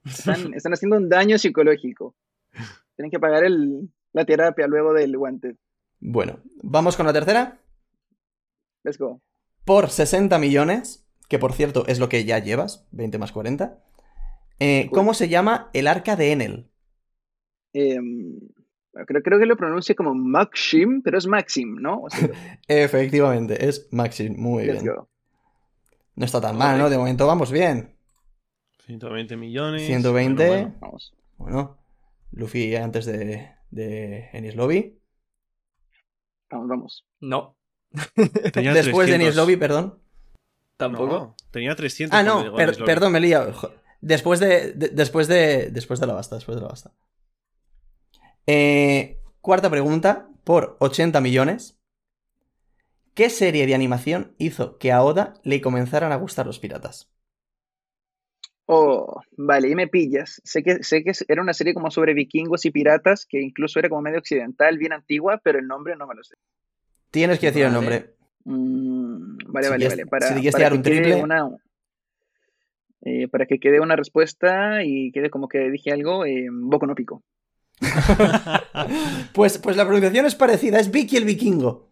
Están, 0.05 0.53
están 0.55 0.73
haciendo 0.75 0.97
un 0.97 1.09
daño 1.09 1.39
psicológico. 1.39 2.15
Tienen 2.97 3.11
que 3.11 3.19
pagar 3.21 3.45
el, 3.45 3.89
la 4.13 4.25
terapia 4.25 4.67
luego 4.67 4.93
del 4.93 5.17
guante. 5.17 5.57
Bueno, 6.07 6.39
vamos 6.63 6.97
con 6.99 7.07
la 7.07 7.13
tercera. 7.15 7.59
Let's 8.85 8.99
go. 8.99 9.23
Por 9.65 9.89
60 9.89 10.39
millones, 10.39 11.07
que 11.29 11.39
por 11.39 11.55
cierto 11.55 11.87
es 11.87 11.99
lo 11.99 12.11
que 12.11 12.25
ya 12.27 12.39
llevas, 12.39 12.87
20 12.93 13.17
más 13.19 13.33
40. 13.33 13.83
eh, 14.61 14.91
Cool. 14.91 14.99
¿Cómo 14.99 15.15
se 15.15 15.29
llama 15.31 15.71
el 15.73 15.87
arca 15.87 16.15
de 16.15 16.33
Enel? 16.33 16.71
Em, 17.73 18.39
creo, 19.07 19.23
creo 19.23 19.39
que 19.39 19.47
lo 19.47 19.57
pronuncia 19.57 19.95
como 19.95 20.15
Maxim, 20.15 21.01
pero 21.03 21.17
es 21.19 21.27
Maxim, 21.27 21.77
¿no? 21.81 22.03
O 22.03 22.11
sea, 22.11 22.29
Efectivamente, 22.69 23.67
es 23.67 23.89
Maxim. 23.91 24.37
Muy 24.39 24.65
let's 24.65 24.83
bien. 24.83 24.95
go. 24.95 25.09
No 26.17 26.25
está 26.27 26.41
tan 26.41 26.57
mal, 26.57 26.79
¿no? 26.79 26.91
De 26.91 26.99
momento 26.99 27.27
vamos 27.27 27.51
bien. 27.51 27.97
120 28.87 29.37
millones. 29.37 29.83
120. 29.87 30.47
Bueno, 30.47 30.63
bueno. 30.63 30.75
Vamos. 30.81 31.15
Bueno, 31.39 31.79
Luffy 32.33 32.77
antes 32.77 33.07
de, 33.07 33.49
de 33.71 34.29
Enies 34.33 34.55
Lobby. 34.55 35.01
Vamos, 36.55 36.69
vamos. 36.69 37.07
No, 37.21 37.57
Tenía 38.53 38.73
Después 38.75 39.07
de 39.09 39.13
300. 39.13 39.15
Enies 39.15 39.37
Lobby, 39.37 39.57
perdón. 39.57 39.99
tampoco. 40.77 41.07
No, 41.13 41.37
tenía 41.51 41.75
300. 41.77 42.19
Ah, 42.19 42.23
no, 42.23 42.55
per- 42.55 42.77
perdón, 42.85 43.13
me 43.13 43.19
he 43.19 43.23
liado. 43.23 43.53
Jo- 43.53 43.73
Después 44.01 44.39
de, 44.41 44.73
de- 44.73 44.89
después 44.91 45.29
de. 45.29 45.71
Después 45.71 45.99
de 46.01 46.07
la 46.07 46.13
basta, 46.15 46.35
después 46.37 46.57
de 46.57 46.63
la 46.63 46.69
basta. 46.69 46.93
Eh, 48.47 49.21
cuarta 49.41 49.71
pregunta, 49.71 50.29
por 50.45 50.77
80 50.81 51.21
millones. 51.21 51.79
¿Qué 53.15 53.31
serie 53.31 53.67
de 53.67 53.75
animación 53.75 54.35
hizo 54.39 54.77
que 54.79 54.91
a 54.93 55.03
Oda 55.03 55.35
le 55.45 55.61
comenzaran 55.61 56.11
a 56.13 56.17
gustar 56.17 56.47
los 56.47 56.59
piratas? 56.59 57.11
Oh, 58.67 59.21
vale, 59.37 59.69
y 59.69 59.75
me 59.75 59.89
pillas. 59.89 60.41
Sé 60.45 60.63
que, 60.63 60.83
sé 60.83 61.05
que 61.05 61.13
era 61.29 61.43
una 61.43 61.53
serie 61.53 61.75
como 61.75 61.91
sobre 61.91 62.15
vikingos 62.15 62.65
y 62.65 62.71
piratas, 62.71 63.27
que 63.27 63.41
incluso 63.41 63.79
era 63.79 63.89
como 63.91 64.01
medio 64.03 64.19
occidental, 64.19 64.79
bien 64.79 64.93
antigua, 64.93 65.41
pero 65.45 65.59
el 65.59 65.67
nombre 65.67 65.97
no 65.97 66.07
me 66.07 66.15
lo 66.15 66.25
sé. 66.25 66.35
Tienes 67.11 67.39
que 67.39 67.47
decir 67.47 67.65
el 67.67 67.73
nombre. 67.73 68.15
Mm, 68.45 69.37
vale, 69.49 69.67
Si 69.67 69.71
vale, 69.71 69.87
quieres- 69.87 69.89
vale. 69.99 70.07
Para, 70.07 70.27
si 70.29 70.51
para 70.51 70.69
que 70.71 70.77
un 70.77 70.83
triple. 70.83 71.15
una, 71.23 71.49
eh, 73.03 73.29
para 73.29 73.47
que 73.47 73.59
quede 73.61 73.81
una 73.81 73.97
respuesta 73.97 74.83
y 74.83 75.13
quede 75.13 75.29
como 75.31 75.47
que 75.49 75.71
dije 75.71 75.93
algo, 75.93 76.25
eh, 76.25 76.47
Boku 76.51 76.87
no 76.87 76.95
Pico. 76.95 77.23
Pues, 79.33 79.59
pues 79.59 79.77
la 79.77 79.85
pronunciación 79.85 80.27
es 80.27 80.35
parecida, 80.35 80.79
es 80.79 80.91
Vicky 80.91 81.17
el 81.17 81.25
vikingo. 81.25 81.91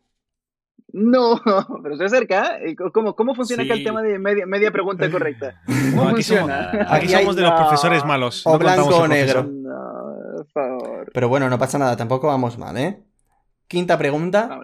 No, 0.92 1.40
pero 1.82 1.94
estoy 1.94 2.08
cerca. 2.10 2.58
¿eh? 2.60 2.76
¿Cómo, 2.92 3.16
cómo 3.16 3.34
funciona 3.34 3.62
acá 3.62 3.74
el 3.74 3.84
tema 3.84 4.02
de 4.02 4.18
media, 4.18 4.46
media 4.46 4.70
pregunta 4.70 5.10
correcta? 5.10 5.60
No, 5.92 5.98
¿Cómo 5.98 6.10
aquí 6.10 6.22
somos, 6.22 6.50
funciona? 6.50 6.70
aquí 6.88 7.06
Aquí 7.06 7.08
somos 7.08 7.36
de 7.36 7.42
los 7.42 7.52
profesores 7.52 8.04
malos. 8.04 8.46
O 8.46 8.52
no 8.52 8.58
blanco 8.58 8.96
o 8.96 9.08
negro. 9.08 9.42
No, 9.44 10.36
por 10.36 10.46
favor. 10.48 11.10
Pero 11.12 11.28
bueno, 11.28 11.50
no 11.50 11.58
pasa 11.58 11.78
nada, 11.78 11.96
tampoco 11.96 12.28
vamos 12.28 12.58
mal, 12.58 12.76
¿eh? 12.78 13.02
Quinta 13.68 13.98
pregunta. 13.98 14.60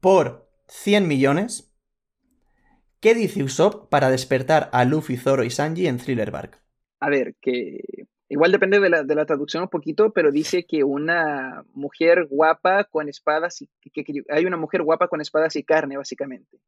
Por 0.00 0.48
100 0.68 1.06
millones, 1.08 1.72
¿qué 3.00 3.14
dice 3.14 3.42
Usopp 3.42 3.88
para 3.90 4.10
despertar 4.10 4.70
a 4.72 4.84
Luffy, 4.84 5.16
Zoro 5.16 5.44
y 5.44 5.50
Sanji 5.50 5.86
en 5.86 5.98
Thriller 5.98 6.30
Bark? 6.30 6.60
A 7.00 7.10
ver, 7.10 7.34
que 7.40 8.06
igual 8.28 8.52
depende 8.52 8.80
de 8.80 8.90
la, 8.90 9.02
de 9.02 9.14
la 9.14 9.26
traducción 9.26 9.62
un 9.62 9.68
poquito, 9.68 10.12
pero 10.12 10.30
dice 10.30 10.64
que 10.66 10.82
una 10.84 11.64
mujer 11.74 12.26
guapa 12.28 12.84
con 12.84 13.08
espadas 13.08 13.62
y 13.62 13.68
que, 13.92 14.04
que 14.04 14.22
hay 14.30 14.44
una 14.46 14.56
mujer 14.56 14.82
guapa 14.82 15.08
con 15.08 15.20
espadas 15.20 15.56
y 15.56 15.62
carne, 15.64 15.96
básicamente. 15.96 16.58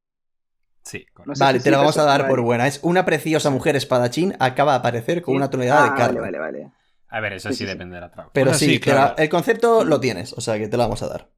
Sí, 0.83 1.05
con- 1.13 1.27
No 1.27 1.35
sé 1.35 1.43
Vale, 1.43 1.59
si 1.59 1.65
te 1.65 1.71
la 1.71 1.79
vamos 1.79 1.99
a 1.99 2.05
dar 2.05 2.23
vale. 2.23 2.31
por 2.31 2.41
buena. 2.43 2.67
Es 2.67 2.79
una 2.83 3.05
preciosa 3.05 3.51
mujer 3.51 3.75
espadachín, 3.77 4.35
acaba 4.39 4.73
de 4.73 4.79
aparecer 4.79 5.23
con 5.23 5.33
Sí. 5.33 5.37
una 5.37 5.51
tonelada 5.51 5.87
Ah, 5.87 5.91
de 5.91 5.97
carne. 5.97 6.21
Vale, 6.21 6.39
vale, 6.39 6.59
vale. 6.61 6.73
A 7.09 7.21
ver, 7.21 7.33
eso 7.35 7.49
Sí, 7.49 7.55
sí, 7.55 7.59
sí, 7.59 7.65
sí. 7.65 7.73
depende 7.73 7.95
de 7.97 8.01
la 8.03 8.11
traducción. 8.11 8.31
Pero 8.35 8.47
Bueno, 8.47 8.59
sí, 8.59 8.67
sí, 8.67 8.79
te 8.81 8.91
la- 8.91 8.97
claro. 8.97 9.15
el 9.19 9.29
concepto 9.29 9.85
lo 9.85 9.99
tienes, 10.01 10.33
o 10.33 10.41
sea 10.41 10.59
que 10.59 10.69
te 10.69 10.77
la 10.77 10.85
vamos 10.85 11.03
a 11.03 11.09
dar. 11.09 11.31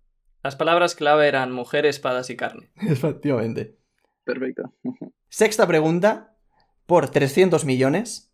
Las 0.43 0.57
palabras 0.57 0.95
clave 0.95 1.29
eran 1.29 1.53
mujer, 1.53 1.87
espadas 1.87 2.29
y 2.31 2.37
carne. 2.37 2.71
Efectivamente. 2.81 3.77
Perfecto. 4.25 4.75
Sexta 5.29 5.67
pregunta. 5.67 6.35
Por 6.87 7.11
300 7.11 7.65
millones, 7.67 8.28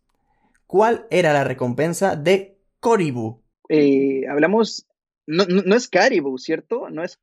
¿cuál 0.67 1.07
era 1.09 1.33
la 1.33 1.43
recompensa 1.43 2.15
de 2.15 2.57
Koribu? 2.79 3.41
Eh, 3.69 4.27
hablamos. 4.29 4.85
No, 5.27 5.45
no, 5.45 5.63
no 5.63 5.75
es 5.75 5.87
Caribou, 5.87 6.37
¿cierto? 6.37 6.89
No 6.89 7.03
es. 7.03 7.19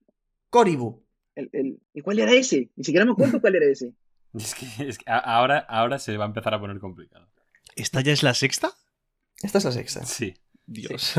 Koribu. 0.51 1.03
El, 1.35 1.49
el- 1.53 1.81
¿Y 1.95 2.01
cuál 2.03 2.19
era 2.19 2.33
ese? 2.33 2.71
Ni 2.77 2.85
siquiera 2.85 3.05
me 3.07 3.13
acuerdo 3.13 3.41
cuál 3.41 3.55
era 3.57 3.67
ese. 3.67 3.93
Es 4.35 4.55
que, 4.55 4.67
es 4.89 4.99
que 4.99 5.11
a- 5.11 5.19
ahora, 5.19 5.59
ahora 5.59 5.99
se 5.99 6.17
va 6.17 6.25
a 6.25 6.29
empezar 6.29 6.55
a 6.55 6.61
poner 6.61 6.79
complicado. 6.81 7.29
¿Esta 7.77 8.01
ya 8.01 8.13
es 8.13 8.23
la 8.23 8.35
sexta? 8.35 8.73
Esta 9.43 9.59
es 9.59 9.65
la 9.65 9.73
sexta. 9.73 10.05
Sí. 10.05 10.35
Dios. 10.67 11.15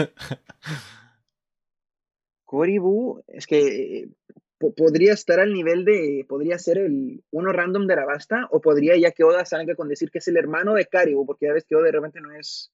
Koribu, 2.46 3.24
es 3.28 3.48
que 3.48 4.00
eh, 4.04 4.10
po- 4.58 4.74
podría 4.74 5.14
estar 5.14 5.40
al 5.40 5.54
nivel 5.54 5.86
de. 5.86 6.26
Podría 6.28 6.58
ser 6.60 6.78
el 6.78 7.24
uno 7.32 7.52
random 7.52 7.88
de 7.88 7.94
Arabasta, 7.94 8.48
o 8.52 8.62
podría 8.62 8.96
ya 8.98 9.12
que 9.12 9.24
Oda 9.24 9.46
salga 9.46 9.76
con 9.76 9.88
decir 9.90 10.10
que 10.12 10.20
es 10.20 10.28
el 10.28 10.38
hermano 10.38 10.74
de 10.74 10.86
Caribou, 10.86 11.26
porque 11.26 11.48
ya 11.48 11.54
ves 11.54 11.66
que 11.66 11.76
Oda 11.76 11.86
de 11.86 11.92
repente 11.92 12.22
no 12.22 12.32
es. 12.34 12.72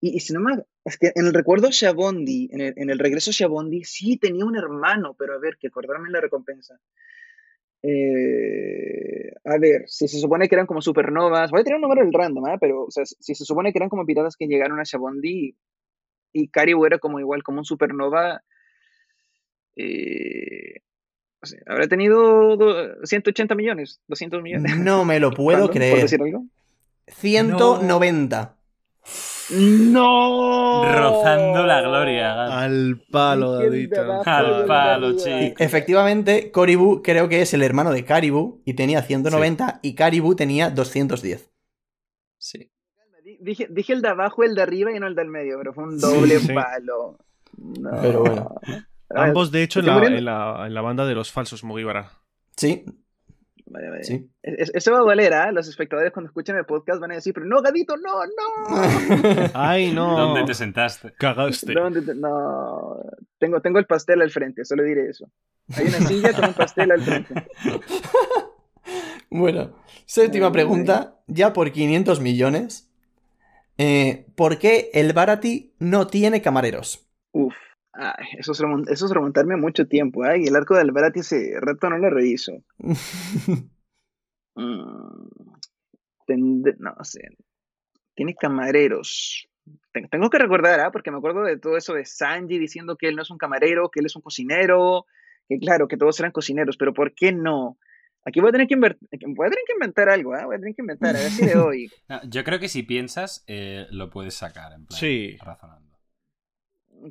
Y, 0.00 0.16
y 0.16 0.20
si 0.20 0.32
no 0.32 0.40
me. 0.40 0.62
Es 0.84 0.98
que 0.98 1.12
en 1.14 1.26
el 1.26 1.34
recuerdo 1.34 1.68
Shabondi, 1.70 2.50
en 2.52 2.60
el, 2.60 2.74
en 2.76 2.90
el 2.90 2.98
regreso 2.98 3.30
Shabondi, 3.32 3.84
sí 3.84 4.16
tenía 4.18 4.44
un 4.44 4.56
hermano, 4.56 5.14
pero 5.18 5.34
a 5.34 5.38
ver, 5.38 5.56
que 5.58 5.68
acordarme 5.68 6.10
la 6.10 6.20
recompensa. 6.20 6.78
Eh, 7.86 9.32
a 9.44 9.58
ver, 9.58 9.84
si 9.86 10.08
se 10.08 10.18
supone 10.18 10.48
que 10.48 10.54
eran 10.54 10.66
como 10.66 10.80
supernovas, 10.80 11.50
voy 11.50 11.60
a 11.60 11.64
tener 11.64 11.76
un 11.76 11.82
número 11.82 12.02
del 12.02 12.14
random, 12.14 12.46
¿ah? 12.46 12.56
pero 12.58 12.84
o 12.84 12.90
sea, 12.90 13.04
si 13.04 13.34
se 13.34 13.44
supone 13.44 13.72
que 13.72 13.78
eran 13.78 13.90
como 13.90 14.06
piratas 14.06 14.36
que 14.36 14.46
llegaron 14.46 14.80
a 14.80 14.84
Shabondi 14.84 15.54
y 16.32 16.48
Caribou 16.48 16.86
era 16.86 16.98
como 16.98 17.20
igual 17.20 17.42
como 17.42 17.58
un 17.58 17.64
supernova, 17.66 18.42
eh, 19.76 20.80
habrá 21.66 21.86
tenido 21.88 22.56
do- 22.56 23.04
180 23.04 23.54
millones, 23.54 24.00
200 24.08 24.42
millones. 24.42 24.76
No 24.78 25.04
me 25.04 25.20
lo 25.20 25.30
puedo 25.34 25.58
Random, 25.58 25.66
¿Por 25.68 25.76
creer. 25.76 26.00
decir 26.02 26.20
algo? 26.22 26.44
190. 27.08 28.56
¡No! 29.50 30.84
Rozando 30.90 31.66
la 31.66 31.80
gloria. 31.82 32.34
Gal. 32.34 32.52
Al 32.52 33.02
palo, 33.10 33.52
Dadito. 33.52 34.22
Al 34.24 34.64
palo, 34.66 35.16
chico. 35.16 35.56
Efectivamente, 35.62 36.50
Koribu 36.50 37.02
creo 37.02 37.28
que 37.28 37.42
es 37.42 37.52
el 37.52 37.62
hermano 37.62 37.92
de 37.92 38.04
Karibu 38.04 38.62
y 38.64 38.74
tenía 38.74 39.02
190 39.02 39.80
y 39.82 39.94
Karibu 39.94 40.34
tenía 40.34 40.70
210. 40.70 41.50
Sí. 42.38 42.70
Di- 43.22 43.38
Dije, 43.40 43.66
dije 43.70 43.92
el 43.92 44.00
de 44.02 44.08
abajo, 44.08 44.44
el 44.44 44.54
de 44.54 44.62
arriba 44.62 44.92
y 44.96 44.98
no 45.00 45.06
el 45.06 45.14
del 45.14 45.28
medio, 45.28 45.58
pero 45.58 45.74
fue 45.74 45.84
un 45.84 45.98
doble 46.00 46.38
sí. 46.40 46.52
palo. 46.54 47.18
No. 47.58 47.90
Pero 48.00 48.20
bueno. 48.20 48.54
Ambos, 49.10 49.50
de 49.52 49.62
hecho, 49.62 49.80
en 49.80 49.86
la, 49.86 49.96
en, 50.06 50.24
la, 50.24 50.64
en 50.66 50.74
la 50.74 50.80
banda 50.80 51.06
de 51.06 51.14
los 51.14 51.30
falsos 51.32 51.62
Mugiwara. 51.64 52.10
Sí, 52.56 52.84
Vale, 53.66 53.88
vale. 53.90 54.04
sí. 54.04 54.30
Es- 54.42 54.58
es- 54.68 54.74
Eso 54.74 54.92
va 54.92 54.98
a 54.98 55.00
doler, 55.02 55.32
¿ah? 55.34 55.50
Los 55.50 55.66
espectadores 55.68 56.12
cuando 56.12 56.28
escuchen 56.28 56.54
el 56.56 56.66
podcast 56.66 57.00
van 57.00 57.12
a 57.12 57.14
decir, 57.14 57.32
pero 57.32 57.46
no, 57.46 57.60
Gadito, 57.62 57.96
no, 57.96 58.24
no. 58.26 59.50
¡Ay, 59.54 59.90
no! 59.92 60.18
¿Dónde 60.18 60.44
te 60.44 60.54
sentaste? 60.54 61.12
Cagaste. 61.14 61.72
¿Dónde 61.72 62.02
te- 62.02 62.14
No, 62.14 62.98
tengo, 63.38 63.60
tengo 63.60 63.78
el 63.78 63.86
pastel 63.86 64.20
al 64.22 64.30
frente, 64.30 64.64
solo 64.64 64.82
diré 64.84 65.08
eso. 65.08 65.30
Hay 65.76 65.86
una 65.86 65.98
silla 66.00 66.32
con 66.34 66.44
un 66.46 66.54
pastel 66.54 66.90
al 66.92 67.00
frente. 67.02 67.34
Bueno, 69.30 69.72
séptima 70.06 70.52
pregunta, 70.52 71.16
ya 71.26 71.52
por 71.52 71.72
500 71.72 72.20
millones. 72.20 72.90
Eh, 73.78 74.26
¿Por 74.36 74.58
qué 74.58 74.90
el 74.94 75.12
Barati 75.12 75.74
no 75.80 76.06
tiene 76.06 76.40
camareros? 76.42 77.08
Uf, 77.32 77.54
ay, 77.94 78.26
eso, 78.38 78.52
es 78.52 78.60
eso 78.90 79.06
es 79.06 79.10
remontarme 79.12 79.56
mucho 79.56 79.86
tiempo, 79.86 80.24
¿ah? 80.24 80.36
Y 80.36 80.44
el 80.46 80.56
arco 80.56 80.76
del 80.76 80.92
Barati 80.92 81.20
ese 81.20 81.52
rato 81.60 81.88
no 81.90 81.98
lo 81.98 82.10
reviso. 82.10 82.52
Mm, 84.56 85.28
tende- 86.28 86.76
no 86.78 86.94
sé. 87.02 87.22
Tiene 88.14 88.34
camareros. 88.36 89.48
Ten- 89.92 90.08
Tengo 90.08 90.30
que 90.30 90.38
recordar, 90.38 90.78
¿ah? 90.80 90.92
Porque 90.92 91.10
me 91.10 91.16
acuerdo 91.18 91.42
de 91.42 91.58
todo 91.58 91.76
eso 91.76 91.94
de 91.94 92.04
Sanji 92.04 92.58
diciendo 92.58 92.96
que 92.96 93.08
él 93.08 93.16
no 93.16 93.22
es 93.22 93.30
un 93.30 93.38
camarero, 93.38 93.90
que 93.90 94.00
él 94.00 94.06
es 94.06 94.14
un 94.16 94.22
cocinero, 94.22 95.06
que 95.48 95.58
claro, 95.58 95.88
que 95.88 95.96
todos 95.96 96.18
eran 96.20 96.32
cocineros, 96.32 96.76
pero 96.76 96.94
¿por 96.94 97.14
qué 97.14 97.32
no? 97.32 97.78
Aquí 98.24 98.40
voy 98.40 98.50
a 98.50 98.52
tener 98.52 98.66
que, 98.68 98.76
inver- 98.76 98.96
voy 99.34 99.46
a 99.46 99.50
tener 99.50 99.64
que 99.66 99.72
inventar 99.74 100.08
algo, 100.08 100.34
¿ah? 100.34 100.46
Voy 100.46 100.54
a 100.56 100.58
tener 100.58 100.74
que 100.74 100.82
inventar, 100.82 101.16
a 101.16 101.18
ver 101.18 101.30
si 101.30 101.46
de 101.46 101.56
hoy. 101.56 101.90
No, 102.08 102.20
yo 102.28 102.44
creo 102.44 102.60
que 102.60 102.68
si 102.68 102.82
piensas, 102.84 103.42
eh, 103.48 103.86
lo 103.90 104.08
puedes 104.10 104.34
sacar, 104.34 104.72
en 104.72 104.86
plan, 104.86 105.00
Sí. 105.00 105.36
razonando. 105.42 105.93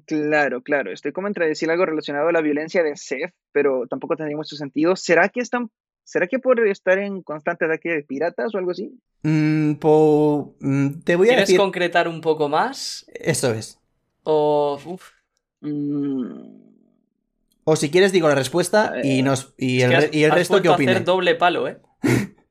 Claro, 0.06 0.62
claro. 0.64 0.92
Estoy 0.92 1.12
como 1.12 1.28
entre 1.28 1.48
decir 1.48 1.70
algo 1.70 1.86
relacionado 1.86 2.28
a 2.30 2.32
la 2.32 2.42
violencia 2.42 2.84
de 2.84 2.96
Seth, 2.96 3.34
pero 3.52 3.86
tampoco 3.88 4.16
tendría 4.16 4.38
mucho 4.38 4.56
sentido. 4.56 4.96
¿Será 4.96 5.30
que 5.30 5.40
están, 5.40 5.70
será 6.04 6.28
que 6.28 6.40
por 6.40 6.60
estar 6.68 6.98
en 6.98 7.22
constante 7.22 7.66
ataque 7.66 7.90
de 7.90 8.04
piratas 8.04 8.54
o 8.54 8.58
algo 8.58 8.72
así? 8.72 8.92
Mm, 9.24 9.74
po- 9.76 10.56
mm, 10.60 11.02
te 11.04 11.16
voy 11.16 11.28
a 11.28 11.30
¿Quieres 11.30 11.48
decir... 11.48 11.60
concretar 11.60 12.08
un 12.08 12.22
poco 12.22 12.50
más? 12.50 13.06
Eso 13.14 13.54
es. 13.54 13.80
O. 14.24 14.80
uf, 14.86 15.10
Mm, 15.62 16.60
O 17.64 17.76
si 17.78 17.90
quieres 17.90 18.12
digo 18.12 18.28
la 18.28 18.36
respuesta 18.36 18.96
y, 19.02 19.22
nos, 19.22 19.54
y 19.58 19.82
es 19.82 19.84
el, 19.86 19.90
que 19.92 19.96
re- 19.98 20.06
has- 20.08 20.14
y 20.14 20.24
el 20.26 20.32
has 20.32 20.38
resto 20.38 20.56
a 20.58 20.74
opine. 20.74 20.92
hacer 20.92 21.06
doble 21.06 21.36
palo, 21.36 21.68
¿eh? 21.70 21.78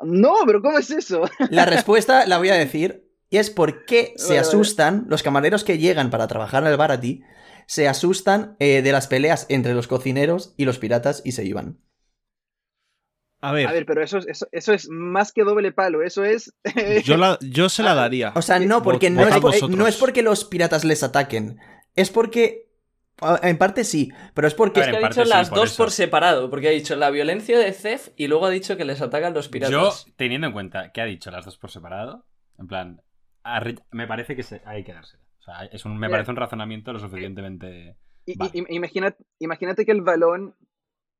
No, 0.00 0.34
pero 0.46 0.62
¿cómo 0.62 0.78
es 0.78 0.90
eso? 0.90 1.22
La 1.50 1.64
respuesta 1.66 2.24
la 2.26 2.38
voy 2.38 2.50
a 2.50 2.54
decir 2.54 3.07
y 3.30 3.38
es 3.38 3.50
por 3.50 3.84
qué 3.84 4.14
se 4.16 4.38
Vale, 4.38 4.42
vale. 4.44 4.48
asustan 4.48 5.06
los 5.08 5.22
camareros 5.22 5.64
que 5.64 5.78
llegan 5.78 6.10
para 6.10 6.28
trabajar 6.28 6.62
en 6.64 6.70
el 6.70 6.76
Barati, 6.76 7.22
se 7.66 7.88
asustan 7.88 8.56
eh, 8.60 8.82
de 8.82 8.92
las 8.92 9.06
peleas 9.08 9.46
entre 9.48 9.74
los 9.74 9.88
cocineros 9.88 10.54
y 10.56 10.64
los 10.64 10.78
piratas 10.78 11.22
y 11.24 11.32
se 11.32 11.44
iban. 11.44 11.78
A 13.40 13.52
ver, 13.52 13.68
A 13.68 13.72
ver, 13.72 13.86
pero 13.86 14.02
eso, 14.02 14.18
es- 14.18 14.26
eso, 14.26 14.46
eso 14.52 14.72
es 14.72 14.88
más 14.88 15.32
que 15.32 15.44
doble 15.44 15.72
palo, 15.72 16.02
eso 16.02 16.24
es... 16.24 16.52
yo, 17.04 17.16
la, 17.16 17.38
yo 17.40 17.68
se 17.68 17.82
la 17.82 17.90
Ah, 17.90 17.94
daría. 17.94 18.32
O 18.34 18.42
sea, 18.42 18.58
no, 18.60 18.82
porque 18.82 19.10
no 19.10 19.22
es, 19.28 19.38
por- 19.38 19.42
vosotros. 19.42 19.78
no 19.78 19.86
es 19.86 19.96
porque 19.96 20.22
los 20.22 20.44
piratas 20.44 20.84
les 20.84 21.02
ataquen, 21.02 21.58
es 21.94 22.10
porque... 22.10 22.70
ah, 23.20 23.38
En 23.42 23.58
parte 23.58 23.84
sí, 23.84 24.10
pero 24.34 24.48
es 24.48 24.54
porque... 24.54 24.80
A 24.80 24.82
Es 24.82 24.86
ver, 24.86 24.92
que 24.92 24.96
ha 25.06 25.08
dicho 25.08 25.24
sí, 25.24 25.28
las 25.28 25.48
por 25.50 25.58
dos 25.58 25.70
eso. 25.70 25.76
por 25.76 25.90
separado, 25.90 26.50
porque 26.50 26.68
ha 26.68 26.70
dicho 26.72 26.96
la 26.96 27.10
violencia 27.10 27.58
de 27.58 27.72
Zef 27.72 28.08
y 28.16 28.26
luego 28.28 28.46
ha 28.46 28.50
dicho 28.50 28.76
que 28.76 28.84
les 28.84 29.00
atacan 29.00 29.34
los 29.34 29.48
Yo, 29.48 29.50
piratas. 29.50 30.06
teniendo 30.16 30.46
en 30.46 30.52
cuenta 30.52 30.92
que 30.92 31.00
ha 31.00 31.04
dicho 31.04 31.30
las 31.30 31.44
dos 31.44 31.58
por 31.58 31.70
separado, 31.70 32.26
en 32.58 32.66
plan, 32.66 33.02
me 33.92 34.06
parece 34.06 34.36
que 34.36 34.42
se- 34.42 34.62
hay 34.64 34.84
que 34.84 34.92
dársela. 34.92 35.22
O 35.38 35.42
sea, 35.42 35.64
es 35.66 35.84
un, 35.84 35.98
me 35.98 36.10
parece 36.10 36.30
un 36.30 36.36
razonamiento 36.36 36.92
lo 36.92 36.98
suficientemente... 36.98 37.96
Vale. 38.36 38.52
imagina- 38.68 39.16
imagínate 39.38 39.86
que 39.86 39.92
el 39.92 40.02
balón... 40.02 40.54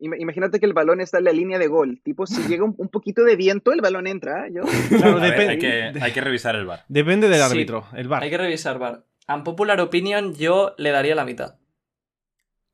im- 0.01 0.21
Imagínate 0.21 0.61
que 0.61 0.67
el 0.67 0.75
balón 0.75 1.01
está 1.01 1.19
en 1.19 1.25
la 1.25 1.33
línea 1.33 1.59
de 1.59 1.67
gol. 1.69 2.01
Tipo, 2.05 2.27
si 2.27 2.43
llega 2.47 2.65
un, 2.65 2.75
un 2.77 2.89
poquito 2.89 3.25
de 3.25 3.37
viento, 3.37 3.73
el 3.73 3.81
balón 3.81 4.07
entra. 4.07 4.43
¿ah? 4.43 4.49
Yo, 4.53 4.63
Claro, 4.89 5.17
A 5.17 5.21
ver, 5.21 5.31
depende- 5.33 5.51
hay, 5.53 5.59
que, 5.59 6.01
hay 6.05 6.13
que 6.13 6.21
revisar 6.21 6.55
el 6.57 6.67
bar. 6.67 6.85
Depende 6.89 7.29
del 7.29 7.39
Sí. 7.39 7.45
árbitro, 7.45 7.87
el 7.95 8.09
bar. 8.09 8.23
Hay 8.23 8.31
que 8.31 8.39
revisar 8.39 8.79
VAR. 8.79 9.05
En 9.27 9.45
popular 9.45 9.81
opinion, 9.81 10.35
yo 10.35 10.75
le 10.79 10.91
daría 10.91 11.15
la 11.15 11.25
mitad. 11.25 11.57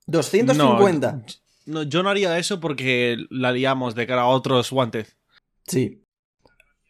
250. 0.07 1.22
No, 1.66 1.82
yo 1.82 2.03
no 2.03 2.11
haría 2.11 2.38
eso 2.38 2.61
porque 2.61 3.16
la 3.30 3.53
liamos 3.53 3.95
de 3.95 4.07
cara 4.07 4.22
a 4.22 4.26
otros 4.26 4.70
guantes. 4.70 5.16
Sí. 5.66 6.04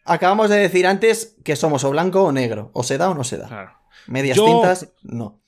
Acabamos 0.04 0.50
de 0.50 0.56
decir 0.58 0.86
antes 0.86 1.36
que 1.44 1.56
somos 1.56 1.82
o 1.84 1.90
blanco 1.90 2.22
o 2.24 2.32
negro, 2.32 2.70
o 2.74 2.82
se 2.82 2.98
da 2.98 3.10
o 3.10 3.14
no 3.14 3.24
se 3.24 3.38
da. 3.38 3.48
Claro. 3.48 3.72
Medias 4.06 4.36
Yo- 4.36 4.44
tintas, 4.44 4.92
no. 5.02 5.40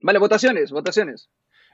Vale, 0.00 0.18
votaciones, 0.20 0.70
votaciones. 0.70 1.30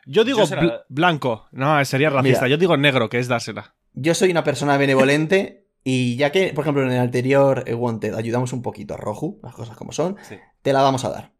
Yo 0.06 0.24
digo 0.24 0.38
Yo 0.40 0.46
será- 0.46 0.62
bl- 0.62 0.84
blanco. 0.88 1.46
No, 1.52 1.82
sería 1.84 2.10
racista. 2.10 2.42
Mira. 2.44 2.48
Yo 2.48 2.56
digo 2.58 2.76
negro, 2.76 3.08
que 3.08 3.18
es 3.18 3.28
dársela. 3.28 3.74
Yo 3.92 4.14
soy 4.14 4.30
una 4.30 4.44
persona 4.44 4.76
benevolente 4.76 5.68
y 5.82 6.16
ya 6.16 6.32
que, 6.32 6.52
por 6.54 6.64
ejemplo, 6.64 6.82
en 6.84 6.92
el 6.92 7.00
anterior 7.00 7.64
eh, 7.66 7.74
Wanted 7.74 8.14
ayudamos 8.14 8.52
un 8.52 8.62
poquito 8.62 8.94
a 8.94 8.96
Roju, 8.96 9.40
las 9.42 9.54
cosas 9.54 9.76
como 9.76 9.92
son, 9.92 10.16
Sí, 10.22 10.36
te 10.62 10.72
la 10.72 10.82
vamos 10.82 11.04
a 11.04 11.10
dar. 11.10 11.32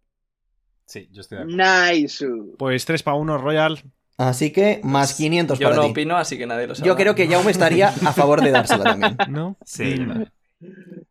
sí, 0.87 1.09
yo 1.11 1.23
estoy 1.23 1.39
de 1.39 1.45
acuerdo. 1.45 1.93
Nice. 1.93 2.27
Pues 2.59 2.85
3 2.85 3.03
para 3.03 3.17
1 3.17 3.39
Royal. 3.39 3.83
Así 4.17 4.53
que 4.53 4.81
más 4.85 5.15
500 5.15 5.59
Yo 5.59 5.65
para 5.67 5.77
no 5.77 5.83
ti. 5.87 5.91
opino, 5.91 6.17
así 6.17 6.39
que 6.39 6.47
nadie 6.47 6.67
lo 6.69 6.75
sabe. 6.75 6.87
Yo 6.87 6.95
creo 6.97 7.15
que 7.15 7.27
Jaume 7.27 7.51
estaría 7.51 7.89
a 7.89 8.13
favor 8.13 8.43
de 8.43 8.51
dársela 8.53 8.85
también. 8.85 9.17
¿No? 9.31 9.57
Sí, 9.65 9.97
Mm. 9.99 10.09
vale. 10.09 10.33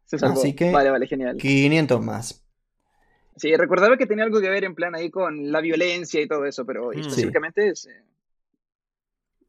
Se 0.06 0.18
salvó. 0.18 0.40
Así 0.40 0.54
que- 0.56 0.72
Vale, 0.72 0.90
vale, 0.90 1.06
genial. 1.08 1.36
500 1.38 2.02
más. 2.02 2.44
Sí, 3.36 3.54
recordaba 3.56 3.98
que 3.98 4.06
tenía 4.06 4.24
algo 4.24 4.40
que 4.40 4.50
ver 4.50 4.64
en 4.64 4.76
plan 4.76 4.96
ahí 4.96 5.10
con 5.10 5.52
la 5.52 5.60
violencia 5.60 6.22
y 6.22 6.28
todo 6.28 6.46
eso, 6.46 6.66
pero 6.66 6.90
Mm. 6.92 7.00
específicamente 7.00 7.68
es... 7.70 7.88
eh, 7.88 8.04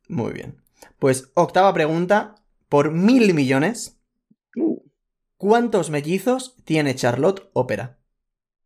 Muy 0.09 0.33
bien. 0.33 0.57
Pues 0.99 1.31
octava 1.35 1.73
pregunta. 1.73 2.35
Por 2.69 2.91
mil 2.91 3.35
millones, 3.35 4.01
uh, 4.57 4.81
¿cuántos 5.37 5.91
mellizos 5.91 6.57
tiene 6.65 6.95
Charlotte 6.97 7.49
Ópera? 7.53 7.99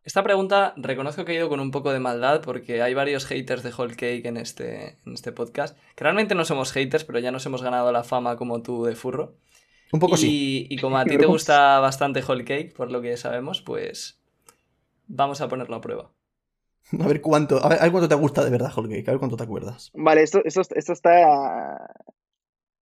Esta 0.09 0.23
pregunta 0.23 0.73
reconozco 0.79 1.27
que 1.27 1.33
he 1.33 1.35
ido 1.35 1.51
con 1.51 1.61
un 1.61 1.71
poco 1.71 1.93
de 1.93 1.99
maldad 1.99 2.41
porque 2.41 2.81
hay 2.81 2.95
varios 2.95 3.27
haters 3.27 3.63
de 3.63 3.75
Whole 3.77 3.95
Cake 3.95 4.23
en 4.25 4.39
este, 4.39 4.97
en 5.05 5.13
este 5.13 5.33
podcast. 5.33 5.77
Que 5.95 6.03
realmente 6.03 6.35
no 6.35 6.47
somos 6.47 6.73
haters, 6.73 7.05
pero 7.05 7.19
ya 7.19 7.31
nos 7.31 7.45
hemos 7.45 7.63
ganado 7.63 7.93
la 7.93 8.03
fama 8.05 8.37
como 8.37 8.63
tú 8.63 8.85
de 8.85 8.97
furro. 8.97 9.35
Un 9.93 10.01
poco 10.01 10.15
y, 10.15 10.17
sí. 10.17 10.67
y 10.71 10.79
como 10.79 10.97
a 10.97 11.05
ti 11.05 11.19
te 11.19 11.27
gusta 11.27 11.79
bastante 11.81 12.25
Whole 12.27 12.47
Cake, 12.47 12.73
por 12.75 12.91
lo 12.91 13.03
que 13.03 13.19
sabemos, 13.19 13.61
pues 13.61 14.19
vamos 15.09 15.43
a 15.43 15.49
ponerlo 15.49 15.77
a 15.77 15.83
prueba. 15.83 16.11
A 16.99 17.07
ver 17.07 17.21
cuánto, 17.21 17.63
a 17.63 17.69
ver, 17.69 17.79
a 17.79 17.83
ver 17.83 17.93
cuánto 17.93 18.09
te 18.09 18.15
gusta 18.15 18.43
de 18.43 18.51
verdad, 18.51 18.73
Holgate. 18.75 19.05
A 19.09 19.13
ver 19.13 19.19
cuánto 19.19 19.37
te 19.37 19.45
acuerdas. 19.45 19.91
Vale, 19.93 20.23
esto, 20.23 20.41
esto, 20.43 20.63
esto 20.75 20.95
está 20.95 21.87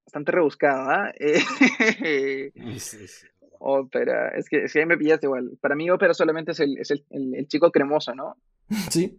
bastante 0.05 0.31
rebuscado, 0.31 0.91
¿ah? 0.91 1.13
Eh, 1.19 2.53
Sí, 2.79 3.09
sí. 3.09 3.27
Ópera, 3.61 4.29
es 4.31 4.49
que, 4.49 4.65
es 4.65 4.73
que 4.73 4.81
ahí 4.81 4.87
me 4.87 4.97
pillaste 4.99 5.27
igual. 5.27 5.57
Para 5.61 5.75
mí 5.75 5.89
ópera 5.91 6.15
solamente 6.15 6.53
es 6.53 6.61
el, 6.61 6.79
es 6.79 6.91
el, 6.91 7.05
el- 7.11 7.35
el 7.35 7.49
chico 7.49 7.71
cremoso, 7.71 8.15
¿no? 8.15 8.37
Sí. 8.91 9.19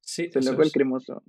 Sí, 0.00 0.24
eso 0.34 0.40
loco 0.50 0.62
el 0.62 0.72
cremoso. 0.72 1.22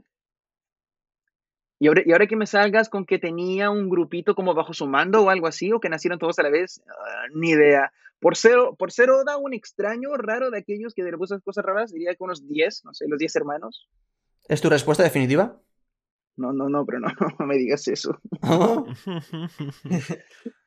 Y 1.80 1.88
ahora, 1.88 2.02
y 2.06 2.12
ahora 2.12 2.28
que 2.28 2.36
me 2.36 2.46
salgas 2.46 2.90
con 2.90 3.06
que 3.06 3.18
tenía 3.20 3.70
un 3.72 3.90
grupito 3.90 4.36
como 4.36 4.54
bajo 4.54 4.74
su 4.74 4.88
mando 4.88 5.24
o 5.24 5.30
algo 5.30 5.48
así, 5.48 5.72
o 5.72 5.80
que 5.80 5.90
nacieron 5.90 6.20
todos 6.20 6.38
a 6.40 6.44
la 6.44 6.50
vez, 6.50 6.82
ah, 6.88 7.26
ni 7.34 7.50
idea. 7.52 7.92
Por 8.20 8.38
ser, 8.38 8.58
por 8.78 8.92
ser 8.92 9.10
Oda 9.10 9.38
un 9.38 9.54
extraño 9.54 10.16
raro 10.16 10.52
de 10.52 10.60
aquellos 10.60 10.94
que 10.94 11.02
le 11.04 11.16
gustan 11.16 11.40
cosas 11.42 11.66
raras, 11.66 11.92
diría 11.92 12.14
que 12.16 12.24
unos 12.24 12.48
10, 12.48 12.86
no 12.86 12.94
sé, 12.94 13.08
los 13.08 13.18
10 13.20 13.36
hermanos. 13.36 13.90
¿Es 14.48 14.62
tu 14.62 14.70
respuesta 14.70 15.04
definitiva? 15.04 15.60
No, 16.38 16.54
no, 16.54 16.70
no, 16.70 16.86
pero 16.86 17.00
no, 17.00 17.08
no 17.40 17.46
me 17.48 17.58
digas 17.58 17.88
eso. 17.88 18.20
a 18.44 18.84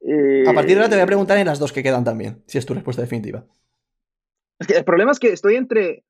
Eh, 0.00 0.44
partir 0.58 0.74
de 0.74 0.82
ahora 0.82 0.90
te 0.90 0.96
voy 0.96 1.02
a 1.02 1.06
preguntar 1.06 1.38
en 1.38 1.46
las 1.46 1.58
dos 1.58 1.72
que 1.72 1.82
quedan 1.82 2.04
también, 2.04 2.42
si 2.46 2.58
es 2.58 2.66
tu 2.66 2.74
respuesta 2.74 3.02
definitiva. 3.02 3.44
Es 4.58 4.66
que 4.66 4.74
el 4.74 4.84
problema 4.84 5.12
es 5.12 5.18
que 5.18 5.32
estoy 5.32 5.56
entre, 5.56 6.04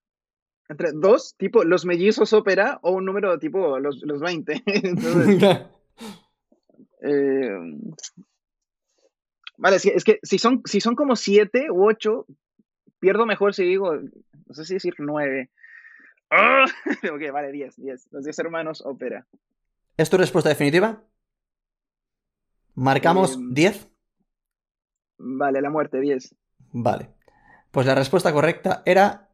entre 0.68 0.92
dos, 0.92 1.34
tipo 1.36 1.64
los 1.64 1.84
mellizos 1.84 2.32
ópera 2.32 2.78
o 2.82 2.92
un 2.92 3.04
número 3.04 3.38
tipo 3.38 3.78
los, 3.78 4.00
los 4.02 4.20
20. 4.20 4.62
Entonces, 4.66 5.42
eh, 7.02 7.50
vale, 9.56 9.76
es 9.76 9.82
que, 9.82 9.90
es 9.90 10.04
que 10.04 10.18
si, 10.22 10.38
son, 10.38 10.62
si 10.64 10.80
son 10.80 10.94
como 10.94 11.16
7 11.16 11.70
u 11.70 11.86
8, 11.86 12.26
pierdo 12.98 13.26
mejor 13.26 13.54
si 13.54 13.64
digo, 13.64 13.94
no 13.94 14.54
sé 14.54 14.64
si 14.64 14.74
decir 14.74 14.94
9. 14.98 15.50
ok, 16.30 17.32
vale, 17.32 17.52
10, 17.52 17.76
10. 17.76 18.08
Los 18.12 18.24
10 18.24 18.38
hermanos 18.38 18.82
ópera. 18.84 19.26
¿Es 19.96 20.10
tu 20.10 20.16
respuesta 20.16 20.48
definitiva? 20.48 21.02
¿Marcamos 22.78 23.34
Em. 23.34 23.54
10? 23.54 23.88
Vale, 25.18 25.60
la 25.60 25.70
muerte, 25.70 26.00
10. 26.00 26.34
Vale. 26.72 27.10
Pues 27.70 27.86
la 27.86 27.94
respuesta 27.94 28.32
correcta 28.32 28.82
era. 28.86 29.28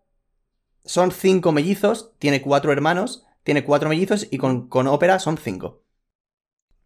Son 0.86 1.12
cinco 1.12 1.51
mellizos, 1.53 2.12
tiene 2.18 2.42
cuatro 2.42 2.70
hermanos, 2.72 3.26
tiene 3.42 3.64
cuatro 3.64 3.88
mellizos 3.88 4.28
y 4.30 4.36
con, 4.38 4.68
con 4.68 4.86
ópera 4.86 5.18
son 5.18 5.38
cinco. 5.38 5.82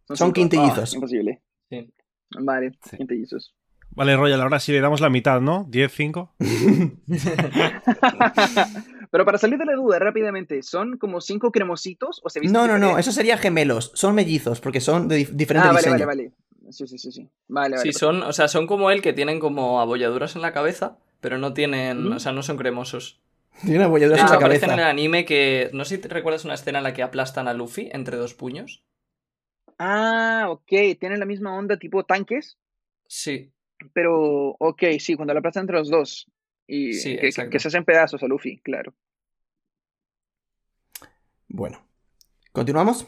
Son 0.07 0.17
cinco. 0.17 0.33
quintillizos. 0.33 0.93
Ah, 0.93 0.95
imposible. 0.95 1.41
Sí. 1.69 1.93
Vale, 2.39 2.71
Sí. 2.89 2.97
quintillizos. 2.97 3.55
Vale, 3.91 4.15
Royal, 4.15 4.39
ahora 4.41 4.59
sí 4.59 4.71
le 4.71 4.79
damos 4.81 5.01
la 5.01 5.09
mitad, 5.09 5.41
¿no? 5.41 5.65
10, 5.67 5.91
5. 5.91 6.35
Pero 9.11 9.25
para 9.25 9.37
salir 9.37 9.57
de 9.57 9.65
la 9.65 9.73
duda 9.73 9.99
rápidamente, 9.99 10.61
¿son 10.61 10.97
como 10.97 11.21
cinco 11.21 11.51
cremositos 11.51 12.21
o 12.23 12.29
se 12.29 12.39
No, 12.41 12.67
no, 12.67 12.77
no, 12.77 12.97
eso 12.99 13.11
sería 13.11 13.37
gemelos. 13.37 13.91
Son 13.95 14.13
mellizos, 14.15 14.61
porque 14.61 14.79
son 14.79 15.07
de 15.07 15.21
dif- 15.25 15.31
diferente 15.31 15.69
Ah, 15.69 15.73
vale, 15.73 15.87
diseño. 15.87 16.05
vale, 16.05 16.23
vale. 16.23 16.31
Sí, 16.69 16.87
sí, 16.87 16.97
sí, 16.97 17.11
sí. 17.11 17.29
Vale, 17.47 17.75
vale. 17.77 17.91
Sí, 17.91 17.97
son, 17.97 18.23
o 18.23 18.33
sea, 18.33 18.47
son 18.47 18.67
como 18.67 18.91
él 18.91 19.01
que 19.01 19.13
tienen 19.13 19.39
como 19.39 19.79
abolladuras 19.81 20.35
en 20.35 20.41
la 20.41 20.53
cabeza, 20.53 20.97
pero 21.19 21.37
no 21.37 21.53
tienen, 21.53 22.07
Ujú. 22.07 22.15
o 22.15 22.19
sea, 22.19 22.31
no 22.31 22.43
son 22.43 22.57
cremosos. 22.57 23.19
Tiene 23.65 23.83
abolladuras 23.83 24.21
en 24.21 24.29
la 24.29 24.35
aparece 24.35 24.65
en 24.65 24.71
el 24.71 24.77
cabeza. 24.77 24.89
anime 24.91 25.25
que. 25.25 25.69
No 25.73 25.83
sé 25.85 25.95
si 25.95 26.01
te 26.01 26.07
recuerdas 26.07 26.45
una 26.45 26.53
escena 26.53 26.77
en 26.79 26.83
la 26.83 26.93
que 26.93 27.03
aplastan 27.03 27.47
a 27.47 27.53
Luffy 27.53 27.89
entre 27.91 28.17
dos 28.17 28.33
puños. 28.33 28.83
Ah, 29.77 30.47
ok. 30.49 30.97
Tienen 30.99 31.19
la 31.19 31.25
misma 31.25 31.55
onda 31.57 31.77
tipo 31.77 32.03
tanques, 32.05 32.57
Sí, 33.07 33.51
pero 33.93 34.55
ok, 34.59 34.83
sí, 34.99 35.15
cuando 35.15 35.33
la 35.33 35.39
aplastan 35.39 35.63
entre 35.63 35.77
los 35.77 35.89
dos. 35.89 36.27
Y 36.67 36.93
Sí, 36.93 37.17
que- 37.17 37.49
que 37.49 37.59
se 37.59 37.67
hacen 37.69 37.83
pedazos 37.85 38.21
a 38.21 38.27
Luffy, 38.27 38.59
claro. 38.59 38.93
Bueno. 41.47 41.81
¿Continuamos? 42.51 43.07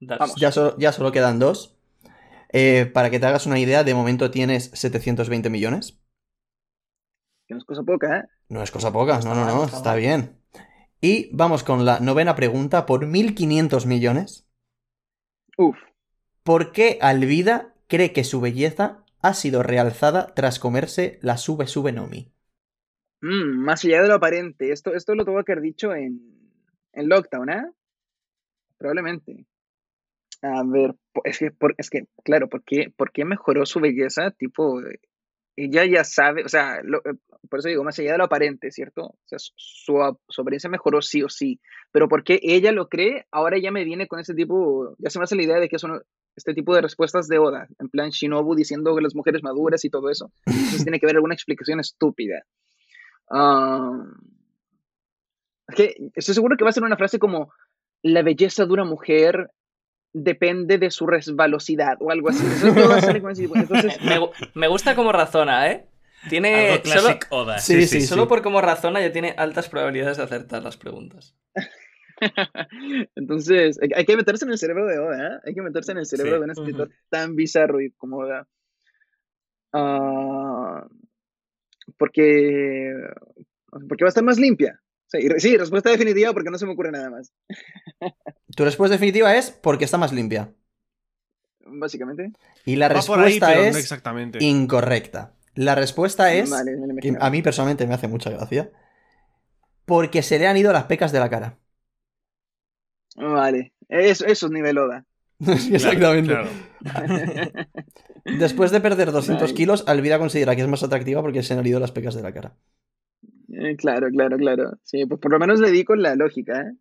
Vamos. 0.00 0.36
Ya, 0.36 0.52
so- 0.52 0.76
ya 0.78 0.92
solo 0.92 1.12
quedan 1.12 1.38
dos. 1.38 1.76
Eh, 2.52 2.86
para 2.86 3.10
que 3.10 3.20
te 3.20 3.26
hagas 3.26 3.46
una 3.46 3.58
idea, 3.58 3.84
de 3.84 3.94
momento 3.94 4.30
tienes 4.30 4.70
720 4.74 5.50
millones. 5.50 5.98
Que 7.46 7.54
no 7.54 7.58
es 7.58 7.64
cosa 7.64 7.82
poca, 7.82 8.18
¿eh? 8.18 8.22
No 8.48 8.62
es 8.62 8.70
cosa 8.70 8.92
poca, 8.92 9.18
no, 9.20 9.34
no, 9.34 9.44
no, 9.44 9.64
está, 9.64 9.94
bien. 9.94 10.38
Y 11.00 11.30
vamos 11.32 11.62
con 11.64 11.84
la 11.84 12.00
novena 12.00 12.34
pregunta 12.34 12.86
por 12.86 13.06
1500 13.06 13.86
millones. 13.86 14.46
Uf. 15.58 15.76
¿Por 16.42 16.72
qué 16.72 16.98
Alvida 17.00 17.74
cree 17.88 18.12
que 18.12 18.24
su 18.24 18.40
belleza 18.40 19.04
ha 19.20 19.34
sido 19.34 19.62
realzada 19.62 20.34
tras 20.34 20.58
comerse 20.58 21.18
la 21.22 21.36
sube 21.36 21.66
sube 21.66 21.92
Nomi? 21.92 22.32
Mm, 23.20 23.58
más 23.64 23.84
allá 23.84 24.02
de 24.02 24.08
lo 24.08 24.14
aparente. 24.14 24.72
Esto, 24.72 24.94
esto 24.94 25.14
lo 25.14 25.24
tuvo 25.24 25.44
que 25.44 25.52
haber 25.52 25.62
dicho 25.62 25.94
en, 25.94 26.20
en 26.92 27.08
Lockdown, 27.08 27.50
¿eh? 27.50 27.62
Probablemente. 28.78 29.46
A 30.42 30.62
ver, 30.64 30.94
es 31.24 31.38
que, 31.38 31.50
por- 31.50 31.74
es 31.78 31.90
que 31.90 32.04
claro, 32.24 32.48
¿por 32.48 32.62
qué, 32.62 32.92
por 32.96 33.10
qué 33.12 33.24
mejoró 33.24 33.66
su 33.66 33.80
belleza? 33.80 34.30
Tipo, 34.30 34.80
eh, 34.82 35.00
ella 35.56 35.84
ya 35.84 36.04
sabe, 36.04 36.44
o 36.44 36.48
sea, 36.48 36.80
lo- 36.84 36.98
eh, 36.98 37.14
por 37.50 37.58
eso 37.58 37.68
digo, 37.68 37.82
más 37.82 37.98
allá 37.98 38.12
de 38.12 38.18
lo 38.18 38.24
aparente, 38.24 38.70
¿cierto? 38.70 39.02
O 39.06 39.18
sea, 39.26 39.38
su, 39.40 39.94
su 40.28 40.40
apariencia 40.42 40.70
mejoró 40.70 41.02
sí 41.02 41.22
o 41.24 41.28
sí, 41.28 41.60
pero 41.90 42.08
porque 42.08 42.38
ella 42.42 42.70
lo 42.70 42.88
cree, 42.88 43.26
ahora 43.32 43.58
ya 43.58 43.72
me 43.72 43.84
viene 43.84 44.06
con 44.06 44.20
ese 44.20 44.34
tipo, 44.34 44.94
ya 44.98 45.10
se 45.10 45.18
me 45.18 45.24
hace 45.24 45.34
la 45.34 45.42
idea 45.42 45.58
de 45.58 45.68
que 45.68 45.78
son 45.80 46.00
este 46.36 46.54
tipo 46.54 46.72
de 46.72 46.82
respuestas 46.82 47.26
de 47.26 47.38
Oda, 47.40 47.66
en 47.80 47.88
plan 47.88 48.10
Shinobu 48.10 48.54
diciendo 48.54 48.94
que 48.94 49.02
las 49.02 49.16
mujeres 49.16 49.42
maduras 49.42 49.84
y 49.84 49.90
todo 49.90 50.08
eso, 50.10 50.30
entonces 50.46 50.84
tiene 50.84 51.00
que 51.00 51.06
haber 51.06 51.16
alguna 51.16 51.34
explicación 51.34 51.80
estúpida. 51.80 52.44
Ah, 53.28 54.04
es 55.68 55.74
que 55.74 55.94
estoy 56.14 56.34
seguro 56.34 56.56
que 56.56 56.64
va 56.64 56.70
a 56.70 56.72
ser 56.72 56.84
una 56.84 56.96
frase 56.96 57.18
como 57.18 57.52
la 58.02 58.22
belleza 58.22 58.64
de 58.64 58.72
una 58.72 58.84
mujer 58.84 59.50
depende 60.12 60.78
de 60.78 60.90
su 60.90 61.06
resbalosidad 61.06 61.96
o 62.00 62.10
algo 62.10 62.30
así. 62.30 62.44
Eso 62.46 62.72
todo 62.74 62.88
va 62.88 62.96
a 62.96 63.00
salir 63.00 63.22
con 63.22 63.30
ese 63.32 63.42
tipo. 63.42 63.56
Entonces, 63.56 64.00
Me, 64.02 64.18
gu- 64.18 64.30
me 64.54 64.68
gusta 64.68 64.94
cómo 64.94 65.12
razona, 65.12 65.70
¿eh? 65.70 65.86
Tiene. 66.28 66.70
Algo 66.72 66.84
Solo, 66.84 67.00
classic 67.02 67.26
Oda. 67.30 67.58
Sí, 67.58 67.86
sí, 67.86 68.00
solo 68.00 68.26
por 68.26 68.42
cómo 68.42 68.60
razona 68.60 69.00
ya 69.00 69.12
tiene 69.12 69.34
altas 69.36 69.68
probabilidades 69.68 70.16
de 70.16 70.24
acertar 70.24 70.62
las 70.62 70.76
preguntas. 70.76 71.36
entonces 73.14 73.78
hay, 73.94 74.04
que 74.04 74.16
meterse 74.16 74.44
en 74.44 74.50
el 74.50 74.58
cerebro 74.58 74.86
de 74.86 74.98
Oda, 74.98 75.26
¿eh? 75.36 75.40
Hay 75.46 75.54
que 75.54 75.62
meterse 75.62 75.92
en 75.92 75.98
el 75.98 76.06
cerebro 76.06 76.32
Sí. 76.32 76.38
de 76.38 76.44
un 76.44 76.50
escritor 76.50 76.90
tan 77.08 77.36
bizarro 77.36 77.80
y 77.80 77.90
como 77.92 78.18
Oda. 78.18 78.46
Ah, 79.72 80.86
porque, 81.96 82.92
porque 83.88 84.04
va 84.04 84.08
a 84.08 84.10
estar 84.10 84.24
más 84.24 84.38
limpia. 84.38 84.80
Sí, 85.10 85.18
y 85.22 85.28
re- 85.28 85.40
sí, 85.40 85.56
respuesta 85.56 85.90
definitiva 85.90 86.32
porque 86.32 86.50
no 86.50 86.58
se 86.58 86.66
me 86.66 86.72
ocurre 86.72 86.92
nada 86.92 87.10
más, 87.10 87.32
Tu 88.56 88.64
respuesta 88.64 88.92
definitiva 88.94 89.34
es 89.36 89.50
porque 89.50 89.84
está 89.86 89.96
más 89.98 90.12
limpia. 90.12 90.52
básicamente. 91.66 92.32
Y 92.64 92.76
la 92.76 92.88
Va 92.88 93.02
por 93.02 93.20
ahí, 93.20 93.38
respuesta 93.40 93.54
es 93.68 93.72
no 93.72 93.78
exactamente. 93.78 94.38
incorrecta. 94.38 95.34
La 95.54 95.74
respuesta 95.74 96.32
es, 96.34 96.50
Vale, 96.50 96.76
me 96.76 96.86
lo 96.86 96.94
que 97.00 97.16
a 97.18 97.30
mí 97.30 97.42
personalmente 97.42 97.86
me 97.86 97.94
hace 97.94 98.08
mucha 98.08 98.30
gracia, 98.30 98.70
porque 99.84 100.22
se 100.22 100.38
le 100.38 100.46
han 100.46 100.56
ido 100.56 100.72
las 100.72 100.84
pecas 100.84 101.10
de 101.12 101.18
la 101.20 101.30
cara. 101.30 101.58
Vale, 103.16 103.72
eso, 103.88 104.24
eso 104.26 104.46
es 104.46 104.52
nivel 104.52 104.78
Oda. 104.78 105.04
Exactamente. 105.72 106.32
Claro. 106.32 106.48
Después 108.24 108.70
de 108.70 108.80
perder 108.80 109.12
200 109.12 109.52
Nice. 109.52 109.54
kilos, 109.54 109.84
Alvida 109.86 110.18
considera 110.18 110.54
que 110.54 110.62
es 110.62 110.68
más 110.68 110.82
atractiva 110.82 111.22
porque 111.22 111.42
se 111.42 111.54
le 111.54 111.60
han 111.60 111.66
ido 111.66 111.80
las 111.80 111.92
pecas 111.92 112.14
de 112.14 112.22
la 112.22 112.32
cara. 112.32 112.56
Eh, 113.48 113.76
claro, 113.76 114.08
claro, 114.10 114.36
claro. 114.36 114.78
Sí, 114.82 115.06
pues 115.06 115.20
por 115.20 115.32
lo 115.32 115.38
menos 115.38 115.60
le 115.60 115.70
di 115.70 115.84
con 115.84 116.02
la 116.02 116.14
lógica, 116.14 116.60
¿eh? 116.62 116.72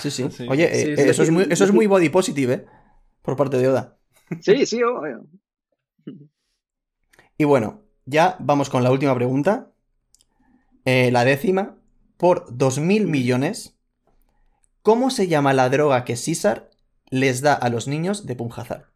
Sí, 0.00 0.10
sí. 0.10 0.28
Sí. 0.30 0.46
Oye, 0.48 0.64
eh, 0.64 0.96
Sí, 0.96 1.02
sí. 1.02 1.08
Eso, 1.10 1.22
es 1.22 1.30
muy, 1.30 1.46
eso 1.48 1.64
es 1.64 1.72
muy 1.72 1.86
body 1.86 2.08
positive, 2.08 2.52
¿eh? 2.52 2.66
Por 3.22 3.36
parte 3.36 3.58
de 3.58 3.68
Oda. 3.68 3.98
Sí, 4.40 4.66
sí, 4.66 4.82
obvio. 4.82 5.26
Y 7.38 7.44
bueno, 7.44 7.82
ya 8.04 8.36
vamos 8.40 8.70
con 8.70 8.82
la 8.82 8.90
última 8.90 9.14
pregunta. 9.14 9.70
Eh, 10.84 11.10
la 11.10 11.24
décima. 11.24 11.76
Por 12.16 12.46
2.000 12.56 13.06
millones, 13.06 13.78
¿cómo 14.80 15.10
se 15.10 15.28
llama 15.28 15.52
la 15.52 15.68
droga 15.68 16.04
que 16.04 16.16
César 16.16 16.70
les 17.10 17.42
da 17.42 17.52
a 17.52 17.68
los 17.68 17.88
niños 17.88 18.24
de 18.24 18.36
Punjazar? 18.36 18.86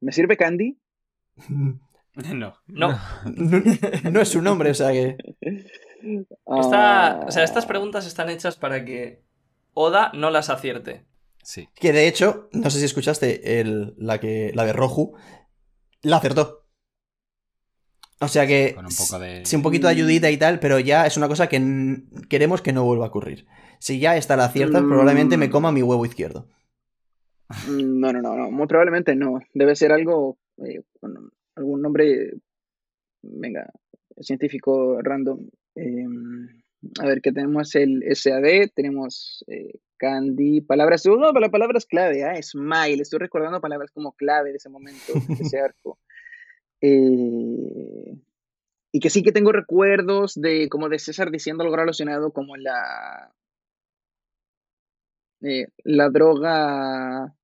¿Me 0.00 0.12
sirve 0.12 0.36
Candy? 0.36 0.78
No. 2.34 2.54
No. 2.66 2.98
No, 3.24 3.62
no 4.12 4.20
es 4.20 4.28
su 4.28 4.42
nombre, 4.42 4.70
o 4.70 4.74
sea 4.74 4.92
que... 4.92 5.16
Esta- 5.40 7.10
Ah, 7.12 7.24
o 7.26 7.30
sea, 7.30 7.44
estas 7.44 7.66
preguntas 7.66 8.06
están 8.06 8.30
hechas 8.30 8.56
para 8.56 8.84
que 8.84 9.22
Oda 9.74 10.10
no 10.14 10.30
las 10.30 10.48
acierte. 10.50 11.04
Sí. 11.42 11.68
Que 11.74 11.92
de 11.92 12.08
hecho, 12.08 12.48
no 12.52 12.70
sé 12.70 12.78
si 12.78 12.84
escuchaste 12.86 13.60
el- 13.60 13.94
la, 13.98 14.18
que, 14.18 14.52
la 14.54 14.64
de 14.64 14.72
Roju, 14.72 15.14
la 16.02 16.16
acertó. 16.16 16.66
O 18.20 18.28
sea 18.28 18.46
que... 18.46 18.74
Con 18.74 18.84
un 18.86 18.92
poco 18.94 19.18
de. 19.18 19.46
Sí, 19.46 19.56
un 19.56 19.62
poquito 19.62 19.86
de 19.86 19.92
ayudita 19.94 20.30
y 20.30 20.36
tal, 20.36 20.58
pero 20.60 20.78
ya 20.78 21.06
es 21.06 21.16
una 21.16 21.28
cosa 21.28 21.48
que 21.48 22.02
queremos 22.28 22.60
que 22.60 22.72
no 22.72 22.84
vuelva 22.84 23.06
a 23.06 23.08
ocurrir. 23.08 23.46
Si 23.78 23.98
ya 23.98 24.16
está 24.16 24.36
la 24.36 24.44
aciertas, 24.46 24.82
Mm. 24.82 24.88
probablemente 24.88 25.36
me 25.38 25.48
coma 25.48 25.72
mi 25.72 25.82
huevo 25.82 26.04
izquierdo. 26.04 26.46
Mm, 27.68 27.98
No, 28.00 28.12
no, 28.12 28.20
no, 28.20 28.36
no. 28.36 28.50
Muy 28.50 28.66
probablemente 28.66 29.14
no. 29.16 29.40
Debe 29.54 29.74
ser 29.74 29.92
algo 29.92 30.38
eh, 30.58 30.82
algún 31.60 31.82
nombre, 31.82 32.32
venga, 33.22 33.70
científico 34.20 35.00
random. 35.02 35.48
Eh, 35.76 36.06
a 37.00 37.06
ver, 37.06 37.20
que 37.20 37.32
tenemos 37.32 37.74
el 37.74 38.02
SAD, 38.14 38.70
tenemos 38.74 39.44
eh, 39.46 39.78
Candy, 39.98 40.62
palabras, 40.62 41.04
palabras 41.52 41.86
clave, 41.86 42.24
ah, 42.24 42.40
Smile. 42.42 43.02
Estoy 43.02 43.18
recordando 43.18 43.60
palabras 43.60 43.90
como 43.90 44.12
clave 44.12 44.50
de 44.50 44.56
ese 44.56 44.70
momento, 44.70 45.12
de 45.28 45.34
ese 45.34 45.60
arco. 45.60 45.98
Eh, 46.80 48.16
y 48.92 49.00
que 49.00 49.10
sí 49.10 49.22
que 49.22 49.32
tengo 49.32 49.52
recuerdos 49.52 50.34
de 50.34 50.68
como 50.70 50.88
de 50.88 50.98
César 50.98 51.30
diciendo 51.30 51.62
algo 51.62 51.76
relacionado 51.76 52.32
como 52.32 52.56
la 52.56 53.32
eh, 55.42 55.68
la 55.84 56.08
droga 56.08 57.34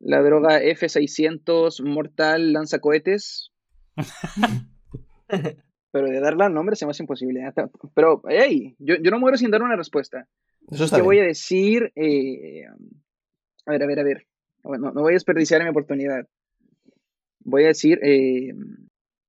la 0.00 0.22
droga 0.22 0.62
F600 0.62 1.82
mortal 1.84 2.52
lanzacohetes. 2.52 3.52
Pero 5.90 6.06
de 6.06 6.20
darle 6.20 6.44
al 6.44 6.54
nombre 6.54 6.76
se 6.76 6.84
me 6.84 6.90
hace 6.90 7.02
imposible. 7.02 7.40
Pero, 7.94 8.22
hey, 8.28 8.76
yo, 8.78 8.96
yo 8.96 9.10
no 9.10 9.18
muero 9.18 9.36
sin 9.36 9.50
dar 9.50 9.62
una 9.62 9.76
respuesta. 9.76 10.26
Eso 10.70 10.84
está 10.84 10.96
¿Qué 10.96 11.02
voy 11.02 11.18
a 11.18 11.22
bien. 11.22 11.30
decir? 11.30 11.92
Eh, 11.96 12.64
a 13.66 13.70
ver, 13.70 13.82
a 13.82 13.86
ver, 13.86 14.00
a 14.00 14.04
ver. 14.04 14.26
No, 14.64 14.92
no 14.92 15.00
voy 15.00 15.12
a 15.12 15.14
desperdiciar 15.14 15.62
mi 15.62 15.70
oportunidad. 15.70 16.26
Voy 17.40 17.64
a 17.64 17.68
decir 17.68 17.98
eh, 18.02 18.52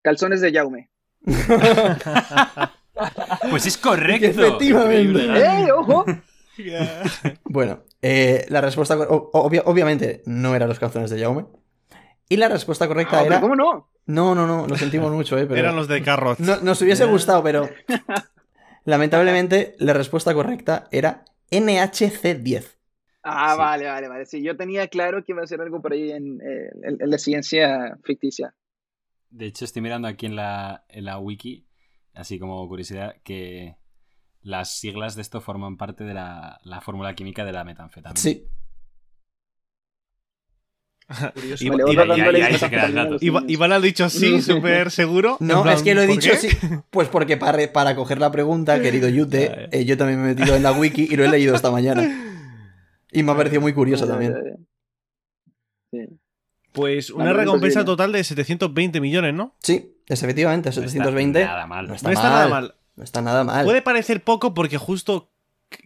calzones 0.01 0.41
de 0.41 0.51
Jaume. 0.51 0.89
Pues 3.49 3.65
es 3.65 3.77
correcto. 3.77 4.27
Efectivamente. 4.27 5.25
¡Eh, 5.25 5.71
ojo! 5.71 6.05
Bueno, 7.45 7.85
eh, 8.01 8.45
la 8.49 8.61
respuesta... 8.61 8.95
cor- 8.97 9.07
o- 9.09 9.29
obvia- 9.33 9.63
obviamente 9.65 10.21
no 10.25 10.55
eran 10.55 10.69
los 10.69 10.79
calzones 10.79 11.09
de 11.09 11.19
Jaume. 11.21 11.45
Y 12.29 12.37
la 12.37 12.47
respuesta 12.47 12.87
correcta 12.87 13.19
Ah, 13.19 13.25
era... 13.25 13.41
¿Cómo 13.41 13.55
no? 13.55 13.89
No, 14.05 14.33
no, 14.35 14.47
no, 14.47 14.67
lo 14.67 14.75
sentimos 14.77 15.11
mucho, 15.11 15.37
eh, 15.37 15.45
pero... 15.45 15.59
Eran 15.59 15.75
los 15.75 15.87
de 15.87 16.01
Carrot. 16.01 16.39
No- 16.39 16.57
nos 16.61 16.81
hubiese 16.81 17.05
gustado, 17.05 17.43
pero... 17.43 17.69
Lamentablemente, 18.85 19.75
la 19.79 19.93
respuesta 19.93 20.33
correcta 20.33 20.87
era 20.91 21.25
NHC10. 21.51 22.75
Ah, 23.23 23.51
Sí. 23.53 23.57
vale, 23.59 23.85
vale, 23.85 24.07
vale. 24.07 24.25
Sí, 24.25 24.41
yo 24.41 24.55
tenía 24.55 24.87
claro 24.87 25.23
que 25.23 25.33
iba 25.33 25.43
a 25.43 25.47
ser 25.47 25.61
algo 25.61 25.81
por 25.81 25.93
ahí 25.93 26.11
en, 26.11 26.39
eh, 26.41 26.69
en- 26.83 26.97
en 27.01 27.09
la 27.09 27.17
ciencia 27.17 27.97
ficticia. 28.03 28.55
De 29.29 29.45
hecho, 29.47 29.65
estoy 29.65 29.81
mirando 29.81 30.07
aquí 30.07 30.25
en 30.25 30.35
la, 30.35 30.85
en 30.89 31.05
la 31.05 31.19
wiki, 31.19 31.67
así 32.13 32.39
como 32.39 32.67
curiosidad, 32.67 33.15
que 33.23 33.75
las 34.41 34.77
siglas 34.77 35.15
de 35.15 35.21
esto 35.21 35.41
forman 35.41 35.77
parte 35.77 36.03
de 36.03 36.13
la, 36.13 36.59
la 36.63 36.81
fórmula 36.81 37.13
química 37.15 37.43
de 37.45 37.51
la 37.51 37.63
metanfetamina. 37.63 38.19
Sí. 38.19 38.47
Y- 41.59 41.65
Y- 41.65 41.69
Vale, 41.69 41.83
y- 42.37 42.39
y- 42.39 42.41
ahí 42.43 42.57
se 42.57 42.69
queda 42.69 42.85
ha 43.75 43.79
dicho 43.79 44.09
sí, 44.09 44.41
súper 44.41 44.91
seguro. 44.91 45.37
No, 45.39 45.63
plan, 45.63 45.75
es 45.75 45.81
que 45.83 45.95
lo 45.95 46.01
he 46.03 46.07
¿por 46.07 46.15
dicho 46.15 46.31
qué? 46.31 46.37
sí. 46.37 46.57
Pues 46.91 47.07
porque 47.07 47.35
para, 47.35 47.71
para 47.73 47.95
coger 47.95 48.19
la 48.19 48.31
pregunta, 48.31 48.79
querido 48.81 49.09
Yute, 49.09 49.69
eh, 49.71 49.85
yo 49.85 49.97
también 49.97 50.21
me 50.21 50.31
he 50.31 50.35
metido 50.35 50.55
en 50.55 50.61
la 50.63 50.71
wiki 50.71 51.07
y 51.09 51.15
lo 51.15 51.25
he 51.25 51.29
leído 51.29 51.55
esta 51.55 51.71
mañana. 51.71 52.07
Y 53.11 53.23
me 53.23 53.31
ha 53.31 53.35
parecido 53.35 53.59
muy 53.61 53.73
curioso 53.73 54.07
también. 54.07 54.35
Sí. 55.91 56.05
Pues 56.73 57.09
una 57.09 57.25
Vale, 57.25 57.37
recompensa 57.37 57.79
imposible. 57.79 57.85
total 57.85 58.11
de 58.11 58.23
720 58.23 59.01
millones, 59.01 59.33
¿no? 59.33 59.55
Sí, 59.63 59.97
es 60.05 60.21
efectivamente, 60.21 60.67
No 60.69 60.69
está 60.69 60.81
720. 60.87 61.43
nada 61.43 61.65
mal. 61.65 61.87
No 61.87 61.95
está, 61.95 62.09
no 62.09 62.13
está 62.13 62.29
mal, 62.29 62.33
nada 62.33 62.47
mal. 62.49 62.75
No 62.99 63.05
está 63.05 63.21
nada 63.21 63.45
mal. 63.45 63.63
Puede 63.63 63.81
parecer 63.81 64.21
poco 64.21 64.53
porque 64.53 64.77
justo 64.77 65.31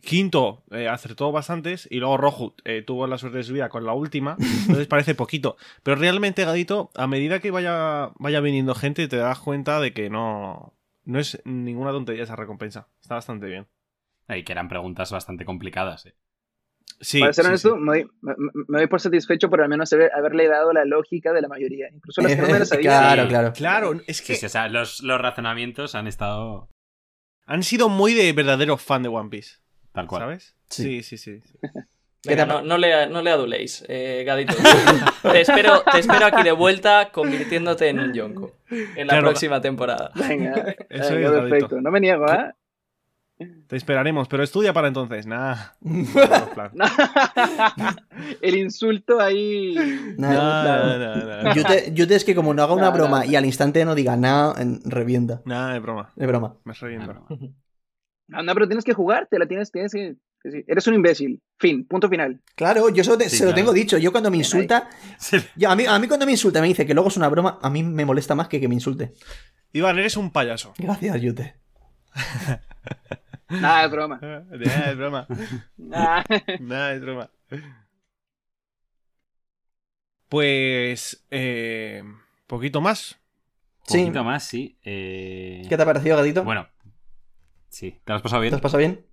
Quinto 0.02 0.64
eh, 0.72 0.88
acertó 0.88 1.32
bastantes 1.32 1.88
y 1.92 2.00
luego 2.00 2.18
Rojo 2.18 2.56
eh, 2.66 2.82
tuvo 2.82 3.06
la 3.06 3.20
suerte 3.20 3.38
de 3.38 3.44
su 3.44 3.54
vida 3.54 3.70
con 3.70 3.86
la 3.86 3.94
última. 3.94 4.36
Entonces 4.40 4.88
parece 4.88 5.14
poquito. 5.14 5.56
Pero 5.84 5.96
realmente, 5.96 6.44
Gadito, 6.44 6.90
a 6.96 7.06
medida 7.06 7.40
que 7.40 7.52
vaya, 7.52 8.10
vaya 8.18 8.40
viniendo 8.42 8.74
gente, 8.74 9.08
te 9.08 9.18
das 9.18 9.38
cuenta 9.38 9.80
de 9.80 9.94
que 9.94 10.10
no, 10.10 10.74
no 11.06 11.20
es 11.20 11.40
ninguna 11.46 11.92
tontería 11.92 12.24
esa 12.24 12.36
recompensa. 12.36 12.88
Está 13.00 13.14
bastante 13.14 13.46
bien. 13.46 13.68
Y 14.28 14.44
que 14.44 14.54
eran 14.54 14.68
preguntas 14.68 15.12
bastante 15.12 15.46
complicadas. 15.46 16.08
eh. 16.08 16.16
Sí, 17.00 17.20
Para 17.20 17.34
ser 17.34 17.44
sí, 17.46 17.50
honesto, 17.50 17.74
sí. 17.76 17.80
Me, 17.80 17.86
doy, 17.92 18.10
me- 18.22 18.36
me 18.70 18.78
doy 18.80 18.88
por 18.88 19.02
satisfecho 19.02 19.52
por 19.52 19.62
al 19.62 19.70
menos 19.70 19.94
haber- 19.94 20.12
haberle 20.16 20.48
dado 20.48 20.74
la 20.74 20.86
lógica 20.86 21.32
de 21.34 21.42
la 21.42 21.48
mayoría. 21.48 21.90
Incluso 21.94 22.22
las 22.22 22.34
que 22.36 22.42
no 22.42 22.48
me 22.48 22.58
las 22.60 22.70
sabía. 22.70 22.90
claro, 22.90 23.28
claro. 23.28 23.54
Claro, 23.54 23.94
es 24.08 24.18
Sí, 24.18 24.24
que 24.26 24.36
sí, 24.36 24.46
o 24.48 24.50
sea, 24.50 24.68
los, 24.70 25.04
los 25.04 25.22
razonamientos 25.22 25.94
han 25.96 26.08
estado 26.08 26.70
han 27.46 27.64
sido 27.64 27.90
muy 27.90 28.14
de 28.14 28.32
verdadero 28.34 28.78
fan 28.78 29.04
de 29.04 29.10
One 29.10 29.30
Piece. 29.30 29.58
tal 29.92 30.08
cual. 30.08 30.22
¿Sabes? 30.24 30.56
Sí. 30.70 31.02
Sí, 31.02 31.04
sí, 31.04 31.18
sí. 31.18 31.42
sí. 31.42 31.58
¿Qué 32.24 32.30
Venga, 32.30 32.46
no, 32.46 32.62
no 32.62 32.78
le, 32.78 33.08
no 33.08 33.22
le 33.22 33.32
aduléis, 33.32 33.84
eh, 33.90 34.24
Gadito. 34.26 34.54
te, 35.24 35.42
espero, 35.42 35.82
te 35.92 36.00
espero 36.00 36.26
aquí 36.28 36.42
de 36.42 36.54
vuelta 36.54 37.10
convirtiéndote 37.12 37.90
en 37.90 38.00
un 38.00 38.14
yonko 38.14 38.56
en 38.70 39.08
la 39.08 39.14
Claro. 39.14 39.28
próxima 39.28 39.60
temporada. 39.60 40.12
Venga, 40.16 40.54
Eso 40.90 41.16
venga, 41.16 41.28
es, 41.28 41.34
perfecto. 41.34 41.50
Gadito. 41.68 41.82
No 41.82 41.92
me 41.92 42.00
niego, 42.00 42.26
¿ah? 42.26 42.56
Te 43.68 43.76
esperaremos, 43.76 44.28
pero 44.28 44.44
estudia 44.44 44.74
para 44.74 44.88
entonces. 44.88 45.26
Nah. 45.26 45.56
no, 45.82 46.50
plan. 46.54 46.72
El 48.42 48.56
insulto 48.58 49.20
ahí. 49.20 49.76
Nada. 50.18 50.98
No, 50.98 50.98
no, 51.00 51.44
no, 51.44 51.44
no. 51.44 51.94
Yute, 51.94 52.16
es 52.16 52.24
que 52.26 52.36
como 52.36 52.54
no 52.54 52.64
haga 52.64 52.74
una 52.74 52.90
broma 52.90 53.26
y 53.26 53.36
al 53.36 53.46
instante 53.46 53.84
no 53.86 53.96
diga 53.96 54.16
nada, 54.18 54.62
en- 54.62 54.82
revienta. 54.86 55.42
Nada 55.46 55.74
de 55.74 55.80
broma. 55.80 56.12
Es 56.16 56.28
broma. 56.28 56.58
Me 56.64 56.74
riendo. 56.74 57.26
No, 58.28 58.42
no, 58.42 58.54
pero 58.54 58.68
tienes 58.68 58.86
que 58.86 58.94
jugarte, 58.94 59.38
la 59.40 59.46
tienes, 59.48 59.72
tienes 59.72 59.92
que. 59.92 60.16
Eres 60.68 60.88
un 60.88 60.96
imbécil. 60.96 61.42
Fin, 61.58 61.86
punto 61.88 62.10
final. 62.10 62.42
Claro, 62.56 62.90
yo 62.90 63.02
eso 63.02 63.18
te- 63.18 63.30
Sí, 63.30 63.38
se 63.38 63.46
lo 63.46 63.54
tengo 63.54 63.72
dicho. 63.72 63.98
Yo 63.98 64.12
cuando 64.12 64.30
me 64.30 64.38
insulta. 64.38 64.90
Yo- 65.56 65.70
a, 65.70 65.76
mí, 65.76 65.86
a 65.88 65.98
mí 66.00 66.08
cuando 66.08 66.26
me 66.26 66.34
insulta 66.34 66.60
me 66.62 66.68
dice 66.68 66.86
que 66.86 66.94
luego 66.94 67.10
es 67.10 67.18
una 67.18 67.30
broma, 67.30 67.60
a 67.62 67.70
mí 67.70 67.82
me 67.84 68.06
molesta 68.06 68.36
más 68.36 68.48
que 68.50 68.60
que 68.60 68.68
me 68.68 68.74
insulte. 68.76 69.14
Iván, 69.72 69.98
eres 70.00 70.18
un 70.18 70.32
payaso. 70.32 70.74
Gracias, 70.78 71.22
Yute. 71.22 71.56
Nada, 73.62 73.86
es 73.86 73.92
broma. 73.92 74.20
Nada 74.22 74.88
de 74.90 74.96
broma. 74.96 75.28
Nah. 75.78 76.24
Nada 76.60 76.90
de 76.90 77.00
broma. 77.00 77.30
Pues. 80.30 81.26
Eh, 81.32 82.04
poquito 82.48 82.82
más. 82.82 83.20
Sí. 83.86 84.00
poquito 84.00 84.24
más, 84.24 84.44
sí. 84.46 84.78
Eh, 84.84 85.66
¿Qué 85.68 85.76
te 85.76 85.84
ha 85.84 85.86
parecido, 85.86 86.18
Gatito? 86.18 86.44
Bueno. 86.44 86.68
Sí, 87.70 88.00
¿te 88.04 88.12
lo 88.12 88.16
has 88.18 88.22
pasado 88.22 88.42
¿Te 88.42 88.46
bien? 88.46 88.54
has 88.56 88.62
pasado 88.62 88.80
bien? 88.80 89.06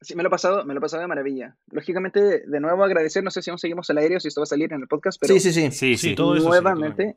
Sí, 0.00 0.14
me 0.14 0.22
lo 0.22 0.28
he 0.28 0.30
pasado, 0.30 0.64
me 0.64 0.74
lo 0.74 0.78
he 0.78 0.80
pasado 0.80 1.02
de 1.02 1.06
maravilla. 1.08 1.56
Lógicamente, 1.70 2.42
de 2.46 2.60
nuevo 2.60 2.84
agradecer, 2.84 3.22
no 3.24 3.30
sé 3.30 3.40
si 3.42 3.50
aún 3.50 3.58
seguimos 3.58 3.88
al 3.90 3.98
aire 3.98 4.16
o 4.16 4.20
si 4.20 4.28
esto 4.28 4.40
va 4.40 4.44
a 4.44 4.46
salir 4.46 4.72
en 4.72 4.80
el 4.82 4.88
podcast, 4.88 5.18
pero 5.20 5.32
Sí, 5.32 5.40
sí, 5.40 5.52
sí. 5.52 5.70
Sí, 5.70 5.96
sí. 5.96 6.10
Sí, 6.10 6.14
todo 6.14 6.34
eso 6.34 6.44
sí, 6.44 6.48
nuevamente, 6.48 7.16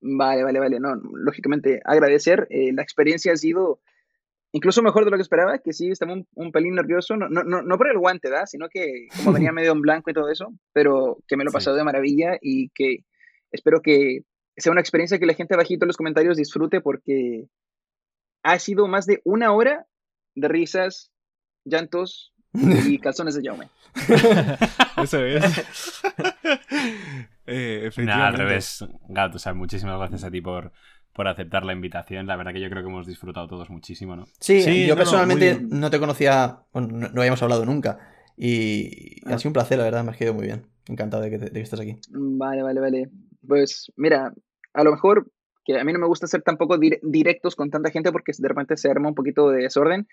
vale, 0.00 0.44
vale, 0.44 0.58
vale, 0.58 0.78
no, 0.80 0.94
lógicamente 0.94 1.80
agradecer, 1.84 2.46
eh, 2.50 2.72
la 2.74 2.82
experiencia 2.82 3.32
ha 3.32 3.36
sido 3.36 3.80
incluso 4.52 4.82
mejor 4.82 5.04
de 5.04 5.10
lo 5.10 5.16
que 5.16 5.22
esperaba, 5.22 5.58
que 5.58 5.72
sí, 5.72 5.90
estaba 5.90 6.12
un, 6.14 6.26
un 6.34 6.52
pelín 6.52 6.74
nervioso, 6.74 7.16
no, 7.16 7.28
no, 7.28 7.42
no, 7.44 7.62
no 7.62 7.76
por 7.78 7.88
el 7.88 7.98
guante, 7.98 8.30
¿verdad? 8.30 8.46
Sino 8.46 8.68
que 8.68 9.08
como 9.16 9.32
venía 9.32 9.52
medio 9.52 9.72
en 9.72 9.80
blanco 9.82 10.10
y 10.10 10.14
todo 10.14 10.30
eso, 10.30 10.52
pero 10.72 11.18
que 11.26 11.36
me 11.36 11.44
lo 11.44 11.50
he 11.50 11.52
Sí. 11.52 11.56
pasado 11.56 11.76
de 11.76 11.84
maravilla 11.84 12.38
y 12.40 12.70
que 12.70 13.04
espero 13.52 13.80
que 13.82 14.20
sea 14.56 14.72
una 14.72 14.80
experiencia 14.80 15.18
que 15.18 15.26
la 15.26 15.34
gente 15.34 15.56
bajito 15.56 15.84
en 15.84 15.88
los 15.88 15.96
comentarios 15.96 16.36
disfrute 16.36 16.80
porque 16.80 17.46
ha 18.42 18.58
sido 18.58 18.88
más 18.88 19.06
de 19.06 19.20
una 19.24 19.52
hora 19.52 19.86
de 20.34 20.48
risas, 20.48 21.12
llantos 21.64 22.32
y 22.54 22.98
calzones 23.00 23.34
de 23.34 23.42
Jaume. 23.48 23.68
Eso 25.02 25.24
es. 25.24 26.02
eh, 27.46 27.90
al 28.10 28.34
revés, 28.34 28.84
Gato. 29.08 29.36
O 29.36 29.38
sea, 29.38 29.54
muchísimas 29.54 29.98
gracias 29.98 30.24
a 30.24 30.30
ti 30.30 30.40
por, 30.40 30.72
por 31.18 31.26
aceptar 31.26 31.64
la 31.64 31.72
invitación. 31.72 32.28
La 32.28 32.36
verdad 32.36 32.52
que 32.52 32.60
yo 32.60 32.70
creo 32.70 32.80
que 32.84 32.88
hemos 32.88 33.04
disfrutado 33.08 33.48
todos 33.48 33.70
muchísimo, 33.70 34.14
¿no? 34.14 34.26
Sí, 34.38 34.62
Sí, 34.62 34.86
yo 34.86 34.94
no, 34.94 34.98
personalmente 34.98 35.58
no 35.68 35.90
te 35.90 35.98
conocía, 35.98 36.60
bueno, 36.72 36.88
no, 36.92 37.08
no 37.08 37.20
habíamos 37.20 37.42
hablado 37.42 37.66
nunca. 37.66 37.98
Y 38.36 39.20
Ah. 39.26 39.34
ha 39.34 39.38
sido 39.38 39.48
un 39.48 39.54
placer, 39.54 39.78
la 39.78 39.84
verdad, 39.84 40.04
me 40.04 40.12
has 40.12 40.16
quedado 40.16 40.34
muy 40.36 40.46
bien. 40.46 40.66
Encantado 40.86 41.24
de 41.24 41.30
que, 41.30 41.38
de 41.38 41.50
que 41.50 41.60
estés 41.60 41.80
aquí. 41.80 41.96
Vale, 42.10 42.62
vale, 42.62 42.80
vale. 42.80 43.10
Pues 43.46 43.92
mira, 43.96 44.32
a 44.74 44.84
lo 44.84 44.92
mejor 44.92 45.30
que 45.64 45.78
a 45.78 45.82
mí 45.84 45.92
no 45.92 45.98
me 45.98 46.06
gusta 46.06 46.28
ser 46.28 46.42
tampoco 46.42 46.78
dire- 46.78 47.00
directos 47.02 47.56
con 47.56 47.68
tanta 47.68 47.90
gente 47.90 48.12
porque 48.12 48.30
de 48.38 48.48
repente 48.48 48.76
se 48.76 48.88
arma 48.88 49.08
un 49.08 49.14
poquito 49.16 49.50
de 49.50 49.62
desorden, 49.64 50.06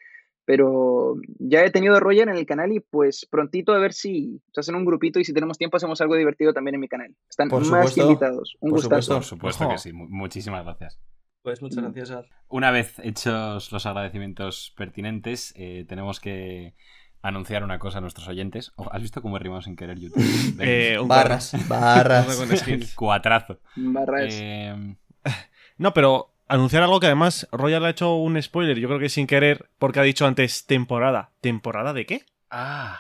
pero 0.45 1.15
ya 1.39 1.63
he 1.63 1.71
tenido 1.71 1.95
a 1.95 1.99
Roger 1.99 2.29
en 2.29 2.35
el 2.35 2.45
canal 2.45 2.71
y 2.71 2.79
pues 2.79 3.25
prontito 3.29 3.73
a 3.73 3.79
ver 3.79 3.93
si 3.93 4.41
se 4.51 4.59
hacen 4.61 4.75
un 4.75 4.85
grupito 4.85 5.19
y 5.19 5.25
si 5.25 5.33
tenemos 5.33 5.57
tiempo 5.57 5.77
hacemos 5.77 5.99
algo 6.01 6.15
divertido 6.15 6.53
también 6.53 6.75
en 6.75 6.81
mi 6.81 6.87
canal. 6.87 7.15
Están 7.29 7.49
Por 7.49 7.65
más 7.67 7.93
que 7.93 8.01
invitados. 8.01 8.55
Un 8.59 8.69
por 8.71 8.79
gustazo. 8.79 9.01
supuesto. 9.01 9.13
Por 9.15 9.23
supuesto 9.25 9.63
Ojo. 9.65 9.73
que 9.73 9.77
sí. 9.79 9.91
Mu- 9.93 10.07
Muchísimas 10.07 10.63
gracias. 10.63 10.99
Pues 11.41 11.61
muchas 11.61 11.79
Mm. 11.79 11.81
gracias, 11.85 12.11
Ad. 12.11 12.25
Una 12.47 12.71
vez 12.71 12.97
hechos 12.99 13.71
los 13.71 13.85
agradecimientos 13.85 14.73
pertinentes, 14.77 15.53
eh, 15.57 15.85
tenemos 15.87 16.19
que 16.19 16.73
anunciar 17.21 17.63
una 17.63 17.79
cosa 17.79 17.97
a 17.97 18.01
nuestros 18.01 18.27
oyentes. 18.27 18.71
Oh, 18.75 18.87
¿Has 18.91 19.01
visto 19.01 19.21
cómo 19.21 19.37
he 19.37 19.39
rimado 19.39 19.61
sin 19.63 19.75
querer 19.75 19.97
YouTube? 19.99 20.21
Eh, 20.59 20.99
un 20.99 21.07
Barras, 21.07 21.53
barras. 21.67 22.27
Cuatrazo. 22.95 23.59
Barras. 23.75 24.27
Eh, 24.31 24.95
No, 25.77 25.93
pero 25.93 26.34
anunciar 26.47 26.83
algo 26.83 26.99
que 26.99 27.07
además 27.07 27.47
Royal 27.51 27.85
ha 27.85 27.89
hecho 27.89 28.15
un 28.15 28.41
spoiler, 28.41 28.77
yo 28.79 28.87
creo 28.87 28.99
que 28.99 29.09
sin 29.09 29.27
querer, 29.27 29.69
porque 29.79 29.99
ha 29.99 30.03
dicho 30.03 30.25
antes 30.25 30.65
temporada. 30.65 31.31
¿Temporada 31.41 31.93
de 31.93 32.05
qué? 32.05 32.25
ah, 32.49 32.99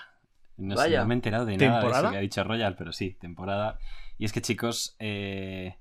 no, 0.57 0.77
sé, 0.77 0.97
no 0.97 1.05
me 1.05 1.13
he 1.13 1.17
enterado 1.17 1.45
de 1.45 1.57
nada 1.57 1.65
de 1.65 1.81
¿Temporada? 1.81 2.07
eso 2.07 2.11
que 2.11 2.17
ha 2.17 2.21
dicho 2.21 2.43
Royal, 2.43 2.75
pero 2.75 2.91
sí, 2.93 3.17
temporada. 3.19 3.77
Y 4.17 4.25
es 4.25 4.31
que, 4.31 4.41
chicos, 4.41 4.95
eh, 4.99 5.77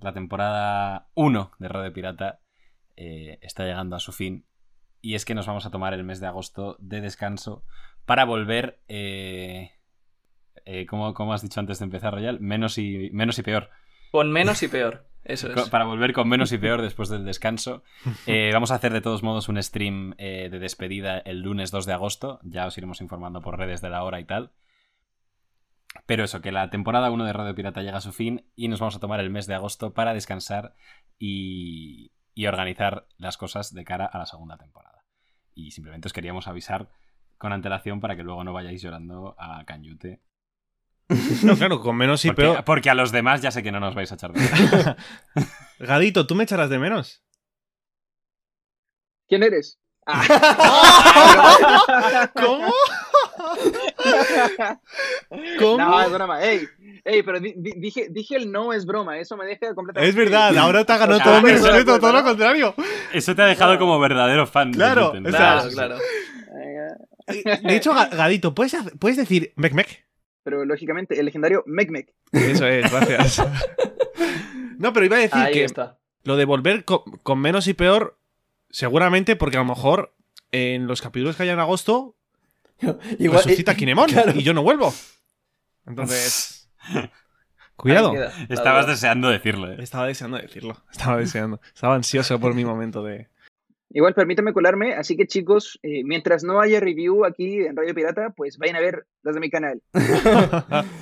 la 0.00 0.12
temporada 0.12 1.08
1 1.14 1.52
de 1.58 1.68
Radio 1.68 1.92
Pirata 1.92 2.40
eh, 2.96 3.38
está 3.42 3.64
llegando 3.64 3.96
a 3.96 4.00
su 4.00 4.12
fin. 4.12 4.46
Y 5.00 5.14
es 5.14 5.24
que 5.24 5.34
nos 5.34 5.46
vamos 5.46 5.66
a 5.66 5.70
tomar 5.70 5.94
el 5.94 6.04
mes 6.04 6.20
de 6.20 6.26
agosto 6.26 6.76
de 6.80 7.00
descanso 7.00 7.64
para 8.04 8.24
volver. 8.24 8.80
Eh, 8.88 9.72
eh, 10.64 10.86
¿cómo, 10.86 11.14
cómo 11.14 11.32
has 11.32 11.42
dicho 11.42 11.60
antes 11.60 11.78
de 11.78 11.84
empezar, 11.84 12.12
Royal? 12.12 12.40
Menos 12.40 12.78
y, 12.78 13.10
menos 13.12 13.38
y 13.38 13.42
peor. 13.42 13.70
Con 14.10 14.30
menos 14.30 14.62
y 14.62 14.68
peor. 14.68 15.06
Eso 15.24 15.52
es. 15.52 15.68
Para 15.68 15.84
volver 15.84 16.12
con 16.12 16.28
menos 16.28 16.52
y 16.52 16.58
peor 16.58 16.82
después 16.82 17.08
del 17.08 17.24
descanso. 17.24 17.82
Eh, 18.26 18.50
vamos 18.52 18.70
a 18.70 18.76
hacer 18.76 18.92
de 18.92 19.00
todos 19.00 19.22
modos 19.22 19.48
un 19.48 19.62
stream 19.62 20.14
eh, 20.18 20.48
de 20.50 20.58
despedida 20.58 21.18
el 21.18 21.40
lunes 21.40 21.70
2 21.70 21.86
de 21.86 21.92
agosto. 21.92 22.40
Ya 22.42 22.66
os 22.66 22.76
iremos 22.78 23.00
informando 23.00 23.40
por 23.40 23.58
redes 23.58 23.80
de 23.80 23.90
la 23.90 24.02
hora 24.02 24.20
y 24.20 24.24
tal. 24.24 24.52
Pero 26.06 26.24
eso, 26.24 26.40
que 26.40 26.52
la 26.52 26.70
temporada 26.70 27.10
1 27.10 27.24
de 27.24 27.32
Radio 27.32 27.54
Pirata 27.54 27.82
llega 27.82 27.98
a 27.98 28.02
su 28.02 28.12
fin 28.12 28.50
y 28.54 28.68
nos 28.68 28.80
vamos 28.80 28.96
a 28.96 29.00
tomar 29.00 29.20
el 29.20 29.30
mes 29.30 29.46
de 29.46 29.54
agosto 29.54 29.94
para 29.94 30.12
descansar 30.12 30.74
y, 31.18 32.12
y 32.34 32.46
organizar 32.46 33.08
las 33.16 33.36
cosas 33.38 33.72
de 33.72 33.84
cara 33.84 34.06
a 34.06 34.18
la 34.18 34.26
segunda 34.26 34.58
temporada. 34.58 35.04
Y 35.54 35.70
simplemente 35.70 36.08
os 36.08 36.12
queríamos 36.12 36.48
avisar 36.48 36.90
con 37.38 37.52
antelación 37.52 38.00
para 38.00 38.16
que 38.16 38.22
luego 38.22 38.44
no 38.44 38.52
vayáis 38.52 38.82
llorando 38.82 39.34
a 39.38 39.64
Canyute. 39.64 40.20
No, 41.42 41.56
claro, 41.56 41.80
con 41.80 41.96
menos 41.96 42.24
y 42.24 42.28
porque, 42.28 42.42
peor. 42.42 42.64
porque 42.64 42.90
a 42.90 42.94
los 42.94 43.12
demás 43.12 43.40
ya 43.42 43.50
sé 43.50 43.62
que 43.62 43.70
no 43.72 43.78
nos 43.80 43.94
vais 43.94 44.10
a 44.10 44.16
echar 44.16 44.32
de 44.32 44.40
menos. 44.40 44.96
Gadito, 45.78 46.26
¿tú 46.26 46.34
me 46.34 46.44
echarás 46.44 46.68
de 46.70 46.78
menos? 46.78 47.22
¿Quién 49.28 49.42
eres? 49.42 49.78
Ah. 50.08 50.22
¿Cómo? 52.34 52.72
¿Cómo? 55.58 55.78
No, 55.78 56.00
es 56.02 56.10
broma. 56.12 56.42
Ey, 56.42 56.66
ey, 57.04 57.22
pero 57.22 57.40
di- 57.40 57.54
di- 57.56 57.74
dije, 57.76 58.06
dije 58.10 58.36
el 58.36 58.50
no 58.52 58.72
es 58.72 58.86
broma. 58.86 59.18
Eso 59.18 59.36
me 59.36 59.46
deja 59.46 59.74
completamente. 59.74 60.08
Es 60.08 60.14
verdad, 60.16 60.56
ahora 60.62 60.84
te 60.84 60.92
ha 60.92 60.98
ganado 60.98 61.20
todo 61.20 61.42
mi 61.42 61.50
respeto, 61.50 61.98
todo 61.98 62.12
lo 62.12 62.22
contrario. 62.22 62.74
Eso 63.12 63.34
te 63.34 63.42
ha 63.42 63.46
dejado 63.46 63.78
como 63.78 63.98
verdadero 63.98 64.46
fan. 64.46 64.70
de 64.72 64.78
Claro, 64.78 65.12
sea, 65.12 65.22
Claro, 65.22 65.70
claro. 65.70 65.98
Eh, 67.28 67.42
De 67.62 67.76
hecho, 67.76 67.92
Ga- 67.92 68.10
Gadito, 68.10 68.54
¿puedes, 68.54 68.74
hacer- 68.74 68.96
puedes 68.98 69.16
decir 69.16 69.52
mec 69.56 69.72
mec? 69.72 70.05
Pero 70.46 70.64
lógicamente, 70.64 71.18
el 71.18 71.26
legendario 71.26 71.64
Mecmec. 71.66 72.14
Eso 72.30 72.68
es, 72.68 72.88
gracias. 72.88 73.42
No, 74.78 74.92
pero 74.92 75.06
iba 75.06 75.16
a 75.16 75.20
decir 75.20 75.38
Ahí 75.38 75.54
que 75.54 75.64
está. 75.64 75.98
lo 76.22 76.36
de 76.36 76.44
volver 76.44 76.84
con, 76.84 77.00
con 77.22 77.38
menos 77.40 77.66
y 77.66 77.72
peor, 77.72 78.18
seguramente 78.68 79.34
porque 79.34 79.56
a 79.56 79.60
lo 79.60 79.64
mejor 79.64 80.14
en 80.52 80.86
los 80.86 81.00
capítulos 81.00 81.34
que 81.34 81.44
haya 81.44 81.54
en 81.54 81.60
agosto 81.60 82.14
Igual, 83.18 83.42
resucita 83.42 83.74
Kinemon 83.74 84.10
claro. 84.10 84.32
y 84.34 84.42
yo 84.42 84.52
no 84.52 84.62
vuelvo. 84.62 84.92
Entonces, 85.86 86.70
cuidado. 87.76 88.12
Queda, 88.12 88.32
Estabas 88.50 88.86
deseando 88.86 89.30
decirlo. 89.30 89.72
¿eh? 89.72 89.76
Estaba 89.78 90.06
deseando 90.06 90.36
decirlo. 90.36 90.76
Estaba 90.92 91.16
deseando. 91.16 91.60
Estaba 91.74 91.94
ansioso 91.94 92.38
por 92.38 92.54
mi 92.54 92.64
momento 92.64 93.02
de. 93.02 93.28
Igual 93.90 94.14
permítame 94.14 94.52
colarme, 94.52 94.94
así 94.94 95.16
que 95.16 95.26
chicos, 95.26 95.78
eh, 95.82 96.02
mientras 96.04 96.42
no 96.44 96.60
haya 96.60 96.80
review 96.80 97.24
aquí 97.24 97.60
en 97.60 97.76
Radio 97.76 97.94
Pirata, 97.94 98.30
pues 98.36 98.58
vayan 98.58 98.76
a 98.76 98.80
ver 98.80 99.06
las 99.22 99.34
de 99.34 99.40
mi 99.40 99.48
canal. 99.48 99.80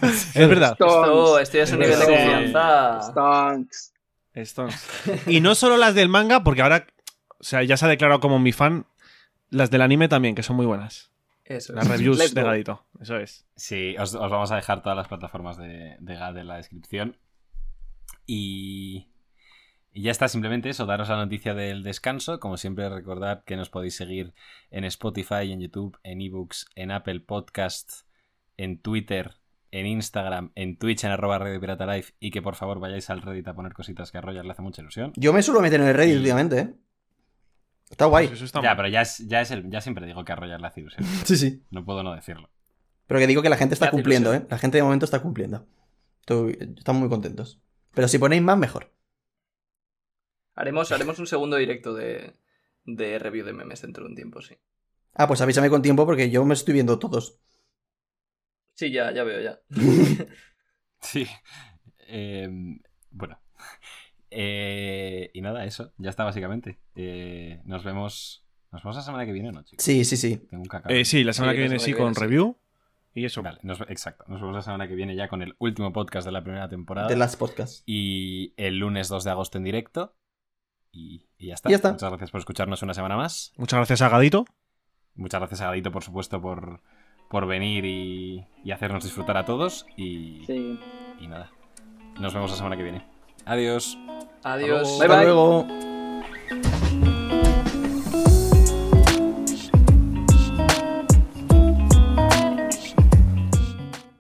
es 0.03 0.35
verdad. 0.49 0.73
Esto, 0.73 0.89
Stonks. 1.05 1.43
esto 1.43 1.57
ya 1.59 1.63
es 1.65 1.73
un 1.73 1.79
nivel 1.81 1.99
de 1.99 2.05
Sí. 2.05 2.13
confianza. 2.13 3.01
Stonks. 3.11 3.93
Stones. 4.35 4.87
Y 5.27 5.41
no 5.41 5.55
solo 5.55 5.77
las 5.77 5.95
del 5.95 6.09
manga, 6.09 6.43
porque 6.45 6.63
ahora, 6.63 6.87
o 7.39 7.45
sea, 7.45 7.63
ya 7.63 7.77
se 7.77 7.87
ha 7.87 7.89
declarado 7.89 8.21
como 8.21 8.39
mi 8.39 8.53
fan, 8.53 8.85
las 9.51 9.71
del 9.71 9.83
anime 9.83 10.09
también, 10.09 10.35
que 10.35 10.43
son 10.43 10.57
muy 10.57 10.67
buenas. 10.67 11.11
Eso 11.45 11.73
Las 11.75 11.85
es. 11.87 11.91
reviews 11.93 12.19
Let's 12.19 12.35
de 12.35 12.41
go. 12.43 12.49
Gadito. 12.49 12.87
Eso 13.01 13.17
es. 13.19 13.47
Sí, 13.55 13.95
os, 13.99 14.15
os 14.15 14.31
vamos 14.31 14.51
a 14.51 14.57
dejar 14.57 14.83
todas 14.83 14.97
las 14.97 15.09
plataformas 15.09 15.57
de, 15.57 15.97
de 16.01 16.15
GAD 16.17 16.39
en 16.39 16.49
la 16.49 16.57
descripción. 16.57 17.17
Y, 18.27 19.09
y 19.95 20.03
ya 20.03 20.11
está, 20.11 20.29
simplemente 20.29 20.69
eso, 20.69 20.85
daros 20.87 21.09
la 21.09 21.17
noticia 21.17 21.55
del 21.55 21.83
descanso. 21.83 22.41
Como 22.41 22.57
siempre, 22.59 22.89
recordad 22.91 23.45
que 23.45 23.57
nos 23.57 23.71
podéis 23.71 23.97
seguir 23.97 24.35
en 24.71 24.85
Spotify, 24.85 25.51
en 25.53 25.61
YouTube, 25.61 25.97
en 26.03 26.21
eBooks, 26.21 26.67
en 26.75 26.91
Apple 26.91 27.21
Podcast, 27.21 28.03
en 28.57 28.81
Twitter, 28.83 29.37
en 29.71 29.87
Instagram, 29.87 30.53
en 30.57 30.77
Twitch, 30.79 31.05
en 31.05 31.11
arroba 31.13 31.39
Radio 31.39 31.61
Pirata 31.61 31.87
Live. 31.87 32.09
Y 32.21 32.31
que 32.31 32.43
por 32.43 32.55
favor 32.57 32.79
vayáis 32.81 33.09
al 33.11 33.23
Reddit 33.23 33.49
a 33.49 33.55
poner 33.55 33.73
cositas 33.73 34.11
que 34.13 34.19
a 34.19 34.21
Roger 34.21 34.45
le 34.45 34.53
hace 34.53 34.63
mucha 34.63 34.83
ilusión. 34.83 35.13
Yo 35.17 35.33
me 35.33 35.43
suelo 35.43 35.61
meter 35.61 35.81
en 35.81 35.87
el 35.89 35.95
Reddit 35.95 36.15
Y- 36.15 36.19
últimamente, 36.19 36.59
¿eh? 36.61 36.75
Está 37.91 38.07
guay. 38.07 38.27
Pues 38.27 38.39
eso 38.39 38.47
está 38.47 38.61
Ya, 38.63 38.71
mal. 38.71 38.77
pero 38.77 38.89
ya, 38.89 39.03
es, 39.03 39.19
ya, 39.29 39.41
es 39.41 39.51
el, 39.51 39.71
ya 39.71 39.81
siempre 39.81 40.07
digo 40.07 40.25
que 40.25 40.33
a 40.33 40.37
Roger 40.37 40.61
le 40.61 40.67
hace 40.67 40.81
ilusión. 40.81 41.05
Sí, 41.25 41.37
sí. 41.37 41.63
No 41.71 41.85
puedo 41.85 42.03
no 42.03 42.15
decirlo. 42.15 42.51
Pero 43.07 43.21
que 43.21 43.27
digo 43.27 43.43
que 43.43 43.49
la 43.51 43.57
gente 43.57 43.75
está 43.75 43.91
cumpliendo, 43.91 44.33
¿eh? 44.35 44.47
La 44.49 44.59
gente 44.59 44.79
de 44.79 44.83
momento 44.83 45.05
está 45.05 45.21
cumpliendo. 45.21 45.67
Estoy- 46.21 46.57
Estamos 46.79 47.01
muy 47.01 47.09
contentos. 47.11 47.61
Pero 47.93 48.09
si 48.09 48.19
ponéis 48.19 48.43
más, 48.43 48.57
mejor. 48.59 48.93
Haremos, 50.55 50.93
haremos 50.93 51.19
un 51.19 51.27
segundo 51.27 51.57
directo 51.57 51.95
de, 51.95 52.35
de 52.85 53.19
review 53.19 53.45
de 53.45 53.53
memes 53.53 53.83
dentro 53.83 54.05
de 54.05 54.11
un 54.11 54.17
tiempo, 54.17 54.41
sí. 54.41 54.57
Ah, 55.15 55.27
pues 55.29 55.41
avísame 55.41 55.71
con 55.71 55.83
tiempo 55.83 56.07
porque 56.07 56.31
yo 56.31 56.45
me 56.45 56.55
estoy 56.55 56.75
viendo 56.75 56.99
todos. 56.99 57.39
Sí, 58.75 58.91
ya, 58.91 59.13
ya 59.13 59.25
veo, 59.25 59.41
ya. 59.41 59.61
Sí. 61.01 61.27
Eh, 62.09 62.49
bueno. 63.11 63.39
Eh, 64.31 65.31
y 65.35 65.41
nada, 65.43 65.65
eso. 65.65 65.93
Ya 65.99 66.11
está, 66.11 66.25
básicamente. 66.25 66.81
Eh, 66.95 67.61
nos 67.65 67.85
vemos. 67.85 68.45
Nos 68.73 68.83
vemos 68.83 68.97
la 68.97 69.03
semana 69.03 69.27
que 69.27 69.33
viene, 69.33 69.53
¿no, 69.53 69.63
chicos? 69.63 69.85
Sí, 69.85 70.05
sí, 70.05 70.17
sí. 70.17 70.39
Tengo 70.51 70.63
un 70.63 70.69
cacao. 70.69 70.91
Eh, 70.91 71.05
sí, 71.05 71.23
la 71.23 71.33
semana 71.33 71.53
Sí, 71.53 71.57
que 71.57 71.61
viene 71.61 71.79
semana 71.79 71.85
sí 71.85 71.93
que 71.93 71.97
con 71.99 72.05
viene 72.07 72.15
sí. 72.15 72.21
review. 72.23 72.59
Y 73.15 73.25
eso. 73.27 73.43
Vale, 73.43 73.61
nos- 73.63 73.83
exacto. 73.83 74.25
Nos 74.29 74.41
vemos 74.41 74.57
la 74.57 74.63
semana 74.63 74.89
que 74.89 74.95
viene 74.95 75.15
ya 75.15 75.29
con 75.29 75.43
el 75.43 75.55
último 75.59 75.93
podcast 75.93 76.25
de 76.27 76.33
la 76.33 76.43
primera 76.43 76.69
temporada. 76.69 77.07
De 77.07 77.17
las 77.17 77.37
podcasts. 77.37 77.83
Y 77.87 78.55
el 78.57 78.79
lunes 78.79 79.09
2 79.09 79.23
de 79.25 79.31
agosto 79.31 79.59
en 79.59 79.65
directo. 79.65 80.17
Y, 80.95 81.27
y 81.39 81.49
ya 81.49 81.55
está. 81.55 81.69
Ya 81.71 81.77
está. 81.77 81.91
Muchas 81.93 82.09
gracias 82.11 82.31
por 82.31 82.39
escucharnos 82.39 82.83
una 82.83 82.95
semana 82.95 83.17
más. 83.17 83.53
Muchas 83.57 83.79
gracias 83.79 84.01
a 84.03 84.09
Gadito. 84.09 84.45
Muchas 85.17 85.41
gracias 85.41 85.61
a 85.61 85.67
Gadito, 85.67 85.91
por 85.91 86.03
supuesto, 86.05 86.41
por, 86.41 86.81
por 87.29 87.47
venir 87.47 87.85
y, 87.85 88.47
y 88.63 88.71
hacernos 88.71 89.03
disfrutar 89.05 89.37
a 89.37 89.45
todos. 89.45 89.87
Y, 89.97 90.45
Sí. 90.47 90.79
y 91.21 91.27
nada. 91.27 91.51
Nos 92.21 92.33
vemos 92.33 92.51
la 92.51 92.57
semana 92.57 92.77
que 92.77 92.83
viene. 92.85 93.05
Adiós. 93.45 93.99
Adiós. 94.45 94.99
Bye, 94.99 95.07
Hasta 95.09 95.23
luego. 95.25 95.94